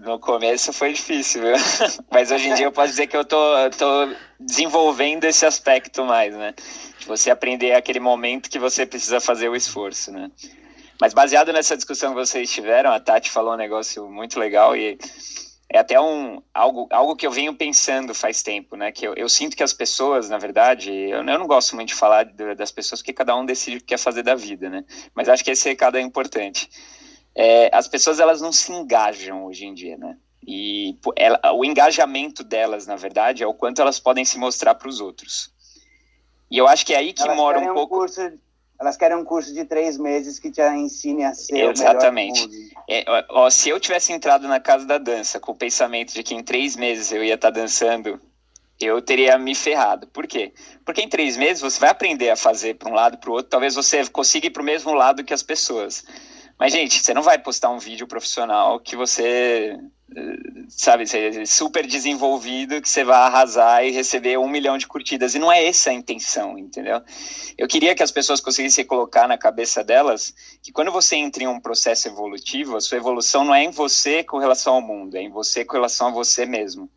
No 0.00 0.18
começo 0.18 0.72
foi 0.72 0.94
difícil, 0.94 1.42
viu? 1.42 1.54
mas 2.10 2.30
hoje 2.30 2.48
em 2.48 2.54
dia 2.54 2.64
eu 2.64 2.72
posso 2.72 2.88
dizer 2.88 3.06
que 3.06 3.16
eu 3.16 3.26
tô, 3.26 3.36
tô 3.76 4.08
desenvolvendo 4.40 5.24
esse 5.24 5.44
aspecto 5.44 6.02
mais, 6.04 6.34
né? 6.34 6.54
De 6.98 7.06
você 7.06 7.30
aprender 7.30 7.72
aquele 7.72 8.00
momento 8.00 8.50
que 8.50 8.58
você 8.58 8.86
precisa 8.86 9.20
fazer 9.20 9.50
o 9.50 9.54
esforço, 9.54 10.10
né? 10.10 10.30
Mas 11.04 11.12
baseado 11.12 11.52
nessa 11.52 11.76
discussão 11.76 12.14
que 12.14 12.16
vocês 12.18 12.50
tiveram, 12.50 12.90
a 12.90 12.98
Tati 12.98 13.30
falou 13.30 13.52
um 13.52 13.58
negócio 13.58 14.08
muito 14.08 14.40
legal 14.40 14.74
e 14.74 14.96
é 15.68 15.78
até 15.78 16.00
um, 16.00 16.40
algo, 16.54 16.88
algo 16.90 17.14
que 17.14 17.26
eu 17.26 17.30
venho 17.30 17.54
pensando 17.54 18.14
faz 18.14 18.42
tempo, 18.42 18.74
né? 18.74 18.90
Que 18.90 19.06
eu, 19.06 19.12
eu 19.14 19.28
sinto 19.28 19.54
que 19.54 19.62
as 19.62 19.74
pessoas, 19.74 20.30
na 20.30 20.38
verdade, 20.38 20.90
eu, 20.90 21.18
eu 21.18 21.38
não 21.38 21.46
gosto 21.46 21.76
muito 21.76 21.88
de 21.88 21.94
falar 21.94 22.22
de, 22.24 22.54
das 22.54 22.72
pessoas 22.72 23.02
porque 23.02 23.12
cada 23.12 23.36
um 23.36 23.44
decide 23.44 23.76
o 23.76 23.80
que 23.80 23.88
quer 23.88 23.98
fazer 23.98 24.22
da 24.22 24.34
vida, 24.34 24.70
né? 24.70 24.82
Mas 25.14 25.28
acho 25.28 25.44
que 25.44 25.50
esse 25.50 25.68
recado 25.68 25.98
é 25.98 26.00
importante. 26.00 26.70
É, 27.34 27.68
as 27.76 27.86
pessoas 27.86 28.18
elas 28.18 28.40
não 28.40 28.50
se 28.50 28.72
engajam 28.72 29.44
hoje 29.44 29.66
em 29.66 29.74
dia, 29.74 29.98
né? 29.98 30.16
E 30.42 30.96
ela, 31.16 31.38
o 31.52 31.66
engajamento 31.66 32.42
delas, 32.42 32.86
na 32.86 32.96
verdade, 32.96 33.42
é 33.42 33.46
o 33.46 33.52
quanto 33.52 33.82
elas 33.82 34.00
podem 34.00 34.24
se 34.24 34.38
mostrar 34.38 34.74
para 34.74 34.88
os 34.88 35.02
outros. 35.02 35.52
E 36.50 36.56
eu 36.56 36.66
acho 36.66 36.86
que 36.86 36.94
é 36.94 36.96
aí 36.96 37.12
que 37.12 37.22
elas 37.22 37.36
mora 37.36 37.60
um 37.60 37.74
pouco. 37.74 37.98
Curso 37.98 38.22
elas 38.78 38.96
querem 38.96 39.16
um 39.16 39.24
curso 39.24 39.54
de 39.54 39.64
três 39.64 39.96
meses 39.96 40.38
que 40.38 40.50
te 40.50 40.60
ensine 40.60 41.24
a 41.24 41.32
ser 41.34 41.70
Exatamente. 41.70 42.48
É, 42.88 43.04
ó, 43.30 43.48
se 43.48 43.68
eu 43.68 43.78
tivesse 43.78 44.12
entrado 44.12 44.48
na 44.48 44.60
casa 44.60 44.84
da 44.84 44.98
dança 44.98 45.38
com 45.38 45.52
o 45.52 45.56
pensamento 45.56 46.12
de 46.12 46.22
que 46.22 46.34
em 46.34 46.42
três 46.42 46.76
meses 46.76 47.12
eu 47.12 47.22
ia 47.22 47.34
estar 47.34 47.52
tá 47.52 47.60
dançando, 47.60 48.20
eu 48.80 49.00
teria 49.00 49.38
me 49.38 49.54
ferrado. 49.54 50.06
Por 50.08 50.26
quê? 50.26 50.52
Porque 50.84 51.00
em 51.00 51.08
três 51.08 51.36
meses 51.36 51.62
você 51.62 51.78
vai 51.78 51.90
aprender 51.90 52.30
a 52.30 52.36
fazer 52.36 52.74
para 52.74 52.90
um 52.90 52.94
lado 52.94 53.18
para 53.18 53.30
o 53.30 53.34
outro. 53.34 53.50
Talvez 53.50 53.74
você 53.74 54.06
consiga 54.08 54.48
ir 54.48 54.50
para 54.50 54.62
o 54.62 54.66
mesmo 54.66 54.92
lado 54.92 55.24
que 55.24 55.32
as 55.32 55.42
pessoas. 55.42 56.04
Mas, 56.58 56.72
gente, 56.72 57.02
você 57.02 57.14
não 57.14 57.22
vai 57.22 57.38
postar 57.38 57.70
um 57.70 57.78
vídeo 57.78 58.06
profissional 58.06 58.78
que 58.78 58.96
você 58.96 59.76
sabe, 60.68 61.06
ser 61.06 61.46
super 61.46 61.86
desenvolvido, 61.86 62.80
que 62.80 62.88
você 62.88 63.04
vai 63.04 63.16
arrasar 63.16 63.84
e 63.84 63.90
receber 63.90 64.38
um 64.38 64.48
milhão 64.48 64.78
de 64.78 64.86
curtidas. 64.86 65.34
E 65.34 65.38
não 65.38 65.50
é 65.50 65.64
essa 65.64 65.90
a 65.90 65.94
intenção, 65.94 66.58
entendeu? 66.58 67.02
Eu 67.56 67.66
queria 67.66 67.94
que 67.94 68.02
as 68.02 68.10
pessoas 68.10 68.40
conseguissem 68.40 68.84
colocar 68.84 69.26
na 69.26 69.38
cabeça 69.38 69.82
delas 69.82 70.34
que 70.62 70.72
quando 70.72 70.92
você 70.92 71.16
entra 71.16 71.42
em 71.42 71.46
um 71.46 71.60
processo 71.60 72.08
evolutivo, 72.08 72.76
a 72.76 72.80
sua 72.80 72.98
evolução 72.98 73.44
não 73.44 73.54
é 73.54 73.64
em 73.64 73.70
você 73.70 74.22
com 74.22 74.38
relação 74.38 74.74
ao 74.74 74.82
mundo, 74.82 75.16
é 75.16 75.22
em 75.22 75.30
você 75.30 75.64
com 75.64 75.74
relação 75.74 76.08
a 76.08 76.12
você 76.12 76.46
mesmo. 76.46 76.88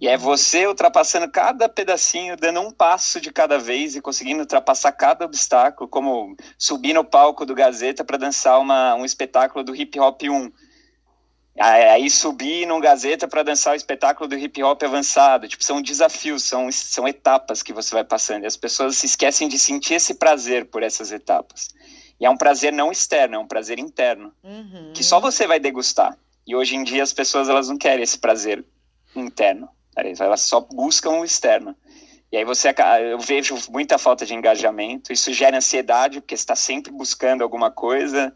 E 0.00 0.06
é 0.06 0.18
você 0.18 0.66
ultrapassando 0.66 1.30
cada 1.30 1.66
pedacinho, 1.68 2.36
dando 2.36 2.60
um 2.60 2.70
passo 2.70 3.20
de 3.20 3.32
cada 3.32 3.58
vez 3.58 3.96
e 3.96 4.02
conseguindo 4.02 4.40
ultrapassar 4.40 4.92
cada 4.92 5.24
obstáculo, 5.24 5.88
como 5.88 6.36
subir 6.58 6.92
no 6.92 7.04
palco 7.04 7.46
do 7.46 7.54
Gazeta 7.54 8.04
para 8.04 8.18
dançar 8.18 8.60
uma, 8.60 8.94
um 8.94 9.04
espetáculo 9.04 9.64
do 9.64 9.74
Hip 9.74 9.98
Hop 9.98 10.22
1 10.22 10.52
aí 11.58 12.10
subir 12.10 12.66
num 12.66 12.80
Gazeta 12.80 13.28
para 13.28 13.42
dançar 13.42 13.74
o 13.74 13.76
espetáculo 13.76 14.28
do 14.28 14.36
hip 14.36 14.62
hop 14.62 14.82
avançado. 14.82 15.46
Tipo, 15.46 15.62
são 15.62 15.82
desafios, 15.82 16.44
são, 16.44 16.70
são 16.72 17.06
etapas 17.06 17.62
que 17.62 17.72
você 17.72 17.94
vai 17.94 18.04
passando. 18.04 18.44
E 18.44 18.46
as 18.46 18.56
pessoas 18.56 18.96
se 18.96 19.06
esquecem 19.06 19.48
de 19.48 19.58
sentir 19.58 19.94
esse 19.94 20.14
prazer 20.14 20.66
por 20.66 20.82
essas 20.82 21.12
etapas. 21.12 21.68
E 22.18 22.24
é 22.24 22.30
um 22.30 22.36
prazer 22.36 22.72
não 22.72 22.92
externo, 22.92 23.34
é 23.34 23.38
um 23.38 23.46
prazer 23.46 23.78
interno, 23.78 24.32
uhum. 24.44 24.92
que 24.94 25.02
só 25.02 25.18
você 25.18 25.46
vai 25.46 25.58
degustar. 25.58 26.16
E 26.46 26.54
hoje 26.54 26.76
em 26.76 26.84
dia 26.84 27.02
as 27.02 27.12
pessoas 27.12 27.48
elas 27.48 27.68
não 27.68 27.76
querem 27.76 28.02
esse 28.02 28.18
prazer 28.18 28.64
interno, 29.14 29.68
elas 29.96 30.42
só 30.42 30.60
buscam 30.60 31.10
o 31.10 31.24
externo. 31.24 31.76
E 32.30 32.36
aí 32.36 32.44
você, 32.44 32.72
eu 33.10 33.18
vejo 33.18 33.58
muita 33.68 33.98
falta 33.98 34.24
de 34.24 34.34
engajamento, 34.34 35.12
isso 35.12 35.32
gera 35.32 35.56
ansiedade, 35.56 36.20
porque 36.20 36.34
está 36.34 36.54
sempre 36.54 36.92
buscando 36.92 37.42
alguma 37.42 37.70
coisa. 37.70 38.32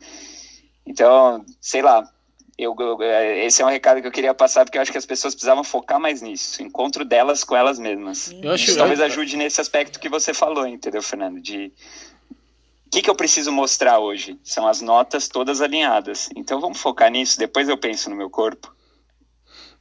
Então, 0.85 1.47
sei 1.61 1.81
lá, 1.81 2.13
eu, 2.59 2.75
eu, 2.79 3.03
é, 3.03 3.45
esse 3.45 3.61
é 3.61 3.67
um 3.67 3.69
recado 3.69 4.01
que 4.01 4.07
eu 4.07 4.13
queria 4.13 4.33
passar, 4.33 4.65
porque 4.65 4.79
eu 4.79 4.83
acho 4.83 4.91
que 4.91 4.99
as 4.99 5.05
pessoas 5.05 5.35
precisavam 5.35 5.63
focar 5.63 6.01
mais 6.01 6.23
nisso, 6.23 6.63
encontro 6.63 7.05
delas 7.05 7.45
com 7.45 7.55
elas 7.55 7.79
mesmas. 7.79 8.33
Eu 8.43 8.53
acho, 8.53 8.65
Isso 8.65 8.79
talvez 8.79 9.01
ajude 9.01 9.37
nesse 9.37 9.61
aspecto 9.61 10.01
que 10.01 10.09
você 10.09 10.33
falou, 10.33 10.67
entendeu, 10.67 11.03
Fernando? 11.03 11.41
De 11.41 11.73
o 12.87 12.91
que, 12.91 13.03
que 13.03 13.11
eu 13.11 13.15
preciso 13.15 13.53
mostrar 13.53 13.99
hoje? 13.99 14.39
São 14.43 14.67
as 14.67 14.81
notas 14.81 15.29
todas 15.29 15.61
alinhadas. 15.61 16.31
Então 16.35 16.61
vamos 16.61 16.79
focar 16.79 17.11
nisso, 17.11 17.39
depois 17.39 17.69
eu 17.69 17.77
penso 17.77 18.09
no 18.09 18.17
meu 18.17 18.31
corpo. 18.31 18.75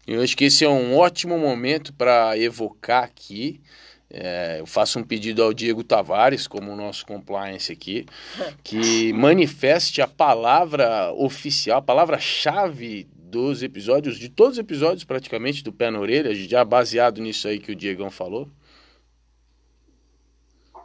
Eu 0.05 0.21
acho 0.21 0.35
que 0.35 0.45
esse 0.45 0.65
é 0.65 0.69
um 0.69 0.97
ótimo 0.97 1.37
momento 1.37 1.93
para 1.93 2.37
evocar 2.37 3.03
aqui 3.03 3.61
é, 4.17 4.61
eu 4.61 4.65
faço 4.65 4.97
um 4.97 5.03
pedido 5.03 5.43
ao 5.43 5.53
Diego 5.53 5.83
Tavares, 5.83 6.47
como 6.47 6.71
o 6.71 6.75
nosso 6.75 7.05
compliance 7.05 7.71
aqui, 7.71 8.05
que 8.63 9.11
manifeste 9.11 10.01
a 10.01 10.07
palavra 10.07 11.11
oficial, 11.13 11.79
a 11.79 11.81
palavra-chave 11.81 13.09
dos 13.13 13.61
episódios, 13.61 14.17
de 14.17 14.29
todos 14.29 14.53
os 14.53 14.59
episódios 14.59 15.03
praticamente, 15.03 15.61
do 15.61 15.73
Pé 15.73 15.91
na 15.91 15.99
Orelha, 15.99 16.33
já 16.33 16.63
baseado 16.63 17.19
nisso 17.19 17.49
aí 17.49 17.59
que 17.59 17.73
o 17.73 17.75
Diegão 17.75 18.09
falou. 18.09 18.47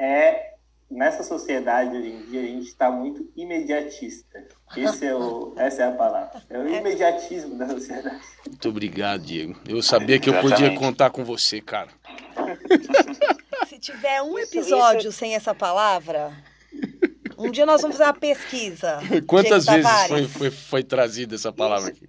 É, 0.01 0.55
nessa 0.91 1.23
sociedade 1.23 1.97
hoje 1.97 2.09
em 2.09 2.23
dia, 2.25 2.41
a 2.41 2.47
gente 2.47 2.67
está 2.67 2.91
muito 2.91 3.31
imediatista. 3.37 4.49
Esse 4.77 5.07
é 5.07 5.15
o, 5.15 5.53
essa 5.57 5.83
é 5.83 5.89
a 5.89 5.93
palavra. 5.93 6.43
É 6.49 6.59
o 6.59 6.69
imediatismo 6.69 7.57
da 7.57 7.69
sociedade. 7.69 8.21
Muito 8.47 8.69
obrigado, 8.69 9.23
Diego. 9.23 9.57
Eu 9.69 9.83
sabia 9.83 10.19
que 10.19 10.31
eu 10.31 10.41
podia 10.41 10.75
contar 10.77 11.11
com 11.11 11.25
você, 11.25 11.61
cara. 11.61 11.89
Se 13.69 13.79
tiver 13.79 14.23
um 14.23 14.39
episódio 14.39 15.11
sem 15.11 15.35
essa 15.35 15.55
palavra, 15.55 16.33
um 17.37 17.51
dia 17.51 17.67
nós 17.67 17.83
vamos 17.83 17.97
fazer 17.97 18.09
uma 18.09 18.19
pesquisa. 18.19 18.99
Quantas 19.27 19.67
vezes 19.67 19.91
foi, 20.09 20.29
foi, 20.29 20.51
foi 20.51 20.83
trazida 20.85 21.35
essa 21.35 21.53
palavra 21.53 21.89
aqui? 21.91 22.09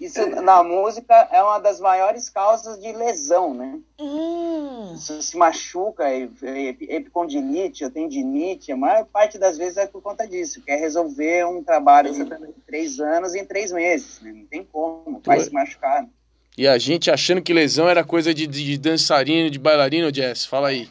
Isso 0.00 0.26
na 0.40 0.62
música 0.62 1.28
é 1.30 1.42
uma 1.42 1.58
das 1.58 1.78
maiores 1.78 2.30
causas 2.30 2.80
de 2.80 2.90
lesão, 2.90 3.52
né? 3.52 3.78
Hum. 4.00 4.94
Você 4.96 5.20
se 5.20 5.36
machuca, 5.36 6.04
epicondilite, 6.10 7.88
tendinite, 7.90 8.72
a 8.72 8.76
maior 8.76 9.04
parte 9.04 9.36
das 9.38 9.58
vezes 9.58 9.76
é 9.76 9.86
por 9.86 10.00
conta 10.00 10.26
disso. 10.26 10.62
Quer 10.62 10.76
resolver 10.76 11.44
um 11.44 11.62
trabalho 11.62 12.12
de 12.14 12.24
três 12.66 12.98
anos 12.98 13.34
em 13.34 13.44
três 13.44 13.70
meses, 13.70 14.20
né? 14.22 14.32
Não 14.32 14.46
tem 14.46 14.64
como, 14.64 15.20
vai 15.22 15.38
se 15.40 15.52
machucar. 15.52 16.08
E 16.56 16.66
a 16.66 16.78
gente 16.78 17.10
achando 17.10 17.42
que 17.42 17.52
lesão 17.52 17.86
era 17.86 18.02
coisa 18.02 18.32
de, 18.32 18.46
de 18.46 18.78
dançarino, 18.78 19.50
de 19.50 19.58
bailarino, 19.58 20.12
Jess, 20.12 20.46
fala 20.46 20.68
aí. 20.68 20.88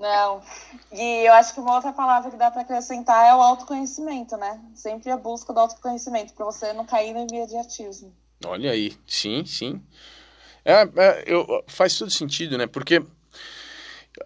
Não. 0.00 0.42
E 0.90 1.26
eu 1.26 1.34
acho 1.34 1.52
que 1.52 1.60
uma 1.60 1.74
outra 1.74 1.92
palavra 1.92 2.30
que 2.30 2.36
dá 2.36 2.50
para 2.50 2.62
acrescentar 2.62 3.26
é 3.26 3.34
o 3.34 3.40
autoconhecimento, 3.42 4.34
né? 4.38 4.58
Sempre 4.74 5.10
a 5.10 5.16
busca 5.16 5.52
do 5.52 5.60
autoconhecimento, 5.60 6.32
para 6.32 6.46
você 6.46 6.72
não 6.72 6.86
cair 6.86 7.12
no 7.12 7.20
imediatismo. 7.20 8.10
Olha 8.46 8.70
aí, 8.70 8.96
sim, 9.06 9.44
sim. 9.44 9.82
É, 10.64 10.88
é, 10.96 11.24
eu, 11.26 11.46
faz 11.66 11.98
todo 11.98 12.10
sentido, 12.10 12.56
né? 12.56 12.66
Porque 12.66 13.02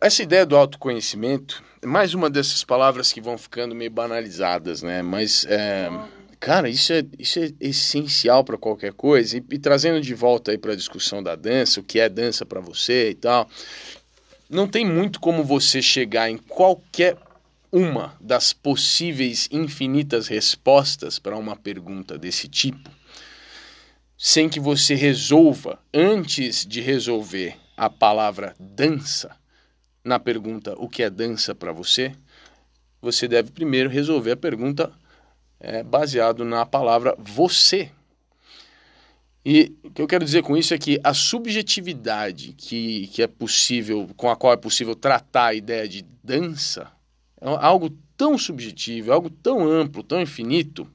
essa 0.00 0.22
ideia 0.22 0.46
do 0.46 0.56
autoconhecimento 0.56 1.62
é 1.82 1.86
mais 1.86 2.14
uma 2.14 2.30
dessas 2.30 2.62
palavras 2.62 3.12
que 3.12 3.20
vão 3.20 3.36
ficando 3.36 3.74
meio 3.74 3.90
banalizadas, 3.90 4.80
né? 4.80 5.02
Mas, 5.02 5.44
é, 5.46 5.90
cara, 6.38 6.68
isso 6.68 6.92
é, 6.92 7.04
isso 7.18 7.40
é 7.40 7.50
essencial 7.60 8.44
para 8.44 8.56
qualquer 8.56 8.92
coisa. 8.92 9.38
E, 9.38 9.44
e, 9.50 9.58
trazendo 9.58 10.00
de 10.00 10.14
volta 10.14 10.52
aí 10.52 10.58
para 10.58 10.72
a 10.72 10.76
discussão 10.76 11.20
da 11.20 11.34
dança, 11.34 11.80
o 11.80 11.82
que 11.82 11.98
é 11.98 12.08
dança 12.08 12.46
para 12.46 12.60
você 12.60 13.10
e 13.10 13.14
tal 13.16 13.48
não 14.48 14.68
tem 14.68 14.84
muito 14.84 15.20
como 15.20 15.44
você 15.44 15.80
chegar 15.80 16.30
em 16.30 16.38
qualquer 16.38 17.16
uma 17.72 18.14
das 18.20 18.52
possíveis 18.52 19.48
infinitas 19.50 20.28
respostas 20.28 21.18
para 21.18 21.36
uma 21.36 21.56
pergunta 21.56 22.16
desse 22.16 22.48
tipo 22.48 22.90
sem 24.26 24.48
que 24.48 24.58
você 24.58 24.94
resolva, 24.94 25.78
antes 25.92 26.64
de 26.64 26.80
resolver 26.80 27.56
a 27.76 27.90
palavra 27.90 28.54
dança, 28.58 29.36
na 30.02 30.18
pergunta 30.18 30.74
o 30.78 30.88
que 30.88 31.02
é 31.02 31.10
dança 31.10 31.54
para 31.54 31.72
você, 31.72 32.14
você 33.02 33.28
deve 33.28 33.50
primeiro 33.50 33.90
resolver 33.90 34.32
a 34.32 34.36
pergunta 34.36 34.90
é, 35.60 35.82
baseado 35.82 36.44
na 36.44 36.64
palavra 36.64 37.14
você. 37.18 37.90
E 39.44 39.76
o 39.82 39.90
que 39.90 40.00
eu 40.00 40.06
quero 40.06 40.24
dizer 40.24 40.42
com 40.42 40.56
isso 40.56 40.72
é 40.72 40.78
que 40.78 40.98
a 41.04 41.12
subjetividade 41.12 42.54
que, 42.56 43.08
que 43.08 43.22
é 43.22 43.26
possível, 43.26 44.08
com 44.16 44.30
a 44.30 44.36
qual 44.36 44.54
é 44.54 44.56
possível 44.56 44.94
tratar 44.94 45.46
a 45.46 45.54
ideia 45.54 45.86
de 45.86 46.02
dança, 46.22 46.90
é 47.40 47.46
algo 47.46 47.90
tão 48.16 48.38
subjetivo, 48.38 49.10
é 49.10 49.14
algo 49.14 49.28
tão 49.28 49.68
amplo, 49.68 50.02
tão 50.02 50.20
infinito, 50.20 50.88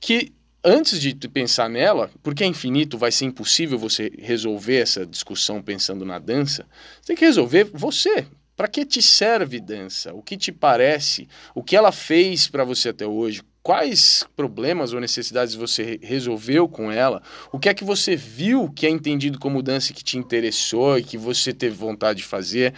que 0.00 0.32
antes 0.64 0.98
de 1.00 1.14
pensar 1.28 1.68
nela, 1.68 2.10
porque 2.22 2.42
é 2.42 2.46
infinito, 2.46 2.96
vai 2.96 3.12
ser 3.12 3.26
impossível 3.26 3.78
você 3.78 4.10
resolver 4.18 4.76
essa 4.76 5.04
discussão 5.04 5.60
pensando 5.60 6.06
na 6.06 6.18
dança, 6.18 6.66
você 7.00 7.08
tem 7.08 7.16
que 7.16 7.24
resolver 7.24 7.64
você. 7.72 8.26
Para 8.56 8.66
que 8.66 8.84
te 8.84 9.00
serve 9.00 9.60
dança? 9.60 10.12
O 10.12 10.20
que 10.20 10.36
te 10.36 10.50
parece? 10.50 11.28
O 11.54 11.62
que 11.62 11.76
ela 11.76 11.92
fez 11.92 12.48
para 12.48 12.64
você 12.64 12.88
até 12.88 13.06
hoje? 13.06 13.40
Quais 13.62 14.26
problemas 14.34 14.92
ou 14.92 15.00
necessidades 15.00 15.54
você 15.54 15.98
resolveu 16.02 16.68
com 16.68 16.90
ela? 16.90 17.22
O 17.52 17.58
que 17.58 17.68
é 17.68 17.74
que 17.74 17.84
você 17.84 18.16
viu 18.16 18.70
que 18.70 18.86
é 18.86 18.90
entendido 18.90 19.38
como 19.38 19.62
dança 19.62 19.92
que 19.92 20.02
te 20.02 20.16
interessou 20.16 20.98
e 20.98 21.02
que 21.02 21.18
você 21.18 21.52
teve 21.52 21.76
vontade 21.76 22.18
de 22.18 22.24
fazer? 22.24 22.72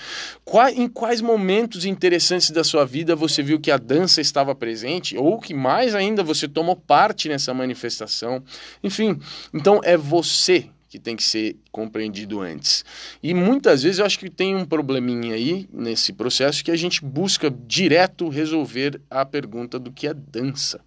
em 0.74 0.88
quais 0.88 1.20
momentos 1.20 1.84
interessantes 1.84 2.50
da 2.50 2.64
sua 2.64 2.84
vida 2.84 3.14
você 3.14 3.42
viu 3.42 3.60
que 3.60 3.70
a 3.70 3.76
dança 3.76 4.20
estava 4.20 4.54
presente? 4.54 5.16
Ou 5.16 5.38
que 5.38 5.54
mais 5.54 5.94
ainda 5.94 6.24
você 6.24 6.48
tomou 6.48 6.74
parte 6.74 7.28
nessa 7.28 7.54
manifestação? 7.54 8.42
Enfim, 8.82 9.20
então 9.54 9.80
é 9.84 9.96
você 9.96 10.68
que 10.90 10.98
tem 10.98 11.14
que 11.14 11.22
ser 11.22 11.56
compreendido 11.70 12.40
antes. 12.40 12.84
E 13.22 13.32
muitas 13.32 13.84
vezes 13.84 14.00
eu 14.00 14.04
acho 14.04 14.18
que 14.18 14.28
tem 14.28 14.56
um 14.56 14.64
probleminha 14.64 15.34
aí 15.34 15.68
nesse 15.72 16.12
processo 16.12 16.64
que 16.64 16.70
a 16.70 16.76
gente 16.76 17.04
busca 17.04 17.48
direto 17.48 18.28
resolver 18.28 19.00
a 19.08 19.24
pergunta 19.24 19.78
do 19.78 19.92
que 19.92 20.08
é 20.08 20.12
dança. 20.12 20.80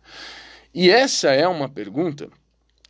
E 0.73 0.89
essa 0.89 1.29
é 1.31 1.47
uma 1.47 1.69
pergunta 1.69 2.27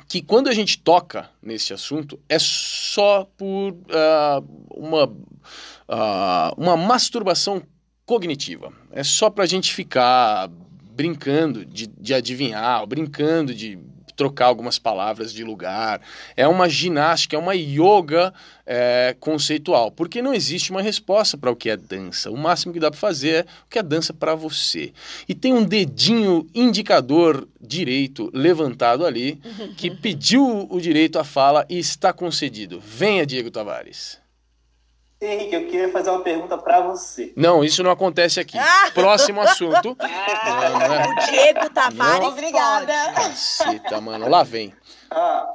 que 0.08 0.24
quando 0.24 0.50
a 0.50 0.54
gente 0.54 0.80
toca 0.80 1.30
nesse 1.40 1.72
assunto 1.72 2.20
é 2.28 2.40
só 2.40 3.30
por 3.38 3.74
uh, 3.74 4.76
uma, 4.76 5.06
uh, 5.06 6.54
uma 6.58 6.76
masturbação 6.76 7.62
cognitiva. 8.08 8.74
É 8.92 9.04
só 9.04 9.30
para 9.30 9.44
a 9.44 9.48
gente 9.48 9.72
ficar 9.72 10.50
brincando 10.96 11.64
de, 11.64 11.86
de 11.86 12.14
adivinhar, 12.14 12.86
brincando 12.88 13.54
de 13.54 13.78
trocar 14.16 14.46
algumas 14.46 14.80
palavras 14.80 15.34
de 15.34 15.44
lugar. 15.44 16.02
É 16.36 16.48
uma 16.48 16.70
ginástica, 16.70 17.36
é 17.36 17.40
uma 17.40 17.56
yoga 17.56 18.34
é, 18.66 19.16
conceitual, 19.20 19.92
porque 19.92 20.22
não 20.22 20.34
existe 20.34 20.72
uma 20.72 20.82
resposta 20.82 21.38
para 21.38 21.52
o 21.52 21.56
que 21.56 21.70
é 21.70 21.78
dança. 21.78 22.32
O 22.32 22.38
máximo 22.38 22.74
que 22.74 22.80
dá 22.80 22.90
para 22.90 23.00
fazer 23.00 23.36
é 23.36 23.42
o 23.42 23.70
que 23.70 23.80
é 23.80 23.84
dança 23.84 24.14
para 24.14 24.36
você. 24.36 24.94
E 25.28 25.34
tem 25.34 25.54
um 25.54 25.64
dedinho 25.64 26.48
indicador 26.54 27.48
direito 27.60 28.30
levantado 28.34 29.06
ali 29.06 29.40
que 29.78 29.92
pediu 29.96 30.68
o 30.70 30.80
direito 30.80 31.20
à 31.20 31.24
fala 31.24 31.66
e 31.70 31.78
está 31.78 32.14
concedido. 32.14 32.80
Venha, 32.80 33.26
Diego 33.26 33.52
Tavares. 33.52 34.23
Henrique, 35.26 35.56
eu 35.56 35.66
queria 35.66 35.92
fazer 35.92 36.10
uma 36.10 36.22
pergunta 36.22 36.58
para 36.58 36.82
você. 36.82 37.34
Não, 37.36 37.64
isso 37.64 37.84
não 37.84 37.92
acontece 37.92 38.40
aqui. 38.40 38.58
Ah! 38.58 38.92
Próximo 38.94 39.42
assunto. 39.42 39.96
é. 40.00 41.04
O 41.24 41.32
Diego 41.32 41.70
Tavares. 41.70 42.20
Não. 42.20 42.30
Obrigada. 42.30 42.94
Caceta, 43.14 44.02
mano. 44.02 44.30
Lá 44.30 44.44
vem. 44.44 44.74
Ah, 45.10 45.48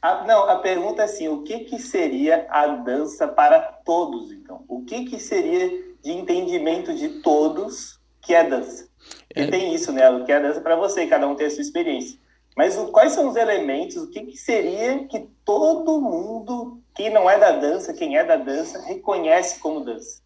a, 0.00 0.24
não, 0.24 0.48
a 0.48 0.56
pergunta 0.56 1.02
é 1.02 1.04
assim: 1.04 1.28
o 1.28 1.42
que, 1.42 1.60
que 1.60 1.78
seria 1.78 2.46
a 2.50 2.66
dança 2.66 3.28
para 3.28 3.60
todos, 3.60 4.32
então? 4.32 4.64
O 4.68 4.84
que, 4.84 5.04
que 5.04 5.18
seria 5.18 5.68
de 6.02 6.10
entendimento 6.10 6.94
de 6.94 7.20
todos 7.20 8.00
que 8.20 8.34
é 8.34 8.44
dança? 8.44 8.88
É. 9.34 9.42
E 9.42 9.50
tem 9.50 9.74
isso, 9.74 9.92
né? 9.92 10.08
O 10.10 10.24
que 10.24 10.32
é 10.32 10.40
dança 10.40 10.60
para 10.60 10.76
você, 10.76 11.06
cada 11.06 11.26
um 11.26 11.34
tem 11.34 11.46
a 11.46 11.50
sua 11.50 11.62
experiência. 11.62 12.18
Mas 12.56 12.76
o, 12.76 12.88
quais 12.88 13.12
são 13.12 13.28
os 13.28 13.36
elementos, 13.36 13.96
o 13.96 14.10
que, 14.10 14.22
que 14.22 14.36
seria 14.36 15.06
que 15.06 15.28
todo 15.44 16.00
mundo 16.00 16.81
quem 16.94 17.10
não 17.10 17.28
é 17.28 17.38
da 17.38 17.52
dança, 17.52 17.94
quem 17.94 18.16
é 18.16 18.24
da 18.24 18.36
dança, 18.36 18.80
reconhece 18.82 19.60
como 19.60 19.84
dança. 19.84 20.22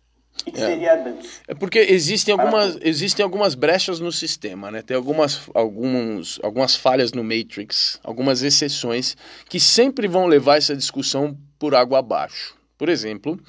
O 0.47 0.51
que, 0.52 0.60
é. 0.60 0.66
seria 0.66 0.93
a 0.93 0.97
dança? 0.97 1.28
É 1.48 1.55
porque 1.55 1.78
existem 1.78 2.32
algumas, 2.32 2.76
existem 2.82 3.24
algumas 3.24 3.55
brechas 3.55 4.01
no 4.01 4.12
sistema, 4.12 4.70
né? 4.70 4.82
Tem 4.82 4.97
algumas, 4.97 5.48
alguns, 5.55 6.38
algumas 6.43 6.76
falhas 6.76 7.12
no 7.12 7.24
Matrix, 7.24 7.98
algumas 8.05 8.43
exceções 8.43 9.16
que 9.48 9.59
sempre 9.59 10.06
vão 10.06 10.26
levar 10.26 10.59
essa 10.59 10.76
discussão 10.76 11.36
por 11.59 11.74
água 11.74 12.01
abaixo. 12.01 12.55
Por 12.76 12.88
exemplo, 12.88 13.40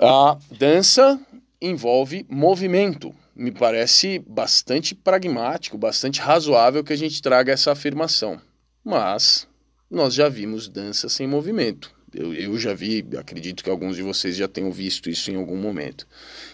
a 0.00 0.36
dança 0.50 1.18
envolve 1.60 2.26
movimento. 2.28 3.14
Me 3.34 3.52
parece 3.52 4.18
bastante 4.26 4.96
pragmático, 4.96 5.78
bastante 5.78 6.20
razoável 6.20 6.82
que 6.82 6.92
a 6.92 6.96
gente 6.96 7.22
traga 7.22 7.52
essa 7.52 7.70
afirmação. 7.70 8.40
Mas 8.84 9.46
nós 9.88 10.12
já 10.12 10.28
vimos 10.28 10.68
dança 10.68 11.08
sem 11.08 11.26
movimento. 11.26 11.97
Eu, 12.14 12.32
eu 12.34 12.58
já 12.58 12.74
vi, 12.74 13.04
acredito 13.18 13.62
que 13.62 13.70
alguns 13.70 13.96
de 13.96 14.02
vocês 14.02 14.36
já 14.36 14.48
tenham 14.48 14.70
visto 14.70 15.10
isso 15.10 15.30
em 15.30 15.36
algum 15.36 15.56
momento. 15.56 16.06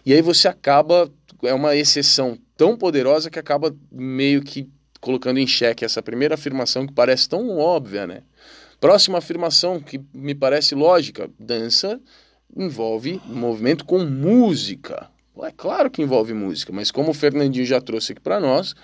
E 0.05 0.13
aí 0.13 0.21
você 0.21 0.49
acaba, 0.49 1.11
é 1.43 1.55
uma 1.55 1.77
exceção 1.77 2.39
tão 2.57 2.77
poderosa 2.77 3.31
que 3.31 3.39
acaba 3.39 3.75
meio 3.91 4.43
que 4.43 4.69
colocando 5.01 5.39
em 5.39 5.47
xeque 5.47 5.85
essa 5.85 6.03
primeira 6.03 6.35
afirmação 6.35 6.87
que 6.87 6.93
parece 6.93 7.29
tão 7.29 7.59
óbvia, 7.59 8.07
né? 8.07 8.23
Próxima 8.81 9.19
afirmação 9.19 9.81
que 9.81 10.01
me 10.13 10.35
parece 10.35 10.75
lógica: 10.75 11.31
dança 11.39 12.01
envolve 12.57 13.21
movimento 13.27 13.85
com 13.85 13.99
música. 14.05 15.09
É 15.43 15.51
claro 15.51 15.91
que 15.91 16.01
envolve 16.01 16.33
música, 16.33 16.73
mas 16.73 16.91
como 16.91 17.11
o 17.11 17.15
Fernandinho 17.15 17.67
já 17.67 17.81
trouxe 17.81 18.13
aqui 18.13 18.21
para 18.21 18.39
nós, 18.39 18.75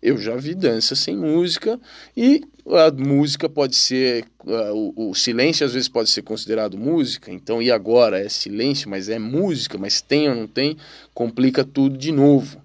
eu 0.00 0.16
já 0.16 0.36
vi 0.36 0.54
dança 0.54 0.94
sem 0.94 1.16
música 1.16 1.78
e 2.16 2.42
a 2.66 2.90
música 2.90 3.48
pode 3.48 3.74
ser. 3.74 4.24
Uh, 4.44 4.92
o, 4.96 5.10
o, 5.10 5.14
silêncio 5.14 5.66
às 5.66 5.74
vezes 5.74 5.88
pode 5.88 6.08
ser 6.10 6.22
considerado 6.22 6.78
música, 6.78 7.32
então 7.32 7.60
e 7.60 7.70
agora? 7.70 8.20
É 8.20 8.28
silêncio, 8.28 8.88
mas 8.88 9.08
é 9.08 9.18
música, 9.18 9.76
mas 9.76 10.00
tem 10.00 10.28
ou 10.28 10.34
não 10.34 10.46
tem, 10.46 10.76
complica 11.12 11.64
tudo 11.64 11.98
de 11.98 12.12
novo. 12.12 12.62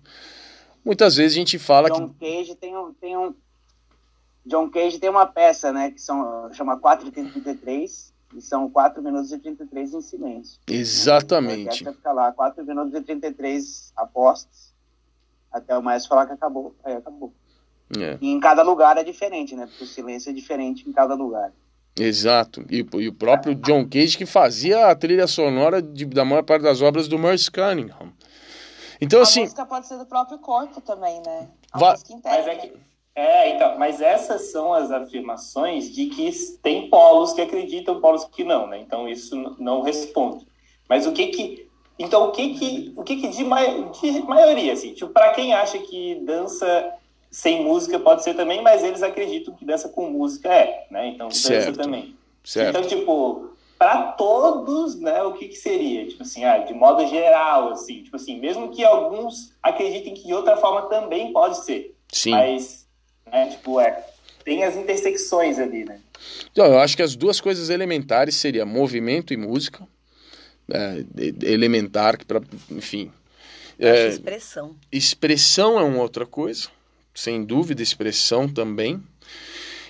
Muitas 0.86 1.16
vezes 1.16 1.36
a 1.36 1.40
gente 1.40 1.58
fala 1.58 1.90
John 1.90 2.10
que. 2.10 2.20
Cage 2.20 2.56
tem 2.56 2.78
um, 2.78 2.94
tem 2.94 3.18
um. 3.18 3.34
John 4.46 4.70
Cage 4.70 5.00
tem 5.00 5.10
uma 5.10 5.26
peça, 5.26 5.72
né, 5.72 5.90
que 5.90 6.02
são, 6.02 6.52
chama 6.54 6.78
4 6.78 7.08
e 7.08 7.12
33, 7.12 8.14
e 8.36 8.42
são 8.42 8.70
4 8.70 9.02
minutos 9.02 9.32
e 9.32 9.40
33 9.40 9.94
em 9.94 10.02
silêncio. 10.02 10.60
Exatamente. 10.68 11.86
Né? 11.86 11.94
Fica 11.94 12.12
lá, 12.12 12.32
4 12.32 12.66
minutos 12.66 12.94
e 12.94 13.02
33 13.02 13.94
apostos 13.96 14.73
até 15.54 15.78
o 15.78 15.84
maestro 15.84 16.10
falar 16.10 16.26
que 16.26 16.34
acabou, 16.34 16.76
aí 16.84 16.96
acabou. 16.96 17.32
É. 17.98 18.18
E 18.20 18.32
em 18.32 18.40
cada 18.40 18.64
lugar 18.64 18.98
é 18.98 19.04
diferente, 19.04 19.56
né? 19.56 19.68
Porque 19.68 19.84
o 19.84 19.88
silêncio 19.88 20.30
é 20.30 20.34
diferente 20.34 20.90
em 20.90 20.92
cada 20.92 21.14
lugar. 21.14 21.54
Exato. 21.96 22.66
E, 22.72 22.86
e 22.94 23.08
o 23.08 23.14
próprio 23.14 23.54
John 23.54 23.88
Cage 23.88 24.18
que 24.18 24.26
fazia 24.26 24.88
a 24.88 24.96
trilha 24.96 25.28
sonora 25.28 25.82
de, 25.82 26.06
da 26.06 26.26
maior 26.26 26.44
parte 26.44 26.64
das 26.64 26.82
obras 26.82 27.08
do 27.08 27.20
Merce 27.20 27.52
Cunningham. 27.52 28.12
Então, 29.00 29.20
a 29.20 29.24
assim. 29.24 29.42
A 29.42 29.44
música 29.44 29.66
pode 29.66 29.88
ser 29.88 29.98
do 29.98 30.06
próprio 30.06 30.40
corpo 30.40 30.82
também, 30.82 31.22
né? 31.26 31.50
A 31.72 31.78
va... 31.78 31.92
música 31.92 32.20
Mas 32.24 32.48
é, 32.48 32.56
que, 32.56 32.74
é, 33.16 33.56
então, 33.56 33.78
mas 33.78 34.02
essas 34.02 34.52
são 34.52 34.74
as 34.74 34.90
afirmações 34.90 35.94
de 35.94 36.08
que 36.08 36.32
tem 36.64 36.90
polos 36.90 37.34
que 37.34 37.42
acreditam, 37.42 38.02
polos 38.02 38.26
que 38.26 38.44
não, 38.44 38.66
né? 38.66 38.80
Então 38.80 39.08
isso 39.08 39.56
não 39.60 39.82
responde. 39.82 40.48
Mas 40.90 41.06
o 41.06 41.12
que 41.12 41.28
que 41.28 41.70
então, 41.98 42.28
o 42.28 42.32
que 42.32 42.56
que, 42.56 42.94
o 42.96 43.04
que, 43.04 43.18
que 43.18 43.28
de, 43.28 43.44
mai, 43.44 43.90
de 44.02 44.22
maioria, 44.22 44.74
assim, 44.74 44.94
tipo, 44.94 45.12
para 45.12 45.32
quem 45.32 45.54
acha 45.54 45.78
que 45.78 46.16
dança 46.26 46.92
sem 47.30 47.64
música 47.64 48.00
pode 48.00 48.24
ser 48.24 48.36
também, 48.36 48.62
mas 48.62 48.84
eles 48.84 49.04
acreditam 49.04 49.56
que 49.56 49.66
dança 49.66 49.90
com 49.90 50.10
música 50.10 50.54
é, 50.54 50.86
né? 50.90 51.08
Então, 51.08 51.30
certo. 51.32 51.68
dança 51.68 51.84
também. 51.84 52.16
Certo. 52.44 52.70
Então, 52.70 52.88
tipo, 52.88 53.50
para 53.78 54.14
todos, 54.14 55.00
né, 55.00 55.22
o 55.24 55.34
que 55.34 55.48
que 55.48 55.56
seria? 55.56 56.08
Tipo 56.08 56.24
assim, 56.24 56.44
ah, 56.44 56.60
de 56.60 56.74
modo 56.74 57.08
geral, 57.08 57.72
assim, 57.72 58.04
tipo 58.04 58.16
assim, 58.16 58.40
mesmo 58.40 58.70
que 58.70 58.84
alguns 58.84 59.54
acreditem 59.62 60.14
que 60.14 60.26
de 60.26 60.34
outra 60.34 60.58
forma 60.58 60.84
também 60.84 61.32
pode 61.32 61.64
ser. 61.64 61.96
Sim. 62.12 62.32
Mas, 62.32 62.88
né, 63.32 63.48
tipo, 63.48 63.80
é, 63.80 64.04
tem 64.44 64.64
as 64.64 64.76
intersecções 64.76 65.60
ali, 65.60 65.86
né? 65.86 66.00
Então, 66.52 66.66
eu 66.66 66.80
acho 66.80 66.96
que 66.96 67.04
as 67.04 67.16
duas 67.16 67.40
coisas 67.40 67.70
elementares 67.70 68.36
seriam 68.36 68.66
movimento 68.66 69.34
e 69.34 69.38
música 69.38 69.88
é, 70.70 71.04
elementar, 71.44 72.18
que 72.18 72.26
para, 72.26 72.42
enfim. 72.70 73.12
É, 73.80 74.08
expressão. 74.08 74.76
Expressão 74.92 75.80
é 75.80 75.84
uma 75.84 76.02
outra 76.02 76.26
coisa, 76.26 76.70
sem 77.14 77.44
dúvida, 77.44 77.82
expressão 77.82 78.48
também. 78.48 79.02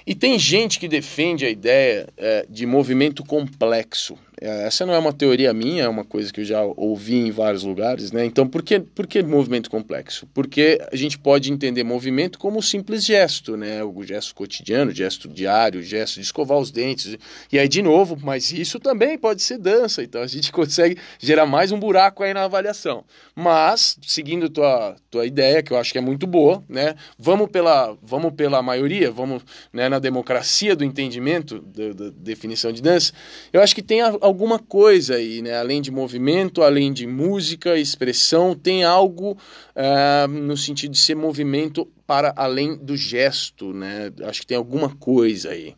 E 0.05 0.13
tem 0.13 0.37
gente 0.37 0.79
que 0.79 0.87
defende 0.87 1.45
a 1.45 1.49
ideia 1.49 2.07
é, 2.17 2.45
de 2.49 2.65
movimento 2.65 3.23
complexo. 3.23 4.17
É, 4.43 4.67
essa 4.67 4.85
não 4.85 4.93
é 4.93 4.99
uma 4.99 5.13
teoria 5.13 5.53
minha, 5.53 5.85
é 5.85 5.87
uma 5.87 6.03
coisa 6.03 6.31
que 6.31 6.41
eu 6.41 6.43
já 6.43 6.61
ouvi 6.61 7.15
em 7.15 7.31
vários 7.31 7.63
lugares, 7.63 8.11
né? 8.11 8.25
Então, 8.25 8.45
por 8.45 8.61
que, 8.61 8.77
por 8.77 9.07
que 9.07 9.23
movimento 9.23 9.69
complexo? 9.69 10.27
Porque 10.33 10.81
a 10.91 10.95
gente 10.97 11.17
pode 11.17 11.49
entender 11.49 11.81
movimento 11.85 12.37
como 12.37 12.59
um 12.59 12.61
simples 12.61 13.05
gesto, 13.05 13.55
né? 13.55 13.81
O 13.85 14.03
gesto 14.03 14.35
cotidiano, 14.35 14.91
o 14.91 14.93
gesto 14.93 15.29
diário, 15.29 15.79
o 15.79 15.83
gesto 15.83 16.15
de 16.15 16.21
escovar 16.23 16.57
os 16.57 16.71
dentes. 16.71 17.17
E 17.53 17.57
aí, 17.57 17.69
de 17.69 17.81
novo, 17.81 18.17
mas 18.21 18.51
isso 18.51 18.81
também 18.81 19.17
pode 19.17 19.41
ser 19.41 19.57
dança, 19.57 20.03
então 20.03 20.21
a 20.21 20.27
gente 20.27 20.51
consegue 20.51 20.97
gerar 21.19 21.45
mais 21.45 21.71
um 21.71 21.79
buraco 21.79 22.21
aí 22.21 22.33
na 22.33 22.43
avaliação. 22.43 23.05
Mas, 23.33 23.97
seguindo 24.05 24.49
tua, 24.49 24.97
tua 25.09 25.25
ideia, 25.25 25.63
que 25.63 25.71
eu 25.71 25.77
acho 25.77 25.93
que 25.93 25.97
é 25.97 26.01
muito 26.01 26.27
boa, 26.27 26.61
né? 26.67 26.95
Vamos 27.17 27.49
pela, 27.49 27.97
vamos 28.03 28.33
pela 28.33 28.61
maioria, 28.61 29.09
vamos 29.09 29.41
né, 29.71 29.87
na 29.87 29.99
democracia 29.99 30.75
do 30.75 30.83
entendimento 30.83 31.61
da, 31.61 32.09
definição 32.09 32.73
de 32.73 32.81
dança, 32.81 33.13
eu 33.53 33.61
acho 33.61 33.73
que 33.73 33.81
tem 33.81 34.01
a, 34.01 34.07
a 34.07 34.32
alguma 34.33 34.57
coisa 34.57 35.15
aí, 35.15 35.43
né? 35.43 35.55
Além 35.55 35.79
de 35.79 35.91
movimento, 35.91 36.63
além 36.63 36.91
de 36.91 37.05
música, 37.05 37.77
expressão, 37.77 38.55
tem 38.55 38.83
algo 38.83 39.37
uh, 39.75 40.27
no 40.27 40.57
sentido 40.57 40.91
de 40.91 40.97
ser 40.97 41.15
movimento 41.15 41.85
para 42.07 42.33
além 42.35 42.75
do 42.75 42.97
gesto, 42.97 43.71
né? 43.73 44.11
Acho 44.23 44.41
que 44.41 44.47
tem 44.47 44.57
alguma 44.57 44.89
coisa 44.95 45.51
aí. 45.51 45.75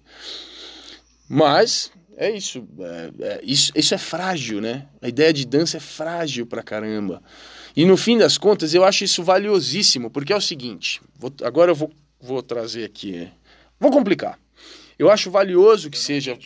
Mas 1.27 1.91
é 2.15 2.32
isso, 2.32 2.65
é, 2.80 3.11
é, 3.19 3.41
isso, 3.44 3.73
isso 3.76 3.94
é 3.94 3.98
frágil, 3.98 4.61
né? 4.61 4.88
A 5.02 5.10
ideia 5.10 5.34
de 5.34 5.45
dança 5.45 5.76
é 5.76 5.82
frágil 5.82 6.45
pra 6.45 6.64
caramba. 6.64 7.22
E 7.76 7.84
no 7.84 7.98
fim 7.98 8.18
das 8.18 8.38
contas, 8.38 8.73
eu 8.73 8.86
acho 8.86 9.03
isso 9.03 9.22
valiosíssimo, 9.22 10.10
porque 10.10 10.32
é 10.32 10.36
o 10.36 10.41
seguinte: 10.41 11.02
vou, 11.19 11.34
agora 11.44 11.72
eu 11.72 11.76
vou, 11.76 11.91
vou 12.22 12.41
trazer 12.41 12.86
aqui. 12.86 13.30
Vou 13.77 13.91
complicar. 13.91 14.40
Eu 14.98 15.11
acho 15.11 15.30
valioso 15.30 15.90
que 15.90 15.98
seja. 15.98 16.38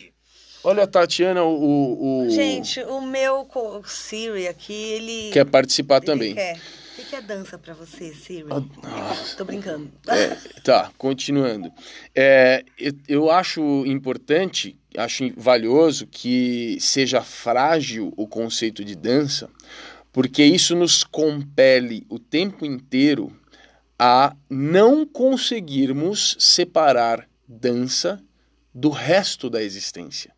Olha, 0.64 0.86
Tatiana, 0.86 1.44
o, 1.44 2.26
o. 2.26 2.30
Gente, 2.30 2.82
o 2.82 3.02
meu 3.02 3.48
Siri 3.86 4.48
aqui, 4.48 4.74
ele. 4.74 5.32
Quer 5.32 5.46
participar 5.46 5.98
ele 5.98 6.06
também. 6.06 6.36
Quer. 6.36 6.60
O 6.98 7.02
que 7.02 7.16
é 7.16 7.22
dança 7.22 7.58
para 7.58 7.74
você, 7.74 8.14
Siri? 8.14 8.46
Ah, 8.84 9.16
Tô 9.38 9.46
brincando. 9.46 9.90
é, 10.10 10.36
tá, 10.62 10.92
continuando. 10.98 11.72
É, 12.14 12.66
eu, 12.78 12.94
eu 13.08 13.32
acho 13.32 13.86
importante, 13.86 14.78
acho 14.98 15.32
valioso 15.38 16.06
que 16.08 16.78
seja 16.82 17.22
frágil 17.22 18.14
o 18.18 18.28
conceito 18.28 18.84
de 18.84 18.96
dança, 18.96 19.50
porque 20.12 20.44
isso 20.44 20.76
nos 20.76 21.02
compele 21.02 22.06
o 22.10 22.20
tempo 22.20 22.66
inteiro 22.66 23.32
a 23.98 24.36
não 24.50 25.06
conseguirmos 25.06 26.36
separar 26.38 27.30
dança 27.48 28.22
do 28.74 28.90
resto 28.90 29.50
da 29.50 29.64
existência. 29.64 30.34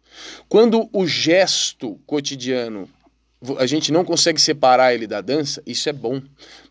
Quando 0.47 0.89
o 0.91 1.07
gesto 1.07 1.99
cotidiano 2.05 2.89
a 3.57 3.65
gente 3.65 3.91
não 3.91 4.05
consegue 4.05 4.39
separar 4.39 4.93
ele 4.93 5.07
da 5.07 5.19
dança, 5.19 5.63
isso 5.65 5.89
é 5.89 5.93
bom, 5.93 6.21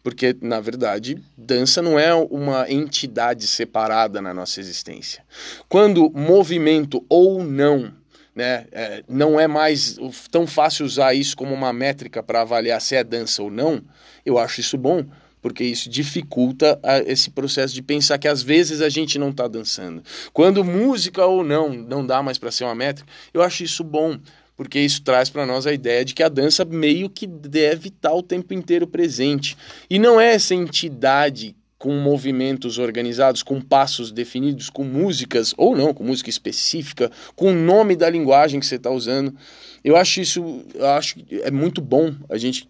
porque 0.04 0.36
na 0.40 0.60
verdade 0.60 1.20
dança 1.36 1.82
não 1.82 1.98
é 1.98 2.14
uma 2.14 2.70
entidade 2.70 3.46
separada 3.46 4.22
na 4.22 4.32
nossa 4.32 4.60
existência. 4.60 5.24
Quando 5.68 6.10
movimento 6.10 7.04
ou 7.08 7.42
não, 7.42 7.92
né, 8.34 8.66
é, 8.70 9.02
não 9.08 9.38
é 9.38 9.48
mais 9.48 9.96
tão 10.30 10.46
fácil 10.46 10.86
usar 10.86 11.12
isso 11.12 11.36
como 11.36 11.52
uma 11.52 11.72
métrica 11.72 12.22
para 12.22 12.42
avaliar 12.42 12.80
se 12.80 12.94
é 12.94 13.02
dança 13.02 13.42
ou 13.42 13.50
não, 13.50 13.82
eu 14.24 14.38
acho 14.38 14.60
isso 14.60 14.78
bom, 14.78 15.04
porque 15.40 15.64
isso 15.64 15.88
dificulta 15.88 16.78
a, 16.82 16.98
esse 17.00 17.30
processo 17.30 17.74
de 17.74 17.82
pensar 17.82 18.18
que 18.18 18.28
às 18.28 18.42
vezes 18.42 18.80
a 18.80 18.88
gente 18.88 19.18
não 19.18 19.30
está 19.30 19.48
dançando. 19.48 20.02
Quando 20.32 20.64
música 20.64 21.24
ou 21.24 21.42
não 21.42 21.70
não 21.70 22.04
dá 22.04 22.22
mais 22.22 22.38
para 22.38 22.50
ser 22.50 22.64
uma 22.64 22.74
métrica, 22.74 23.10
eu 23.32 23.42
acho 23.42 23.64
isso 23.64 23.82
bom, 23.82 24.18
porque 24.56 24.78
isso 24.78 25.02
traz 25.02 25.30
para 25.30 25.46
nós 25.46 25.66
a 25.66 25.72
ideia 25.72 26.04
de 26.04 26.14
que 26.14 26.22
a 26.22 26.28
dança 26.28 26.64
meio 26.64 27.08
que 27.08 27.26
deve 27.26 27.88
estar 27.88 28.10
tá 28.10 28.14
o 28.14 28.22
tempo 28.22 28.52
inteiro 28.52 28.86
presente. 28.86 29.56
E 29.88 29.98
não 29.98 30.20
é 30.20 30.34
essa 30.34 30.54
entidade 30.54 31.56
com 31.78 31.94
movimentos 31.94 32.76
organizados, 32.76 33.42
com 33.42 33.58
passos 33.58 34.12
definidos, 34.12 34.68
com 34.68 34.84
músicas, 34.84 35.54
ou 35.56 35.74
não, 35.74 35.94
com 35.94 36.04
música 36.04 36.28
específica, 36.28 37.10
com 37.34 37.52
o 37.52 37.54
nome 37.54 37.96
da 37.96 38.10
linguagem 38.10 38.60
que 38.60 38.66
você 38.66 38.74
está 38.74 38.90
usando. 38.90 39.34
Eu 39.82 39.96
acho 39.96 40.20
isso, 40.20 40.62
eu 40.74 40.86
acho 40.90 41.16
é 41.30 41.50
muito 41.50 41.80
bom 41.80 42.14
a 42.28 42.36
gente 42.36 42.68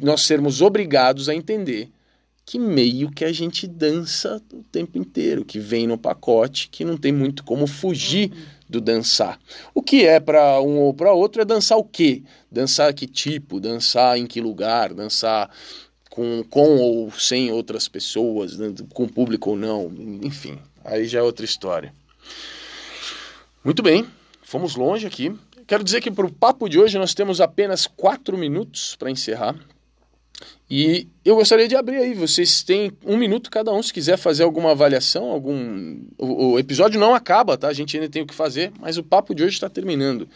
nós 0.00 0.22
sermos 0.22 0.62
obrigados 0.62 1.28
a 1.28 1.34
entender 1.34 1.88
que 2.46 2.60
meio 2.60 3.10
que 3.10 3.24
a 3.24 3.32
gente 3.32 3.66
dança 3.66 4.40
o 4.52 4.62
tempo 4.62 4.96
inteiro, 4.96 5.44
que 5.44 5.58
vem 5.58 5.88
no 5.88 5.98
pacote, 5.98 6.68
que 6.68 6.84
não 6.84 6.96
tem 6.96 7.12
muito 7.12 7.42
como 7.42 7.66
fugir 7.66 8.30
uhum. 8.30 8.38
do 8.68 8.80
dançar. 8.80 9.36
O 9.74 9.82
que 9.82 10.06
é 10.06 10.20
para 10.20 10.60
um 10.62 10.78
ou 10.78 10.94
para 10.94 11.12
outro 11.12 11.42
é 11.42 11.44
dançar 11.44 11.76
o 11.76 11.82
quê? 11.82 12.22
Dançar 12.50 12.94
que 12.94 13.08
tipo, 13.08 13.58
dançar 13.58 14.16
em 14.16 14.26
que 14.26 14.40
lugar, 14.40 14.94
dançar 14.94 15.50
com, 16.08 16.44
com 16.48 16.76
ou 16.76 17.10
sem 17.10 17.50
outras 17.50 17.88
pessoas, 17.88 18.56
com 18.94 19.08
público 19.08 19.50
ou 19.50 19.56
não, 19.56 19.92
enfim, 20.22 20.56
aí 20.84 21.04
já 21.04 21.18
é 21.18 21.22
outra 21.22 21.44
história. 21.44 21.92
Muito 23.64 23.82
bem, 23.82 24.06
fomos 24.40 24.76
longe 24.76 25.04
aqui. 25.04 25.34
Quero 25.66 25.82
dizer 25.82 26.00
que 26.00 26.12
para 26.12 26.24
o 26.24 26.32
papo 26.32 26.68
de 26.68 26.78
hoje 26.78 26.96
nós 26.96 27.12
temos 27.12 27.40
apenas 27.40 27.88
quatro 27.88 28.38
minutos 28.38 28.94
para 28.94 29.10
encerrar. 29.10 29.56
E 30.68 31.06
eu 31.24 31.36
gostaria 31.36 31.68
de 31.68 31.76
abrir 31.76 31.98
aí, 31.98 32.12
vocês 32.12 32.62
têm 32.62 32.90
um 33.04 33.16
minuto 33.16 33.50
cada 33.50 33.72
um, 33.72 33.80
se 33.80 33.92
quiser 33.92 34.16
fazer 34.16 34.42
alguma 34.42 34.72
avaliação, 34.72 35.30
algum. 35.30 36.00
O, 36.18 36.52
o 36.52 36.58
episódio 36.58 36.98
não 36.98 37.14
acaba, 37.14 37.56
tá? 37.56 37.68
A 37.68 37.72
gente 37.72 37.96
ainda 37.96 38.08
tem 38.08 38.22
o 38.22 38.26
que 38.26 38.34
fazer, 38.34 38.72
mas 38.80 38.98
o 38.98 39.04
papo 39.04 39.32
de 39.32 39.44
hoje 39.44 39.54
está 39.54 39.68
terminando. 39.68 40.28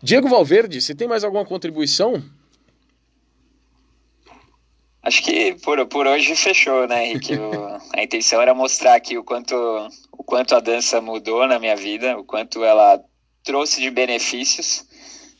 Diego 0.00 0.28
Valverde, 0.28 0.80
você 0.80 0.94
tem 0.94 1.08
mais 1.08 1.24
alguma 1.24 1.44
contribuição? 1.44 2.22
Acho 5.02 5.22
que 5.22 5.54
por, 5.62 5.84
por 5.86 6.06
hoje 6.06 6.36
fechou, 6.36 6.86
né, 6.86 7.06
Henrique? 7.06 7.34
O, 7.34 7.50
a 7.92 8.02
intenção 8.02 8.40
era 8.40 8.54
mostrar 8.54 8.94
aqui 8.94 9.18
o 9.18 9.24
quanto, 9.24 9.54
o 10.12 10.22
quanto 10.22 10.54
a 10.54 10.60
dança 10.60 11.00
mudou 11.00 11.46
na 11.48 11.58
minha 11.58 11.74
vida, 11.74 12.16
o 12.16 12.24
quanto 12.24 12.62
ela 12.62 13.02
trouxe 13.42 13.80
de 13.80 13.90
benefícios. 13.90 14.86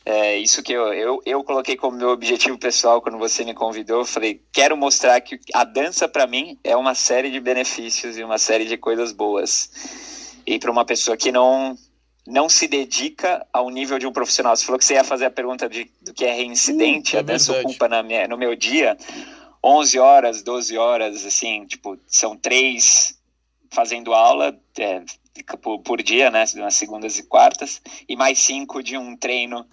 É 0.03 0.37
isso 0.37 0.63
que 0.63 0.73
eu, 0.73 0.91
eu, 0.93 1.21
eu 1.25 1.43
coloquei 1.43 1.75
como 1.75 1.97
meu 1.97 2.09
objetivo 2.09 2.57
pessoal 2.57 3.01
quando 3.01 3.19
você 3.19 3.43
me 3.43 3.53
convidou. 3.53 3.99
Eu 3.99 4.05
falei, 4.05 4.41
quero 4.51 4.75
mostrar 4.75 5.21
que 5.21 5.39
a 5.53 5.63
dança 5.63 6.07
para 6.07 6.25
mim 6.25 6.57
é 6.63 6.75
uma 6.75 6.95
série 6.95 7.29
de 7.29 7.39
benefícios 7.39 8.17
e 8.17 8.23
uma 8.23 8.39
série 8.39 8.65
de 8.65 8.77
coisas 8.77 9.11
boas. 9.11 10.39
E 10.45 10.57
para 10.57 10.71
uma 10.71 10.85
pessoa 10.85 11.15
que 11.15 11.31
não 11.31 11.77
não 12.25 12.47
se 12.47 12.67
dedica 12.67 13.45
ao 13.51 13.69
nível 13.69 13.97
de 13.97 14.05
um 14.05 14.11
profissional. 14.11 14.55
Você 14.55 14.63
falou 14.63 14.77
que 14.77 14.85
você 14.85 14.93
ia 14.93 15.03
fazer 15.03 15.25
a 15.25 15.31
pergunta 15.31 15.67
de, 15.67 15.89
do 16.01 16.13
que 16.13 16.23
é 16.23 16.33
reincidente, 16.33 17.15
uh, 17.15 17.17
é 17.17 17.19
a 17.19 17.23
dança 17.23 17.51
verdade. 17.51 17.73
ocupa 17.73 17.89
na 17.89 18.03
minha, 18.03 18.27
no 18.27 18.37
meu 18.37 18.55
dia 18.55 18.95
11 19.63 19.99
horas, 19.99 20.43
12 20.43 20.77
horas, 20.77 21.25
assim, 21.25 21.65
tipo, 21.65 21.97
são 22.07 22.35
três 22.35 23.19
fazendo 23.71 24.13
aula 24.13 24.57
é, 24.77 25.01
por, 25.61 25.79
por 25.79 26.01
dia, 26.01 26.29
né, 26.29 26.45
nas 26.55 26.75
segundas 26.75 27.17
e 27.17 27.23
quartas, 27.23 27.81
e 28.07 28.15
mais 28.15 28.39
cinco 28.39 28.83
de 28.83 28.97
um 28.97 29.15
treino 29.15 29.65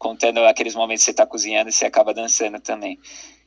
contando 0.00 0.38
aqueles 0.38 0.74
momentos 0.74 1.02
que 1.02 1.04
você 1.04 1.10
está 1.10 1.26
cozinhando 1.26 1.68
e 1.68 1.72
você 1.72 1.84
acaba 1.84 2.14
dançando 2.14 2.58
também. 2.58 2.98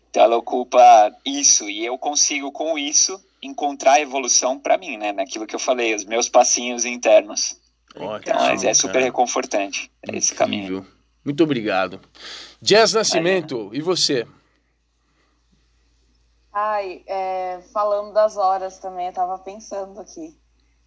Então 0.08 0.22
ela 0.22 0.38
ocupa 0.38 1.12
isso 1.26 1.68
e 1.68 1.84
eu 1.84 1.98
consigo 1.98 2.52
com 2.52 2.78
isso 2.78 3.20
encontrar 3.42 4.00
evolução 4.00 4.60
para 4.60 4.78
mim, 4.78 4.96
né? 4.96 5.12
Naquilo 5.12 5.48
que 5.48 5.56
eu 5.56 5.60
falei, 5.60 5.96
os 5.96 6.06
meus 6.06 6.30
passinhos 6.30 6.86
internos. 6.86 7.60
Ótimo, 7.96 8.20
então, 8.20 8.36
mas 8.36 8.64
é 8.64 8.72
super 8.72 8.94
cara. 8.94 9.06
reconfortante 9.06 9.92
é 10.08 10.16
esse 10.16 10.36
caminho. 10.36 10.86
Muito 11.26 11.44
obrigado. 11.44 12.00
Jazz 12.62 12.94
Nascimento, 12.94 13.72
e 13.74 13.82
você? 13.82 14.28
Ai, 16.54 17.02
é, 17.08 17.62
falando 17.74 18.14
das 18.14 18.38
horas 18.38 18.78
também, 18.78 19.08
eu 19.08 19.14
tava 19.14 19.40
pensando 19.40 20.00
aqui 20.00 20.38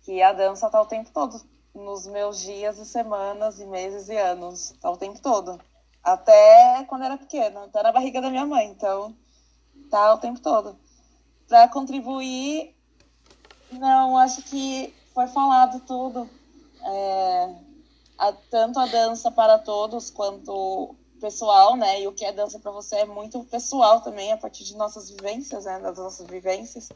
que 0.05 0.23
a 0.23 0.33
dança 0.33 0.71
tá 0.71 0.81
o 0.81 0.87
tempo 0.87 1.11
todo 1.13 1.41
nos 1.77 2.07
meus 2.07 2.40
dias 2.40 2.78
e 2.78 2.85
semanas 2.85 3.61
e 3.61 3.66
meses 3.66 4.09
e 4.09 4.16
anos. 4.16 4.74
Tá 4.81 4.90
o 4.90 4.97
tempo 4.97 5.20
todo. 5.20 5.61
Até 6.03 6.85
quando 6.89 7.05
era 7.05 7.19
pequena, 7.19 7.65
até 7.65 7.82
na 7.82 7.93
barriga 7.93 8.20
da 8.20 8.31
minha 8.31 8.47
mãe. 8.47 8.69
Então, 8.69 9.15
tá 9.90 10.15
o 10.15 10.19
tempo 10.19 10.40
todo. 10.40 10.77
Para 11.48 11.69
contribuir, 11.69 12.74
não, 13.70 14.16
acho 14.16 14.43
que 14.43 14.94
foi 15.12 15.27
falado 15.28 15.81
tudo. 15.81 16.28
É, 16.82 17.55
a, 18.19 18.32
tanto 18.32 18.78
a 18.78 18.86
dança 18.86 19.31
para 19.31 19.59
todos 19.59 20.11
quanto 20.11 20.94
pessoal, 21.20 21.77
né? 21.77 22.03
E 22.03 22.07
o 22.07 22.12
que 22.12 22.24
é 22.24 22.32
dança 22.32 22.59
para 22.59 22.70
você 22.70 22.97
é 22.97 23.05
muito 23.05 23.44
pessoal 23.44 24.01
também, 24.01 24.32
a 24.32 24.36
partir 24.36 24.65
de 24.65 24.77
nossas 24.77 25.11
vivências, 25.11 25.65
né? 25.65 25.78
Das 25.81 25.98
nossas 25.98 26.27
vivências. 26.27 26.89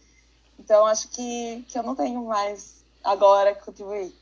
Então, 0.59 0.87
acho 0.87 1.09
que, 1.09 1.65
que 1.69 1.79
eu 1.79 1.83
não 1.83 1.95
tenho 1.95 2.25
mais 2.25 2.85
agora 3.03 3.55
que 3.55 3.65
contribuir. 3.65 4.15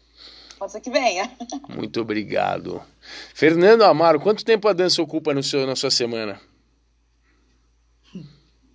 Pode 0.59 0.73
ser 0.73 0.81
que 0.81 0.91
venha. 0.91 1.31
Muito 1.69 2.01
obrigado. 2.01 2.83
Fernando 3.35 3.83
Amaro, 3.83 4.21
quanto 4.21 4.45
tempo 4.45 4.67
a 4.69 4.73
dança 4.73 5.01
ocupa 5.01 5.33
no 5.33 5.43
seu, 5.43 5.67
na 5.67 5.77
sua 5.77 5.91
semana? 5.91 6.41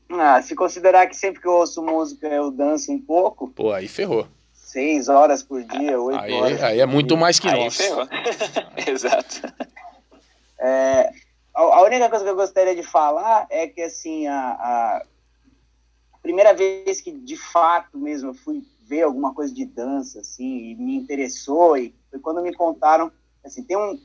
Ah, 0.09 0.41
se 0.41 0.55
considerar 0.55 1.07
que 1.07 1.15
sempre 1.15 1.41
que 1.41 1.47
eu 1.47 1.53
ouço 1.53 1.81
música 1.81 2.27
eu 2.27 2.51
danço 2.51 2.91
um 2.91 2.99
pouco. 2.99 3.49
Pô, 3.49 3.71
aí 3.71 3.87
ferrou. 3.87 4.27
Seis 4.53 5.09
horas 5.09 5.43
por 5.43 5.63
dia, 5.63 5.99
oito 5.99 6.19
aí, 6.19 6.33
horas. 6.33 6.63
Aí 6.63 6.79
é 6.79 6.85
muito 6.85 7.17
mais 7.17 7.39
que 7.39 7.49
aí 7.49 7.63
nós. 7.63 7.75
Ferrou. 7.75 8.07
Exato. 8.87 9.41
É, 10.59 11.11
a, 11.53 11.81
única 11.81 12.09
coisa 12.09 12.23
que 12.23 12.31
eu 12.31 12.35
gostaria 12.35 12.75
de 12.75 12.83
falar 12.83 13.45
é 13.49 13.67
que 13.67 13.81
assim 13.81 14.27
a, 14.27 14.35
a 14.35 15.05
primeira 16.21 16.53
vez 16.53 17.01
que 17.01 17.11
de 17.11 17.35
fato 17.35 17.97
mesmo 17.97 18.29
eu 18.29 18.33
fui 18.33 18.63
ver 18.85 19.03
alguma 19.03 19.33
coisa 19.33 19.53
de 19.53 19.65
dança, 19.65 20.19
assim, 20.19 20.71
e 20.71 20.75
me 20.75 20.95
interessou, 20.95 21.77
e 21.77 21.93
foi 22.09 22.19
quando 22.19 22.41
me 22.41 22.53
contaram, 22.53 23.11
assim, 23.43 23.63
tem 23.63 23.77
um 23.77 23.99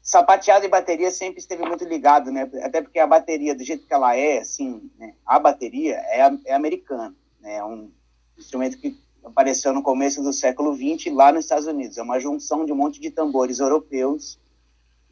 sapateado 0.00 0.64
e 0.64 0.68
bateria 0.68 1.10
sempre 1.10 1.38
esteve 1.38 1.64
muito 1.64 1.84
ligado, 1.84 2.30
né, 2.30 2.50
até 2.62 2.82
porque 2.82 2.98
a 2.98 3.06
bateria, 3.06 3.54
do 3.54 3.64
jeito 3.64 3.86
que 3.86 3.94
ela 3.94 4.16
é, 4.16 4.38
assim, 4.38 4.90
né, 4.98 5.14
a 5.24 5.38
bateria 5.38 5.96
é, 5.96 6.30
é 6.46 6.54
americana, 6.54 7.14
né, 7.40 7.56
é 7.56 7.64
um 7.64 7.90
instrumento 8.36 8.78
que 8.78 9.00
apareceu 9.24 9.72
no 9.72 9.82
começo 9.82 10.22
do 10.22 10.32
século 10.32 10.74
XX 10.74 11.12
lá 11.12 11.32
nos 11.32 11.44
Estados 11.44 11.66
Unidos, 11.66 11.98
é 11.98 12.02
uma 12.02 12.18
junção 12.18 12.64
de 12.64 12.72
um 12.72 12.76
monte 12.76 13.00
de 13.00 13.10
tambores 13.10 13.60
europeus 13.60 14.40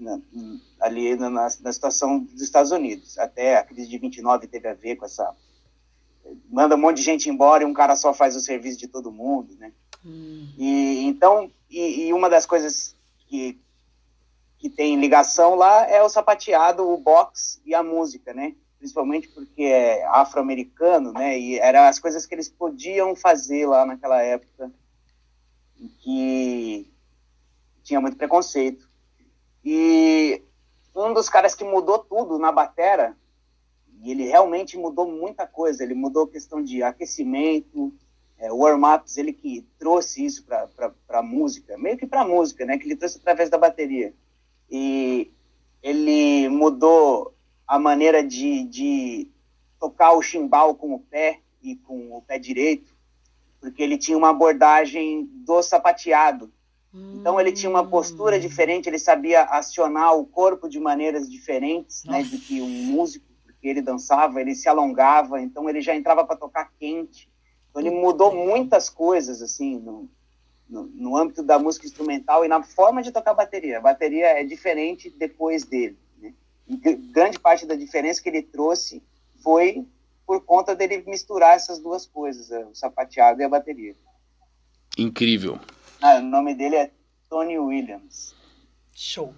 na, 0.00 0.18
ali 0.80 1.14
na, 1.16 1.30
na, 1.30 1.50
situação 1.50 2.18
dos 2.18 2.40
Estados 2.40 2.72
Unidos. 2.72 3.18
Até 3.18 3.56
a 3.56 3.62
crise 3.62 3.88
de 3.88 3.98
29 3.98 4.46
teve 4.46 4.66
a 4.66 4.74
ver 4.74 4.96
com 4.96 5.04
essa. 5.04 5.34
Manda 6.48 6.74
um 6.74 6.78
monte 6.78 6.98
de 6.98 7.02
gente 7.02 7.28
embora 7.28 7.62
e 7.62 7.66
um 7.66 7.72
cara 7.72 7.96
só 7.96 8.12
faz 8.12 8.36
o 8.36 8.40
serviço 8.40 8.78
de 8.78 8.88
todo 8.88 9.12
mundo, 9.12 9.54
né? 9.58 9.72
Hum. 10.04 10.48
E 10.56 11.04
então, 11.04 11.50
e, 11.68 12.06
e, 12.06 12.12
uma 12.12 12.28
das 12.28 12.46
coisas 12.46 12.96
que, 13.28 13.60
que 14.58 14.68
tem 14.68 15.00
ligação 15.00 15.54
lá 15.54 15.86
é 15.88 16.02
o 16.02 16.08
sapateado, 16.08 16.88
o 16.88 16.96
box 16.96 17.60
e 17.64 17.74
a 17.74 17.82
música, 17.82 18.32
né? 18.32 18.54
Principalmente 18.78 19.28
porque 19.28 19.62
é 19.62 20.06
afro-americano, 20.06 21.12
né? 21.12 21.38
E 21.38 21.58
eram 21.58 21.84
as 21.84 21.98
coisas 21.98 22.26
que 22.26 22.34
eles 22.34 22.48
podiam 22.48 23.14
fazer 23.14 23.66
lá 23.66 23.84
naquela 23.84 24.22
época, 24.22 24.72
que 26.00 26.90
tinha 27.82 28.00
muito 28.00 28.16
preconceito. 28.16 28.88
E 29.64 30.42
um 30.94 31.12
dos 31.12 31.28
caras 31.28 31.54
que 31.54 31.64
mudou 31.64 31.98
tudo 31.98 32.38
na 32.38 32.50
batera, 32.50 33.16
e 34.02 34.10
ele 34.10 34.24
realmente 34.24 34.78
mudou 34.78 35.06
muita 35.06 35.46
coisa, 35.46 35.82
ele 35.82 35.94
mudou 35.94 36.24
a 36.24 36.30
questão 36.30 36.62
de 36.62 36.82
aquecimento, 36.82 37.92
é, 38.38 38.50
warm-ups, 38.50 39.18
ele 39.18 39.32
que 39.32 39.66
trouxe 39.78 40.24
isso 40.24 40.44
para 40.44 40.94
a 41.10 41.22
música, 41.22 41.76
meio 41.76 41.98
que 41.98 42.06
para 42.06 42.22
a 42.22 42.26
música, 42.26 42.64
né, 42.64 42.78
que 42.78 42.86
ele 42.86 42.96
trouxe 42.96 43.18
através 43.18 43.50
da 43.50 43.58
bateria. 43.58 44.14
E 44.70 45.30
ele 45.82 46.48
mudou 46.48 47.34
a 47.66 47.78
maneira 47.78 48.24
de, 48.24 48.64
de 48.64 49.30
tocar 49.78 50.12
o 50.12 50.22
chimbal 50.22 50.74
com 50.74 50.94
o 50.94 51.00
pé 51.00 51.40
e 51.62 51.76
com 51.76 52.16
o 52.16 52.22
pé 52.22 52.38
direito, 52.38 52.94
porque 53.60 53.82
ele 53.82 53.98
tinha 53.98 54.16
uma 54.16 54.30
abordagem 54.30 55.28
do 55.44 55.62
sapateado, 55.62 56.50
então 56.92 57.40
ele 57.40 57.52
tinha 57.52 57.70
uma 57.70 57.86
postura 57.86 58.36
hum. 58.36 58.40
diferente, 58.40 58.88
ele 58.88 58.98
sabia 58.98 59.42
acionar 59.42 60.16
o 60.16 60.26
corpo 60.26 60.68
de 60.68 60.80
maneiras 60.80 61.30
diferentes, 61.30 62.04
né, 62.04 62.24
do 62.24 62.38
que 62.38 62.60
um 62.60 62.68
músico, 62.68 63.29
ele 63.68 63.82
dançava, 63.82 64.40
ele 64.40 64.54
se 64.54 64.68
alongava, 64.68 65.40
então 65.40 65.68
ele 65.68 65.80
já 65.80 65.94
entrava 65.94 66.24
para 66.24 66.36
tocar 66.36 66.72
quente. 66.78 67.30
Então 67.70 67.82
ele 67.82 67.90
mudou 67.90 68.34
muitas 68.34 68.88
coisas 68.88 69.42
assim 69.42 69.78
no, 69.78 70.08
no, 70.68 70.84
no, 70.86 71.16
âmbito 71.16 71.42
da 71.42 71.58
música 71.58 71.86
instrumental 71.86 72.44
e 72.44 72.48
na 72.48 72.62
forma 72.62 73.02
de 73.02 73.12
tocar 73.12 73.34
bateria. 73.34 73.78
A 73.78 73.82
bateria 73.82 74.26
é 74.26 74.44
diferente 74.44 75.10
depois 75.10 75.64
dele. 75.64 75.98
Né? 76.18 76.34
Grande 77.12 77.38
parte 77.38 77.66
da 77.66 77.74
diferença 77.74 78.22
que 78.22 78.28
ele 78.28 78.42
trouxe 78.42 79.02
foi 79.42 79.86
por 80.26 80.44
conta 80.44 80.74
dele 80.74 81.02
misturar 81.06 81.56
essas 81.56 81.78
duas 81.78 82.06
coisas, 82.06 82.50
o 82.70 82.74
sapateado 82.74 83.40
e 83.40 83.44
a 83.44 83.48
bateria. 83.48 83.96
Incrível. 84.96 85.58
Ah, 86.00 86.16
o 86.16 86.22
nome 86.22 86.54
dele 86.54 86.76
é 86.76 86.90
Tony 87.28 87.58
Williams. 87.58 88.34
Show. 88.94 89.34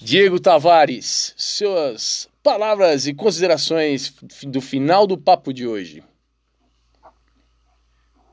Diego 0.00 0.38
Tavares, 0.38 1.32
suas 1.36 2.28
palavras 2.44 3.06
e 3.06 3.14
considerações 3.14 4.14
do 4.42 4.60
final 4.60 5.06
do 5.06 5.16
papo 5.16 5.50
de 5.50 5.66
hoje. 5.66 6.04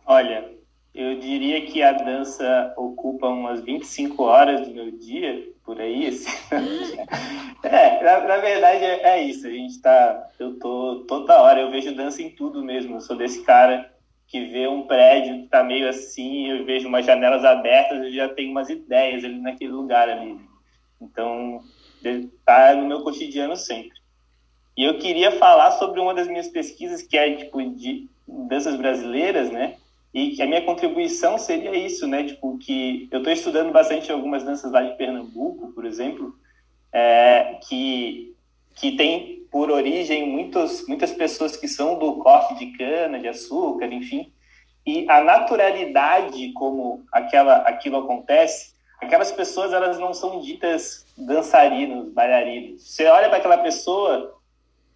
Olha, 0.05 0.51
eu 0.93 1.17
diria 1.17 1.65
que 1.65 1.81
a 1.81 1.93
dança 1.93 2.73
ocupa 2.75 3.29
umas 3.29 3.61
25 3.61 4.21
horas 4.21 4.67
do 4.67 4.73
meu 4.73 4.91
dia, 4.91 5.47
por 5.63 5.79
aí. 5.79 6.09
Assim. 6.09 6.27
é, 7.63 8.03
na, 8.03 8.27
na, 8.27 8.37
verdade 8.37 8.83
é, 8.83 9.03
é, 9.03 9.23
isso. 9.23 9.47
A 9.47 9.49
gente 9.49 9.81
tá. 9.81 10.27
Eu 10.37 10.59
tô 10.59 11.05
toda 11.07 11.41
hora, 11.41 11.61
eu 11.61 11.71
vejo 11.71 11.95
dança 11.95 12.21
em 12.21 12.29
tudo 12.31 12.61
mesmo. 12.61 12.97
Eu 12.97 13.01
sou 13.01 13.15
desse 13.15 13.41
cara 13.43 13.89
que 14.27 14.45
vê 14.47 14.67
um 14.67 14.85
prédio 14.85 15.37
que 15.37 15.45
está 15.45 15.63
meio 15.63 15.87
assim, 15.87 16.47
eu 16.47 16.65
vejo 16.65 16.87
umas 16.87 17.05
janelas 17.05 17.43
abertas, 17.45 18.01
eu 18.01 18.11
já 18.11 18.29
tenho 18.29 18.51
umas 18.51 18.69
ideias 18.69 19.23
ali 19.23 19.39
naquele 19.39 19.71
lugar 19.71 20.09
ali. 20.09 20.37
Então, 21.01 21.61
está 22.03 22.75
no 22.75 22.87
meu 22.87 23.01
cotidiano 23.01 23.55
sempre. 23.55 24.00
E 24.81 24.83
eu 24.83 24.97
queria 24.97 25.33
falar 25.33 25.69
sobre 25.73 25.99
uma 25.99 26.11
das 26.11 26.27
minhas 26.27 26.47
pesquisas, 26.47 27.03
que 27.03 27.15
é 27.15 27.35
tipo 27.35 27.61
de 27.69 28.09
danças 28.27 28.75
brasileiras, 28.75 29.51
né? 29.51 29.75
E 30.11 30.31
que 30.31 30.41
a 30.41 30.47
minha 30.47 30.63
contribuição 30.63 31.37
seria 31.37 31.75
isso, 31.75 32.07
né? 32.07 32.23
Tipo, 32.23 32.57
que 32.57 33.07
eu 33.11 33.19
estou 33.19 33.31
estudando 33.31 33.71
bastante 33.71 34.11
algumas 34.11 34.43
danças 34.43 34.71
lá 34.71 34.81
de 34.81 34.97
Pernambuco, 34.97 35.71
por 35.73 35.85
exemplo, 35.85 36.33
é, 36.91 37.59
que, 37.69 38.35
que 38.73 38.93
tem 38.93 39.45
por 39.51 39.69
origem 39.69 40.27
muitos, 40.27 40.87
muitas 40.87 41.11
pessoas 41.11 41.55
que 41.55 41.67
são 41.67 41.99
do 41.99 42.15
corte 42.15 42.55
de 42.55 42.75
cana, 42.75 43.19
de 43.19 43.27
açúcar, 43.27 43.85
enfim, 43.85 44.33
e 44.83 45.05
a 45.07 45.21
naturalidade 45.21 46.53
como 46.53 47.03
aquela, 47.11 47.57
aquilo 47.57 47.97
acontece, 47.97 48.73
aquelas 48.99 49.31
pessoas 49.31 49.73
elas 49.73 49.99
não 49.99 50.11
são 50.11 50.39
ditas 50.39 51.05
dançarinos, 51.15 52.11
bailarinos. 52.11 52.81
Você 52.81 53.05
olha 53.05 53.29
para 53.29 53.37
aquela 53.37 53.59
pessoa, 53.59 54.40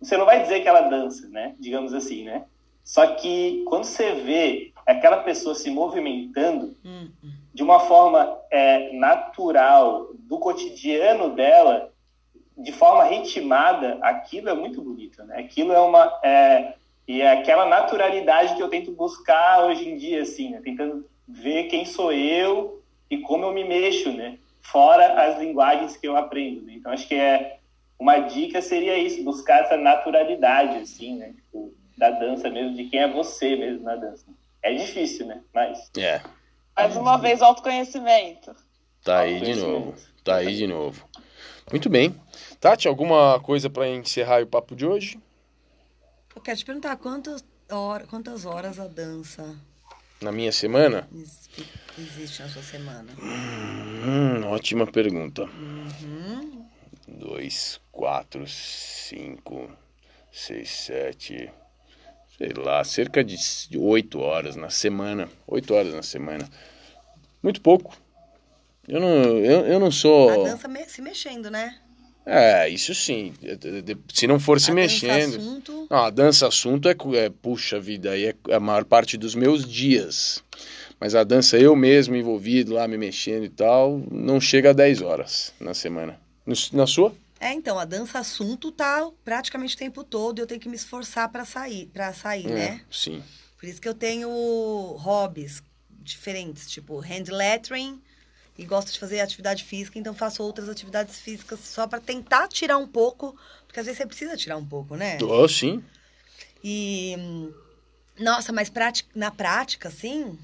você 0.05 0.17
não 0.17 0.25
vai 0.25 0.41
dizer 0.41 0.61
que 0.61 0.67
ela 0.67 0.81
dança, 0.81 1.27
né? 1.29 1.55
Digamos 1.59 1.93
assim, 1.93 2.23
né? 2.23 2.45
Só 2.83 3.07
que 3.07 3.63
quando 3.67 3.85
você 3.85 4.11
vê 4.11 4.71
aquela 4.85 5.17
pessoa 5.17 5.55
se 5.55 5.71
movimentando 5.71 6.75
hum, 6.85 7.09
hum. 7.23 7.31
de 7.53 7.63
uma 7.63 7.79
forma 7.79 8.37
é, 8.51 8.93
natural, 8.93 10.09
do 10.13 10.37
cotidiano 10.37 11.31
dela, 11.31 11.91
de 12.55 12.71
forma 12.71 13.03
ritmada, 13.05 13.97
aquilo 14.01 14.49
é 14.49 14.53
muito 14.53 14.81
bonito, 14.81 15.23
né? 15.23 15.39
Aquilo 15.39 15.73
é 15.73 15.79
uma 15.79 16.19
é, 16.23 16.73
e 17.07 17.21
é 17.21 17.31
aquela 17.31 17.65
naturalidade 17.65 18.55
que 18.55 18.61
eu 18.61 18.69
tento 18.69 18.91
buscar 18.91 19.65
hoje 19.65 19.87
em 19.89 19.97
dia, 19.97 20.21
assim, 20.21 20.49
né? 20.49 20.61
tentando 20.63 21.05
ver 21.27 21.65
quem 21.65 21.85
sou 21.85 22.11
eu 22.11 22.81
e 23.09 23.19
como 23.19 23.45
eu 23.45 23.53
me 23.53 23.63
mexo, 23.63 24.11
né? 24.11 24.37
Fora 24.61 25.23
as 25.23 25.39
linguagens 25.39 25.95
que 25.97 26.07
eu 26.07 26.15
aprendo. 26.15 26.61
Né? 26.63 26.73
Então 26.75 26.91
acho 26.91 27.07
que 27.07 27.15
é 27.15 27.59
uma 27.99 28.19
dica 28.19 28.61
seria 28.61 28.97
isso, 28.97 29.23
buscar 29.23 29.63
essa 29.63 29.77
naturalidade, 29.77 30.77
assim, 30.77 31.17
né? 31.17 31.33
Tipo, 31.33 31.73
da 31.97 32.11
dança 32.11 32.49
mesmo, 32.49 32.75
de 32.75 32.85
quem 32.85 32.99
é 32.99 33.11
você 33.11 33.55
mesmo 33.55 33.83
na 33.83 33.95
dança. 33.95 34.25
É 34.61 34.73
difícil, 34.73 35.25
né? 35.25 35.41
Mas. 35.53 35.89
É. 35.97 36.21
Mais 36.75 36.95
uma 36.95 37.17
vez, 37.17 37.41
autoconhecimento. 37.41 38.55
Tá 39.03 39.19
aí 39.19 39.39
de 39.39 39.55
novo. 39.55 39.95
Tá 40.23 40.37
aí 40.37 40.55
de 40.55 40.67
novo. 40.67 41.07
Muito 41.71 41.89
bem. 41.89 42.15
Tati, 42.59 42.87
alguma 42.87 43.39
coisa 43.39 43.69
para 43.69 43.87
encerrar 43.87 44.43
o 44.43 44.47
papo 44.47 44.75
de 44.75 44.85
hoje? 44.85 45.19
Eu 46.35 46.41
quero 46.41 46.57
te 46.57 46.65
perguntar 46.65 46.97
quantas, 46.97 47.45
horas, 47.71 48.07
quantas 48.09 48.45
horas 48.45 48.79
a 48.79 48.87
dança 48.87 49.55
na 50.21 50.31
minha 50.31 50.51
semana? 50.51 51.07
Existe 51.97 52.41
na 52.41 52.49
sua 52.49 52.61
semana? 52.61 53.07
Hum, 53.21 54.47
ótima 54.47 54.85
pergunta. 54.85 55.43
Uhum. 55.43 56.65
Dois, 57.07 57.79
quatro, 57.91 58.47
cinco, 58.47 59.69
seis, 60.31 60.69
sete, 60.69 61.49
sei 62.37 62.51
lá, 62.57 62.83
cerca 62.83 63.23
de 63.23 63.37
oito 63.77 64.19
horas 64.19 64.55
na 64.55 64.69
semana. 64.69 65.29
Oito 65.47 65.73
horas 65.73 65.93
na 65.93 66.01
semana. 66.01 66.49
Muito 67.43 67.61
pouco. 67.61 67.95
Eu 68.87 68.99
não, 68.99 69.07
eu, 69.07 69.65
eu 69.65 69.79
não 69.79 69.91
sou. 69.91 70.29
A 70.29 70.49
dança 70.49 70.67
me, 70.67 70.83
se 70.85 71.01
mexendo, 71.01 71.49
né? 71.49 71.79
É, 72.25 72.67
isso 72.67 72.93
sim. 72.95 73.33
Se 74.11 74.25
não 74.25 74.39
for 74.39 74.59
se 74.59 74.71
a 74.71 74.73
mexendo. 74.73 75.33
Dança 75.33 75.37
assunto... 75.37 75.87
Não, 75.89 75.97
a 75.97 76.09
dança 76.09 76.47
assunto 76.47 76.89
é, 76.89 76.95
é 77.17 77.29
puxa 77.29 77.79
vida, 77.79 78.11
aí 78.11 78.25
é 78.25 78.35
a 78.51 78.59
maior 78.59 78.83
parte 78.83 79.15
dos 79.15 79.35
meus 79.35 79.63
dias. 79.63 80.43
Mas 80.99 81.13
a 81.13 81.23
dança 81.23 81.57
eu 81.57 81.75
mesmo 81.75 82.15
envolvido 82.15 82.73
lá, 82.73 82.87
me 82.87 82.97
mexendo 82.97 83.45
e 83.45 83.49
tal, 83.49 84.01
não 84.09 84.41
chega 84.41 84.71
a 84.71 84.73
10 84.73 85.01
horas 85.01 85.53
na 85.59 85.73
semana. 85.73 86.19
Na 86.73 86.85
sua? 86.85 87.15
É, 87.39 87.51
então, 87.53 87.77
a 87.77 87.85
dança 87.85 88.19
assunto 88.19 88.71
tá 88.71 89.09
praticamente 89.23 89.75
o 89.75 89.77
tempo 89.77 90.03
todo, 90.03 90.39
eu 90.39 90.47
tenho 90.47 90.59
que 90.59 90.69
me 90.69 90.75
esforçar 90.75 91.27
para 91.29 91.43
sair, 91.43 91.87
para 91.87 92.13
sair, 92.13 92.47
é, 92.47 92.53
né? 92.53 92.81
Sim. 92.89 93.23
Por 93.57 93.67
isso 93.67 93.81
que 93.81 93.87
eu 93.87 93.93
tenho 93.93 94.29
hobbies 94.97 95.61
diferentes, 95.89 96.69
tipo 96.69 96.99
hand 96.99 97.29
lettering, 97.29 98.01
e 98.57 98.65
gosto 98.65 98.91
de 98.93 98.99
fazer 98.99 99.19
atividade 99.19 99.63
física, 99.63 99.99
então 99.99 100.13
faço 100.13 100.41
outras 100.41 100.69
atividades 100.69 101.19
físicas 101.19 101.59
só 101.59 101.87
para 101.87 101.99
tentar 101.99 102.47
tirar 102.47 102.77
um 102.77 102.87
pouco, 102.87 103.37
porque 103.67 103.79
às 103.79 103.85
vezes 103.85 103.97
você 103.97 104.05
precisa 104.05 104.37
tirar 104.37 104.57
um 104.57 104.65
pouco, 104.65 104.95
né? 104.95 105.17
Oh, 105.21 105.47
sim. 105.47 105.83
E 106.63 107.15
nossa, 108.17 108.53
mas 108.53 108.71
na 109.13 109.29
prática, 109.29 109.91
sim, 109.91 110.39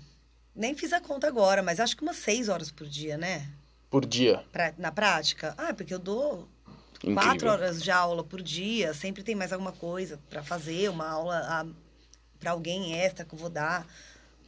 nem 0.54 0.76
fiz 0.76 0.92
a 0.92 1.00
conta 1.00 1.28
agora, 1.28 1.64
mas 1.64 1.80
acho 1.80 1.96
que 1.96 2.04
umas 2.04 2.18
seis 2.18 2.50
horas 2.50 2.70
por 2.70 2.86
dia, 2.86 3.18
né? 3.18 3.48
Por 3.92 4.06
dia? 4.06 4.44
Pra, 4.54 4.74
na 4.78 4.90
prática. 4.90 5.54
Ah, 5.58 5.74
porque 5.74 5.94
eu 5.94 6.00
dou 6.00 6.48
Incrível. 7.04 7.22
quatro 7.22 7.50
horas 7.50 7.84
de 7.84 7.92
aula 7.92 8.24
por 8.24 8.42
dia, 8.42 8.94
sempre 8.94 9.22
tem 9.22 9.36
mais 9.36 9.52
alguma 9.52 9.74
coisa 9.74 10.18
para 10.30 10.42
fazer, 10.42 10.90
uma 10.90 11.08
aula 11.08 11.68
para 12.40 12.52
alguém 12.52 12.98
extra 12.98 13.26
que 13.26 13.36
eu 13.36 13.38
vou 13.38 13.50
dar. 13.50 13.86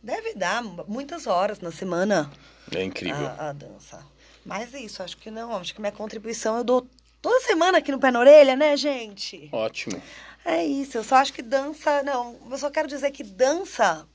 Deve 0.02 0.34
dar 0.34 0.64
muitas 0.64 1.28
horas 1.28 1.60
na 1.60 1.72
semana. 1.72 2.32
É 2.74 2.82
incrível. 2.82 3.28
A, 3.28 3.50
a, 3.50 3.54
dança. 3.54 4.06
Mas 4.46 4.74
é 4.74 4.80
isso, 4.80 5.04
acho 5.04 5.18
que 5.18 5.30
não. 5.30 5.56
Acho 5.58 5.74
que 5.74 5.82
minha 5.82 5.92
contribuição 5.92 6.58
eu 6.58 6.64
dou 6.64 6.88
toda 7.22 7.40
semana 7.42 7.80
aqui 7.80 7.92
no 7.92 8.00
Pé 8.00 8.12
na 8.12 8.20
Orelha, 8.20 8.56
né, 8.56 8.76
gente? 8.78 9.50
Ótimo. 9.52 10.02
É 10.46 10.64
isso. 10.64 10.98
Eu 10.98 11.04
só 11.04 11.16
acho 11.16 11.34
que 11.34 11.42
dança. 11.42 12.02
Não, 12.04 12.38
eu 12.50 12.58
só 12.58 12.70
quero 12.70 12.88
dizer 12.88 13.12
que 13.12 13.24
dança, 13.24 14.06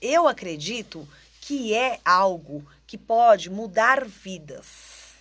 eu 0.00 0.26
acredito 0.26 1.06
que 1.44 1.74
é 1.74 1.98
algo 2.04 2.64
que 2.86 2.96
pode 2.96 3.50
mudar 3.50 4.04
vidas. 4.06 5.16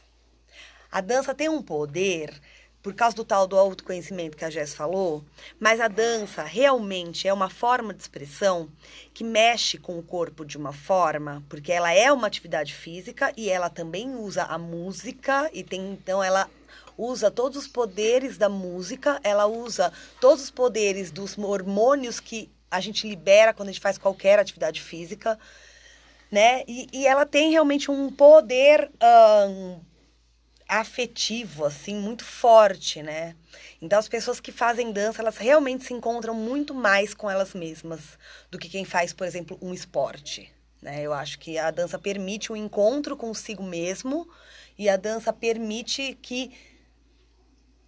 A 0.92 1.02
dança 1.02 1.34
tem 1.34 1.50
um 1.50 1.64
poder 1.64 2.40
por 2.80 2.94
causa 2.94 3.16
do 3.16 3.26
tal 3.26 3.48
do 3.48 3.58
autoconhecimento 3.58 4.38
que 4.38 4.46
a 4.46 4.50
Jess 4.52 4.76
falou, 4.76 5.26
mas 5.60 5.82
a 5.82 5.88
dança 5.88 6.44
realmente 6.44 7.28
é 7.28 7.34
uma 7.34 7.50
forma 7.50 7.92
de 7.92 8.04
expressão 8.04 8.70
que 9.16 9.24
mexe 9.24 9.80
com 9.80 9.98
o 9.98 10.04
corpo 10.04 10.46
de 10.46 10.58
uma 10.58 10.72
forma, 10.72 11.44
porque 11.50 11.72
ela 11.72 11.92
é 11.92 12.12
uma 12.12 12.28
atividade 12.28 12.76
física 12.76 13.34
e 13.36 13.50
ela 13.50 13.70
também 13.70 14.16
usa 14.16 14.44
a 14.44 14.60
música 14.60 15.50
e 15.52 15.64
tem 15.64 15.92
então 15.92 16.24
ela 16.24 16.48
usa 16.96 17.32
todos 17.32 17.58
os 17.58 17.68
poderes 17.68 18.38
da 18.38 18.48
música, 18.48 19.20
ela 19.24 19.48
usa 19.48 19.92
todos 20.20 20.44
os 20.44 20.52
poderes 20.52 21.10
dos 21.10 21.36
hormônios 21.36 22.20
que 22.20 22.52
a 22.70 22.80
gente 22.80 23.08
libera 23.08 23.56
quando 23.56 23.70
a 23.70 23.72
gente 23.72 23.82
faz 23.82 23.98
qualquer 23.98 24.38
atividade 24.38 24.80
física, 24.80 25.40
né? 26.32 26.64
E, 26.68 26.88
e 26.94 27.06
ela 27.06 27.26
tem 27.26 27.52
realmente 27.52 27.92
um 27.92 28.10
poder 28.10 28.90
um, 29.50 29.80
afetivo, 30.68 31.66
assim, 31.66 31.96
muito 31.96 32.24
forte, 32.24 33.04
né? 33.04 33.36
Então, 33.82 34.00
as 34.00 34.08
pessoas 34.08 34.40
que 34.40 34.52
fazem 34.52 34.94
dança, 34.94 35.22
elas 35.22 35.38
realmente 35.38 35.84
se 35.84 35.94
encontram 35.94 36.34
muito 36.34 36.74
mais 36.74 37.14
com 37.14 37.30
elas 37.30 37.54
mesmas 37.54 38.18
do 38.50 38.58
que 38.58 38.70
quem 38.70 38.86
faz, 38.86 39.12
por 39.12 39.28
exemplo, 39.28 39.58
um 39.62 39.74
esporte. 39.74 40.50
Né? 40.82 41.02
Eu 41.02 41.14
acho 41.14 41.38
que 41.38 41.58
a 41.58 41.70
dança 41.70 42.00
permite 42.00 42.52
o 42.52 42.56
um 42.56 42.58
encontro 42.58 43.18
consigo 43.18 43.64
mesmo 43.64 44.28
e 44.78 44.88
a 44.88 44.96
dança 44.96 45.34
permite 45.34 46.18
que 46.22 46.52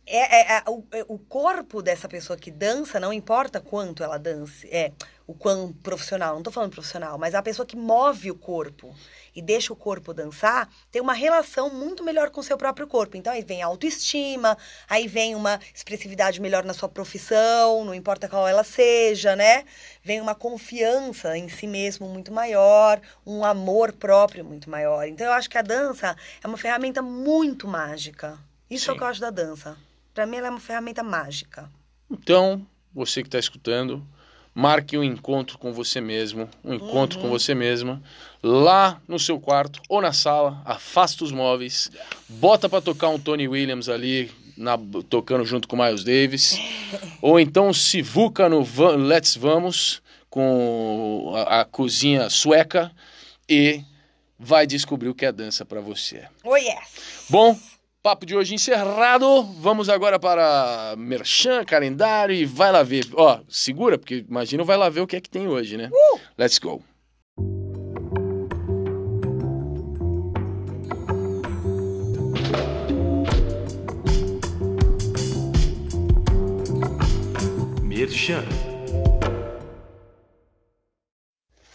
é, 0.05 0.17
é, 0.17 0.57
é, 0.57 0.63
o, 0.67 0.83
é, 0.91 1.05
o 1.07 1.17
corpo 1.17 1.81
dessa 1.81 2.09
pessoa 2.09 2.37
que 2.37 2.51
dança, 2.51 2.99
não 2.99 3.13
importa 3.13 3.61
quanto 3.61 4.03
ela 4.03 4.17
dance, 4.17 4.67
é 4.69 4.91
o 5.25 5.33
quão 5.33 5.71
profissional, 5.71 6.33
não 6.33 6.39
estou 6.39 6.51
falando 6.51 6.71
profissional, 6.71 7.17
mas 7.17 7.33
a 7.33 7.41
pessoa 7.41 7.65
que 7.65 7.77
move 7.77 8.29
o 8.29 8.35
corpo 8.35 8.93
e 9.35 9.41
deixa 9.41 9.71
o 9.71 9.75
corpo 9.75 10.13
dançar, 10.13 10.69
tem 10.91 11.01
uma 11.01 11.13
relação 11.13 11.69
muito 11.69 12.03
melhor 12.03 12.29
com 12.29 12.41
o 12.41 12.43
seu 12.43 12.57
próprio 12.57 12.85
corpo. 12.85 13.17
Então 13.17 13.31
aí 13.31 13.43
vem 13.43 13.63
a 13.63 13.67
autoestima, 13.67 14.57
aí 14.89 15.07
vem 15.07 15.33
uma 15.33 15.59
expressividade 15.73 16.41
melhor 16.41 16.63
na 16.63 16.73
sua 16.73 16.89
profissão, 16.89 17.85
não 17.85 17.93
importa 17.93 18.27
qual 18.27 18.47
ela 18.47 18.63
seja, 18.63 19.35
né? 19.35 19.63
Vem 20.03 20.21
uma 20.21 20.35
confiança 20.35 21.37
em 21.37 21.47
si 21.47 21.67
mesmo 21.67 22.07
muito 22.07 22.31
maior, 22.31 23.01
um 23.25 23.43
amor 23.43 23.93
próprio 23.93 24.43
muito 24.43 24.69
maior. 24.69 25.07
Então 25.07 25.25
eu 25.27 25.33
acho 25.33 25.49
que 25.49 25.57
a 25.57 25.61
dança 25.61 26.15
é 26.43 26.47
uma 26.47 26.57
ferramenta 26.57 27.01
muito 27.01 27.67
mágica. 27.67 28.37
Isso 28.69 28.85
Sim. 28.85 28.91
é 28.91 28.93
o 28.93 28.97
que 28.97 29.03
eu 29.03 29.07
acho 29.07 29.21
da 29.21 29.29
dança. 29.29 29.77
Para 30.13 30.25
mim, 30.27 30.37
ela 30.37 30.47
é 30.47 30.49
uma 30.49 30.59
ferramenta 30.59 31.01
mágica. 31.01 31.69
Então, 32.09 32.65
você 32.93 33.21
que 33.21 33.27
está 33.27 33.39
escutando, 33.39 34.05
marque 34.53 34.97
um 34.97 35.03
encontro 35.03 35.57
com 35.57 35.73
você 35.73 35.99
mesmo, 35.99 36.49
um 36.63 36.73
encontro 36.73 37.17
uhum. 37.17 37.25
com 37.25 37.29
você 37.29 37.55
mesma, 37.55 38.01
lá 38.41 39.01
no 39.07 39.17
seu 39.17 39.39
quarto 39.39 39.81
ou 39.89 40.01
na 40.01 40.13
sala, 40.13 40.61
afasta 40.65 41.23
os 41.23 41.31
móveis, 41.31 41.89
bota 42.29 42.69
para 42.69 42.81
tocar 42.81 43.09
um 43.09 43.19
Tony 43.19 43.47
Williams 43.47 43.89
ali, 43.89 44.31
na, 44.55 44.77
tocando 45.09 45.43
junto 45.45 45.67
com 45.67 45.75
Miles 45.75 46.03
Davis, 46.03 46.59
ou 47.21 47.39
então 47.39 47.73
se 47.73 48.01
vuca 48.01 48.47
no 48.47 48.67
Let's 48.97 49.35
Vamos, 49.35 50.01
com 50.29 51.31
a, 51.35 51.61
a 51.61 51.65
cozinha 51.65 52.29
sueca, 52.29 52.91
e 53.49 53.83
vai 54.37 54.67
descobrir 54.67 55.09
o 55.09 55.15
que 55.15 55.25
é 55.25 55.31
dança 55.31 55.65
para 55.65 55.79
você. 55.79 56.23
Oh, 56.43 56.55
yes! 56.55 57.25
Bom, 57.29 57.57
Papo 58.03 58.25
de 58.25 58.35
hoje 58.35 58.53
encerrado. 58.53 59.43
Vamos 59.61 59.87
agora 59.87 60.19
para 60.19 60.93
Merchan, 60.97 61.63
calendário 61.63 62.35
e 62.35 62.45
vai 62.45 62.69
lá 62.69 62.83
ver. 62.83 63.07
Ó, 63.13 63.39
segura, 63.47 63.97
porque 63.97 64.25
imagina 64.27 64.61
vai 64.65 64.75
lá 64.75 64.89
ver 64.89 64.99
o 64.99 65.07
que 65.07 65.15
é 65.15 65.21
que 65.21 65.29
tem 65.29 65.47
hoje, 65.47 65.77
né? 65.77 65.89
Uh! 65.89 66.19
Let's 66.37 66.59
go. 66.59 66.83
Merchan. 77.81 78.43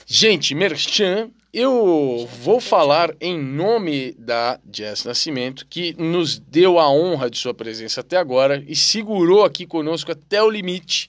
Gente, 0.04 0.54
Merchan 0.54 1.30
eu 1.52 2.28
vou 2.42 2.60
falar 2.60 3.14
em 3.20 3.38
nome 3.38 4.12
da 4.18 4.60
Jess 4.70 5.04
Nascimento, 5.04 5.66
que 5.68 5.94
nos 5.98 6.38
deu 6.38 6.78
a 6.78 6.90
honra 6.90 7.30
de 7.30 7.38
sua 7.38 7.54
presença 7.54 8.00
até 8.00 8.16
agora 8.16 8.62
e 8.66 8.76
segurou 8.76 9.44
aqui 9.44 9.66
conosco 9.66 10.12
até 10.12 10.42
o 10.42 10.50
limite, 10.50 11.08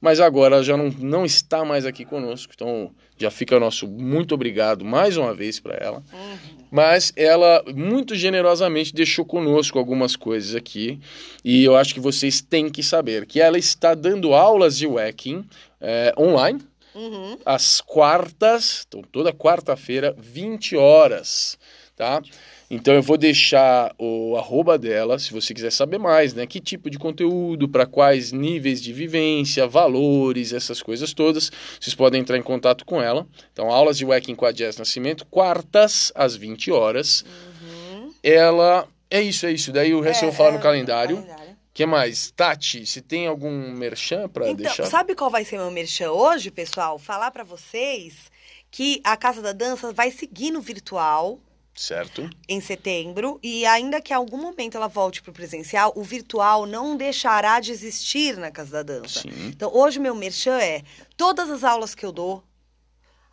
mas 0.00 0.18
agora 0.20 0.62
já 0.62 0.76
não, 0.76 0.88
não 0.98 1.24
está 1.24 1.64
mais 1.64 1.86
aqui 1.86 2.04
conosco, 2.04 2.52
então 2.54 2.90
já 3.16 3.30
fica 3.30 3.58
nosso 3.58 3.86
muito 3.86 4.34
obrigado 4.34 4.84
mais 4.84 5.16
uma 5.16 5.32
vez 5.32 5.60
para 5.60 5.76
ela. 5.76 6.02
Uhum. 6.12 6.36
Mas 6.70 7.12
ela 7.16 7.64
muito 7.74 8.14
generosamente 8.14 8.92
deixou 8.92 9.24
conosco 9.24 9.78
algumas 9.78 10.16
coisas 10.16 10.54
aqui 10.54 10.98
e 11.44 11.64
eu 11.64 11.76
acho 11.76 11.94
que 11.94 12.00
vocês 12.00 12.40
têm 12.40 12.68
que 12.68 12.82
saber 12.82 13.24
que 13.24 13.40
ela 13.40 13.56
está 13.56 13.94
dando 13.94 14.34
aulas 14.34 14.76
de 14.76 14.86
wacking 14.86 15.44
é, 15.80 16.12
online 16.18 16.60
Uhum. 16.96 17.36
Às 17.44 17.82
quartas, 17.82 18.86
então 18.88 19.02
toda 19.12 19.30
quarta-feira, 19.30 20.16
20 20.18 20.76
horas, 20.76 21.58
tá? 21.94 22.22
Então 22.70 22.94
eu 22.94 23.02
vou 23.02 23.18
deixar 23.18 23.94
o 23.98 24.34
arroba 24.36 24.78
dela, 24.78 25.18
se 25.18 25.32
você 25.32 25.52
quiser 25.52 25.70
saber 25.70 25.98
mais, 25.98 26.32
né? 26.32 26.46
Que 26.46 26.58
tipo 26.58 26.88
de 26.88 26.98
conteúdo, 26.98 27.68
para 27.68 27.84
quais 27.86 28.32
níveis 28.32 28.82
de 28.82 28.92
vivência, 28.92 29.66
valores, 29.68 30.52
essas 30.52 30.82
coisas 30.82 31.12
todas. 31.12 31.52
Vocês 31.78 31.94
podem 31.94 32.20
entrar 32.20 32.38
em 32.38 32.42
contato 32.42 32.84
com 32.84 33.00
ela. 33.00 33.26
Então, 33.52 33.70
aulas 33.70 33.98
de 33.98 34.04
Wacking 34.04 34.34
com 34.34 34.46
a 34.46 34.52
Jazz 34.52 34.78
Nascimento, 34.78 35.26
quartas 35.26 36.10
às 36.14 36.34
20 36.34 36.72
horas. 36.72 37.24
Uhum. 37.62 38.10
Ela. 38.22 38.88
É 39.08 39.20
isso, 39.20 39.46
é 39.46 39.52
isso. 39.52 39.70
Daí 39.70 39.94
o 39.94 40.00
resto 40.00 40.24
é, 40.24 40.26
eu 40.26 40.30
vou 40.30 40.36
falar 40.36 40.50
é, 40.50 40.52
no 40.54 40.60
calendário. 40.60 41.16
calendário 41.18 41.45
que 41.76 41.84
mais? 41.84 42.30
Tati, 42.30 42.86
se 42.86 43.02
tem 43.02 43.26
algum 43.26 43.70
merchan 43.70 44.30
para 44.30 44.46
então, 44.46 44.56
deixar? 44.56 44.86
Sabe 44.86 45.14
qual 45.14 45.28
vai 45.28 45.44
ser 45.44 45.58
meu 45.58 45.70
merchan 45.70 46.10
hoje, 46.10 46.50
pessoal? 46.50 46.98
Falar 46.98 47.30
para 47.30 47.44
vocês 47.44 48.32
que 48.70 48.98
a 49.04 49.14
Casa 49.14 49.42
da 49.42 49.52
Dança 49.52 49.92
vai 49.92 50.10
seguir 50.10 50.50
no 50.50 50.62
virtual. 50.62 51.38
Certo. 51.74 52.30
Em 52.48 52.62
setembro. 52.62 53.38
E 53.42 53.66
ainda 53.66 54.00
que 54.00 54.14
em 54.14 54.16
algum 54.16 54.38
momento 54.38 54.78
ela 54.78 54.88
volte 54.88 55.20
para 55.20 55.30
o 55.30 55.34
presencial, 55.34 55.92
o 55.94 56.02
virtual 56.02 56.64
não 56.64 56.96
deixará 56.96 57.60
de 57.60 57.72
existir 57.72 58.38
na 58.38 58.50
Casa 58.50 58.82
da 58.82 58.94
Dança. 58.94 59.20
Sim. 59.20 59.48
Então, 59.48 59.70
hoje 59.70 59.98
meu 59.98 60.14
merchan 60.14 60.58
é 60.58 60.82
todas 61.14 61.50
as 61.50 61.62
aulas 61.62 61.94
que 61.94 62.06
eu 62.06 62.10
dou, 62.10 62.42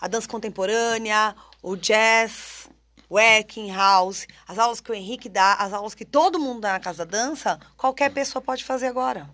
a 0.02 0.08
dança 0.10 0.28
contemporânea, 0.28 1.34
o 1.62 1.78
jazz, 1.78 2.68
Wacking 3.14 3.72
House, 3.72 4.28
as 4.48 4.58
aulas 4.58 4.82
que 4.82 4.92
o 4.92 4.94
Henrique 4.94 5.30
dá, 5.30 5.54
as 5.54 5.72
aulas 5.72 5.94
que 5.94 6.04
todo 6.04 6.40
mundo 6.40 6.62
dá 6.62 6.74
na 6.74 6.80
Casa 6.80 7.06
da 7.06 7.18
Dança, 7.18 7.60
qualquer 7.78 8.12
pessoa 8.12 8.42
pode 8.42 8.64
fazer 8.64 8.88
agora. 8.88 9.30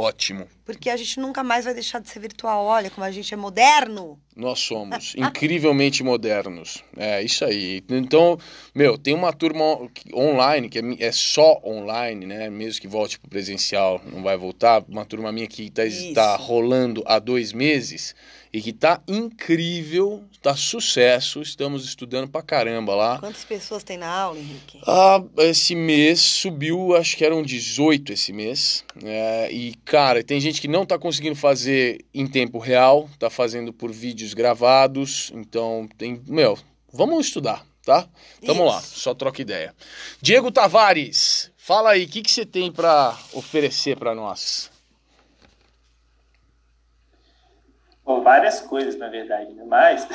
Ótimo. 0.00 0.46
Porque 0.64 0.90
a 0.90 0.96
gente 0.96 1.18
nunca 1.18 1.42
mais 1.42 1.64
vai 1.64 1.74
deixar 1.74 2.00
de 2.00 2.08
ser 2.08 2.20
virtual. 2.20 2.64
Olha 2.64 2.88
como 2.88 3.04
a 3.04 3.10
gente 3.10 3.34
é 3.34 3.36
moderno. 3.36 4.16
Nós 4.36 4.60
somos 4.60 5.12
incrivelmente 5.18 6.04
modernos. 6.04 6.84
É 6.96 7.20
isso 7.20 7.44
aí. 7.44 7.82
Então, 7.88 8.38
meu, 8.72 8.96
tem 8.96 9.12
uma 9.12 9.32
turma 9.32 9.64
online, 10.14 10.68
que 10.68 10.78
é, 10.78 10.82
é 11.00 11.10
só 11.10 11.60
online, 11.64 12.26
né? 12.26 12.48
Mesmo 12.48 12.80
que 12.80 12.86
volte 12.86 13.18
para 13.18 13.28
presencial, 13.28 14.00
não 14.06 14.22
vai 14.22 14.36
voltar. 14.36 14.84
Uma 14.88 15.04
turma 15.04 15.32
minha 15.32 15.48
que 15.48 15.64
está 15.64 15.82
tá 16.14 16.36
rolando 16.36 17.02
há 17.04 17.18
dois 17.18 17.52
meses 17.52 18.14
e 18.58 18.62
que 18.62 18.72
tá 18.72 19.00
incrível, 19.06 20.24
tá 20.42 20.56
sucesso. 20.56 21.40
Estamos 21.40 21.84
estudando 21.84 22.28
pra 22.28 22.42
caramba 22.42 22.92
lá. 22.92 23.18
Quantas 23.20 23.44
pessoas 23.44 23.84
tem 23.84 23.96
na 23.96 24.08
aula, 24.08 24.36
Henrique? 24.36 24.80
Ah, 24.84 25.22
esse 25.38 25.76
mês 25.76 26.20
subiu, 26.20 26.96
acho 26.96 27.16
que 27.16 27.24
eram 27.24 27.40
18 27.40 28.12
esse 28.12 28.32
mês. 28.32 28.84
É, 29.00 29.48
e, 29.52 29.74
cara, 29.84 30.24
tem 30.24 30.40
gente 30.40 30.60
que 30.60 30.66
não 30.66 30.84
tá 30.84 30.98
conseguindo 30.98 31.36
fazer 31.36 32.04
em 32.12 32.26
tempo 32.26 32.58
real, 32.58 33.08
tá 33.16 33.30
fazendo 33.30 33.72
por 33.72 33.92
vídeos 33.92 34.34
gravados. 34.34 35.30
Então, 35.32 35.88
tem. 35.96 36.20
Meu, 36.26 36.58
vamos 36.92 37.26
estudar, 37.26 37.64
tá? 37.84 38.08
Tamo 38.44 38.64
Isso. 38.64 38.74
lá, 38.74 38.80
só 38.80 39.14
troca 39.14 39.40
ideia. 39.40 39.72
Diego 40.20 40.50
Tavares, 40.50 41.52
fala 41.56 41.90
aí, 41.90 42.06
o 42.06 42.08
que, 42.08 42.22
que 42.22 42.30
você 42.32 42.44
tem 42.44 42.72
para 42.72 43.16
oferecer 43.32 43.96
para 43.96 44.16
nós? 44.16 44.68
Bom, 48.08 48.22
várias 48.22 48.58
coisas, 48.62 48.96
na 48.96 49.08
verdade, 49.08 49.52
né? 49.52 49.62
mas 49.66 50.08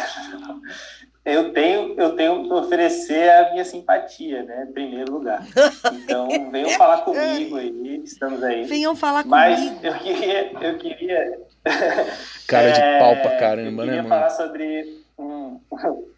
eu 1.24 1.54
tenho 1.54 1.94
eu 1.96 2.16
tenho 2.16 2.44
que 2.44 2.52
oferecer 2.52 3.30
a 3.30 3.52
minha 3.52 3.64
simpatia, 3.64 4.42
né, 4.42 4.66
em 4.68 4.74
primeiro 4.74 5.14
lugar. 5.14 5.46
Então, 5.94 6.28
venham 6.50 6.72
falar 6.72 7.02
comigo 7.02 7.56
aí, 7.56 8.02
estamos 8.04 8.44
aí. 8.44 8.64
Venham 8.64 8.96
falar 8.96 9.24
mas 9.28 9.60
comigo. 9.60 9.80
Mas 9.84 9.94
eu 9.94 10.00
queria 10.00 10.54
eu 10.60 10.78
queria 10.80 11.40
Cara 12.50 12.72
de 12.72 12.82
é, 12.82 12.98
pau 12.98 13.16
pra 13.18 13.38
caramba, 13.38 13.62
né, 13.62 13.72
mano? 13.72 13.82
Eu 13.84 13.96
queria 13.96 14.10
falar 14.10 14.30
sobre 14.32 15.04
um 15.16 15.60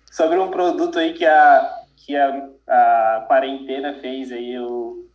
sobre 0.09 0.39
um 0.39 0.49
produto 0.49 0.97
aí 0.97 1.11
que 1.11 1.25
a 1.25 1.83
que 1.97 2.15
a, 2.15 2.49
a 2.69 3.25
quarentena 3.27 3.95
fez 3.95 4.31
aí 4.31 4.53
eu 4.53 5.05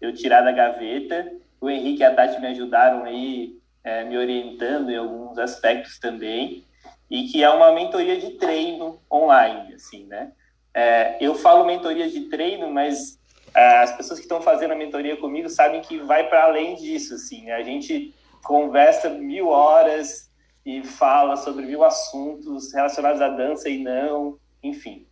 eu 0.00 0.14
tirar 0.14 0.40
da 0.40 0.50
gaveta. 0.50 1.30
O 1.60 1.68
Henrique 1.68 2.00
e 2.00 2.04
a 2.04 2.14
Tati 2.14 2.40
me 2.40 2.46
ajudaram 2.46 3.04
aí 3.04 3.54
é, 3.86 4.02
me 4.02 4.18
orientando 4.18 4.90
em 4.90 4.96
alguns 4.96 5.38
aspectos 5.38 6.00
também, 6.00 6.64
e 7.08 7.28
que 7.28 7.44
é 7.44 7.48
uma 7.48 7.70
mentoria 7.72 8.18
de 8.18 8.32
treino 8.32 9.00
online, 9.10 9.74
assim, 9.74 10.04
né? 10.06 10.32
É, 10.74 11.16
eu 11.20 11.36
falo 11.36 11.64
mentoria 11.64 12.10
de 12.10 12.22
treino, 12.22 12.68
mas 12.68 13.16
as 13.54 13.96
pessoas 13.96 14.18
que 14.18 14.24
estão 14.24 14.42
fazendo 14.42 14.72
a 14.72 14.76
mentoria 14.76 15.16
comigo 15.16 15.48
sabem 15.48 15.80
que 15.80 15.98
vai 15.98 16.28
para 16.28 16.44
além 16.44 16.74
disso, 16.74 17.14
assim. 17.14 17.50
A 17.52 17.62
gente 17.62 18.12
conversa 18.42 19.08
mil 19.08 19.48
horas 19.48 20.30
e 20.64 20.82
fala 20.82 21.36
sobre 21.36 21.64
mil 21.64 21.84
assuntos 21.84 22.74
relacionados 22.74 23.22
à 23.22 23.28
dança 23.28 23.68
e 23.68 23.78
não, 23.78 24.36
enfim. 24.62 25.06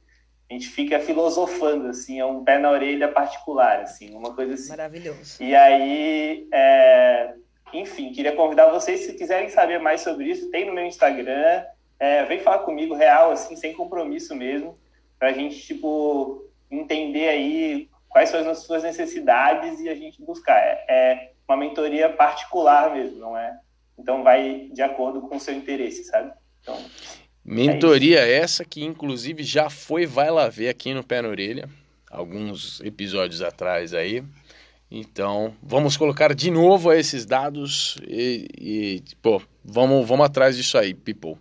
A 0.50 0.52
gente 0.52 0.68
fica 0.68 0.98
filosofando, 0.98 1.86
assim, 1.86 2.18
é 2.18 2.26
um 2.26 2.44
pé 2.44 2.58
na 2.58 2.70
orelha 2.70 3.08
particular, 3.08 3.80
assim, 3.80 4.14
uma 4.14 4.34
coisa 4.34 4.54
assim. 4.54 4.68
Maravilhoso. 4.68 5.40
E 5.40 5.54
aí, 5.54 6.46
é... 6.52 7.34
enfim, 7.74 8.12
queria 8.12 8.34
convidar 8.34 8.70
vocês, 8.70 9.00
se 9.00 9.14
quiserem 9.14 9.48
saber 9.48 9.78
mais 9.78 10.00
sobre 10.00 10.26
isso, 10.26 10.50
tem 10.50 10.66
no 10.66 10.72
meu 10.72 10.86
Instagram, 10.86 11.64
é, 11.98 12.24
vem 12.24 12.40
falar 12.40 12.60
comigo 12.60 12.94
real, 12.94 13.32
assim, 13.32 13.56
sem 13.56 13.72
compromisso 13.72 14.34
mesmo, 14.34 14.78
para 15.18 15.28
a 15.28 15.32
gente, 15.32 15.60
tipo, 15.60 16.44
entender 16.70 17.28
aí 17.28 17.88
quais 18.08 18.28
são 18.28 18.48
as 18.48 18.58
suas 18.60 18.82
necessidades 18.82 19.80
e 19.80 19.88
a 19.88 19.94
gente 19.94 20.22
buscar. 20.22 20.56
É, 20.56 20.84
é 20.88 21.32
uma 21.48 21.56
mentoria 21.56 22.08
particular 22.08 22.94
mesmo, 22.94 23.18
não 23.18 23.36
é? 23.36 23.58
Então 23.98 24.22
vai 24.22 24.68
de 24.72 24.82
acordo 24.82 25.20
com 25.22 25.36
o 25.36 25.40
seu 25.40 25.54
interesse, 25.54 26.04
sabe? 26.04 26.32
Então, 26.62 26.78
mentoria 27.44 28.20
é 28.20 28.38
essa 28.38 28.64
que 28.64 28.84
inclusive 28.84 29.42
já 29.42 29.68
foi 29.68 30.06
vai 30.06 30.30
lá 30.30 30.48
ver 30.48 30.68
aqui 30.68 30.94
no 30.94 31.04
Pé 31.04 31.22
na 31.22 31.28
Orelha, 31.28 31.68
alguns 32.10 32.80
episódios 32.80 33.42
atrás 33.42 33.92
aí. 33.92 34.22
Então, 34.96 35.52
vamos 35.60 35.96
colocar 35.96 36.32
de 36.32 36.52
novo 36.52 36.92
esses 36.92 37.26
dados 37.26 37.96
e, 38.06 38.46
e 38.56 39.02
pô, 39.20 39.42
vamos, 39.64 40.06
vamos 40.06 40.24
atrás 40.24 40.56
disso 40.56 40.78
aí, 40.78 40.94
people. 40.94 41.34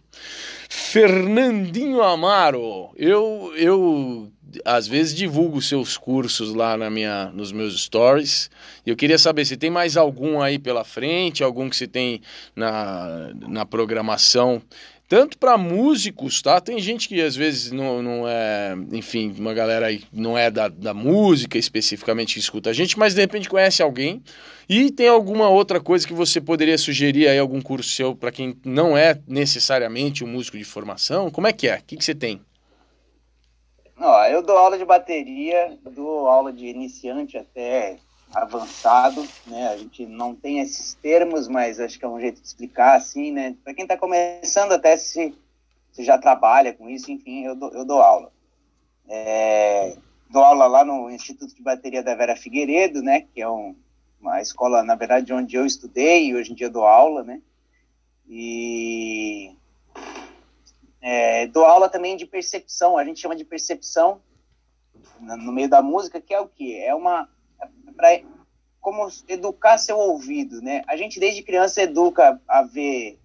Fernandinho 0.67 2.01
Amaro, 2.01 2.89
eu, 2.97 3.53
eu 3.55 4.31
às 4.65 4.87
vezes 4.87 5.15
divulgo 5.15 5.61
seus 5.61 5.97
cursos 5.97 6.53
lá 6.53 6.75
na 6.75 6.89
minha, 6.89 7.25
nos 7.27 7.51
meus 7.51 7.79
stories. 7.79 8.49
Eu 8.85 8.95
queria 8.95 9.19
saber 9.19 9.45
se 9.45 9.55
tem 9.55 9.69
mais 9.69 9.97
algum 9.97 10.41
aí 10.41 10.57
pela 10.57 10.83
frente, 10.83 11.43
algum 11.43 11.69
que 11.69 11.75
você 11.75 11.87
tem 11.87 12.21
na, 12.55 13.31
na 13.35 13.65
programação. 13.67 14.63
Tanto 15.13 15.37
para 15.37 15.59
músicos, 15.59 16.41
tá? 16.41 16.59
Tem 16.59 16.79
gente 16.79 17.07
que 17.07 17.21
às 17.21 17.35
vezes 17.35 17.71
não, 17.71 18.01
não 18.01 18.27
é, 18.27 18.75
enfim, 18.93 19.31
uma 19.37 19.53
galera 19.53 19.85
aí 19.85 20.03
não 20.11 20.35
é 20.35 20.49
da, 20.49 20.67
da 20.67 20.91
música 20.91 21.55
especificamente 21.55 22.33
que 22.33 22.39
escuta 22.39 22.71
a 22.71 22.73
gente, 22.73 22.97
mas 22.97 23.13
de 23.13 23.21
repente 23.21 23.47
conhece 23.47 23.83
alguém. 23.83 24.23
E 24.67 24.89
tem 24.89 25.07
alguma 25.07 25.47
outra 25.49 25.79
coisa 25.79 26.07
que 26.07 26.15
você 26.15 26.41
poderia 26.41 26.79
sugerir 26.79 27.27
aí, 27.27 27.37
algum 27.37 27.61
curso 27.61 27.91
seu 27.91 28.15
para 28.15 28.31
quem 28.31 28.57
não 28.65 28.97
é 28.97 29.19
necessariamente 29.27 30.23
um 30.23 30.27
músico 30.27 30.57
de 30.57 30.63
formação? 30.63 31.29
Como 31.29 31.45
é 31.45 31.53
que 31.53 31.67
é? 31.67 31.75
O 31.75 31.83
que, 31.83 31.95
que 31.95 32.03
você 32.03 32.15
tem? 32.15 32.41
Ó, 33.95 34.25
eu 34.25 34.41
dou 34.41 34.57
aula 34.57 34.79
de 34.79 34.85
bateria, 34.85 35.77
dou 35.91 36.25
aula 36.25 36.51
de 36.51 36.65
iniciante 36.65 37.37
até 37.37 37.97
avançado, 38.33 39.27
né? 39.45 39.69
A 39.69 39.77
gente 39.77 40.05
não 40.05 40.33
tem 40.35 40.59
esses 40.59 40.93
termos, 40.95 41.47
mas 41.47 41.79
acho 41.79 41.99
que 41.99 42.05
é 42.05 42.07
um 42.07 42.19
jeito 42.19 42.41
de 42.41 42.47
explicar 42.47 42.95
assim, 42.95 43.31
né? 43.31 43.55
Para 43.63 43.73
quem 43.73 43.83
está 43.83 43.97
começando, 43.97 44.71
até 44.71 44.97
se, 44.97 45.35
se 45.91 46.03
já 46.03 46.17
trabalha 46.17 46.73
com 46.73 46.89
isso, 46.89 47.11
enfim, 47.11 47.45
eu 47.45 47.55
dou, 47.55 47.71
eu 47.71 47.85
dou 47.85 48.01
aula. 48.01 48.31
É, 49.07 49.95
dou 50.29 50.43
aula 50.43 50.65
lá 50.65 50.83
no 50.83 51.09
Instituto 51.09 51.53
de 51.53 51.61
Bateria 51.61 52.01
da 52.01 52.15
Vera 52.15 52.35
Figueiredo, 52.35 53.01
né? 53.01 53.21
Que 53.21 53.41
é 53.41 53.49
um, 53.49 53.75
uma 54.19 54.41
escola, 54.41 54.83
na 54.83 54.95
verdade, 54.95 55.33
onde 55.33 55.55
eu 55.55 55.65
estudei 55.65 56.27
e 56.27 56.35
hoje 56.35 56.51
em 56.51 56.55
dia 56.55 56.69
dou 56.69 56.85
aula, 56.85 57.23
né? 57.23 57.41
E 58.27 59.55
é, 61.01 61.47
dou 61.47 61.65
aula 61.65 61.89
também 61.89 62.15
de 62.15 62.25
percepção, 62.25 62.97
a 62.97 63.03
gente 63.03 63.19
chama 63.19 63.35
de 63.35 63.43
percepção 63.43 64.21
no 65.19 65.51
meio 65.51 65.69
da 65.69 65.81
música, 65.81 66.21
que 66.21 66.33
é 66.33 66.39
o 66.39 66.47
que? 66.47 66.77
É 66.79 66.95
uma. 66.95 67.29
Para 67.95 68.21
como 68.81 69.07
educar 69.27 69.77
seu 69.77 69.97
ouvido, 69.97 70.61
né? 70.61 70.81
A 70.87 70.97
gente 70.97 71.19
desde 71.19 71.41
criança 71.41 71.81
educa 71.81 72.41
a 72.47 72.63
ver 72.63 73.19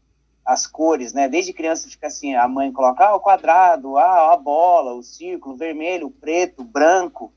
as 0.45 0.67
cores, 0.67 1.13
né? 1.13 1.29
Desde 1.29 1.53
criança 1.53 1.89
fica 1.89 2.07
assim, 2.07 2.35
a 2.35 2.47
mãe 2.47 2.73
coloca 2.73 3.05
ah, 3.05 3.17
o 3.17 3.21
quadrado, 3.21 3.99
ah, 3.99 4.33
a 4.33 4.37
bola, 4.37 4.95
o 4.95 5.03
círculo, 5.03 5.57
vermelho, 5.57 6.11
preto, 6.11 6.63
branco, 6.63 7.33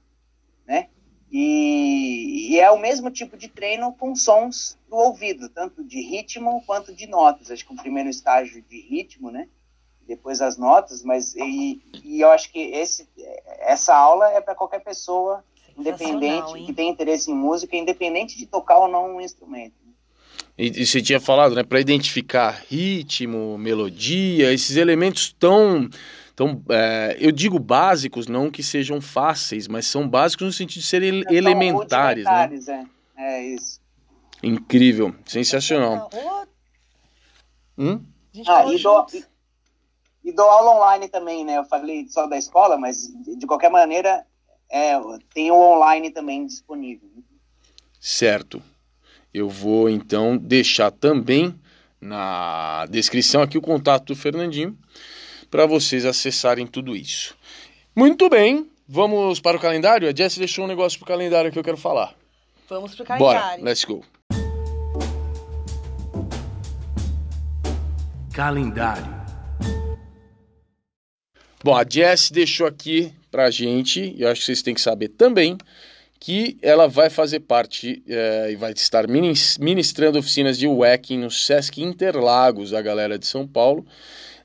né? 0.66 0.90
E, 1.32 2.52
e, 2.52 2.60
é 2.60 2.70
o 2.70 2.78
mesmo 2.78 3.10
tipo 3.10 3.38
de 3.38 3.48
treino 3.48 3.94
com 3.94 4.16
sons 4.16 4.78
do 4.90 4.98
ouvido, 4.98 5.50
tanto 5.50 5.84
de 5.84 6.02
ritmo 6.02 6.62
quanto 6.66 6.94
de 6.94 7.08
notas. 7.08 7.50
Acho 7.50 7.66
que 7.66 7.74
o 7.74 7.78
primeiro 7.78 8.10
estágio 8.10 8.62
de 8.62 8.82
ritmo, 8.82 9.32
né? 9.32 9.48
depois 10.12 10.42
as 10.42 10.58
notas, 10.58 11.04
mas 11.04 11.36
e, 11.36 11.82
e 12.04 12.22
eu 12.22 12.30
acho 12.32 12.52
que 12.52 12.60
esse, 12.60 13.08
essa 13.60 13.96
aula 13.96 14.30
é 14.32 14.42
para 14.42 14.56
qualquer 14.56 14.84
pessoa, 14.84 15.44
independente, 15.78 16.66
que 16.66 16.74
tem 16.74 16.90
interesse 16.90 17.32
em 17.32 17.36
música, 17.36 17.76
independente 17.76 18.38
de 18.38 18.46
tocar 18.46 18.78
ou 18.80 18.88
não 18.88 19.16
um 19.16 19.22
instrumento. 19.22 19.76
E, 20.58 20.82
e 20.82 20.86
você 20.86 21.02
tinha 21.02 21.20
falado, 21.20 21.56
né, 21.56 21.64
para 21.64 21.80
identificar 21.80 22.64
ritmo, 22.70 23.58
melodia, 23.58 24.54
esses 24.54 24.76
elementos 24.76 25.34
tão, 25.40 25.90
tão 26.36 26.62
é, 26.70 27.18
eu 27.20 27.32
digo 27.32 27.58
básicos, 27.58 28.28
não 28.28 28.52
que 28.52 28.62
sejam 28.62 29.02
fáceis, 29.02 29.68
mas 29.68 29.88
são 29.88 30.08
básicos 30.08 30.46
no 30.46 30.54
sentido 30.54 30.82
de 30.82 30.88
serem 30.88 31.24
são 31.24 31.34
elementares, 31.34 32.26
né? 32.26 32.88
É, 33.18 33.24
é 33.24 33.48
isso. 33.48 33.80
Incrível, 34.44 35.16
sensacional. 35.26 36.10
Hum? 37.78 38.04
Ah, 38.48 38.66
e 38.66 38.82
do, 38.82 39.06
e 40.24 40.32
dou 40.32 40.50
aula 40.50 40.78
online 40.78 41.10
também, 41.10 41.44
né? 41.44 41.58
Eu 41.58 41.66
falei 41.66 42.08
só 42.08 42.28
da 42.28 42.38
escola, 42.38 42.78
mas 42.78 43.08
de 43.38 43.46
qualquer 43.48 43.70
maneira 43.70 44.26
é, 44.72 44.94
tem 45.34 45.52
o 45.52 45.56
online 45.56 46.12
também 46.12 46.46
disponível. 46.46 47.10
Certo. 48.00 48.64
Eu 49.34 49.50
vou 49.50 49.90
então 49.90 50.38
deixar 50.38 50.92
também 50.92 51.54
na 52.00 52.86
descrição 52.90 53.42
aqui 53.42 53.58
o 53.58 53.62
contato 53.62 54.06
do 54.08 54.16
Fernandinho 54.16 54.78
para 55.50 55.66
vocês 55.66 56.06
acessarem 56.06 56.66
tudo 56.66 56.96
isso. 56.96 57.36
Muito 57.96 58.30
bem, 58.30 58.70
vamos 58.88 59.42
para 59.42 59.58
o 59.58 59.60
calendário? 59.60 60.08
A 60.08 60.16
Jess 60.16 60.38
deixou 60.38 60.66
um 60.66 60.68
negócio 60.68 60.98
para 60.98 61.06
o 61.06 61.08
calendário 61.08 61.52
que 61.52 61.60
eu 61.60 61.64
quero 61.64 61.78
falar. 61.78 62.16
Vamos 62.70 62.96
para 62.96 63.04
o 63.04 63.06
calendário. 63.06 63.58
Bora, 63.58 63.64
let's 63.64 63.84
go. 63.84 64.04
Calendário. 68.34 69.22
Bom, 71.64 71.76
a 71.76 71.86
Jess 71.88 72.32
deixou 72.32 72.66
aqui 72.66 73.14
pra 73.32 73.50
gente, 73.50 74.14
e 74.16 74.22
eu 74.22 74.30
acho 74.30 74.42
que 74.42 74.46
vocês 74.46 74.62
têm 74.62 74.74
que 74.74 74.82
saber 74.82 75.08
também, 75.10 75.58
que 76.20 76.58
ela 76.62 76.88
vai 76.88 77.10
fazer 77.10 77.40
parte 77.40 78.04
é, 78.08 78.52
e 78.52 78.56
vai 78.56 78.74
estar 78.74 79.08
ministrando 79.08 80.20
oficinas 80.20 80.56
de 80.56 80.68
wacking 80.68 81.18
no 81.18 81.32
Sesc 81.32 81.82
Interlagos, 81.82 82.76
a 82.76 82.82
galera 82.82 83.18
de 83.18 83.26
São 83.26 83.48
Paulo. 83.48 83.84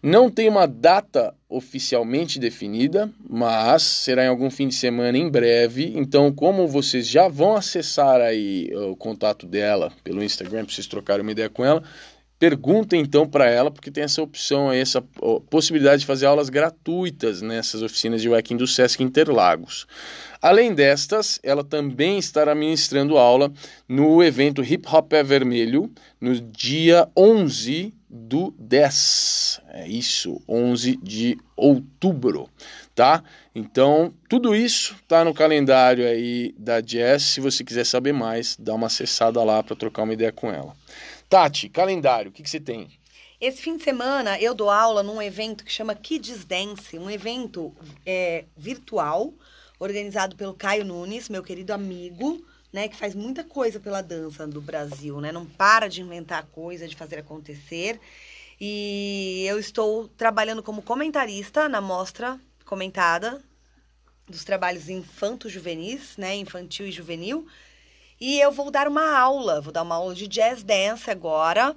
Não 0.03 0.31
tem 0.31 0.49
uma 0.49 0.67
data 0.67 1.35
oficialmente 1.49 2.39
definida, 2.39 3.11
mas 3.29 3.83
será 3.83 4.25
em 4.25 4.29
algum 4.29 4.51
fim 4.51 4.69
de 4.69 4.75
semana 4.75 5.19
em 5.19 5.29
breve. 5.29 5.93
Então, 5.97 6.33
como 6.33 6.67
vocês 6.67 7.07
já 7.07 7.29
vão 7.29 7.57
acessar 7.57 8.21
aí 8.21 8.71
o 8.75 8.97
contato 8.97 9.47
dela 9.47 9.93
pelo 10.05 10.23
Instagram, 10.23 10.65
para 10.65 10.75
vocês 10.75 10.87
trocarem 10.87 11.23
uma 11.23 11.33
ideia 11.33 11.51
com 11.51 11.65
ela, 11.65 11.83
Pergunta 12.39 12.95
então 12.95 13.27
para 13.27 13.49
ela, 13.49 13.71
porque 13.71 13.91
tem 13.91 14.05
essa 14.05 14.21
opção 14.21 14.71
essa 14.71 15.01
possibilidade 15.49 16.01
de 16.01 16.07
fazer 16.07 16.27
aulas 16.27 16.51
gratuitas 16.51 17.41
nessas 17.41 17.83
oficinas 17.83 18.21
de 18.21 18.29
Wacking 18.29 18.59
do 18.59 18.67
Sesc 18.67 19.03
Interlagos. 19.03 19.87
Além 20.43 20.75
destas, 20.75 21.41
ela 21.43 21.65
também 21.65 22.19
estará 22.19 22.55
ministrando 22.55 23.17
aula 23.17 23.51
no 23.89 24.23
evento 24.23 24.63
Hip 24.63 24.87
Hop 24.87 25.15
é 25.15 25.23
Vermelho, 25.23 25.91
no 26.21 26.39
dia 26.39 27.09
11 27.17 27.95
do 28.09 28.55
10. 28.59 29.61
É 29.69 29.89
isso, 29.89 30.41
11 30.47 30.99
de 31.03 31.39
outubro, 31.57 32.51
tá? 32.95 33.25
Então, 33.55 34.13
tudo 34.29 34.55
isso 34.55 34.95
tá 35.09 35.25
no 35.25 35.33
calendário 35.33 36.07
aí 36.07 36.55
da 36.59 36.83
Jess. 36.83 37.23
Se 37.23 37.41
você 37.41 37.65
quiser 37.65 37.85
saber 37.85 38.13
mais, 38.13 38.57
dá 38.59 38.75
uma 38.75 38.89
acessada 38.89 39.43
lá 39.43 39.63
para 39.63 39.75
trocar 39.75 40.03
uma 40.03 40.13
ideia 40.13 40.33
com 40.33 40.51
ela. 40.51 40.75
Tati, 41.29 41.69
calendário, 41.69 42.31
o 42.31 42.33
que, 42.33 42.43
que 42.43 42.51
você 42.51 42.61
tem? 42.61 42.89
Esse 43.41 43.61
fim 43.61 43.77
de 43.77 43.83
semana 43.83 44.41
eu 44.41 44.55
dou 44.55 44.71
aula 44.71 45.03
num 45.03 45.21
evento 45.21 45.65
que 45.65 45.73
chama 45.73 45.95
Kids 45.95 46.45
Dance, 46.45 46.99
um 46.99 47.11
evento 47.11 47.75
é, 48.05 48.45
virtual, 48.57 49.35
organizado 49.79 50.37
pelo 50.37 50.55
Caio 50.55 50.85
Nunes, 50.85 51.29
meu 51.29 51.43
querido 51.43 51.73
amigo, 51.73 52.43
né, 52.73 52.89
que 52.89 52.97
faz 52.97 53.15
muita 53.15 53.43
coisa 53.43 53.81
pela 53.81 54.03
dança 54.03 54.47
do 54.47 54.61
Brasil, 54.61 55.21
né? 55.21 55.33
Não 55.33 55.45
para 55.45 55.89
de 55.89 56.01
inventar 56.01 56.47
coisa, 56.47 56.87
de 56.87 56.97
fazer 56.97 57.19
acontecer. 57.19 58.01
E 58.61 59.45
eu 59.47 59.59
estou 59.59 60.09
trabalhando 60.09 60.63
como 60.63 60.81
comentarista 60.81 61.69
na 61.69 61.81
mostra 61.81 62.41
comentada 62.65 63.43
dos 64.29 64.45
trabalhos 64.45 64.89
infanto-juvenis, 64.89 66.17
né, 66.17 66.37
infantil 66.37 66.87
e 66.87 66.93
juvenil. 66.93 67.47
E 68.21 68.41
eu 68.41 68.51
vou 68.51 68.71
dar 68.71 68.89
uma 68.89 69.19
aula, 69.19 69.61
vou 69.61 69.73
dar 69.73 69.83
uma 69.83 69.95
aula 69.95 70.15
de 70.15 70.27
jazz 70.27 70.63
dance 70.63 71.11
agora, 71.11 71.77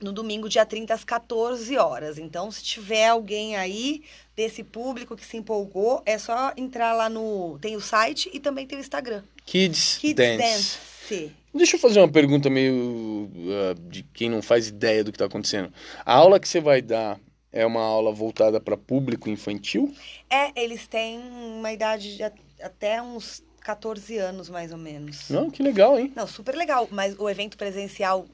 no 0.00 0.12
domingo, 0.12 0.48
dia 0.48 0.66
30, 0.66 0.92
às 0.92 1.04
14 1.04 1.76
horas. 1.76 2.18
Então, 2.18 2.50
se 2.50 2.62
tiver 2.62 3.06
alguém 3.06 3.56
aí 3.56 4.02
desse 4.34 4.64
público 4.64 5.16
que 5.16 5.24
se 5.24 5.36
empolgou, 5.36 6.02
é 6.04 6.18
só 6.18 6.52
entrar 6.56 6.92
lá 6.92 7.08
no. 7.08 7.58
Tem 7.60 7.76
o 7.76 7.80
site 7.80 8.28
e 8.32 8.40
também 8.40 8.66
tem 8.66 8.78
o 8.78 8.80
Instagram. 8.80 9.22
Kids, 9.46 9.98
Kids 9.98 10.16
Dance. 10.16 10.78
Dance. 11.08 11.32
Deixa 11.54 11.76
eu 11.76 11.80
fazer 11.80 12.00
uma 12.00 12.08
pergunta 12.08 12.48
meio 12.48 12.74
uh, 12.74 13.74
de 13.88 14.02
quem 14.02 14.30
não 14.30 14.40
faz 14.40 14.68
ideia 14.68 15.04
do 15.04 15.12
que 15.12 15.16
está 15.16 15.26
acontecendo. 15.26 15.72
A 16.04 16.14
aula 16.14 16.40
que 16.40 16.48
você 16.48 16.60
vai 16.60 16.80
dar 16.80 17.20
é 17.52 17.66
uma 17.66 17.82
aula 17.82 18.10
voltada 18.10 18.58
para 18.58 18.76
público 18.76 19.28
infantil? 19.28 19.94
É, 20.30 20.58
eles 20.60 20.86
têm 20.86 21.20
uma 21.20 21.70
idade 21.70 22.16
de 22.16 22.22
até 22.62 23.02
uns 23.02 23.42
14 23.62 24.16
anos, 24.18 24.48
mais 24.48 24.72
ou 24.72 24.78
menos. 24.78 25.28
Não, 25.30 25.50
que 25.50 25.62
legal, 25.62 25.98
hein? 25.98 26.12
Não, 26.16 26.26
super 26.26 26.54
legal. 26.54 26.88
Mas 26.90 27.18
o 27.18 27.28
evento 27.28 27.56
presencial 27.56 28.26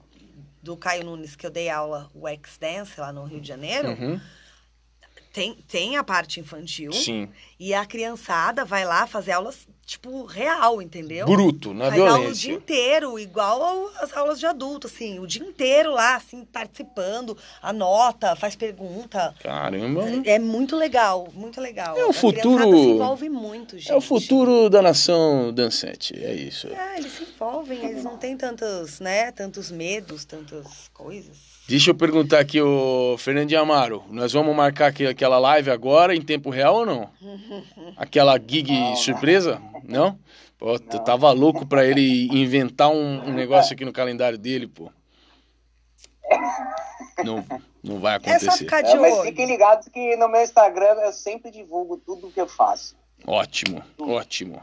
do 0.63 0.77
Caio 0.77 1.05
Nunes, 1.05 1.37
que 1.37 1.47
eu 1.47 1.51
dei 1.51 1.69
aula, 1.69 2.11
o 2.15 2.27
X 2.29 2.59
Dance, 2.59 2.99
lá 2.99 3.13
no 3.13 3.25
Rio 3.25 3.41
de 3.41 3.47
Janeiro, 3.49 3.91
Uhum. 3.91 4.21
tem, 5.33 5.55
tem 5.69 5.97
a 5.97 6.05
parte 6.05 6.41
infantil. 6.41 6.93
Sim. 6.93 7.29
E 7.61 7.73
a 7.75 7.85
criançada 7.87 8.65
vai 8.65 8.85
lá 8.85 9.07
fazer 9.07 9.33
aulas, 9.33 9.67
tipo, 9.89 10.27
real, 10.27 10.83
entendeu? 10.83 11.25
Bruto, 11.25 11.73
na 11.73 11.87
Faz 11.89 11.99
aula 11.99 12.11
o 12.13 12.13
dia 12.17 12.21
violência. 12.21 12.53
inteiro, 12.53 13.19
igual 13.19 13.91
às 14.01 14.15
aulas 14.15 14.39
de 14.39 14.45
adulto, 14.45 14.87
assim. 14.87 15.19
O 15.19 15.27
dia 15.27 15.43
inteiro 15.43 15.93
lá, 15.93 16.17
assim, 16.17 16.45
participando, 16.45 17.35
anota, 17.63 18.37
faz 18.37 18.55
pergunta. 18.55 19.35
Caramba. 19.43 20.05
É 20.27 20.39
muito 20.39 20.77
legal, 20.77 21.29
muito 21.33 21.59
legal. 21.59 21.97
É 21.97 22.05
o 22.05 22.11
A 22.11 22.13
futuro- 22.13 22.63
se 22.71 22.89
envolve 22.91 23.29
muito, 23.31 23.79
gente. 23.79 23.91
É 23.91 23.97
o 23.97 24.01
futuro 24.03 24.69
da 24.69 24.83
nação 24.83 25.51
dançante, 25.55 26.13
é 26.23 26.35
isso. 26.35 26.69
É, 26.69 26.99
eles 26.99 27.11
se 27.13 27.23
envolvem, 27.23 27.83
eles 27.83 28.05
não 28.05 28.19
têm 28.19 28.37
tantos, 28.37 29.01
né, 29.01 29.33
tantos 29.33 29.71
medos, 29.71 30.27
tantas 30.27 30.91
coisas. 30.93 31.49
Deixa 31.67 31.91
eu 31.91 31.95
perguntar 31.95 32.41
aqui, 32.41 32.61
o 32.63 33.17
Fernandinho 33.19 33.61
Amaro, 33.61 34.03
nós 34.11 34.33
vamos 34.33 34.55
marcar 34.57 34.87
aqui, 34.87 35.07
aquela 35.07 35.39
live 35.39 35.71
agora 35.71 36.15
em 36.15 36.21
tempo 36.23 36.49
real 36.49 36.77
ou 36.77 36.87
não? 36.87 37.11
Aquela 37.97 38.39
gig 38.39 38.71
surpresa? 38.97 39.61
Não? 39.85 40.19
Pô, 40.59 40.73
eu 40.73 40.79
tava 40.79 41.31
louco 41.33 41.67
pra 41.67 41.85
ele 41.87 42.27
inventar 42.37 42.89
um, 42.91 43.29
um 43.29 43.33
negócio 43.33 43.73
aqui 43.73 43.85
no 43.85 43.93
calendário 43.93 44.39
dele, 44.39 44.67
pô. 44.67 44.91
Não, 47.25 47.45
não 47.83 47.99
vai 47.99 48.17
É 48.17 48.21
só 48.21 48.27
acontecer. 48.47 48.59
ficar 48.59 48.83
de 48.83 48.91
É, 48.91 48.97
mas 48.97 49.21
fiquem 49.23 49.47
ligados 49.47 49.89
que 49.89 50.17
no 50.17 50.29
meu 50.29 50.43
Instagram 50.43 50.95
eu 51.05 51.13
sempre 51.13 51.51
divulgo 51.51 51.97
tudo 51.97 52.31
que 52.31 52.41
eu 52.41 52.47
faço. 52.49 52.97
Ótimo, 53.27 53.83
ótimo. 53.99 54.63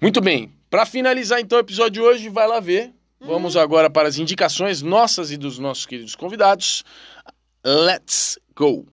Muito 0.00 0.20
bem. 0.20 0.52
Pra 0.70 0.86
finalizar 0.86 1.40
então 1.40 1.58
o 1.58 1.60
episódio 1.60 1.92
de 1.92 2.00
hoje, 2.00 2.28
vai 2.28 2.46
lá 2.46 2.60
ver. 2.60 2.92
Vamos 3.20 3.56
agora 3.56 3.88
para 3.88 4.06
as 4.08 4.18
indicações 4.18 4.82
nossas 4.82 5.30
e 5.30 5.36
dos 5.36 5.58
nossos 5.58 5.86
queridos 5.86 6.14
convidados. 6.14 6.84
Let's 7.64 8.38
go. 8.54 8.86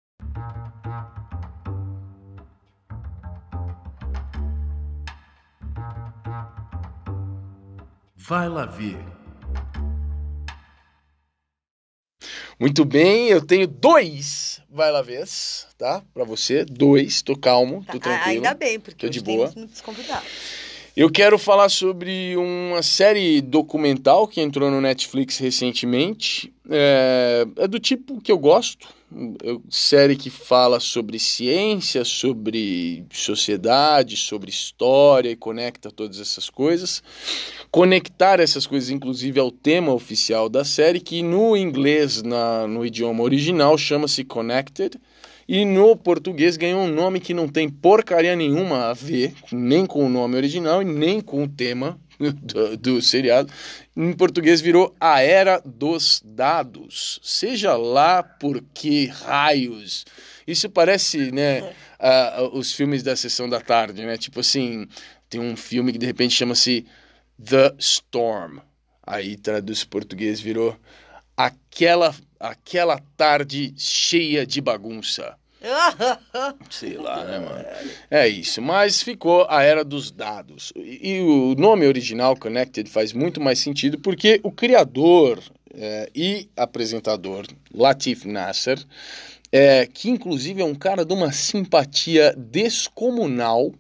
Vai 8.28 8.48
lá 8.50 8.66
ver. 8.66 8.98
Muito 12.60 12.86
bem, 12.86 13.28
eu 13.30 13.46
tenho 13.46 13.68
dois 13.68 14.62
vai 14.70 14.92
lá 14.92 15.02
vez, 15.02 15.68
tá? 15.78 16.02
Pra 16.14 16.24
você, 16.24 16.64
dois, 16.64 17.22
tô 17.22 17.36
calmo, 17.36 17.84
tô 17.92 17.98
Ah, 17.98 18.00
tranquilo. 18.00 18.46
Ainda 18.46 18.54
bem, 18.54 18.80
porque 18.80 19.06
Tô 19.06 19.12
de 19.12 19.20
boa. 19.22 19.52
muitos 19.56 19.82
convidados. 19.82 20.28
Eu 20.96 21.10
quero 21.10 21.38
falar 21.38 21.70
sobre 21.70 22.36
uma 22.38 22.82
série 22.82 23.42
documental 23.42 24.28
que 24.28 24.42
entrou 24.42 24.70
no 24.70 24.82
Netflix 24.82 25.38
recentemente. 25.38 26.54
É, 26.70 27.46
é 27.58 27.68
do 27.68 27.80
tipo 27.80 28.20
que 28.22 28.32
eu 28.32 28.38
gosto. 28.38 28.88
Série 29.70 30.16
que 30.16 30.30
fala 30.30 30.80
sobre 30.80 31.20
ciência, 31.20 32.06
sobre 32.06 33.06
sociedade, 33.12 34.16
sobre 34.16 34.50
história 34.50 35.30
e 35.30 35.36
conecta 35.36 35.92
todas 35.92 36.20
essas 36.20 36.50
coisas. 36.50 37.04
Conectar 37.70 38.40
essas 38.40 38.66
coisas, 38.66 38.90
inclusive, 38.90 39.40
ao 39.40 39.52
tema 39.52 39.94
oficial 39.94 40.48
da 40.48 40.64
série, 40.64 41.02
que 41.02 41.22
no 41.22 41.58
inglês, 41.58 42.22
na, 42.22 42.66
no 42.68 42.86
idioma 42.86 43.22
original, 43.22 43.78
chama-se 43.78 44.24
Connected. 44.24 44.98
E 45.48 45.66
no 45.66 45.98
português 45.98 46.56
ganhou 46.56 46.82
um 46.82 46.94
nome 46.94 47.20
que 47.20 47.34
não 47.34 47.48
tem 47.48 47.68
porcaria 47.68 48.36
nenhuma 48.36 48.86
a 48.86 48.94
ver, 48.94 49.34
nem 49.52 49.86
com 49.86 50.06
o 50.06 50.10
nome 50.10 50.38
original 50.38 50.82
e 50.82 50.86
nem 50.86 51.20
com 51.20 51.44
o 51.44 51.48
tema 51.48 52.00
do, 52.42 52.78
do 52.78 53.02
seriado. 53.02 53.52
Em 53.96 54.14
português 54.14 54.62
virou 54.62 54.96
A 55.00 55.22
Era 55.22 55.62
dos 55.66 56.22
Dados. 56.24 57.20
Seja 57.24 57.76
lá 57.76 58.22
por 58.22 58.64
que 58.74 59.08
raios. 59.08 60.06
Isso 60.46 60.70
parece, 60.70 61.32
né, 61.32 61.74
os 62.54 62.74
filmes 62.74 63.04
da 63.04 63.16
sessão 63.16 63.50
da 63.50 63.60
tarde, 63.60 64.06
né? 64.06 64.18
Tipo 64.18 64.40
assim, 64.40 64.88
tem 65.30 65.40
um 65.40 65.56
filme 65.56 65.92
que 65.92 65.98
de 65.98 66.06
repente 66.06 66.36
chama-se 66.36 66.86
The 67.44 67.74
Storm. 67.80 68.60
Aí 69.06 69.36
traduz 69.36 69.84
português 69.84 70.40
virou 70.40 70.78
aquela 71.36 72.14
aquela 72.40 73.00
tarde 73.16 73.74
cheia 73.78 74.46
de 74.46 74.60
bagunça. 74.62 75.36
Sei 76.70 76.98
lá, 76.98 77.24
né, 77.24 77.40
mano? 77.40 77.66
É 78.10 78.28
isso, 78.28 78.62
mas 78.62 79.02
ficou 79.02 79.46
a 79.50 79.64
era 79.64 79.84
dos 79.84 80.12
dados. 80.12 80.74
E, 80.76 81.14
e 81.14 81.22
o 81.22 81.56
nome 81.56 81.86
original, 81.86 82.36
Connected, 82.36 82.90
faz 82.90 83.14
muito 83.14 83.40
mais 83.40 83.60
sentido 83.60 84.00
porque 84.00 84.40
o 84.44 84.52
criador 84.52 85.40
é, 85.74 86.10
e 86.14 86.50
apresentador, 86.56 87.46
Latif 87.74 88.26
Nasser, 88.26 88.80
é, 89.52 89.86
que 89.86 90.10
inclusive 90.10 90.62
é 90.62 90.66
um 90.66 90.76
cara 90.76 91.06
de 91.06 91.14
uma 91.14 91.32
simpatia 91.32 92.34
descomunal, 92.38 93.72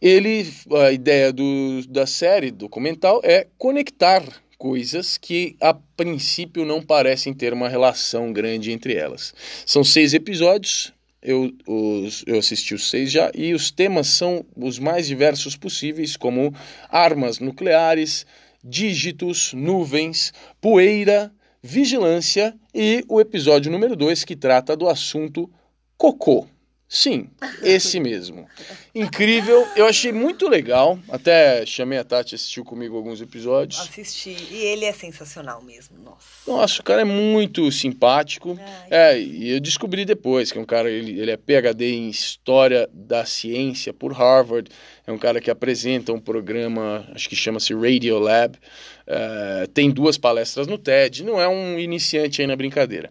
ele, 0.00 0.52
a 0.84 0.90
ideia 0.90 1.32
do, 1.32 1.86
da 1.88 2.06
série 2.06 2.50
documental 2.50 3.20
é 3.22 3.46
conectar 3.56 4.22
coisas 4.58 5.16
que 5.18 5.56
a 5.60 5.74
princípio 5.74 6.64
não 6.64 6.80
parecem 6.80 7.34
ter 7.34 7.52
uma 7.52 7.68
relação 7.68 8.32
grande 8.32 8.70
entre 8.70 8.94
elas. 8.94 9.34
São 9.66 9.82
seis 9.82 10.14
episódios, 10.14 10.92
eu, 11.22 11.52
os, 11.66 12.24
eu 12.26 12.38
assisti 12.38 12.74
os 12.74 12.90
seis 12.90 13.10
já, 13.10 13.30
e 13.34 13.54
os 13.54 13.70
temas 13.70 14.08
são 14.08 14.44
os 14.56 14.78
mais 14.78 15.06
diversos 15.06 15.56
possíveis, 15.56 16.16
como 16.16 16.54
armas 16.88 17.38
nucleares, 17.38 18.26
dígitos, 18.64 19.52
nuvens, 19.52 20.32
poeira, 20.60 21.32
vigilância 21.62 22.54
e 22.74 23.04
o 23.08 23.20
episódio 23.20 23.70
número 23.70 23.94
dois 23.94 24.24
que 24.24 24.34
trata 24.34 24.76
do 24.76 24.88
assunto 24.88 25.48
cocô. 25.96 26.46
Sim, 26.94 27.30
esse 27.62 27.98
mesmo. 27.98 28.46
Incrível, 28.94 29.66
eu 29.74 29.86
achei 29.86 30.12
muito 30.12 30.46
legal. 30.46 30.98
Até 31.08 31.64
chamei 31.64 31.98
a 31.98 32.04
Tati, 32.04 32.34
assistiu 32.34 32.66
comigo 32.66 32.94
alguns 32.94 33.22
episódios. 33.22 33.80
Assisti. 33.80 34.36
E 34.50 34.56
ele 34.56 34.84
é 34.84 34.92
sensacional 34.92 35.62
mesmo, 35.62 35.96
nossa. 35.98 36.26
Nossa, 36.46 36.82
o 36.82 36.84
cara 36.84 37.00
é 37.00 37.04
muito 37.04 37.72
simpático. 37.72 38.58
Ai, 38.60 38.88
É, 38.90 39.18
e 39.18 39.52
eu 39.52 39.60
descobri 39.60 40.04
depois 40.04 40.52
que 40.52 40.58
é 40.58 40.60
um 40.60 40.66
cara, 40.66 40.90
ele, 40.90 41.18
ele 41.18 41.30
é 41.30 41.36
PhD 41.38 41.94
em 41.94 42.10
História 42.10 42.86
da 42.92 43.24
Ciência 43.24 43.94
por 43.94 44.12
Harvard. 44.12 44.70
É 45.06 45.10
um 45.10 45.18
cara 45.18 45.40
que 45.40 45.50
apresenta 45.50 46.12
um 46.12 46.20
programa, 46.20 47.08
acho 47.14 47.26
que 47.26 47.34
chama-se 47.34 47.72
Radio 47.72 48.18
Lab. 48.18 48.58
É, 49.06 49.66
tem 49.72 49.90
duas 49.90 50.18
palestras 50.18 50.66
no 50.66 50.76
TED. 50.76 51.24
Não 51.24 51.40
é 51.40 51.48
um 51.48 51.78
iniciante 51.78 52.42
aí 52.42 52.46
na 52.46 52.54
brincadeira. 52.54 53.10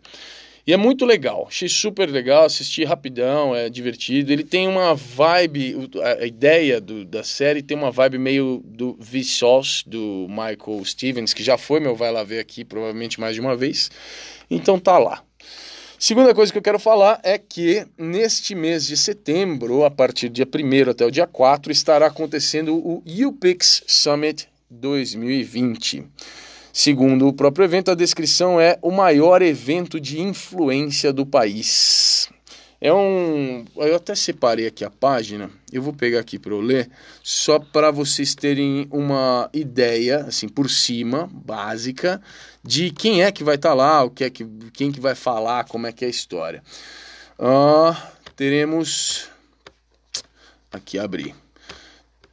E 0.66 0.74
é 0.74 0.78
muito 0.78 1.06
legal, 1.06 1.46
achei 1.48 1.68
super 1.68 2.10
legal, 2.10 2.46
assisti 2.46 2.84
rapidão, 2.84 3.56
é 3.56 3.70
divertido. 3.70 4.32
Ele 4.32 4.44
tem 4.44 4.68
uma 4.68 4.94
vibe, 4.94 5.90
a 6.22 6.26
ideia 6.26 6.80
do- 6.80 7.04
da 7.04 7.24
série 7.24 7.64
tem 7.64 7.76
uma 7.76 7.90
vibe 7.92 8.20
meio 8.20 8.62
do 8.64 8.96
Vsauce, 9.00 9.84
do 9.88 10.28
Michael 10.30 10.86
Stevens, 10.86 11.34
que 11.34 11.44
já 11.44 11.58
foi 11.58 11.80
meu 11.80 11.96
Vai 11.96 12.12
Lá 12.12 12.24
Ver 12.24 12.40
aqui, 12.40 12.64
provavelmente 12.64 13.20
mais 13.20 13.34
de 13.34 13.42
uma 13.42 13.56
vez. 13.56 13.90
Então 14.50 14.80
tá 14.80 14.98
lá. 15.00 15.24
Segunda 15.98 16.34
coisa 16.34 16.52
que 16.52 16.58
eu 16.58 16.64
quero 16.64 16.80
falar 16.80 17.20
é 17.24 17.38
que 17.38 17.86
neste 17.98 18.56
mês 18.56 18.88
de 18.88 18.98
setembro, 18.98 19.84
a 19.84 19.92
partir 19.92 20.30
do 20.30 20.34
dia 20.34 20.48
1 20.48 20.90
até 20.90 21.06
o 21.06 21.12
dia 21.12 21.28
4, 21.28 21.72
estará 21.72 22.08
acontecendo 22.08 22.76
o 22.76 23.04
UPix 23.06 23.84
Summit 23.86 24.48
2020. 24.70 26.04
Segundo 26.74 27.28
o 27.28 27.34
próprio 27.34 27.66
evento, 27.66 27.92
a 27.92 27.96
descrição 27.96 28.60
é 28.60 28.78
o 28.82 28.92
maior 28.92 29.42
evento 29.42 30.00
de 30.00 30.22
influência 30.22 31.12
do 31.12 31.26
país. 31.26 32.30
É 32.80 32.92
um. 32.92 33.64
Eu 33.76 33.96
até 33.96 34.16
separei 34.16 34.66
aqui 34.66 34.84
a 34.84 34.90
página, 34.90 35.52
eu 35.72 35.84
vou 35.84 35.94
pegar 35.94 36.20
aqui 36.20 36.40
para 36.40 36.52
eu 36.52 36.60
ler, 36.60 36.90
só 37.22 37.60
para 37.60 37.92
vocês 37.92 38.34
terem 38.34 38.88
uma 38.90 39.48
ideia, 39.54 40.22
assim, 40.22 40.50
por 40.50 40.68
cima, 40.68 41.30
básica, 41.32 42.20
de 42.64 42.90
quem 42.90 43.22
é 43.22 43.32
que 43.32 43.44
vai 43.44 43.54
estar 43.54 43.76
lá, 43.76 44.04
o 44.04 44.10
que 44.10 44.24
é 44.24 44.32
que, 44.32 44.44
quem 44.74 44.92
que 44.92 45.00
vai 45.00 45.14
falar, 45.14 45.66
como 45.66 45.86
é 45.86 45.92
que 45.92 46.04
é 46.04 46.08
a 46.08 46.12
história. 46.12 46.64
Ah, 47.38 48.12
teremos. 48.36 49.30
Aqui 50.72 50.98
abri. 50.98 51.36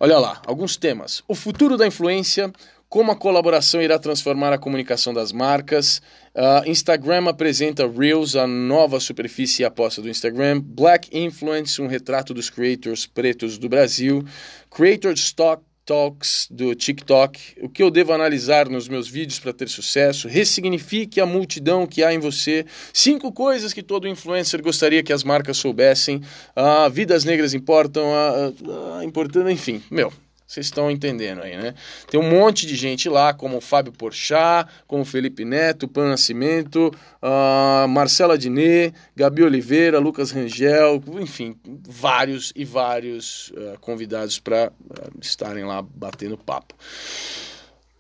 Olha 0.01 0.19
lá, 0.19 0.41
alguns 0.47 0.79
temas. 0.79 1.23
O 1.29 1.35
futuro 1.35 1.77
da 1.77 1.87
influência, 1.87 2.51
como 2.89 3.13
a 3.13 3.17
colaboração 3.17 3.83
irá 3.83 3.99
transformar 3.99 4.53
a 4.53 4.59
comunicação 4.59 5.13
das 5.13 5.33
marcas, 5.33 6.01
Uh, 6.39 6.71
Instagram 6.71 7.29
apresenta 7.29 7.85
Reels, 7.89 8.37
a 8.37 8.47
nova 8.47 9.01
superfície 9.01 9.63
e 9.63 9.65
aposta 9.65 10.01
do 10.01 10.09
Instagram. 10.09 10.61
Black 10.61 11.09
Influence, 11.13 11.83
um 11.83 11.89
retrato 11.89 12.33
dos 12.33 12.49
creators 12.49 13.07
pretos 13.07 13.59
do 13.59 13.69
Brasil. 13.69 14.25
Creator 14.71 15.15
Stock 15.15 15.65
Talks 15.85 16.47
do 16.49 16.77
TikTok, 16.77 17.57
o 17.63 17.69
que 17.69 17.83
eu 17.83 17.91
devo 17.91 18.13
analisar 18.13 18.69
nos 18.69 18.89
meus 18.89 19.09
vídeos 19.09 19.41
para 19.41 19.55
ter 19.55 19.69
sucesso, 19.69 20.29
ressignifique 20.29 21.19
a 21.19 21.27
multidão 21.27 21.87
que 21.87 22.05
há 22.05 22.13
em 22.13 22.19
você, 22.19 22.67
cinco 22.93 23.33
coisas 23.33 23.73
que 23.73 23.83
todo 23.83 24.07
influencer 24.07 24.63
gostaria 24.63 25.03
que 25.03 25.15
as 25.15 25.25
marcas 25.25 25.57
soubessem, 25.57 26.21
ah, 26.55 26.89
vidas 26.89 27.25
negras 27.25 27.53
importam, 27.55 28.05
ah, 28.15 29.03
importando, 29.03 29.51
enfim, 29.51 29.83
meu, 29.91 30.13
vocês 30.49 30.65
estão 30.65 30.91
entendendo 30.91 31.43
aí, 31.43 31.55
né? 31.59 31.75
Tem 32.11 32.19
um 32.19 32.31
monte 32.31 32.67
de 32.67 32.75
gente 32.75 33.07
lá, 33.07 33.35
como 33.35 33.59
o 33.59 33.61
Fábio 33.61 33.93
Porchat, 33.93 34.67
como 34.87 35.05
Felipe 35.05 35.45
Neto, 35.45 35.87
Pan 35.87 36.09
Nascimento, 36.09 36.91
uh, 37.23 37.87
Marcela 37.87 38.39
Diné, 38.39 38.95
Gabi 39.15 39.43
Oliveira, 39.43 39.99
Lucas 39.99 40.31
Rangel, 40.31 41.05
enfim, 41.21 41.55
vários 41.87 42.51
e 42.57 42.65
vários 42.65 43.51
uh, 43.51 43.79
convidados 43.79 44.41
para 44.41 44.73
uh, 44.81 45.21
estarem 45.21 45.67
lá 45.67 45.83
batendo 45.83 46.39
papo. 46.39 46.75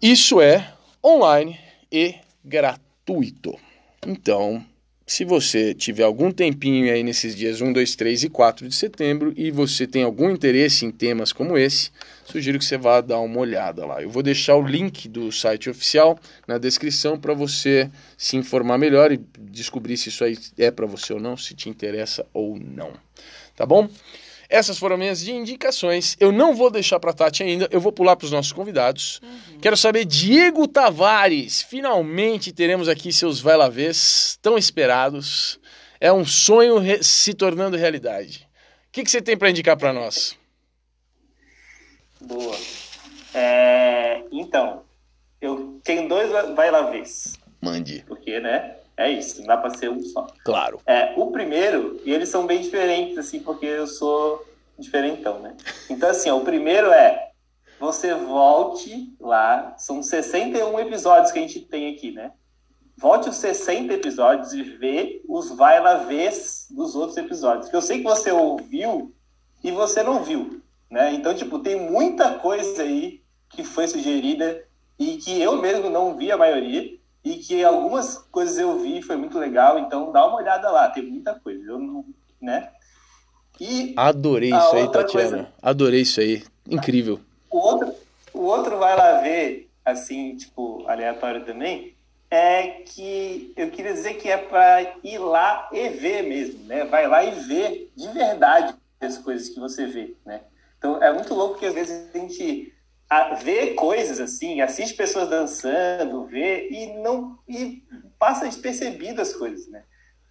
Isso 0.00 0.40
é 0.40 0.72
online 1.04 1.60
e 1.92 2.14
gratuito. 2.42 3.58
Então, 4.06 4.64
se 5.08 5.24
você 5.24 5.72
tiver 5.72 6.02
algum 6.02 6.30
tempinho 6.30 6.92
aí 6.92 7.02
nesses 7.02 7.34
dias 7.34 7.62
1, 7.62 7.72
2, 7.72 7.96
3 7.96 8.24
e 8.24 8.28
4 8.28 8.68
de 8.68 8.74
setembro 8.74 9.32
e 9.34 9.50
você 9.50 9.86
tem 9.86 10.02
algum 10.02 10.28
interesse 10.28 10.84
em 10.84 10.90
temas 10.90 11.32
como 11.32 11.56
esse, 11.56 11.90
sugiro 12.26 12.58
que 12.58 12.64
você 12.64 12.76
vá 12.76 13.00
dar 13.00 13.18
uma 13.20 13.40
olhada 13.40 13.86
lá. 13.86 14.02
Eu 14.02 14.10
vou 14.10 14.22
deixar 14.22 14.54
o 14.56 14.62
link 14.62 15.08
do 15.08 15.32
site 15.32 15.70
oficial 15.70 16.18
na 16.46 16.58
descrição 16.58 17.18
para 17.18 17.32
você 17.32 17.90
se 18.18 18.36
informar 18.36 18.76
melhor 18.76 19.10
e 19.10 19.18
descobrir 19.40 19.96
se 19.96 20.10
isso 20.10 20.22
aí 20.22 20.36
é 20.58 20.70
para 20.70 20.84
você 20.84 21.14
ou 21.14 21.20
não, 21.20 21.38
se 21.38 21.54
te 21.54 21.70
interessa 21.70 22.26
ou 22.34 22.58
não. 22.58 22.92
Tá 23.56 23.64
bom? 23.64 23.88
Essas 24.48 24.78
foram 24.78 24.96
minhas 24.96 25.26
indicações. 25.28 26.16
Eu 26.18 26.32
não 26.32 26.54
vou 26.54 26.70
deixar 26.70 26.98
para 26.98 27.12
Tati 27.12 27.42
ainda, 27.42 27.68
eu 27.70 27.80
vou 27.80 27.92
pular 27.92 28.16
para 28.16 28.24
os 28.24 28.30
nossos 28.30 28.52
convidados. 28.52 29.20
Uhum. 29.22 29.58
Quero 29.60 29.76
saber, 29.76 30.06
Diego 30.06 30.66
Tavares, 30.66 31.60
finalmente 31.60 32.50
teremos 32.50 32.88
aqui 32.88 33.12
seus 33.12 33.40
vai 33.40 33.56
lá 33.56 33.68
tão 34.40 34.56
esperados. 34.56 35.60
É 36.00 36.10
um 36.10 36.24
sonho 36.24 36.80
se 37.02 37.34
tornando 37.34 37.76
realidade. 37.76 38.48
O 38.88 38.92
que, 38.92 39.04
que 39.04 39.10
você 39.10 39.20
tem 39.20 39.36
para 39.36 39.50
indicar 39.50 39.76
para 39.76 39.92
nós? 39.92 40.34
Boa. 42.20 42.56
É, 43.34 44.22
então, 44.32 44.82
eu 45.40 45.78
tenho 45.84 46.08
dois 46.08 46.30
vai 46.54 46.70
lá 46.70 46.90
Mande. 47.60 48.04
Porque, 48.08 48.40
né? 48.40 48.77
É 48.98 49.08
isso, 49.08 49.38
não 49.38 49.46
dá 49.46 49.56
para 49.56 49.70
ser 49.70 49.88
um 49.88 50.02
só. 50.02 50.26
Claro. 50.44 50.80
É, 50.84 51.14
o 51.16 51.30
primeiro, 51.30 52.00
e 52.04 52.12
eles 52.12 52.28
são 52.28 52.46
bem 52.46 52.60
diferentes, 52.60 53.16
assim, 53.16 53.38
porque 53.38 53.64
eu 53.64 53.86
sou 53.86 54.44
diferentão, 54.76 55.38
né? 55.38 55.56
Então, 55.88 56.10
assim, 56.10 56.28
ó, 56.28 56.36
o 56.36 56.44
primeiro 56.44 56.90
é 56.90 57.30
você 57.78 58.12
volte 58.12 59.14
lá, 59.20 59.76
são 59.78 60.02
61 60.02 60.80
episódios 60.80 61.30
que 61.30 61.38
a 61.38 61.42
gente 61.42 61.60
tem 61.60 61.94
aqui, 61.94 62.10
né? 62.10 62.32
Volte 62.96 63.28
os 63.28 63.36
60 63.36 63.94
episódios 63.94 64.52
e 64.52 64.64
vê 64.64 65.22
os 65.28 65.50
vai 65.50 65.80
lá 65.80 65.98
vês 65.98 66.66
dos 66.68 66.96
outros 66.96 67.16
episódios. 67.16 67.66
Porque 67.66 67.76
eu 67.76 67.82
sei 67.82 67.98
que 67.98 68.04
você 68.04 68.32
ouviu 68.32 69.14
e 69.62 69.70
você 69.70 70.02
não 70.02 70.24
viu, 70.24 70.60
né? 70.90 71.12
Então, 71.14 71.32
tipo, 71.36 71.60
tem 71.60 71.88
muita 71.88 72.34
coisa 72.34 72.82
aí 72.82 73.22
que 73.48 73.62
foi 73.62 73.86
sugerida 73.86 74.64
e 74.98 75.18
que 75.18 75.40
eu 75.40 75.56
mesmo 75.62 75.88
não 75.88 76.16
vi 76.16 76.32
a 76.32 76.36
maioria 76.36 76.97
e 77.24 77.36
que 77.36 77.64
algumas 77.64 78.18
coisas 78.30 78.58
eu 78.58 78.78
vi 78.78 79.02
foi 79.02 79.16
muito 79.16 79.38
legal, 79.38 79.78
então 79.78 80.12
dá 80.12 80.26
uma 80.26 80.36
olhada 80.36 80.70
lá, 80.70 80.88
tem 80.88 81.04
muita 81.04 81.34
coisa, 81.34 81.62
eu 81.64 81.78
não, 81.78 82.04
né? 82.40 82.70
E 83.60 83.92
Adorei 83.96 84.50
isso 84.50 84.76
aí, 84.76 84.90
Tatiana. 84.90 85.30
Coisa, 85.30 85.48
Adorei 85.60 86.00
isso 86.02 86.20
aí. 86.20 86.44
Incrível. 86.68 87.20
O 87.50 87.58
outro, 87.58 87.94
o 88.32 88.40
outro 88.42 88.78
vai 88.78 88.96
lá 88.96 89.20
ver, 89.20 89.68
assim, 89.84 90.36
tipo, 90.36 90.84
aleatório 90.86 91.44
também, 91.44 91.94
é 92.30 92.82
que 92.84 93.52
eu 93.56 93.70
queria 93.70 93.92
dizer 93.92 94.14
que 94.14 94.28
é 94.28 94.36
para 94.36 94.82
ir 95.02 95.18
lá 95.18 95.68
e 95.72 95.88
ver 95.88 96.22
mesmo, 96.22 96.64
né? 96.64 96.84
Vai 96.84 97.08
lá 97.08 97.24
e 97.24 97.30
ver 97.30 97.90
de 97.96 98.08
verdade 98.08 98.74
as 99.00 99.18
coisas 99.18 99.48
que 99.48 99.58
você 99.58 99.86
vê, 99.86 100.14
né? 100.24 100.42
Então 100.78 101.02
é 101.02 101.12
muito 101.12 101.34
louco 101.34 101.58
que 101.58 101.66
às 101.66 101.74
vezes 101.74 102.10
a 102.14 102.18
gente 102.18 102.72
a 103.08 103.34
ver 103.34 103.74
coisas 103.74 104.20
assim, 104.20 104.60
assiste 104.60 104.94
pessoas 104.94 105.28
dançando, 105.28 106.26
vê 106.26 106.68
e 106.70 106.94
não 107.02 107.38
e 107.48 107.82
passa 108.18 108.46
despercebido 108.46 109.20
as 109.22 109.32
coisas, 109.32 109.66
né? 109.68 109.82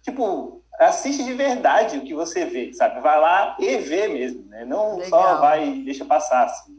Tipo, 0.02 0.62
assiste 0.78 1.24
de 1.24 1.34
verdade 1.34 1.98
o 1.98 2.04
que 2.04 2.14
você 2.14 2.44
vê, 2.44 2.72
sabe? 2.72 3.00
Vai 3.00 3.20
lá 3.20 3.56
e 3.58 3.78
vê 3.78 4.06
mesmo, 4.06 4.44
né? 4.46 4.64
Não 4.64 4.96
Legal. 4.96 5.08
só 5.10 5.40
vai 5.40 5.68
e 5.68 5.84
deixa 5.84 6.04
passar 6.04 6.44
assim. 6.44 6.78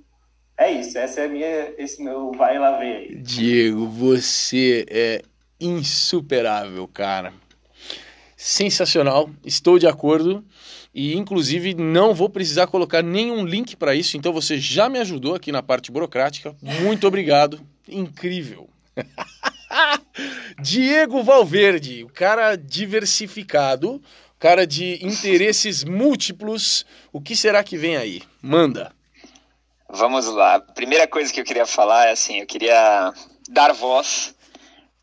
É 0.58 0.72
isso, 0.72 0.98
essa 0.98 1.22
é 1.22 1.26
a 1.26 1.30
minha, 1.30 1.74
esse 1.78 2.02
meu 2.02 2.32
vai 2.32 2.58
lá 2.58 2.78
ver 2.78 2.96
aí. 2.96 3.16
Diego, 3.16 3.86
você 3.88 4.86
é 4.90 5.22
insuperável, 5.60 6.88
cara. 6.88 7.34
Sensacional, 8.36 9.30
estou 9.46 9.78
de 9.78 9.88
acordo 9.88 10.46
e 10.94 11.16
inclusive 11.16 11.74
não 11.74 12.14
vou 12.14 12.30
precisar 12.30 12.68
colocar 12.68 13.02
nenhum 13.02 13.46
link 13.46 13.76
para 13.76 13.96
isso, 13.96 14.18
então 14.18 14.34
você 14.34 14.58
já 14.58 14.90
me 14.90 15.00
ajudou 15.00 15.36
aqui 15.36 15.52
na 15.52 15.62
parte 15.62 15.92
burocrática. 15.92 16.56
Muito 16.62 17.08
obrigado. 17.08 17.62
Incrível. 17.88 18.70
Diego 20.62 21.24
Valverde, 21.24 22.04
o 22.04 22.10
cara 22.10 22.56
diversificado, 22.56 24.02
cara 24.38 24.66
de 24.66 25.06
interesses 25.06 25.84
múltiplos. 25.84 26.86
O 27.14 27.22
que 27.22 27.36
será 27.36 27.64
que 27.64 27.78
vem 27.78 27.96
aí? 27.96 28.22
Manda. 28.42 28.92
Vamos 29.90 30.26
lá. 30.28 30.60
Primeira 30.60 31.08
coisa 31.08 31.34
que 31.34 31.40
eu 31.40 31.46
queria 31.46 31.66
falar 31.66 32.08
é 32.08 32.12
assim, 32.12 32.40
eu 32.40 32.46
queria 32.46 33.14
dar 33.50 33.74
voz 33.74 34.36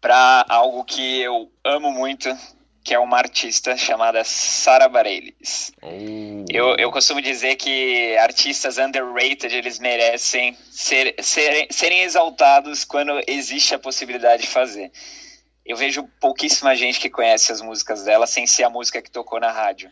para 0.00 0.46
algo 0.48 0.84
que 0.84 1.20
eu 1.20 1.50
amo 1.64 1.90
muito, 1.90 2.28
que 2.86 2.94
é 2.94 2.98
uma 3.00 3.18
artista 3.18 3.76
chamada 3.76 4.22
Sara 4.22 4.88
Bareilles. 4.88 5.72
Oh. 5.82 6.44
Eu, 6.48 6.76
eu 6.76 6.88
costumo 6.92 7.20
dizer 7.20 7.56
que 7.56 8.16
artistas 8.18 8.78
underrated, 8.78 9.52
eles 9.52 9.80
merecem 9.80 10.56
ser, 10.70 11.16
ser, 11.18 11.66
serem 11.68 12.02
exaltados 12.02 12.84
quando 12.84 13.20
existe 13.26 13.74
a 13.74 13.78
possibilidade 13.80 14.42
de 14.42 14.48
fazer. 14.48 14.92
Eu 15.64 15.76
vejo 15.76 16.08
pouquíssima 16.20 16.76
gente 16.76 17.00
que 17.00 17.10
conhece 17.10 17.50
as 17.50 17.60
músicas 17.60 18.04
dela 18.04 18.24
sem 18.24 18.46
ser 18.46 18.62
a 18.62 18.70
música 18.70 19.02
que 19.02 19.10
tocou 19.10 19.40
na 19.40 19.50
rádio. 19.50 19.90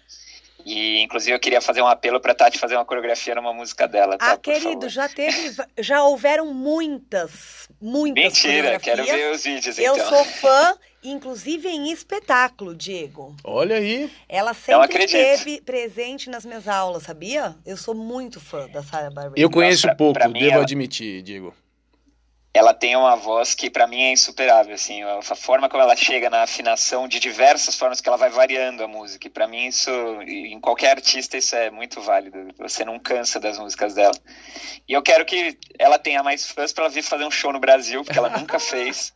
E, 0.64 1.00
inclusive, 1.02 1.32
eu 1.34 1.40
queria 1.40 1.60
fazer 1.60 1.82
um 1.82 1.86
apelo 1.86 2.20
para 2.20 2.34
Tati 2.34 2.58
fazer 2.58 2.74
uma 2.74 2.84
coreografia 2.84 3.34
numa 3.34 3.52
música 3.52 3.86
dela. 3.86 4.16
Tá, 4.16 4.32
ah, 4.32 4.36
querido, 4.38 4.88
já 4.88 5.08
teve, 5.08 5.62
já 5.78 6.02
houveram 6.04 6.52
muitas, 6.54 7.68
muitas 7.80 8.24
Mentira, 8.24 8.78
quero 8.78 9.04
ver 9.04 9.32
os 9.32 9.44
vídeos, 9.44 9.78
eu 9.78 9.94
então. 9.94 9.96
Eu 9.96 10.08
sou 10.08 10.24
fã, 10.24 10.74
inclusive 11.04 11.68
em 11.68 11.92
espetáculo, 11.92 12.74
Diego. 12.74 13.36
Olha 13.44 13.76
aí. 13.76 14.10
Ela 14.28 14.54
sempre 14.54 15.04
esteve 15.04 15.60
presente 15.60 16.30
nas 16.30 16.46
minhas 16.46 16.66
aulas, 16.66 17.02
sabia? 17.02 17.54
Eu 17.66 17.76
sou 17.76 17.94
muito 17.94 18.40
fã 18.40 18.66
da 18.68 18.82
Sarah 18.82 19.10
Bareilles. 19.10 19.42
Eu 19.42 19.50
conheço 19.50 19.86
Nossa, 19.86 19.96
pouco, 19.96 20.18
devo 20.18 20.38
ela... 20.38 20.62
admitir, 20.62 21.22
Diego 21.22 21.54
ela 22.54 22.72
tem 22.72 22.94
uma 22.94 23.16
voz 23.16 23.52
que 23.52 23.68
para 23.68 23.84
mim 23.84 24.00
é 24.00 24.12
insuperável, 24.12 24.76
assim, 24.76 25.02
a 25.02 25.34
forma 25.34 25.68
como 25.68 25.82
ela 25.82 25.96
chega 25.96 26.30
na 26.30 26.44
afinação 26.44 27.08
de 27.08 27.18
diversas 27.18 27.74
formas 27.74 28.00
que 28.00 28.08
ela 28.08 28.16
vai 28.16 28.30
variando 28.30 28.84
a 28.84 28.86
música. 28.86 29.26
E 29.26 29.30
para 29.30 29.48
mim 29.48 29.66
isso, 29.66 29.90
em 30.22 30.60
qualquer 30.60 30.90
artista 30.90 31.36
isso 31.36 31.56
é 31.56 31.68
muito 31.68 32.00
válido. 32.00 32.46
Você 32.58 32.84
não 32.84 32.96
cansa 32.96 33.40
das 33.40 33.58
músicas 33.58 33.94
dela. 33.94 34.14
E 34.88 34.92
eu 34.92 35.02
quero 35.02 35.24
que 35.24 35.58
ela 35.76 35.98
tenha 35.98 36.22
mais 36.22 36.46
fãs 36.46 36.72
para 36.72 36.84
ela 36.84 36.92
vir 36.92 37.02
fazer 37.02 37.24
um 37.24 37.30
show 37.30 37.52
no 37.52 37.58
Brasil, 37.58 38.04
porque 38.04 38.18
ela 38.20 38.30
nunca 38.30 38.60
fez. 38.60 39.12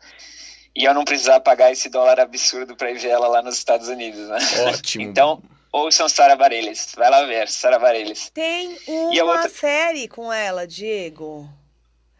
E 0.75 0.83
eu 0.85 0.93
não 0.93 1.05
precisar 1.05 1.39
pagar 1.39 1.71
esse 1.71 1.89
dólar 1.89 2.19
absurdo 2.19 2.75
para 2.75 2.91
ir 2.91 2.99
ver 2.99 3.11
ela 3.11 3.29
lá 3.29 3.41
nos 3.41 3.57
Estados 3.57 3.87
Unidos, 3.87 4.29
né? 4.29 4.39
Ótimo. 4.67 5.05
Então, 5.09 5.41
ouçam 5.73 6.09
Sara 6.09 6.35
Bareilles. 6.35 6.93
Vai 6.97 7.09
lá 7.09 7.23
ver, 7.23 7.49
Sara 7.49 7.79
Bareilles. 7.79 8.31
Tem 8.35 8.77
uma 8.89 9.33
outra... 9.33 9.49
série 9.49 10.09
com 10.09 10.33
ela, 10.33 10.67
Diego. 10.67 11.49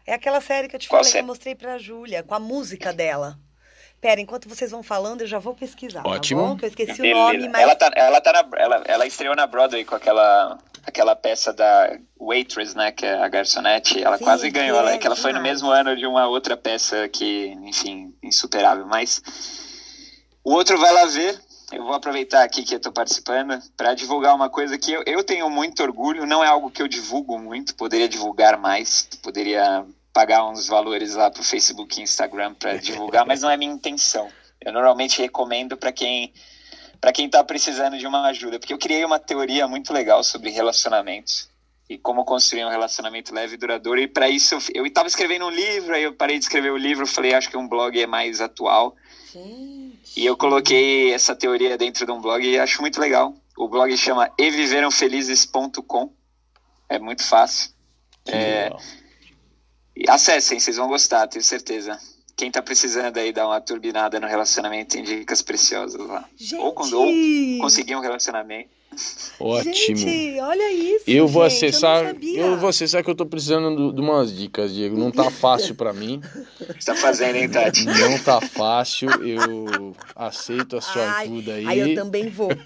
É 0.09 0.13
aquela 0.15 0.41
série 0.41 0.67
que 0.67 0.75
eu 0.75 0.79
te 0.79 0.89
Qual 0.89 1.01
falei 1.01 1.11
série? 1.11 1.23
que 1.23 1.23
eu 1.23 1.27
mostrei 1.27 1.53
pra 1.53 1.77
Júlia, 1.77 2.23
com 2.23 2.33
a 2.33 2.39
música 2.39 2.91
dela. 2.91 3.37
Pera, 4.01 4.19
enquanto 4.19 4.49
vocês 4.49 4.71
vão 4.71 4.81
falando, 4.81 5.21
eu 5.21 5.27
já 5.27 5.37
vou 5.37 5.53
pesquisar. 5.53 6.01
Ótimo. 6.03 6.41
Tá 6.41 6.47
bom? 6.47 6.57
Que 6.57 6.65
eu 6.65 6.69
esqueci 6.69 6.99
Beleza. 6.99 7.19
o 7.19 7.23
nome, 7.25 7.49
mas. 7.49 7.61
Ela, 7.61 7.75
tá, 7.75 7.91
ela, 7.95 8.19
tá 8.19 8.33
na, 8.33 8.49
ela, 8.57 8.83
ela 8.87 9.05
estreou 9.05 9.35
na 9.35 9.45
Broadway 9.45 9.85
com 9.85 9.93
aquela, 9.93 10.57
aquela 10.83 11.15
peça 11.15 11.53
da 11.53 11.95
Waitress, 12.19 12.75
né? 12.75 12.91
Que 12.91 13.05
é 13.05 13.21
a 13.21 13.27
garçonete. 13.27 14.01
Ela 14.01 14.17
Sim, 14.17 14.23
quase 14.23 14.49
ganhou, 14.49 14.81
que, 14.81 14.89
é, 14.89 14.97
que 14.97 15.05
ela 15.05 15.15
foi 15.15 15.31
no 15.31 15.41
mesmo 15.41 15.69
ano 15.69 15.95
de 15.95 16.07
uma 16.07 16.27
outra 16.27 16.57
peça 16.57 17.07
que, 17.07 17.55
enfim, 17.61 18.11
insuperável. 18.23 18.87
Mas 18.87 19.21
o 20.43 20.53
outro 20.53 20.75
vai 20.79 20.91
lá 20.91 21.05
ver. 21.05 21.39
Eu 21.71 21.83
vou 21.83 21.93
aproveitar 21.93 22.43
aqui 22.43 22.63
que 22.63 22.73
eu 22.73 22.77
estou 22.77 22.91
participando 22.91 23.61
para 23.77 23.93
divulgar 23.93 24.33
uma 24.33 24.49
coisa 24.49 24.75
que 24.75 24.91
eu, 24.91 25.03
eu 25.05 25.23
tenho 25.23 25.47
muito 25.51 25.83
orgulho. 25.83 26.25
Não 26.25 26.43
é 26.43 26.47
algo 26.47 26.71
que 26.71 26.81
eu 26.81 26.87
divulgo 26.87 27.37
muito, 27.37 27.75
poderia 27.75 28.09
divulgar 28.09 28.57
mais, 28.57 29.07
poderia 29.21 29.85
pagar 30.19 30.45
uns 30.45 30.67
valores 30.67 31.15
lá 31.15 31.31
pro 31.31 31.41
Facebook 31.41 31.97
e 31.97 32.03
Instagram 32.03 32.53
para 32.53 32.75
divulgar, 32.77 33.25
mas 33.25 33.41
não 33.41 33.49
é 33.49 33.55
minha 33.55 33.71
intenção. 33.71 34.27
Eu 34.59 34.73
normalmente 34.73 35.21
recomendo 35.21 35.77
para 35.77 35.93
quem 35.93 36.33
para 36.99 37.13
quem 37.13 37.27
está 37.27 37.41
precisando 37.41 37.97
de 37.97 38.05
uma 38.05 38.27
ajuda, 38.27 38.59
porque 38.59 38.73
eu 38.73 38.77
criei 38.77 39.05
uma 39.05 39.17
teoria 39.17 39.65
muito 39.69 39.93
legal 39.93 40.21
sobre 40.21 40.49
relacionamentos 40.49 41.49
e 41.89 41.97
como 41.97 42.25
construir 42.25 42.65
um 42.65 42.69
relacionamento 42.69 43.33
leve 43.33 43.53
e 43.53 43.57
duradouro. 43.57 44.01
E 44.01 44.07
para 44.09 44.27
isso 44.27 44.57
eu 44.73 44.85
estava 44.85 45.07
escrevendo 45.07 45.45
um 45.45 45.49
livro, 45.49 45.95
aí 45.95 46.03
eu 46.03 46.13
parei 46.13 46.37
de 46.37 46.43
escrever 46.43 46.73
o 46.73 46.77
livro, 46.77 47.07
falei 47.07 47.33
acho 47.33 47.49
que 47.49 47.55
um 47.55 47.69
blog 47.69 47.97
é 47.97 48.05
mais 48.05 48.41
atual. 48.41 48.97
Gente. 49.31 50.19
E 50.19 50.25
eu 50.25 50.35
coloquei 50.35 51.13
essa 51.13 51.33
teoria 51.33 51.77
dentro 51.77 52.05
de 52.05 52.11
um 52.11 52.19
blog 52.19 52.45
e 52.45 52.59
acho 52.59 52.81
muito 52.81 52.99
legal. 52.99 53.33
O 53.57 53.69
blog 53.69 53.95
chama 53.95 54.29
eviveramfelizes.com. 54.37 56.11
É 56.89 56.99
muito 56.99 57.23
fácil. 57.25 57.71
É, 58.27 58.69
acessem, 60.07 60.59
vocês 60.59 60.77
vão 60.77 60.87
gostar, 60.87 61.27
tenho 61.27 61.43
certeza. 61.43 61.99
Quem 62.35 62.49
tá 62.49 62.61
precisando 62.61 63.17
aí 63.17 63.33
dar 63.33 63.47
uma 63.47 63.59
turbinada 63.59 64.19
no 64.19 64.27
relacionamento 64.27 64.95
tem 64.95 65.03
dicas 65.03 65.41
preciosas 65.41 65.99
lá. 65.99 66.23
Gente. 66.37 66.55
Ou 66.55 66.71
quando 66.73 66.97
ou 66.97 67.11
conseguir 67.59 67.95
um 67.95 67.99
relacionamento. 67.99 68.69
Ótimo. 69.39 69.97
Gente, 69.97 70.39
olha 70.41 70.71
isso. 70.71 71.05
Eu 71.07 71.27
vou 71.27 71.47
gente, 71.49 71.65
acessar. 71.65 72.15
Eu, 72.21 72.45
eu, 72.45 72.57
vou 72.57 72.69
acessar 72.69 73.03
que 73.03 73.09
eu 73.09 73.15
tô 73.15 73.25
precisando 73.25 73.93
de 73.93 74.01
umas 74.01 74.35
dicas, 74.35 74.73
Diego. 74.73 74.97
Não 74.97 75.11
tá 75.11 75.31
fácil 75.31 75.75
para 75.75 75.93
mim. 75.93 76.21
Você 76.77 76.85
tá 76.91 76.95
fazendo, 76.95 77.37
hein, 77.37 77.49
Tati? 77.49 77.85
Não 77.85 78.19
tá 78.19 78.41
fácil. 78.41 79.09
Eu 79.25 79.95
aceito 80.15 80.77
a 80.77 80.81
sua 80.81 81.09
Ai, 81.09 81.25
ajuda 81.25 81.53
aí. 81.53 81.67
Aí 81.67 81.79
eu 81.79 81.95
também 81.95 82.29
vou. 82.29 82.49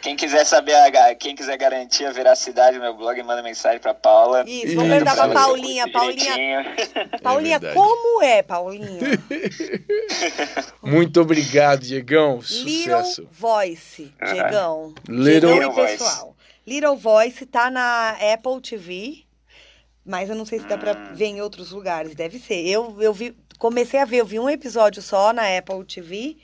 Quem 0.00 0.16
quiser 0.16 0.44
saber, 0.44 0.74
quem 1.18 1.34
quiser 1.36 1.56
garantir 1.56 2.04
a 2.04 2.10
veracidade 2.10 2.76
do 2.76 2.82
meu 2.82 2.94
blog, 2.94 3.22
manda 3.22 3.40
mensagem 3.42 3.78
pra 3.78 3.94
Paula. 3.94 4.44
Isso, 4.46 4.74
vamos 4.74 4.90
perguntar 4.90 5.14
pra 5.14 5.28
Paulinha. 5.28 5.88
Paulinha, 5.90 6.76
Paulinha, 7.22 7.60
é 7.62 7.72
como 7.72 8.22
é, 8.22 8.42
Paulinha? 8.42 9.00
Muito 10.82 11.20
obrigado, 11.20 11.82
Diegão. 11.82 12.42
Sucesso. 12.42 13.22
Little 13.22 13.28
Voice, 13.42 14.14
Diegão. 14.24 14.94
Little 15.08 15.52
Diegão 15.52 15.72
e 15.72 15.74
pessoal. 15.74 16.36
Little 16.64 16.96
Voice 16.96 17.44
tá 17.44 17.68
na 17.68 18.10
Apple 18.32 18.60
TV, 18.60 19.24
mas 20.06 20.30
eu 20.30 20.36
não 20.36 20.46
sei 20.46 20.60
se 20.60 20.66
dá 20.66 20.78
pra 20.78 20.92
ver 20.92 21.26
em 21.26 21.40
outros 21.40 21.72
lugares. 21.72 22.14
Deve 22.14 22.38
ser. 22.38 22.64
Eu, 22.64 23.02
eu 23.02 23.12
vi, 23.12 23.36
comecei 23.58 23.98
a 23.98 24.04
ver, 24.04 24.18
eu 24.18 24.26
vi 24.26 24.38
um 24.38 24.48
episódio 24.48 25.02
só 25.02 25.32
na 25.32 25.58
Apple 25.58 25.84
TV. 25.84 26.36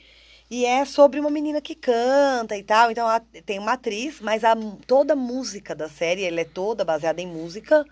E 0.51 0.65
é 0.65 0.83
sobre 0.83 1.19
uma 1.19 1.29
menina 1.29 1.61
que 1.61 1.75
canta 1.75 2.57
e 2.57 2.63
tal. 2.63 2.91
Então 2.91 3.07
ela 3.07 3.21
tem 3.45 3.59
uma 3.59 3.73
atriz, 3.73 4.19
mas 4.19 4.43
a, 4.43 4.55
toda 4.85 5.13
a 5.13 5.15
música 5.15 5.73
da 5.73 5.87
série, 5.87 6.25
ela 6.25 6.41
é 6.41 6.45
toda 6.45 6.83
baseada 6.83 7.21
em 7.21 7.27
música, 7.27 7.85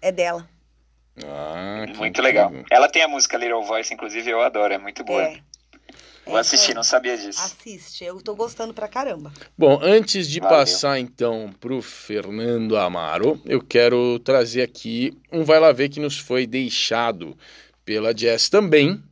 é 0.00 0.12
dela. 0.12 0.48
Ah, 1.24 1.84
Muito 1.96 2.22
legal. 2.22 2.52
Ela 2.70 2.88
tem 2.88 3.02
a 3.02 3.08
música 3.08 3.36
Little 3.36 3.64
Voice, 3.64 3.92
inclusive, 3.92 4.30
eu 4.30 4.40
adoro, 4.40 4.72
é 4.72 4.78
muito 4.78 5.02
boa. 5.04 5.22
É. 5.22 5.40
Vou 6.24 6.36
assistir, 6.36 6.74
não 6.74 6.84
sabia 6.84 7.16
disso. 7.16 7.40
Assiste, 7.40 8.04
eu 8.04 8.20
tô 8.22 8.34
gostando 8.34 8.72
pra 8.72 8.86
caramba. 8.86 9.32
Bom, 9.58 9.78
antes 9.82 10.28
de 10.28 10.38
Valeu. 10.40 10.56
passar 10.56 10.98
então 10.98 11.52
pro 11.60 11.82
Fernando 11.82 12.76
Amaro, 12.76 13.40
eu 13.44 13.60
quero 13.60 14.18
trazer 14.20 14.62
aqui 14.62 15.16
um 15.32 15.44
vai 15.44 15.58
lá 15.58 15.72
ver 15.72 15.88
que 15.88 15.98
nos 15.98 16.18
foi 16.18 16.46
deixado 16.46 17.36
pela 17.84 18.16
Jess 18.16 18.48
também, 18.48 19.02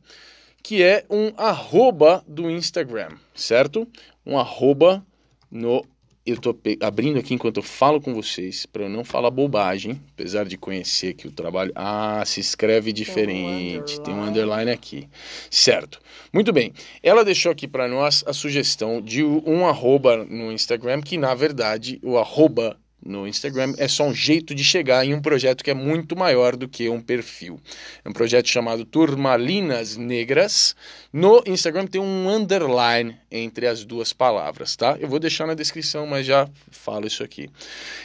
que 0.63 0.81
é 0.81 1.05
um 1.09 1.33
arroba 1.35 2.23
do 2.27 2.49
Instagram, 2.49 3.09
certo? 3.35 3.87
Um 4.25 4.37
arroba 4.37 5.05
no. 5.49 5.85
Eu 6.23 6.37
pe- 6.53 6.77
abrindo 6.81 7.17
aqui 7.17 7.33
enquanto 7.33 7.57
eu 7.57 7.63
falo 7.63 7.99
com 7.99 8.13
vocês, 8.13 8.65
para 8.67 8.83
eu 8.83 8.89
não 8.89 9.03
falar 9.03 9.31
bobagem, 9.31 9.99
apesar 10.13 10.45
de 10.45 10.55
conhecer 10.55 11.13
que 11.15 11.27
o 11.27 11.31
trabalho. 11.31 11.71
Ah, 11.73 12.21
se 12.25 12.39
escreve 12.39 12.93
diferente, 12.93 13.99
tem 14.01 14.13
um 14.13 14.23
underline 14.23 14.69
aqui. 14.69 15.09
Certo. 15.49 15.99
Muito 16.31 16.53
bem. 16.53 16.73
Ela 17.01 17.25
deixou 17.25 17.51
aqui 17.51 17.67
para 17.67 17.87
nós 17.87 18.23
a 18.27 18.33
sugestão 18.33 19.01
de 19.01 19.23
um 19.23 19.65
arroba 19.67 20.17
no 20.23 20.51
Instagram, 20.51 21.01
que 21.01 21.17
na 21.17 21.33
verdade 21.33 21.99
o 22.03 22.17
arroba 22.17 22.77
no 23.03 23.27
Instagram 23.27 23.73
é 23.77 23.87
só 23.87 24.05
um 24.05 24.13
jeito 24.13 24.53
de 24.53 24.63
chegar 24.63 25.05
em 25.05 25.13
um 25.13 25.21
projeto 25.21 25.63
que 25.63 25.71
é 25.71 25.73
muito 25.73 26.15
maior 26.15 26.55
do 26.55 26.67
que 26.67 26.87
um 26.87 27.01
perfil. 27.01 27.59
É 28.05 28.09
um 28.09 28.13
projeto 28.13 28.47
chamado 28.47 28.85
Turmalinas 28.85 29.97
Negras. 29.97 30.75
No 31.11 31.43
Instagram 31.47 31.87
tem 31.87 31.99
um 31.99 32.29
underline 32.29 33.17
entre 33.31 33.65
as 33.65 33.83
duas 33.83 34.13
palavras, 34.13 34.75
tá? 34.75 34.97
Eu 34.99 35.07
vou 35.07 35.19
deixar 35.19 35.47
na 35.47 35.55
descrição, 35.55 36.05
mas 36.05 36.25
já 36.25 36.47
falo 36.69 37.07
isso 37.07 37.23
aqui. 37.23 37.49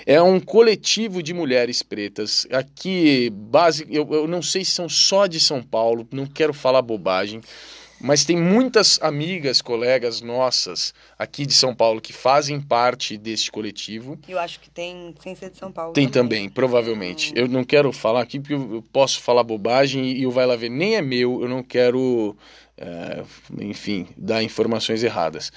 É 0.06 0.20
um 0.20 0.40
coletivo 0.40 1.23
de 1.23 1.35
mulheres 1.35 1.82
pretas. 1.82 2.47
Aqui, 2.51 3.31
base, 3.31 3.86
eu, 3.90 4.09
eu 4.10 4.27
não 4.27 4.40
sei 4.40 4.64
se 4.64 4.70
são 4.70 4.89
só 4.89 5.27
de 5.27 5.39
São 5.39 5.62
Paulo, 5.62 6.09
não 6.10 6.27
quero 6.27 6.55
falar 6.55 6.81
bobagem. 6.81 7.40
Mas 8.01 8.24
tem 8.24 8.36
muitas 8.36 8.98
amigas, 9.02 9.62
colegas 9.62 10.20
nossas 10.20 10.93
aqui 11.18 11.47
de 11.47 11.55
São 11.55 11.74
Paulo 11.74 12.01
que 12.01 12.12
fazem 12.12 12.60
parte 12.60 13.16
deste 13.16 13.51
coletivo. 13.51 14.18
Eu 14.28 14.39
acho 14.39 14.60
que 14.60 14.68
tem 14.70 15.14
sem 15.20 15.35
ser 15.35 15.51
de 15.51 15.56
São 15.56 15.73
Paulo. 15.73 15.93
Tem 15.93 16.09
também, 16.09 16.48
provavelmente. 16.48 17.32
Eu 17.35 17.48
não 17.48 17.64
quero 17.64 17.93
falar 17.93 18.20
aqui 18.20 18.39
porque 18.39 18.55
eu 18.55 18.77
eu 18.77 18.82
posso 18.82 19.20
falar 19.20 19.43
bobagem 19.43 20.12
e 20.12 20.27
o 20.27 20.31
Vai 20.31 20.47
Lá 20.47 20.56
Ver 20.56 20.68
nem 20.68 20.97
é 20.97 21.02
meu, 21.02 21.40
eu 21.43 21.48
não 21.48 21.62
quero, 21.62 22.36
é, 22.78 23.23
enfim, 23.61 24.07
dar 24.16 24.43
informações 24.43 25.03
erradas. 25.03 25.51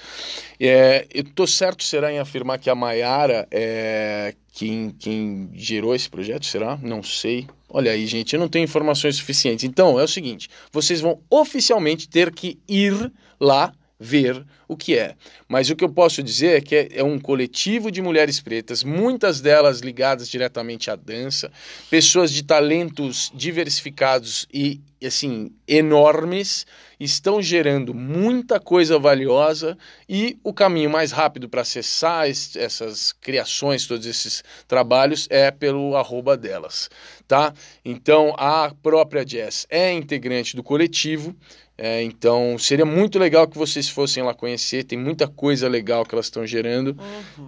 É, 0.58 1.06
eu 1.12 1.24
tô 1.24 1.46
certo, 1.46 1.84
será, 1.84 2.12
em 2.12 2.18
afirmar 2.18 2.58
que 2.58 2.70
a 2.70 2.74
Maiara 2.74 3.46
é 3.50 4.34
quem, 4.52 4.90
quem 4.98 5.50
gerou 5.54 5.94
esse 5.94 6.08
projeto, 6.08 6.46
será? 6.46 6.78
Não 6.82 7.02
sei. 7.02 7.46
Olha 7.68 7.92
aí, 7.92 8.06
gente, 8.06 8.34
eu 8.34 8.40
não 8.40 8.48
tenho 8.48 8.64
informações 8.64 9.16
suficientes. 9.16 9.64
Então, 9.64 9.98
é 10.00 10.02
o 10.02 10.08
seguinte, 10.08 10.48
vocês 10.72 11.00
vão 11.00 11.20
oficialmente 11.30 12.08
ter 12.08 12.32
que 12.32 12.58
ir 12.68 13.12
lá 13.38 13.72
ver 14.00 14.46
o 14.66 14.76
que 14.76 14.96
é. 14.96 15.14
Mas 15.46 15.68
o 15.68 15.76
que 15.76 15.84
eu 15.84 15.90
posso 15.90 16.22
dizer 16.22 16.56
é 16.56 16.60
que 16.62 16.74
é, 16.74 16.88
é 16.94 17.04
um 17.04 17.18
coletivo 17.20 17.90
de 17.90 18.00
mulheres 18.00 18.40
pretas, 18.40 18.82
muitas 18.82 19.42
delas 19.42 19.80
ligadas 19.80 20.26
diretamente 20.28 20.90
à 20.90 20.96
dança, 20.96 21.52
pessoas 21.90 22.32
de 22.32 22.42
talentos 22.42 23.30
diversificados 23.34 24.46
e 24.52 24.80
assim 25.04 25.50
enormes, 25.66 26.66
estão 26.98 27.40
gerando 27.40 27.94
muita 27.94 28.60
coisa 28.60 28.98
valiosa 28.98 29.76
e 30.08 30.38
o 30.44 30.52
caminho 30.52 30.90
mais 30.90 31.10
rápido 31.10 31.48
para 31.48 31.62
acessar 31.62 32.28
es- 32.28 32.54
essas 32.56 33.12
criações, 33.12 33.86
todos 33.86 34.06
esses 34.06 34.44
trabalhos 34.68 35.26
é 35.30 35.50
pelo 35.50 35.96
arroba 35.96 36.36
delas, 36.36 36.90
tá? 37.26 37.52
Então 37.82 38.34
a 38.36 38.74
própria 38.82 39.26
Jess 39.26 39.66
é 39.70 39.90
integrante 39.92 40.54
do 40.54 40.62
coletivo, 40.62 41.34
é, 41.82 42.02
então 42.02 42.58
seria 42.58 42.84
muito 42.84 43.18
legal 43.18 43.48
que 43.48 43.56
vocês 43.56 43.88
fossem 43.88 44.22
lá 44.22 44.34
conhecer, 44.34 44.84
tem 44.84 44.98
muita 44.98 45.26
coisa 45.26 45.66
legal 45.66 46.04
que 46.04 46.14
elas 46.14 46.26
estão 46.26 46.46
gerando. 46.46 46.94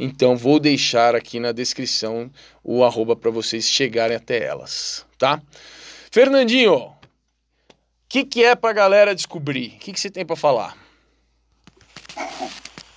Então 0.00 0.38
vou 0.38 0.58
deixar 0.58 1.14
aqui 1.14 1.38
na 1.38 1.52
descrição 1.52 2.30
o 2.64 2.82
arroba 2.82 3.14
para 3.14 3.30
vocês 3.30 3.68
chegarem 3.68 4.16
até 4.16 4.42
elas, 4.42 5.04
tá? 5.18 5.42
Fernandinho, 6.10 6.76
o 6.76 6.94
que, 8.08 8.24
que 8.24 8.42
é 8.42 8.54
pra 8.54 8.72
galera 8.72 9.14
descobrir? 9.14 9.74
O 9.76 9.78
que, 9.80 9.92
que 9.92 10.00
você 10.00 10.10
tem 10.10 10.24
para 10.24 10.34
falar? 10.34 10.78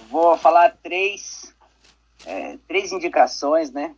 Vou 0.10 0.38
falar 0.38 0.78
três, 0.82 1.53
é, 2.26 2.57
três 2.66 2.94
indicações, 2.94 3.72
né? 3.72 3.94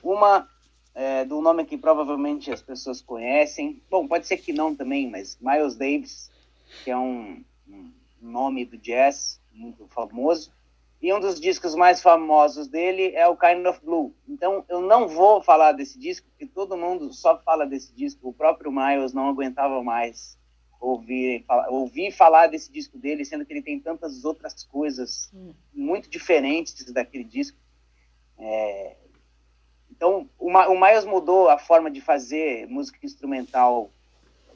Uma 0.00 0.48
é, 0.94 1.24
do 1.24 1.40
nome 1.40 1.64
que 1.64 1.76
provavelmente 1.76 2.52
as 2.52 2.62
pessoas 2.62 3.02
conhecem. 3.02 3.82
Bom, 3.90 4.06
pode 4.06 4.28
ser 4.28 4.36
que 4.36 4.52
não 4.52 4.76
também, 4.76 5.10
mas 5.10 5.36
Miles 5.40 5.74
Davis, 5.74 6.30
que 6.84 6.90
é 6.90 6.96
um, 6.96 7.44
um 7.68 7.92
nome 8.20 8.64
do 8.64 8.76
jazz 8.78 9.40
muito 9.52 9.86
famoso. 9.88 10.52
E 11.00 11.12
um 11.12 11.20
dos 11.20 11.40
discos 11.40 11.76
mais 11.76 12.02
famosos 12.02 12.66
dele 12.66 13.14
é 13.14 13.26
o 13.28 13.36
Kind 13.36 13.64
of 13.66 13.80
Blue. 13.84 14.12
Então 14.28 14.64
eu 14.68 14.80
não 14.80 15.06
vou 15.06 15.40
falar 15.40 15.72
desse 15.72 15.98
disco, 15.98 16.26
porque 16.30 16.46
todo 16.46 16.76
mundo 16.76 17.12
só 17.12 17.38
fala 17.38 17.64
desse 17.64 17.92
disco. 17.94 18.28
O 18.28 18.32
próprio 18.32 18.72
Miles 18.72 19.12
não 19.12 19.28
aguentava 19.28 19.82
mais 19.82 20.36
ouvir, 20.80 21.44
falar, 21.44 21.68
ouvir 21.68 22.10
falar 22.12 22.48
desse 22.48 22.70
disco 22.70 22.98
dele, 22.98 23.24
sendo 23.24 23.44
que 23.44 23.52
ele 23.52 23.62
tem 23.62 23.78
tantas 23.78 24.24
outras 24.24 24.64
coisas 24.64 25.30
muito 25.72 26.08
diferentes 26.10 26.92
daquele 26.92 27.24
disco. 27.24 27.58
É, 28.36 28.96
então, 29.90 30.28
o, 30.38 30.50
Ma- 30.50 30.68
o 30.68 30.80
Miles 30.80 31.04
mudou 31.04 31.48
a 31.48 31.58
forma 31.58 31.90
de 31.90 32.00
fazer 32.00 32.66
música 32.68 32.98
instrumental 33.02 33.90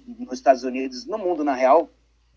nos 0.06 0.34
Estados 0.34 0.62
Unidos, 0.64 1.06
no 1.06 1.18
mundo, 1.18 1.42
na 1.44 1.54
real, 1.54 1.88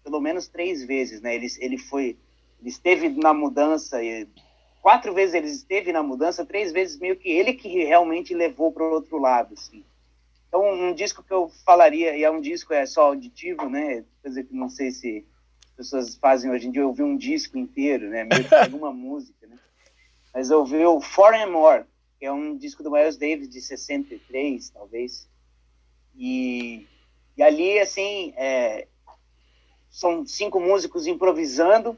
pelo 0.05 0.21
menos 0.21 0.47
três 0.47 0.85
vezes, 0.85 1.19
né? 1.19 1.33
Ele, 1.33 1.47
ele 1.57 1.77
foi, 1.79 2.15
ele 2.61 2.69
esteve 2.69 3.09
na 3.09 3.33
mudança, 3.33 4.01
e 4.03 4.27
quatro 4.79 5.15
vezes 5.15 5.33
ele 5.33 5.47
esteve 5.47 5.91
na 5.91 6.03
mudança, 6.03 6.45
três 6.45 6.71
vezes 6.71 6.99
meio 6.99 7.15
que 7.15 7.27
ele 7.27 7.53
que 7.53 7.83
realmente 7.83 8.31
levou 8.31 8.71
para 8.71 8.83
o 8.83 8.91
outro 8.91 9.17
lado, 9.17 9.55
assim. 9.55 9.83
Então, 10.47 10.63
um 10.71 10.93
disco 10.93 11.23
que 11.23 11.33
eu 11.33 11.49
falaria, 11.65 12.15
e 12.15 12.23
é 12.23 12.29
um 12.29 12.39
disco 12.39 12.71
é 12.71 12.85
só 12.85 13.07
auditivo, 13.07 13.67
né? 13.67 14.05
Coisa 14.21 14.43
que 14.43 14.53
não 14.53 14.69
sei 14.69 14.91
se 14.91 15.25
as 15.69 15.71
pessoas 15.75 16.15
fazem 16.15 16.51
hoje 16.51 16.67
em 16.67 16.71
dia, 16.71 16.85
ouvir 16.85 17.03
um 17.03 17.17
disco 17.17 17.57
inteiro, 17.57 18.07
né? 18.07 18.23
Meio 18.23 18.43
que 18.43 18.49
pega 18.49 18.75
uma 18.75 18.93
música, 18.93 19.47
né? 19.47 19.57
Mas 20.31 20.51
eu 20.51 20.59
ouvi 20.59 20.85
o 20.85 21.01
and 21.33 21.51
More, 21.51 21.83
que 22.19 22.27
é 22.27 22.31
um 22.31 22.55
disco 22.55 22.83
do 22.83 22.91
Miles 22.91 23.17
Davis 23.17 23.49
de 23.49 23.59
63, 23.59 24.69
talvez. 24.69 25.27
E, 26.15 26.85
e 27.35 27.41
ali, 27.41 27.79
assim, 27.79 28.33
é, 28.37 28.87
são 29.95 30.25
cinco 30.25 30.59
músicos 30.59 31.07
improvisando, 31.07 31.97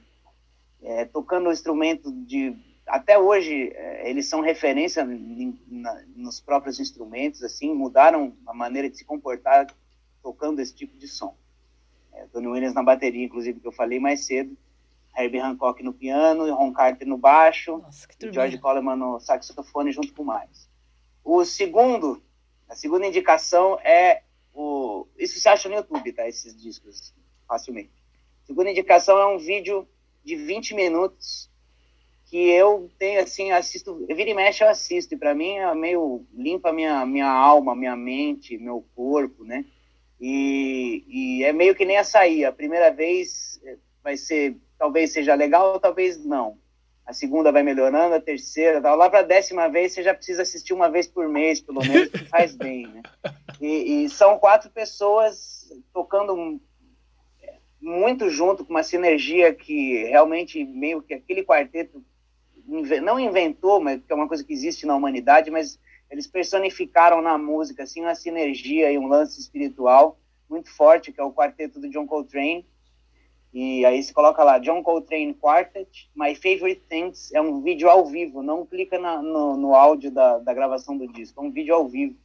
é, 0.83 1.03
tocando 1.03 1.49
o 1.49 1.51
instrumento 1.51 2.11
de 2.11 2.55
até 2.85 3.17
hoje 3.17 3.71
é, 3.73 4.07
eles 4.07 4.29
são 4.29 4.39
referência 4.39 5.01
em, 5.01 5.59
na, 5.67 6.03
nos 6.15 6.39
próprios 6.39 6.79
instrumentos, 6.79 7.41
assim, 7.41 7.73
mudaram 7.73 8.37
a 8.45 8.53
maneira 8.53 8.87
de 8.87 8.97
se 8.97 9.03
comportar 9.03 9.65
tocando 10.21 10.59
esse 10.59 10.75
tipo 10.75 10.95
de 10.95 11.07
som. 11.07 11.35
É, 12.13 12.27
Tony 12.27 12.45
Williams 12.45 12.75
na 12.75 12.83
bateria, 12.83 13.25
inclusive, 13.25 13.59
que 13.59 13.67
eu 13.67 13.71
falei 13.71 13.99
mais 13.99 14.27
cedo, 14.27 14.55
Herbie 15.17 15.39
Hancock 15.39 15.81
no 15.81 15.91
piano, 15.91 16.53
Ron 16.53 16.73
Carter 16.73 17.07
no 17.07 17.17
baixo, 17.17 17.79
Nossa, 17.79 18.07
George 18.31 18.59
Coleman 18.59 18.95
no 18.95 19.19
saxofone 19.19 19.91
junto 19.91 20.13
com 20.13 20.23
mais. 20.23 20.69
O 21.23 21.43
segundo, 21.43 22.21
a 22.69 22.75
segunda 22.75 23.07
indicação 23.07 23.79
é 23.79 24.21
o, 24.53 25.07
isso 25.17 25.39
se 25.39 25.49
acha 25.49 25.67
no 25.67 25.75
YouTube, 25.75 26.13
tá? 26.13 26.27
Esses 26.27 26.55
discos 26.55 27.11
facilmente. 27.47 27.91
Segunda 28.45 28.69
indicação 28.69 29.17
é 29.17 29.25
um 29.27 29.37
vídeo 29.37 29.87
de 30.23 30.35
20 30.35 30.75
minutos 30.75 31.49
que 32.25 32.49
eu 32.49 32.89
tenho 32.99 33.21
assim, 33.21 33.51
assisto, 33.51 34.05
vira 34.07 34.29
e 34.29 34.33
mexe 34.33 34.63
eu 34.63 34.69
assisto, 34.69 35.13
e 35.13 35.17
para 35.17 35.33
mim 35.33 35.53
é 35.53 35.73
meio 35.73 36.25
limpa 36.33 36.73
minha 36.73 37.05
minha 37.05 37.29
alma, 37.29 37.75
minha 37.75 37.95
mente, 37.95 38.57
meu 38.57 38.85
corpo, 38.93 39.45
né? 39.45 39.65
E, 40.19 41.03
e 41.07 41.43
é 41.43 41.53
meio 41.53 41.75
que 41.75 41.85
nem 41.85 41.97
açaí, 41.97 42.43
a 42.43 42.51
primeira 42.51 42.91
vez 42.91 43.59
eh, 43.63 43.77
vai 44.03 44.17
ser, 44.17 44.57
talvez 44.77 45.13
seja 45.13 45.35
legal, 45.35 45.79
talvez 45.79 46.23
não. 46.25 46.57
A 47.05 47.13
segunda 47.13 47.51
vai 47.51 47.63
melhorando, 47.63 48.15
a 48.15 48.19
terceira, 48.19 48.81
tal. 48.81 48.97
lá 48.97 49.09
para 49.09 49.19
a 49.19 49.23
décima 49.23 49.69
vez 49.69 49.93
você 49.93 50.03
já 50.03 50.13
precisa 50.13 50.41
assistir 50.41 50.73
uma 50.73 50.89
vez 50.89 51.07
por 51.07 51.29
mês, 51.29 51.61
pelo 51.61 51.79
menos, 51.79 52.09
que 52.09 52.25
faz 52.25 52.53
bem, 52.53 52.87
né? 52.87 53.01
E, 53.61 54.03
e 54.03 54.09
são 54.09 54.37
quatro 54.37 54.69
pessoas 54.69 55.71
tocando 55.93 56.59
muito 57.81 58.29
junto, 58.29 58.65
com 58.65 58.71
uma 58.71 58.83
sinergia 58.83 59.53
que 59.53 60.03
realmente 60.05 60.63
meio 60.63 61.01
que 61.01 61.13
aquele 61.13 61.43
quarteto 61.43 62.03
não 63.01 63.19
inventou, 63.19 63.79
mas 63.79 64.01
que 64.03 64.11
é 64.11 64.15
uma 64.15 64.27
coisa 64.27 64.43
que 64.43 64.53
existe 64.53 64.85
na 64.85 64.95
humanidade, 64.95 65.49
mas 65.49 65.79
eles 66.09 66.27
personificaram 66.27 67.21
na 67.21 67.37
música 67.37 67.83
assim 67.83 68.01
uma 68.01 68.15
sinergia 68.15 68.91
e 68.91 68.97
um 68.97 69.07
lance 69.07 69.39
espiritual 69.39 70.19
muito 70.49 70.69
forte, 70.69 71.11
que 71.11 71.19
é 71.19 71.23
o 71.23 71.33
quarteto 71.33 71.79
do 71.79 71.89
John 71.89 72.07
Coltrane. 72.07 72.65
E 73.53 73.85
aí 73.85 74.01
se 74.03 74.13
coloca 74.13 74.43
lá 74.43 74.59
John 74.59 74.83
Coltrane 74.83 75.33
Quartet, 75.33 76.09
My 76.15 76.35
Favorite 76.35 76.81
Things, 76.87 77.33
é 77.33 77.41
um 77.41 77.61
vídeo 77.61 77.89
ao 77.89 78.05
vivo, 78.05 78.43
não 78.43 78.65
clica 78.65 78.99
na, 78.99 79.21
no, 79.21 79.57
no 79.57 79.75
áudio 79.75 80.11
da, 80.11 80.37
da 80.37 80.53
gravação 80.53 80.97
do 80.97 81.07
disco, 81.07 81.41
é 81.41 81.47
um 81.47 81.51
vídeo 81.51 81.73
ao 81.73 81.87
vivo. 81.87 82.15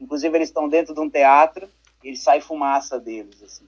Inclusive 0.00 0.36
eles 0.36 0.48
estão 0.48 0.68
dentro 0.68 0.94
de 0.94 1.00
um 1.00 1.10
teatro 1.10 1.68
e 2.02 2.16
sai 2.16 2.40
fumaça 2.40 2.98
deles 2.98 3.42
assim. 3.42 3.66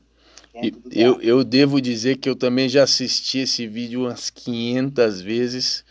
Eu, 0.91 1.21
eu 1.23 1.43
devo 1.43 1.81
dizer 1.81 2.17
que 2.19 2.29
eu 2.29 2.37
também 2.37 2.69
já 2.69 2.83
assisti 2.83 3.39
esse 3.39 3.67
vídeo 3.67 4.03
umas 4.03 4.29
500 4.29 5.21
vezes, 5.23 5.85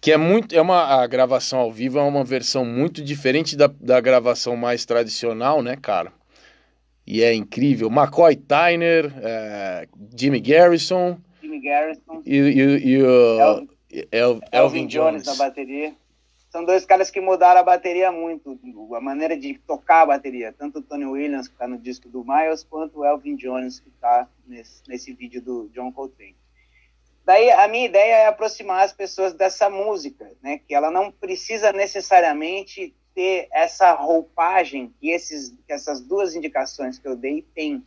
que 0.00 0.10
é 0.10 0.16
muito 0.16 0.54
é 0.54 0.60
uma 0.60 1.02
a 1.02 1.06
gravação 1.06 1.58
ao 1.58 1.70
vivo 1.70 1.98
é 1.98 2.02
uma 2.02 2.24
versão 2.24 2.64
muito 2.64 3.02
diferente 3.02 3.56
da, 3.56 3.66
da 3.66 4.00
gravação 4.00 4.56
mais 4.56 4.86
tradicional, 4.86 5.62
né, 5.62 5.76
cara? 5.76 6.12
E 7.06 7.22
é 7.22 7.34
incrível. 7.34 7.88
McCoy 7.88 8.36
Tyner, 8.36 9.12
é, 9.22 9.88
Jimmy 10.16 10.40
Garrison, 10.40 11.18
Jimmy 11.42 11.60
Garrison 11.60 12.22
e, 12.24 12.36
e, 12.36 12.88
e 12.88 13.02
o 13.02 13.40
Elvin, 13.40 13.68
El, 14.10 14.40
Elvin 14.52 14.86
Jones 14.86 15.24
na 15.24 15.34
bateria 15.34 15.94
são 16.50 16.64
dois 16.64 16.86
caras 16.86 17.10
que 17.10 17.20
mudaram 17.20 17.60
a 17.60 17.64
bateria 17.64 18.10
muito, 18.10 18.58
a 18.94 19.00
maneira 19.00 19.36
de 19.36 19.58
tocar 19.66 20.02
a 20.02 20.06
bateria. 20.06 20.52
Tanto 20.52 20.78
o 20.78 20.82
Tony 20.82 21.04
Williams, 21.04 21.46
que 21.46 21.54
está 21.54 21.68
no 21.68 21.78
disco 21.78 22.08
do 22.08 22.24
Miles, 22.24 22.64
quanto 22.64 23.00
o 23.00 23.04
Elvin 23.04 23.36
Jones, 23.36 23.80
que 23.80 23.90
está 23.90 24.28
nesse, 24.46 24.82
nesse 24.88 25.12
vídeo 25.12 25.42
do 25.42 25.68
John 25.74 25.92
Coltrane. 25.92 26.36
Daí 27.24 27.50
a 27.50 27.68
minha 27.68 27.84
ideia 27.84 28.14
é 28.14 28.26
aproximar 28.26 28.82
as 28.82 28.92
pessoas 28.92 29.34
dessa 29.34 29.68
música, 29.68 30.32
né? 30.42 30.58
Que 30.66 30.74
ela 30.74 30.90
não 30.90 31.12
precisa 31.12 31.72
necessariamente 31.72 32.96
ter 33.14 33.48
essa 33.52 33.92
roupagem 33.92 34.94
que, 34.98 35.10
esses, 35.10 35.50
que 35.66 35.72
essas 35.72 36.00
duas 36.00 36.34
indicações 36.34 36.98
que 36.98 37.06
eu 37.06 37.14
dei 37.14 37.42
têm 37.54 37.84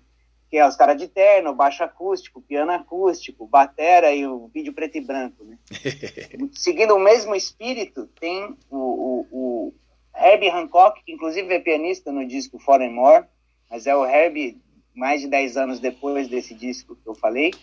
que 0.52 0.57
é 0.57 0.68
os 0.68 0.76
caras 0.76 0.98
de 0.98 1.07
terno, 1.07 1.56
baixo 1.56 1.82
acústico, 1.82 2.41
piano 2.41 2.73
acústico, 2.73 3.48
batera 3.48 4.14
e 4.14 4.28
o 4.28 4.49
vídeo 4.53 4.73
preto 4.73 4.98
e 4.98 5.02
branco, 5.02 5.45
né? 5.45 5.57
Seguindo 6.52 6.94
o 6.94 6.99
mesmo 6.99 7.34
espírito, 7.34 8.06
tem 8.19 8.57
o, 8.69 8.78
o, 8.78 9.28
o 9.32 9.73
Herbie 10.14 10.49
Hancock, 10.49 11.02
que 11.06 11.14
inclusive 11.14 11.53
é 11.53 11.60
pianista 11.60 12.11
no 12.11 12.28
disco 12.28 12.60
Foreign 12.60 12.94
More, 12.94 13.26
mas 13.69 13.88
é 13.88 13.95
o 13.95 14.06
Herbie 14.06 14.61
mais 14.94 15.22
de 15.22 15.30
10 15.30 15.56
anos 15.56 15.80
depois 15.80 16.28
desse 16.28 16.53
disco 16.53 16.98
que 16.98 17.07
eu 17.07 17.15
falei, 17.15 17.53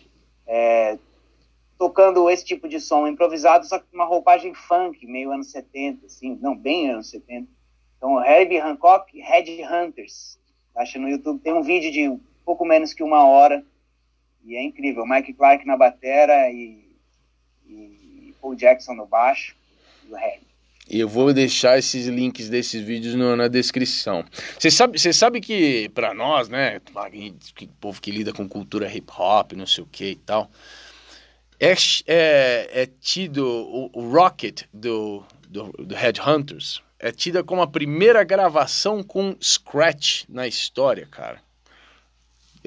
é, 0.47 0.99
tocando 1.79 2.31
esse 2.31 2.47
tipo 2.47 2.67
de 2.67 2.81
som 2.81 3.07
improvisado, 3.07 3.67
só 3.67 3.79
com 3.79 3.87
uma 3.93 4.07
roupagem 4.07 4.55
funk, 4.55 5.07
meio 5.07 5.31
anos 5.31 5.51
70, 5.51 6.07
assim, 6.07 6.39
não, 6.41 6.57
bem 6.57 6.91
anos 6.91 7.11
70. 7.11 7.47
Então, 7.99 8.25
Herbie 8.25 8.59
Hancock, 8.59 9.21
Red 9.21 9.63
Hunters. 9.63 10.39
Acha 10.75 10.99
no 10.99 11.09
YouTube, 11.09 11.41
tem 11.41 11.53
um 11.53 11.63
vídeo 11.63 11.91
de 11.91 12.28
pouco 12.49 12.65
menos 12.65 12.95
que 12.95 13.03
uma 13.03 13.27
hora. 13.27 13.63
E 14.43 14.57
é 14.57 14.63
incrível. 14.63 15.05
Mike 15.05 15.35
Clark 15.35 15.67
na 15.67 15.77
batera 15.77 16.51
e, 16.51 16.97
e 17.67 18.35
Paul 18.41 18.55
Jackson 18.55 18.95
no 18.95 19.05
baixo. 19.05 19.55
E 20.09 20.15
o. 20.15 20.41
E 20.89 20.99
eu 20.99 21.07
vou 21.07 21.35
deixar 21.35 21.79
esses 21.79 22.07
links 22.07 22.49
desses 22.49 22.81
vídeos 22.81 23.15
no, 23.15 23.37
na 23.37 23.49
descrição. 23.49 24.25
Você 24.59 24.71
sabe, 24.71 24.99
sabe 25.13 25.39
que 25.43 25.91
para 25.91 26.15
nós, 26.15 26.49
né, 26.49 26.81
que 27.55 27.67
povo 27.67 28.01
que 28.01 28.11
lida 28.11 28.33
com 28.33 28.49
cultura 28.49 28.91
hip 28.91 29.13
hop, 29.19 29.53
não 29.53 29.67
sei 29.67 29.85
o 29.85 29.87
que 29.87 30.13
e 30.13 30.17
tal, 30.17 30.51
é, 31.61 31.75
é, 32.07 32.83
é 32.83 32.87
tido 32.87 33.47
o, 33.47 33.91
o 33.93 34.11
Rocket 34.11 34.63
do, 34.73 35.23
do, 35.47 35.65
do 35.73 35.95
Headhunters 35.95 36.83
é 36.99 37.13
tida 37.13 37.45
como 37.45 37.61
a 37.61 37.67
primeira 37.67 38.25
gravação 38.25 39.03
com 39.03 39.37
scratch 39.43 40.25
na 40.27 40.49
história, 40.49 41.07
cara. 41.11 41.47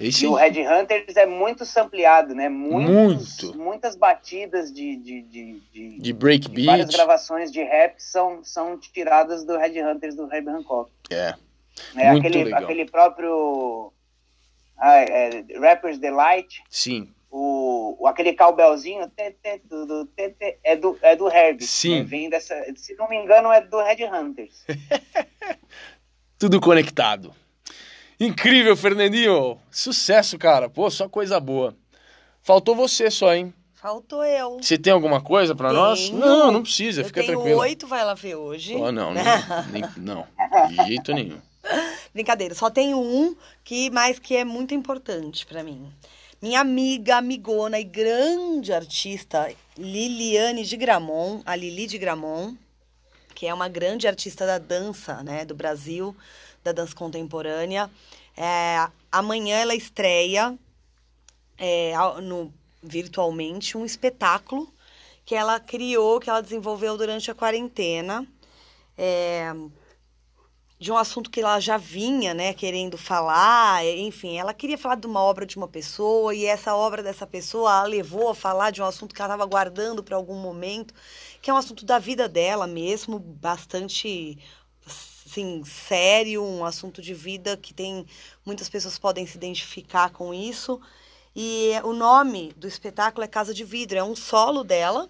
Esse... 0.02 0.26
E 0.26 0.28
o 0.28 0.34
Red 0.34 0.66
Hunters 0.68 1.16
é 1.16 1.26
muito 1.26 1.66
sampleado, 1.66 2.34
né? 2.34 2.50
Muitos, 2.50 3.44
muito. 3.44 3.58
Muitas 3.58 3.96
batidas 3.96 4.74
de, 4.74 4.96
de, 4.96 5.22
de, 5.22 5.62
de, 5.72 6.00
de 6.00 6.14
breakbeat. 6.14 6.66
Várias 6.66 6.90
gravações 6.90 7.52
de 7.52 7.62
rap 7.62 8.00
são, 8.00 8.44
são 8.44 8.78
tiradas 8.78 9.46
do 9.46 9.58
Red 9.58 9.82
Hunters 9.82 10.16
do 10.16 10.32
Herb 10.34 10.50
Hancock. 10.50 10.92
É. 11.12 11.36
é 11.96 12.12
muito 12.12 12.28
aquele, 12.28 12.44
legal. 12.46 12.64
aquele 12.64 12.86
próprio 12.86 13.94
ah, 14.78 14.98
é, 14.98 15.46
Rapper's 15.60 16.00
Delight. 16.00 16.64
Sim. 16.70 17.14
O, 17.30 17.96
o, 18.00 18.08
aquele 18.08 18.34
cowbellzinho 18.34 19.08
tê, 19.16 19.32
tê, 19.32 19.62
tudo, 19.70 20.06
tê, 20.08 20.30
tê, 20.30 20.58
é, 20.64 20.76
do, 20.76 20.98
é 21.02 21.16
do 21.16 21.30
Herb. 21.30 21.62
Sim. 21.62 22.00
Né? 22.00 22.04
Vem 22.04 22.30
dessa, 22.30 22.56
se 22.76 22.96
não 22.96 23.08
me 23.08 23.16
engano, 23.16 23.52
é 23.52 23.62
do 23.62 23.82
Red 23.82 24.04
Hunters. 24.06 24.66
Tudo 26.40 26.60
conectado. 26.60 27.36
Incrível, 28.24 28.78
Fernandinho. 28.78 29.58
Sucesso, 29.72 30.38
cara. 30.38 30.70
Pô, 30.70 30.92
só 30.92 31.10
coisa 31.10 31.40
boa. 31.40 31.76
Faltou 32.44 32.76
você 32.76 33.10
só, 33.10 33.34
hein? 33.34 33.52
Faltou 33.74 34.24
eu. 34.24 34.58
Você 34.62 34.78
tem 34.78 34.94
alguma 34.94 35.20
coisa 35.22 35.56
para 35.56 35.74
nós? 35.74 36.12
Não, 36.12 36.52
não 36.52 36.62
precisa, 36.62 37.02
eu 37.02 37.06
fica 37.06 37.22
tenho 37.22 37.34
tranquilo. 37.34 37.60
oito, 37.62 37.88
vai 37.88 38.06
lá 38.06 38.14
ver 38.14 38.36
hoje. 38.36 38.76
Oh, 38.76 38.92
não, 38.92 39.12
não, 39.12 39.24
nem- 39.72 39.84
não, 39.98 40.28
de 40.70 40.76
jeito 40.86 41.12
nenhum. 41.14 41.40
Brincadeira, 42.14 42.54
só 42.54 42.70
tenho 42.70 43.00
um 43.00 43.36
que 43.64 43.90
mais 43.90 44.20
que 44.20 44.36
é 44.36 44.46
muito 44.46 44.76
importante 44.76 45.48
pra 45.48 45.64
mim. 45.64 45.92
Minha 46.40 46.60
amiga, 46.60 47.18
amigona 47.18 47.80
e 47.80 47.84
grande 47.84 48.72
artista 48.72 49.52
Liliane 49.76 50.64
de 50.64 50.78
Gramont, 50.78 51.42
a 51.44 51.56
Lili 51.56 51.88
de 51.88 51.98
Gramont, 51.98 52.56
que 53.34 53.48
é 53.48 53.54
uma 53.54 53.68
grande 53.68 54.08
artista 54.08 54.46
da 54.46 54.60
dança, 54.60 55.24
né, 55.24 55.44
do 55.44 55.56
Brasil, 55.56 56.16
da 56.64 56.72
dança 56.72 56.96
contemporânea. 56.96 57.90
É, 58.36 58.88
amanhã 59.12 59.58
ela 59.58 59.76
estreia 59.76 60.58
é, 61.58 61.94
no, 62.22 62.54
virtualmente 62.82 63.78
um 63.78 63.86
espetáculo 63.86 64.72
que 65.24 65.36
ela 65.36 65.60
criou, 65.60 66.20
que 66.20 66.30
ela 66.30 66.42
desenvolveu 66.42 66.98
durante 66.98 67.30
a 67.30 67.36
quarentena. 67.36 68.28
É, 68.98 69.54
de 70.82 70.92
um 70.92 70.98
assunto 70.98 71.30
que 71.30 71.40
ela 71.40 71.60
já 71.60 71.78
vinha, 71.78 72.34
né, 72.34 72.56
querendo 72.56 72.98
falar, 72.98 73.86
enfim, 73.86 74.40
ela 74.40 74.52
queria 74.52 74.80
falar 74.80 74.96
de 74.96 75.06
uma 75.06 75.22
obra 75.22 75.46
de 75.46 75.56
uma 75.56 75.68
pessoa 75.68 76.34
e 76.34 76.46
essa 76.46 76.76
obra 76.76 77.04
dessa 77.04 77.28
pessoa 77.28 77.72
a 77.72 77.84
levou 77.84 78.30
a 78.30 78.34
falar 78.34 78.72
de 78.72 78.82
um 78.82 78.86
assunto 78.86 79.14
que 79.14 79.22
ela 79.22 79.36
estava 79.36 79.48
guardando 79.48 80.02
para 80.02 80.16
algum 80.16 80.34
momento, 80.34 80.92
que 81.40 81.52
é 81.52 81.54
um 81.54 81.58
assunto 81.58 81.86
da 81.86 82.00
vida 82.00 82.28
dela 82.28 82.66
mesmo, 82.66 83.20
bastante 83.20 84.40
assim, 85.32 85.64
sério, 85.64 86.44
um 86.44 86.66
assunto 86.66 87.02
de 87.02 87.14
vida 87.14 87.56
que 87.56 87.74
tem 87.74 88.06
muitas 88.46 88.68
pessoas 88.68 89.00
podem 89.00 89.26
se 89.26 89.38
identificar 89.38 90.10
com 90.10 90.34
isso. 90.34 90.80
E 91.34 91.72
o 91.86 91.94
nome 91.94 92.52
do 92.58 92.68
espetáculo 92.68 93.24
é 93.24 93.28
Casa 93.28 93.54
de 93.54 93.64
Vidro, 93.64 93.98
é 93.98 94.04
um 94.04 94.16
solo 94.16 94.64
dela. 94.64 95.10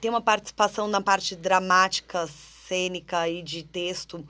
Tem 0.00 0.10
uma 0.10 0.20
participação 0.20 0.88
na 0.88 1.00
parte 1.00 1.36
dramática, 1.36 2.28
cênica 2.66 3.28
e 3.28 3.40
de 3.42 3.62
texto 3.62 4.26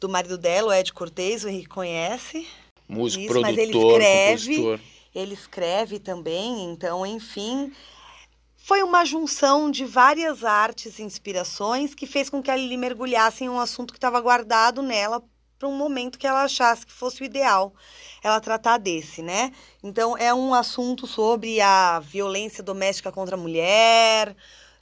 do 0.00 0.08
marido 0.08 0.36
dela, 0.36 0.68
o 0.68 0.72
Ed 0.72 0.92
Cortez, 0.92 1.44
o 1.44 1.48
Henrique 1.48 1.68
conhece. 1.68 2.46
Músico, 2.88 3.24
Isso, 3.24 3.40
mas 3.40 3.56
ele 3.56 3.72
produtor, 3.72 4.00
escreve. 4.00 4.56
compositor. 4.56 4.80
ele 5.14 5.34
escreve 5.34 5.98
também, 5.98 6.64
então, 6.64 7.04
enfim, 7.04 7.72
foi 8.66 8.82
uma 8.82 9.04
junção 9.04 9.70
de 9.70 9.84
várias 9.84 10.42
artes 10.42 10.98
e 10.98 11.02
inspirações 11.04 11.94
que 11.94 12.04
fez 12.04 12.28
com 12.28 12.42
que 12.42 12.50
a 12.50 12.56
Lili 12.56 12.76
mergulhasse 12.76 13.44
em 13.44 13.48
um 13.48 13.60
assunto 13.60 13.92
que 13.92 13.96
estava 13.96 14.20
guardado 14.20 14.82
nela 14.82 15.22
para 15.56 15.68
um 15.68 15.76
momento 15.76 16.18
que 16.18 16.26
ela 16.26 16.42
achasse 16.42 16.84
que 16.84 16.90
fosse 16.92 17.22
o 17.22 17.24
ideal 17.24 17.72
ela 18.24 18.40
tratar 18.40 18.78
desse, 18.78 19.22
né? 19.22 19.52
Então 19.84 20.18
é 20.18 20.34
um 20.34 20.52
assunto 20.52 21.06
sobre 21.06 21.60
a 21.60 22.00
violência 22.00 22.60
doméstica 22.60 23.12
contra 23.12 23.36
a 23.36 23.38
mulher, 23.38 24.34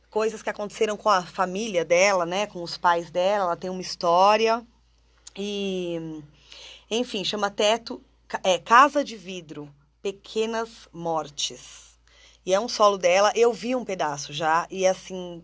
coisas 0.08 0.42
que 0.42 0.48
aconteceram 0.48 0.96
com 0.96 1.10
a 1.10 1.20
família 1.20 1.84
dela, 1.84 2.24
né, 2.24 2.46
com 2.46 2.62
os 2.62 2.78
pais 2.78 3.10
dela, 3.10 3.44
ela 3.44 3.56
tem 3.56 3.68
uma 3.68 3.82
história 3.82 4.66
e 5.36 6.22
enfim, 6.90 7.22
chama 7.22 7.50
Teto, 7.50 8.02
é 8.42 8.58
Casa 8.58 9.04
de 9.04 9.14
Vidro, 9.14 9.70
Pequenas 10.00 10.88
Mortes. 10.90 11.93
E 12.44 12.52
é 12.52 12.60
um 12.60 12.68
solo 12.68 12.98
dela. 12.98 13.32
Eu 13.34 13.52
vi 13.52 13.74
um 13.74 13.84
pedaço 13.84 14.32
já 14.32 14.66
e 14.70 14.86
assim 14.86 15.42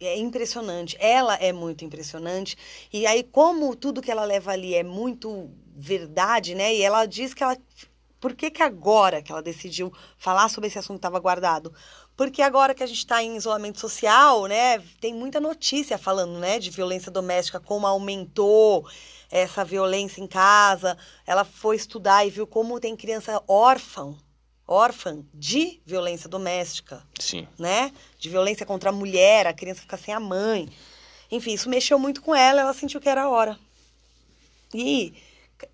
é 0.00 0.18
impressionante. 0.18 0.96
Ela 0.98 1.34
é 1.34 1.52
muito 1.52 1.84
impressionante. 1.84 2.56
E 2.92 3.06
aí, 3.06 3.22
como 3.22 3.76
tudo 3.76 4.00
que 4.00 4.10
ela 4.10 4.24
leva 4.24 4.52
ali 4.52 4.74
é 4.74 4.82
muito 4.82 5.50
verdade, 5.76 6.54
né? 6.54 6.74
E 6.74 6.82
ela 6.82 7.04
diz 7.06 7.34
que 7.34 7.42
ela. 7.42 7.56
Por 8.18 8.34
que, 8.34 8.50
que 8.50 8.62
agora 8.62 9.22
que 9.22 9.32
ela 9.32 9.42
decidiu 9.42 9.90
falar 10.18 10.48
sobre 10.50 10.68
esse 10.68 10.78
assunto 10.78 10.96
estava 10.96 11.18
guardado? 11.18 11.72
Porque 12.14 12.42
agora 12.42 12.74
que 12.74 12.82
a 12.82 12.86
gente 12.86 12.98
está 12.98 13.22
em 13.22 13.36
isolamento 13.36 13.80
social, 13.80 14.44
né? 14.46 14.78
Tem 15.00 15.14
muita 15.14 15.40
notícia 15.40 15.96
falando, 15.96 16.38
né? 16.38 16.58
De 16.58 16.70
violência 16.70 17.10
doméstica, 17.10 17.58
como 17.58 17.86
aumentou 17.86 18.86
essa 19.30 19.64
violência 19.64 20.20
em 20.20 20.26
casa. 20.26 20.98
Ela 21.26 21.44
foi 21.44 21.76
estudar 21.76 22.26
e 22.26 22.30
viu 22.30 22.46
como 22.46 22.80
tem 22.80 22.96
criança 22.96 23.42
órfã 23.48 24.16
órfã 24.70 25.22
de 25.34 25.80
violência 25.84 26.28
doméstica. 26.28 27.02
Sim. 27.18 27.46
Né? 27.58 27.92
De 28.18 28.30
violência 28.30 28.64
contra 28.64 28.90
a 28.90 28.92
mulher, 28.92 29.46
a 29.46 29.52
criança 29.52 29.80
fica 29.80 29.96
sem 29.96 30.14
a 30.14 30.20
mãe. 30.20 30.68
Enfim, 31.30 31.52
isso 31.52 31.68
mexeu 31.68 31.98
muito 31.98 32.22
com 32.22 32.34
ela, 32.34 32.60
ela 32.60 32.72
sentiu 32.72 33.00
que 33.00 33.08
era 33.08 33.24
a 33.24 33.28
hora. 33.28 33.58
E 34.72 35.12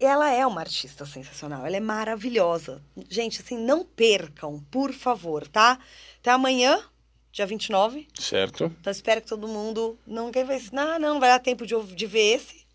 ela 0.01 0.31
é 0.31 0.47
uma 0.47 0.61
artista 0.61 1.05
sensacional, 1.05 1.65
ela 1.67 1.77
é 1.77 1.81
maravilhosa. 1.81 2.83
Gente, 3.09 3.43
assim, 3.43 3.59
não 3.59 3.85
percam, 3.85 4.65
por 4.71 4.93
favor, 4.93 5.47
tá? 5.47 5.79
Até 6.19 6.31
amanhã, 6.31 6.83
dia 7.31 7.47
29. 7.47 8.09
Certo. 8.19 8.65
Então 8.81 8.91
espero 8.91 9.21
que 9.21 9.29
todo 9.29 9.47
mundo. 9.47 9.99
Não 10.07 10.33
ver 10.33 10.51
esse. 10.51 10.75
Não, 10.75 10.99
não, 10.99 11.15
não 11.15 11.21
vai 11.21 11.29
dar 11.29 11.39
tempo 11.39 11.67
de, 11.67 11.75
de 11.95 12.07
ver 12.07 12.37
esse. 12.37 12.66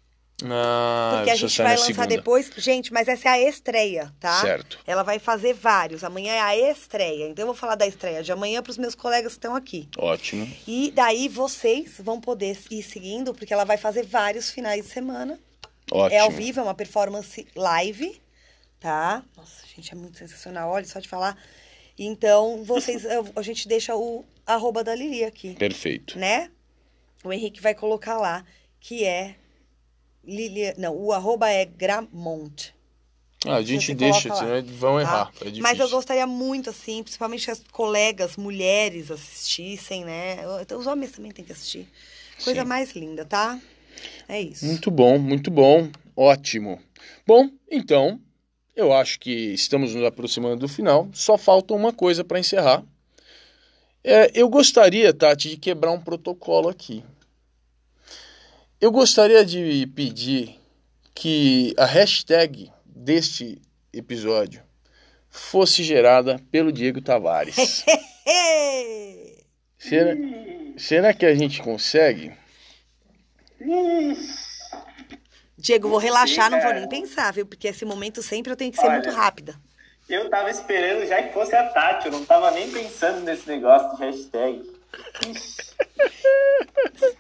Ah, 0.50 1.14
porque 1.16 1.32
a 1.32 1.36
gente 1.36 1.58
vai 1.58 1.76
lançar 1.76 1.86
segunda. 1.86 2.08
depois. 2.08 2.50
Gente, 2.58 2.92
mas 2.94 3.08
essa 3.08 3.30
é 3.30 3.32
a 3.32 3.50
estreia, 3.50 4.14
tá? 4.20 4.42
Certo. 4.42 4.80
Ela 4.86 5.04
vai 5.04 5.20
fazer 5.20 5.54
vários. 5.54 6.04
Amanhã 6.04 6.34
é 6.34 6.42
a 6.42 6.58
estreia. 6.72 7.28
Então 7.28 7.44
eu 7.44 7.48
vou 7.48 7.56
falar 7.56 7.76
da 7.76 7.88
estreia 7.88 8.24
de 8.24 8.32
amanhã 8.32 8.62
para 8.62 8.72
os 8.72 8.78
meus 8.78 8.96
colegas 8.96 9.34
que 9.34 9.38
estão 9.38 9.56
aqui. 9.56 9.88
Ótimo. 9.98 10.48
E 10.68 10.92
daí 10.92 11.28
vocês 11.28 11.96
vão 12.00 12.20
poder 12.20 12.58
ir 12.70 12.84
seguindo, 12.84 13.34
porque 13.34 13.54
ela 13.54 13.66
vai 13.66 13.78
fazer 13.78 14.06
vários 14.06 14.50
finais 14.50 14.84
de 14.86 14.92
semana. 14.92 15.40
Ótimo. 15.92 16.16
É 16.16 16.20
ao 16.20 16.32
vivo, 16.32 16.60
é 16.60 16.64
uma 16.64 16.74
performance 16.74 17.46
live, 17.56 18.22
tá? 18.80 19.24
Nossa, 19.36 19.66
gente, 19.76 19.92
é 19.92 19.96
muito 19.96 20.18
sensacional. 20.18 20.70
Olha, 20.72 20.86
só 20.86 21.00
de 21.00 21.10
falar. 21.10 21.38
Então, 21.98 22.64
vocês, 22.64 23.04
a 23.36 23.42
gente 23.42 23.68
deixa 23.68 23.96
o 23.96 24.26
arroba 24.46 24.84
da 24.84 24.96
Lili 24.96 25.24
aqui. 25.24 25.54
Perfeito. 25.56 26.18
Né? 26.18 26.50
O 27.24 27.32
Henrique 27.32 27.62
vai 27.62 27.76
colocar 27.76 28.18
lá, 28.18 28.44
que 28.80 29.04
é 29.06 29.36
Lilia, 30.24 30.76
não, 30.78 30.96
o 30.96 31.12
arroba 31.12 31.50
é 31.50 31.66
Gramont. 31.66 32.74
Ah, 33.46 33.56
a 33.56 33.62
gente 33.64 33.96
deixa, 33.96 34.34
senão 34.36 34.64
vão 34.78 34.96
tá? 34.96 35.02
errar. 35.02 35.32
É 35.42 35.60
Mas 35.60 35.80
eu 35.80 35.90
gostaria 35.90 36.28
muito, 36.28 36.70
assim, 36.70 37.02
principalmente 37.02 37.46
que 37.46 37.52
as 37.52 37.64
colegas 37.72 38.38
mulheres 38.38 39.10
assistissem, 39.10 40.06
né? 40.06 40.38
Então, 40.62 40.80
os 40.80 40.86
homens 40.86 41.12
também 41.12 41.32
têm 41.32 41.44
que 41.44 41.52
assistir. 41.52 41.88
Coisa 42.44 42.62
Sim. 42.62 42.68
mais 42.68 42.92
linda, 42.92 43.26
tá? 43.26 43.60
É 44.28 44.40
isso. 44.40 44.66
Muito 44.66 44.92
bom, 44.92 45.18
muito 45.18 45.50
bom. 45.50 45.90
Ótimo. 46.16 46.80
Bom, 47.26 47.50
então, 47.70 48.20
eu 48.76 48.94
acho 48.94 49.20
que 49.20 49.32
estamos 49.32 49.96
nos 49.96 50.04
aproximando 50.06 50.58
do 50.58 50.68
final. 50.68 51.10
Só 51.12 51.36
falta 51.36 51.74
uma 51.74 51.92
coisa 51.92 52.24
para 52.24 52.40
encerrar. 52.40 52.84
É, 54.04 54.32
eu 54.34 54.50
gostaria, 54.50 55.14
Tati, 55.14 55.50
de 55.50 55.58
quebrar 55.58 55.92
um 55.92 56.00
protocolo 56.00 56.70
aqui. 56.70 57.04
Eu 58.82 58.92
gostaria 58.92 59.46
de 59.46 59.86
pedir 59.96 60.60
que 61.14 61.72
a 61.78 61.86
hashtag 61.86 62.72
deste 62.84 63.62
episódio 63.94 64.64
fosse 65.30 65.84
gerada 65.84 66.42
pelo 66.52 66.72
Diego 66.72 67.00
Tavares. 67.00 67.56
será, 69.78 70.16
será 70.76 71.14
que 71.14 71.28
a 71.28 71.36
gente 71.36 71.62
consegue? 71.62 72.36
Diego, 75.56 75.88
vou 75.88 76.00
relaxar, 76.00 76.46
Sim, 76.46 76.56
não 76.56 76.64
vou 76.64 76.74
nem 76.74 76.90
pensar, 76.90 77.32
viu? 77.32 77.46
Porque 77.46 77.68
esse 77.68 77.86
momento 77.86 78.24
sempre 78.24 78.52
eu 78.52 78.56
tenho 78.56 78.72
que 78.72 78.80
ser 78.80 78.88
Olha. 78.88 78.96
muito 78.96 79.12
rápida. 79.12 79.54
Eu 80.10 80.28
tava 80.28 80.50
esperando 80.50 81.06
já 81.08 81.22
que 81.22 81.32
fosse 81.32 81.56
a 81.56 81.68
Tati, 81.70 82.08
eu 82.08 82.12
não 82.12 82.26
tava 82.26 82.50
nem 82.50 82.72
pensando 82.72 83.22
nesse 83.22 83.48
negócio 83.48 83.96
de 83.96 84.04
hashtag. 84.04 84.81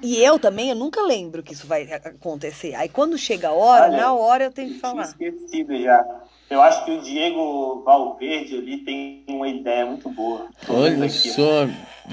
E 0.02 0.24
eu 0.24 0.40
também, 0.40 0.70
eu 0.70 0.76
nunca 0.76 1.02
lembro 1.04 1.44
que 1.44 1.54
isso 1.54 1.68
vai 1.68 1.84
acontecer. 1.94 2.74
Aí 2.76 2.90
quando 2.90 3.18
chega 3.18 3.50
a 3.50 3.54
hora, 3.54 3.86
Olha, 3.86 3.98
na 3.98 4.14
hora 4.14 4.44
eu 4.46 4.52
tenho 4.52 4.70
que 4.70 4.80
tinha 4.80 4.82
falar. 4.82 5.04
esquecido 5.04 5.80
já. 5.82 6.04
Eu 6.50 6.62
acho 6.62 6.84
que 6.84 6.92
o 6.92 7.02
Diego 7.02 7.82
Valverde 7.86 8.58
ali 8.58 8.80
tem 8.80 9.24
uma 9.30 9.48
ideia 9.48 9.86
muito 9.86 10.10
boa. 10.10 10.50
Olha 10.68 11.08
só, 11.10 11.68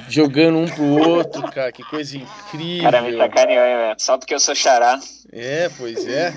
jogando 0.08 0.58
um 0.58 0.66
pro 0.66 1.08
outro, 1.10 1.42
cara, 1.50 1.72
que 1.72 1.82
coisa 1.82 2.16
incrível. 2.16 2.84
Cara, 2.84 3.02
me 3.02 3.16
sacaneou, 3.16 3.64
hein, 3.66 3.76
velho? 3.76 3.96
Só 3.98 4.16
porque 4.16 4.34
eu 4.34 4.38
sou 4.40 4.54
xará. 4.54 5.00
É, 5.32 5.68
pois 5.76 6.06
é. 6.06 6.32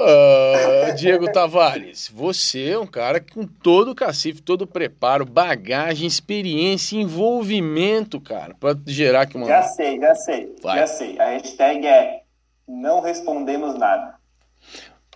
Ah, 0.00 0.90
Diego 0.92 1.30
Tavares, 1.30 2.10
você 2.12 2.70
é 2.70 2.78
um 2.78 2.86
cara 2.86 3.20
com 3.20 3.46
todo 3.46 3.90
o 3.90 3.94
cacife, 3.94 4.40
todo 4.40 4.62
o 4.62 4.66
preparo, 4.66 5.24
bagagem, 5.24 6.06
experiência, 6.06 6.96
envolvimento, 6.96 8.20
cara, 8.20 8.54
pra 8.54 8.76
gerar 8.86 9.22
aqui 9.22 9.36
uma. 9.36 9.46
Já 9.46 9.62
sei, 9.64 9.98
já 9.98 10.14
sei, 10.14 10.54
Vai. 10.62 10.78
já 10.78 10.86
sei. 10.86 11.18
A 11.20 11.30
hashtag 11.30 11.86
é 11.86 12.22
não 12.66 13.00
respondemos 13.00 13.78
nada. 13.78 14.14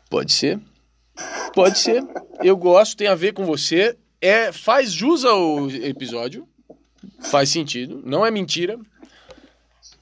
Pode 0.09 0.33
ser. 0.33 0.59
Pode 1.55 1.79
ser. 1.79 2.03
Eu 2.43 2.57
gosto, 2.57 2.97
tem 2.97 3.09
a 3.09 3.15
ver 3.15 3.33
com 3.33 3.45
você. 3.45 3.97
É, 4.21 4.53
faz 4.53 4.93
jus 4.93 5.25
ao 5.25 5.71
episódio. 5.71 6.49
Faz 7.21 7.51
sentido. 7.51 8.03
Não 8.05 8.25
é 8.25 8.31
mentira. 8.31 8.79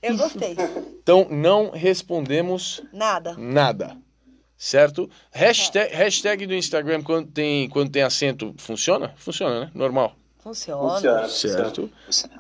Eu 0.03 0.17
gostei. 0.17 0.57
Então 1.03 1.27
não 1.31 1.71
respondemos 1.71 2.83
Nada. 2.93 3.35
nada. 3.37 3.97
Certo? 4.57 5.09
Hashtag, 5.33 5.95
hashtag 5.95 6.47
do 6.47 6.55
Instagram 6.55 7.03
quando 7.03 7.31
tem, 7.31 7.69
quando 7.69 7.91
tem 7.91 8.03
acento 8.03 8.55
funciona? 8.59 9.15
Funciona, 9.17 9.61
né? 9.61 9.71
Normal. 9.75 10.15
Funciona. 10.43 10.95
Funciona. 10.95 11.29
Certo. 11.29 11.91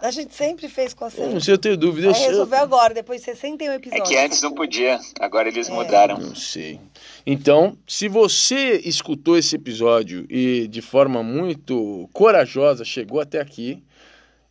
A 0.02 0.10
gente 0.10 0.34
sempre 0.34 0.68
fez 0.68 0.92
com 0.94 1.04
a 1.04 1.10
Eu 1.16 1.30
não 1.32 1.40
sei, 1.40 1.52
eu 1.54 1.58
tenho 1.58 1.76
dúvida. 1.76 2.08
Aí 2.08 2.22
resolveu 2.22 2.58
agora, 2.58 2.92
depois 2.94 3.20
de 3.20 3.26
61 3.26 3.72
É 3.72 3.76
episódios. 3.76 4.08
que 4.08 4.16
antes 4.16 4.42
não 4.42 4.52
podia, 4.54 4.98
agora 5.18 5.48
eles 5.48 5.68
É. 5.68 5.72
mudaram. 5.72 6.18
Não 6.18 6.34
sei. 6.34 6.80
Então, 7.26 7.76
se 7.86 8.08
você 8.08 8.80
escutou 8.84 9.36
esse 9.36 9.56
episódio 9.56 10.26
e 10.30 10.66
de 10.68 10.80
forma 10.80 11.22
muito 11.22 12.08
corajosa 12.12 12.84
chegou 12.84 13.20
até 13.20 13.38
aqui 13.40 13.82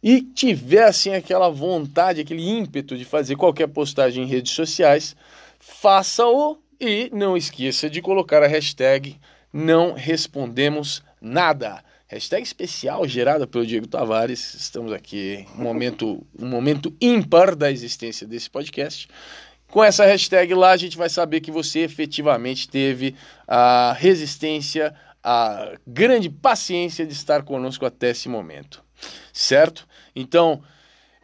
e 0.01 0.21
tiver 0.21 0.84
assim 0.84 1.13
aquela 1.13 1.49
vontade, 1.49 2.21
aquele 2.21 2.47
ímpeto 2.47 2.97
de 2.97 3.05
fazer 3.05 3.35
qualquer 3.35 3.67
postagem 3.67 4.23
em 4.23 4.27
redes 4.27 4.53
sociais, 4.53 5.15
faça-o 5.59 6.57
e 6.80 7.09
não 7.13 7.35
esqueça 7.35 7.89
de 7.89 8.01
colocar 8.01 8.41
a 8.41 8.47
hashtag 8.47 9.19
não 9.51 9.93
respondemos 9.93 11.03
nada. 11.21 11.84
Hashtag 12.07 12.43
especial 12.43 13.07
gerada 13.07 13.45
pelo 13.45 13.65
Diego 13.65 13.88
Tavares. 13.88 14.55
Estamos 14.55 14.91
aqui, 14.91 15.45
um 15.57 15.61
momento, 15.61 16.26
um 16.39 16.47
momento 16.47 16.93
ímpar 16.99 17.55
da 17.55 17.71
existência 17.71 18.26
desse 18.26 18.49
podcast. 18.49 19.07
Com 19.69 19.84
essa 19.84 20.05
hashtag 20.05 20.53
lá, 20.55 20.71
a 20.71 20.77
gente 20.77 20.97
vai 20.97 21.09
saber 21.09 21.41
que 21.41 21.51
você 21.51 21.81
efetivamente 21.81 22.67
teve 22.67 23.15
a 23.47 23.93
resistência, 23.93 24.95
a 25.23 25.73
grande 25.85 26.30
paciência 26.30 27.05
de 27.05 27.13
estar 27.13 27.43
conosco 27.43 27.85
até 27.85 28.09
esse 28.09 28.27
momento. 28.27 28.84
Certo? 29.34 29.88
Então, 30.15 30.61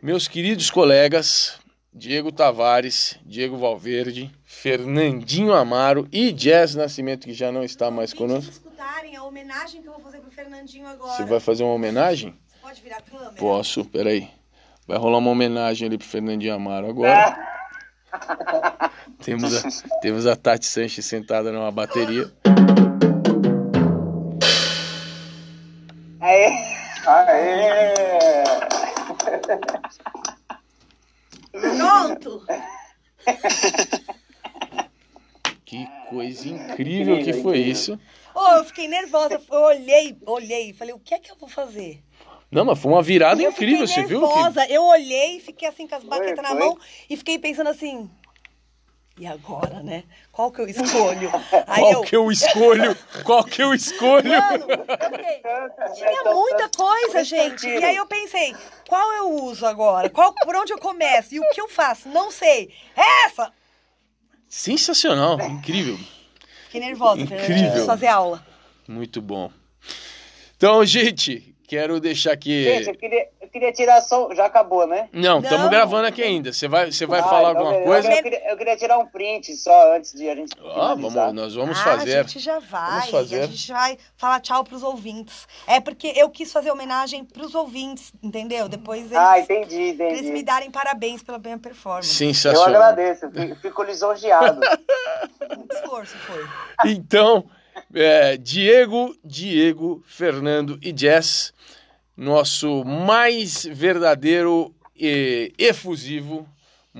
meus 0.02 0.28
queridos 0.28 0.70
colegas, 0.70 1.60
Diego 1.94 2.32
Tavares, 2.32 3.18
Diego 3.26 3.58
Valverde, 3.58 4.32
Fernandinho 4.44 5.54
Amaro 5.54 6.08
e 6.12 6.32
Jazz 6.32 6.76
Nascimento, 6.76 7.26
que 7.26 7.34
já 7.34 7.52
não 7.52 7.64
está 7.64 7.90
mais 7.90 8.14
conosco. 8.14 8.52
escutarem 8.52 9.16
a 9.16 9.24
homenagem 9.24 9.82
que 9.82 9.88
eu 9.88 9.94
vou 9.94 10.02
fazer 10.02 10.20
pro 10.20 10.32
Fernandinho 10.32 10.88
agora. 10.88 11.12
Você 11.14 11.24
vai 11.24 11.40
fazer 11.40 11.64
uma 11.64 11.74
homenagem? 11.74 12.36
Você 12.48 12.58
pode 12.62 12.82
virar 12.82 12.98
a 12.98 13.02
câmera? 13.02 13.32
Posso, 13.34 13.86
peraí. 13.86 14.30
Vai 14.88 14.98
rolar 14.98 15.18
uma 15.18 15.32
homenagem 15.32 15.88
ali 15.88 15.98
pro 15.98 16.08
Fernandinho 16.08 16.54
Amaro 16.54 16.90
agora. 16.90 17.38
Temos 19.24 19.54
a, 19.54 20.00
temos 20.02 20.26
a 20.26 20.36
Tati 20.36 20.66
Sanches 20.66 21.06
sentada 21.06 21.52
numa 21.52 21.72
bateria. 21.72 22.32
Aê! 27.08 27.94
Pronto! 31.52 32.46
Que 35.64 35.88
coisa 36.10 36.48
incrível 36.48 37.24
que 37.24 37.34
foi 37.34 37.60
isso. 37.60 38.00
Oh, 38.34 38.58
eu 38.58 38.66
fiquei 38.66 38.88
nervosa. 38.88 39.42
Eu 39.52 39.62
olhei, 39.62 40.18
olhei, 40.26 40.74
falei, 40.74 40.94
o 40.94 41.00
que 41.00 41.14
é 41.14 41.20
que 41.20 41.32
eu 41.32 41.36
vou 41.38 41.50
fazer? 41.50 42.04
Não, 42.52 42.66
mas 42.66 42.80
foi 42.80 42.92
uma 42.92 43.02
virada 43.02 43.42
eu 43.42 43.52
incrível, 43.52 43.88
você 43.88 44.04
viu? 44.04 44.22
Que... 44.22 44.28
nervosa. 44.28 44.66
Eu 44.68 44.84
olhei, 44.84 45.40
fiquei 45.40 45.68
assim 45.68 45.88
com 45.88 45.96
as 45.96 46.04
baquetas 46.04 46.42
na 46.42 46.50
foi? 46.50 46.60
mão 46.60 46.78
e 47.10 47.18
fiquei 47.18 47.38
pensando 47.40 47.70
assim. 47.70 48.10
E 49.18 49.26
agora, 49.26 49.82
né? 49.82 50.04
Qual 50.30 50.52
que 50.52 50.60
eu 50.60 50.68
escolho? 50.68 51.32
Aí 51.68 51.80
Qual 51.82 51.92
eu. 51.94 52.02
que 52.02 52.16
eu 52.18 52.30
escolho? 52.32 52.98
Qual 53.24 53.44
que 53.46 53.64
eu 53.64 53.74
escolho? 53.74 54.28
Mano, 54.30 54.66
fiquei- 54.68 55.42
tinha 55.96 56.24
muita 56.34 56.68
coisa, 56.70 57.24
gente. 57.24 57.66
E 57.66 57.82
aí 57.84 57.96
eu 57.96 58.06
pensei, 58.08 58.54
qual 58.90 59.14
eu 59.14 59.32
uso 59.46 59.66
agora? 59.66 60.10
Qual, 60.10 60.34
por 60.34 60.54
onde 60.58 60.74
eu 60.74 60.78
começo? 60.78 61.34
E 61.34 61.40
o 61.40 61.50
que 61.52 61.62
eu 61.62 61.70
faço? 61.70 62.10
Não 62.10 62.30
sei. 62.30 62.74
Essa! 63.26 63.54
Sensacional, 64.50 65.40
incrível. 65.42 65.98
Fiquei 66.66 66.82
nervosa, 66.82 67.22
Incrível. 67.22 67.86
Fazer 67.86 68.08
aula. 68.08 68.46
Muito 68.86 69.22
bom. 69.22 69.50
Então, 70.58 70.86
gente, 70.86 71.55
quero 71.68 72.00
deixar 72.00 72.32
aqui. 72.34 72.64
Gente, 72.64 72.90
eu 72.90 72.96
queria, 72.96 73.28
eu 73.42 73.48
queria 73.50 73.72
tirar 73.74 74.02
só. 74.02 74.34
Já 74.34 74.46
acabou, 74.46 74.86
né? 74.88 75.10
Não, 75.12 75.40
estamos 75.40 75.70
gravando 75.70 76.08
aqui 76.08 76.22
ainda. 76.22 76.52
Você 76.54 76.68
vai, 76.68 76.92
você 76.92 77.06
vai 77.06 77.20
Ah, 77.20 77.24
falar 77.24 77.52
então 77.52 77.68
alguma 77.68 77.72
beleza. 77.72 77.92
coisa? 77.92 78.14
Eu 78.20 78.24
queria, 78.24 78.52
eu 78.52 78.58
queria 78.58 78.78
tirar 78.78 78.98
um 79.00 79.06
print 79.08 79.56
só 79.56 79.96
antes 79.96 80.14
de 80.14 80.30
a 80.30 80.36
gente. 80.36 80.54
Ah, 80.74 80.96
vamos, 80.96 81.34
nós 81.34 81.56
vamos 81.56 81.80
ah, 81.80 81.84
fazer. 81.84 82.18
a 82.20 82.24
gente 82.24 82.40
já 82.40 82.60
vai. 82.60 82.90
Vamos 83.00 83.10
fazer. 83.10 83.42
A 83.42 83.48
gente 83.48 83.72
vai 83.72 83.98
falar 84.18 84.40
tchau 84.40 84.64
pros 84.64 84.84
ouvintes. 84.84 85.48
É 85.68 85.80
porque 85.80 86.14
eu 86.16 86.30
quis 86.30 86.52
fazer 86.52 86.72
homenagem 86.72 87.24
pros 87.26 87.56
ouvintes, 87.56 88.12
entendeu? 88.22 88.68
Depois 88.70 89.04
eles, 89.06 89.18
Ah, 89.18 89.40
entendi, 89.40 89.76
eles 89.76 90.22
me 90.22 90.30
entendi. 90.30 90.44
darem 90.44 90.70
parabéns 90.72 91.22
pela 91.24 91.40
minha 91.40 91.58
performance. 91.58 92.10
Eu 92.24 92.34
Sensacional. 92.34 92.66
agradeço, 92.84 93.26
eu 93.26 93.32
fico- 93.32 93.56
fico 93.62 93.84
lisonjeado. 93.84 94.60
Muito 95.56 95.74
esforço 95.76 96.16
foi. 96.18 96.46
Então, 96.92 97.46
é, 97.94 98.38
Diego, 98.38 99.16
Diego, 99.24 100.04
Fernando 100.08 100.78
e 100.82 100.94
Jess, 100.96 101.54
nosso 102.16 102.84
mais 102.86 103.66
verdadeiro 103.66 104.74
e 104.96 105.52
efusivo. 105.58 106.48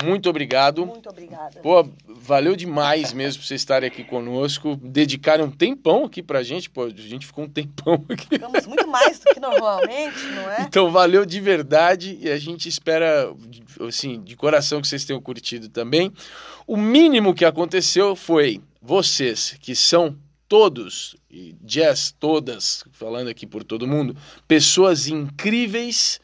Muito 0.04 0.30
obrigado. 0.30 0.86
Muito 0.86 1.10
obrigada. 1.10 1.62
Pô, 1.62 1.88
valeu 2.06 2.54
demais 2.54 3.14
mesmo 3.14 3.42
por 3.42 3.48
vocês 3.48 3.62
estarem 3.62 3.88
aqui 3.88 4.04
conosco, 4.04 4.76
dedicarem 4.76 5.46
um 5.46 5.50
tempão 5.50 6.04
aqui 6.04 6.22
pra 6.22 6.44
gente. 6.44 6.70
Pô, 6.70 6.84
a 6.84 6.90
gente 6.90 7.26
ficou 7.26 7.46
um 7.46 7.50
tempão 7.50 8.04
aqui. 8.10 8.28
Ficamos 8.28 8.68
muito 8.68 8.88
mais 8.90 9.20
do 9.20 9.34
que 9.34 9.40
normalmente, 9.40 10.22
não 10.36 10.52
é? 10.52 10.64
Então 10.64 10.92
valeu 10.92 11.26
de 11.26 11.40
verdade 11.40 12.18
e 12.22 12.30
a 12.30 12.38
gente 12.38 12.68
espera, 12.68 13.34
assim, 13.88 14.22
de 14.22 14.36
coração 14.36 14.82
que 14.82 14.88
vocês 14.88 15.06
tenham 15.06 15.22
curtido 15.22 15.70
também. 15.70 16.12
O 16.68 16.76
mínimo 16.76 17.34
que 17.34 17.46
aconteceu 17.46 18.18
foi 18.18 18.62
vocês, 18.82 19.56
que 19.62 19.74
são 19.74 20.18
todos, 20.48 21.16
e 21.30 21.56
Jess, 21.66 22.16
todas, 22.20 22.84
falando 22.92 23.30
aqui 23.30 23.46
por 23.46 23.64
todo 23.64 23.88
mundo, 23.88 24.16
pessoas 24.48 25.08
incríveis, 25.08 26.20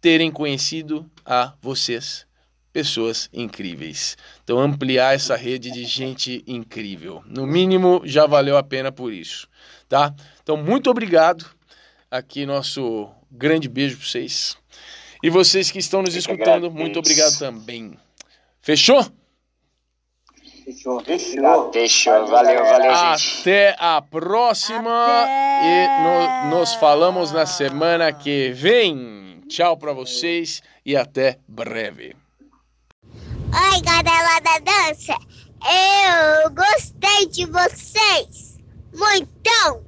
terem 0.00 0.30
conhecido 0.30 1.10
a 1.24 1.54
vocês, 1.60 2.26
pessoas 2.72 3.28
incríveis. 3.32 4.16
Então 4.42 4.58
ampliar 4.58 5.14
essa 5.14 5.36
rede 5.36 5.70
de 5.70 5.84
gente 5.84 6.44
incrível. 6.46 7.22
No 7.26 7.46
mínimo 7.46 8.02
já 8.04 8.26
valeu 8.26 8.56
a 8.56 8.62
pena 8.62 8.92
por 8.92 9.12
isso, 9.12 9.48
tá? 9.88 10.14
Então 10.42 10.56
muito 10.56 10.90
obrigado 10.90 11.46
aqui 12.10 12.44
nosso 12.44 13.10
grande 13.30 13.68
beijo 13.68 13.96
para 13.96 14.06
vocês. 14.06 14.56
E 15.22 15.30
vocês 15.30 15.70
que 15.70 15.78
estão 15.78 16.02
nos 16.02 16.14
escutando, 16.14 16.70
muito 16.70 16.98
obrigado 16.98 17.38
também. 17.38 17.96
Fechou? 18.60 19.10
Fechou. 20.64 21.00
Fechou. 21.04 21.72
Fechou. 21.72 22.26
Valeu, 22.26 22.64
valeu, 22.64 22.94
gente. 22.94 23.40
Até 23.40 23.76
a 23.78 24.00
próxima 24.02 25.04
Até! 25.22 25.64
e 25.66 26.48
no- 26.48 26.56
nos 26.58 26.74
falamos 26.74 27.32
na 27.32 27.44
semana 27.46 28.12
que 28.12 28.50
vem. 28.52 29.42
Tchau 29.48 29.76
para 29.76 29.92
vocês 29.92 30.62
e 30.86 30.96
até 30.96 31.38
breve. 31.46 32.16
Oi, 33.12 33.80
galera 33.82 34.40
da 34.40 34.58
dança! 34.58 35.14
Eu 35.62 36.50
gostei 36.50 37.26
de 37.28 37.44
vocês! 37.46 38.58
Muitão! 38.94 39.83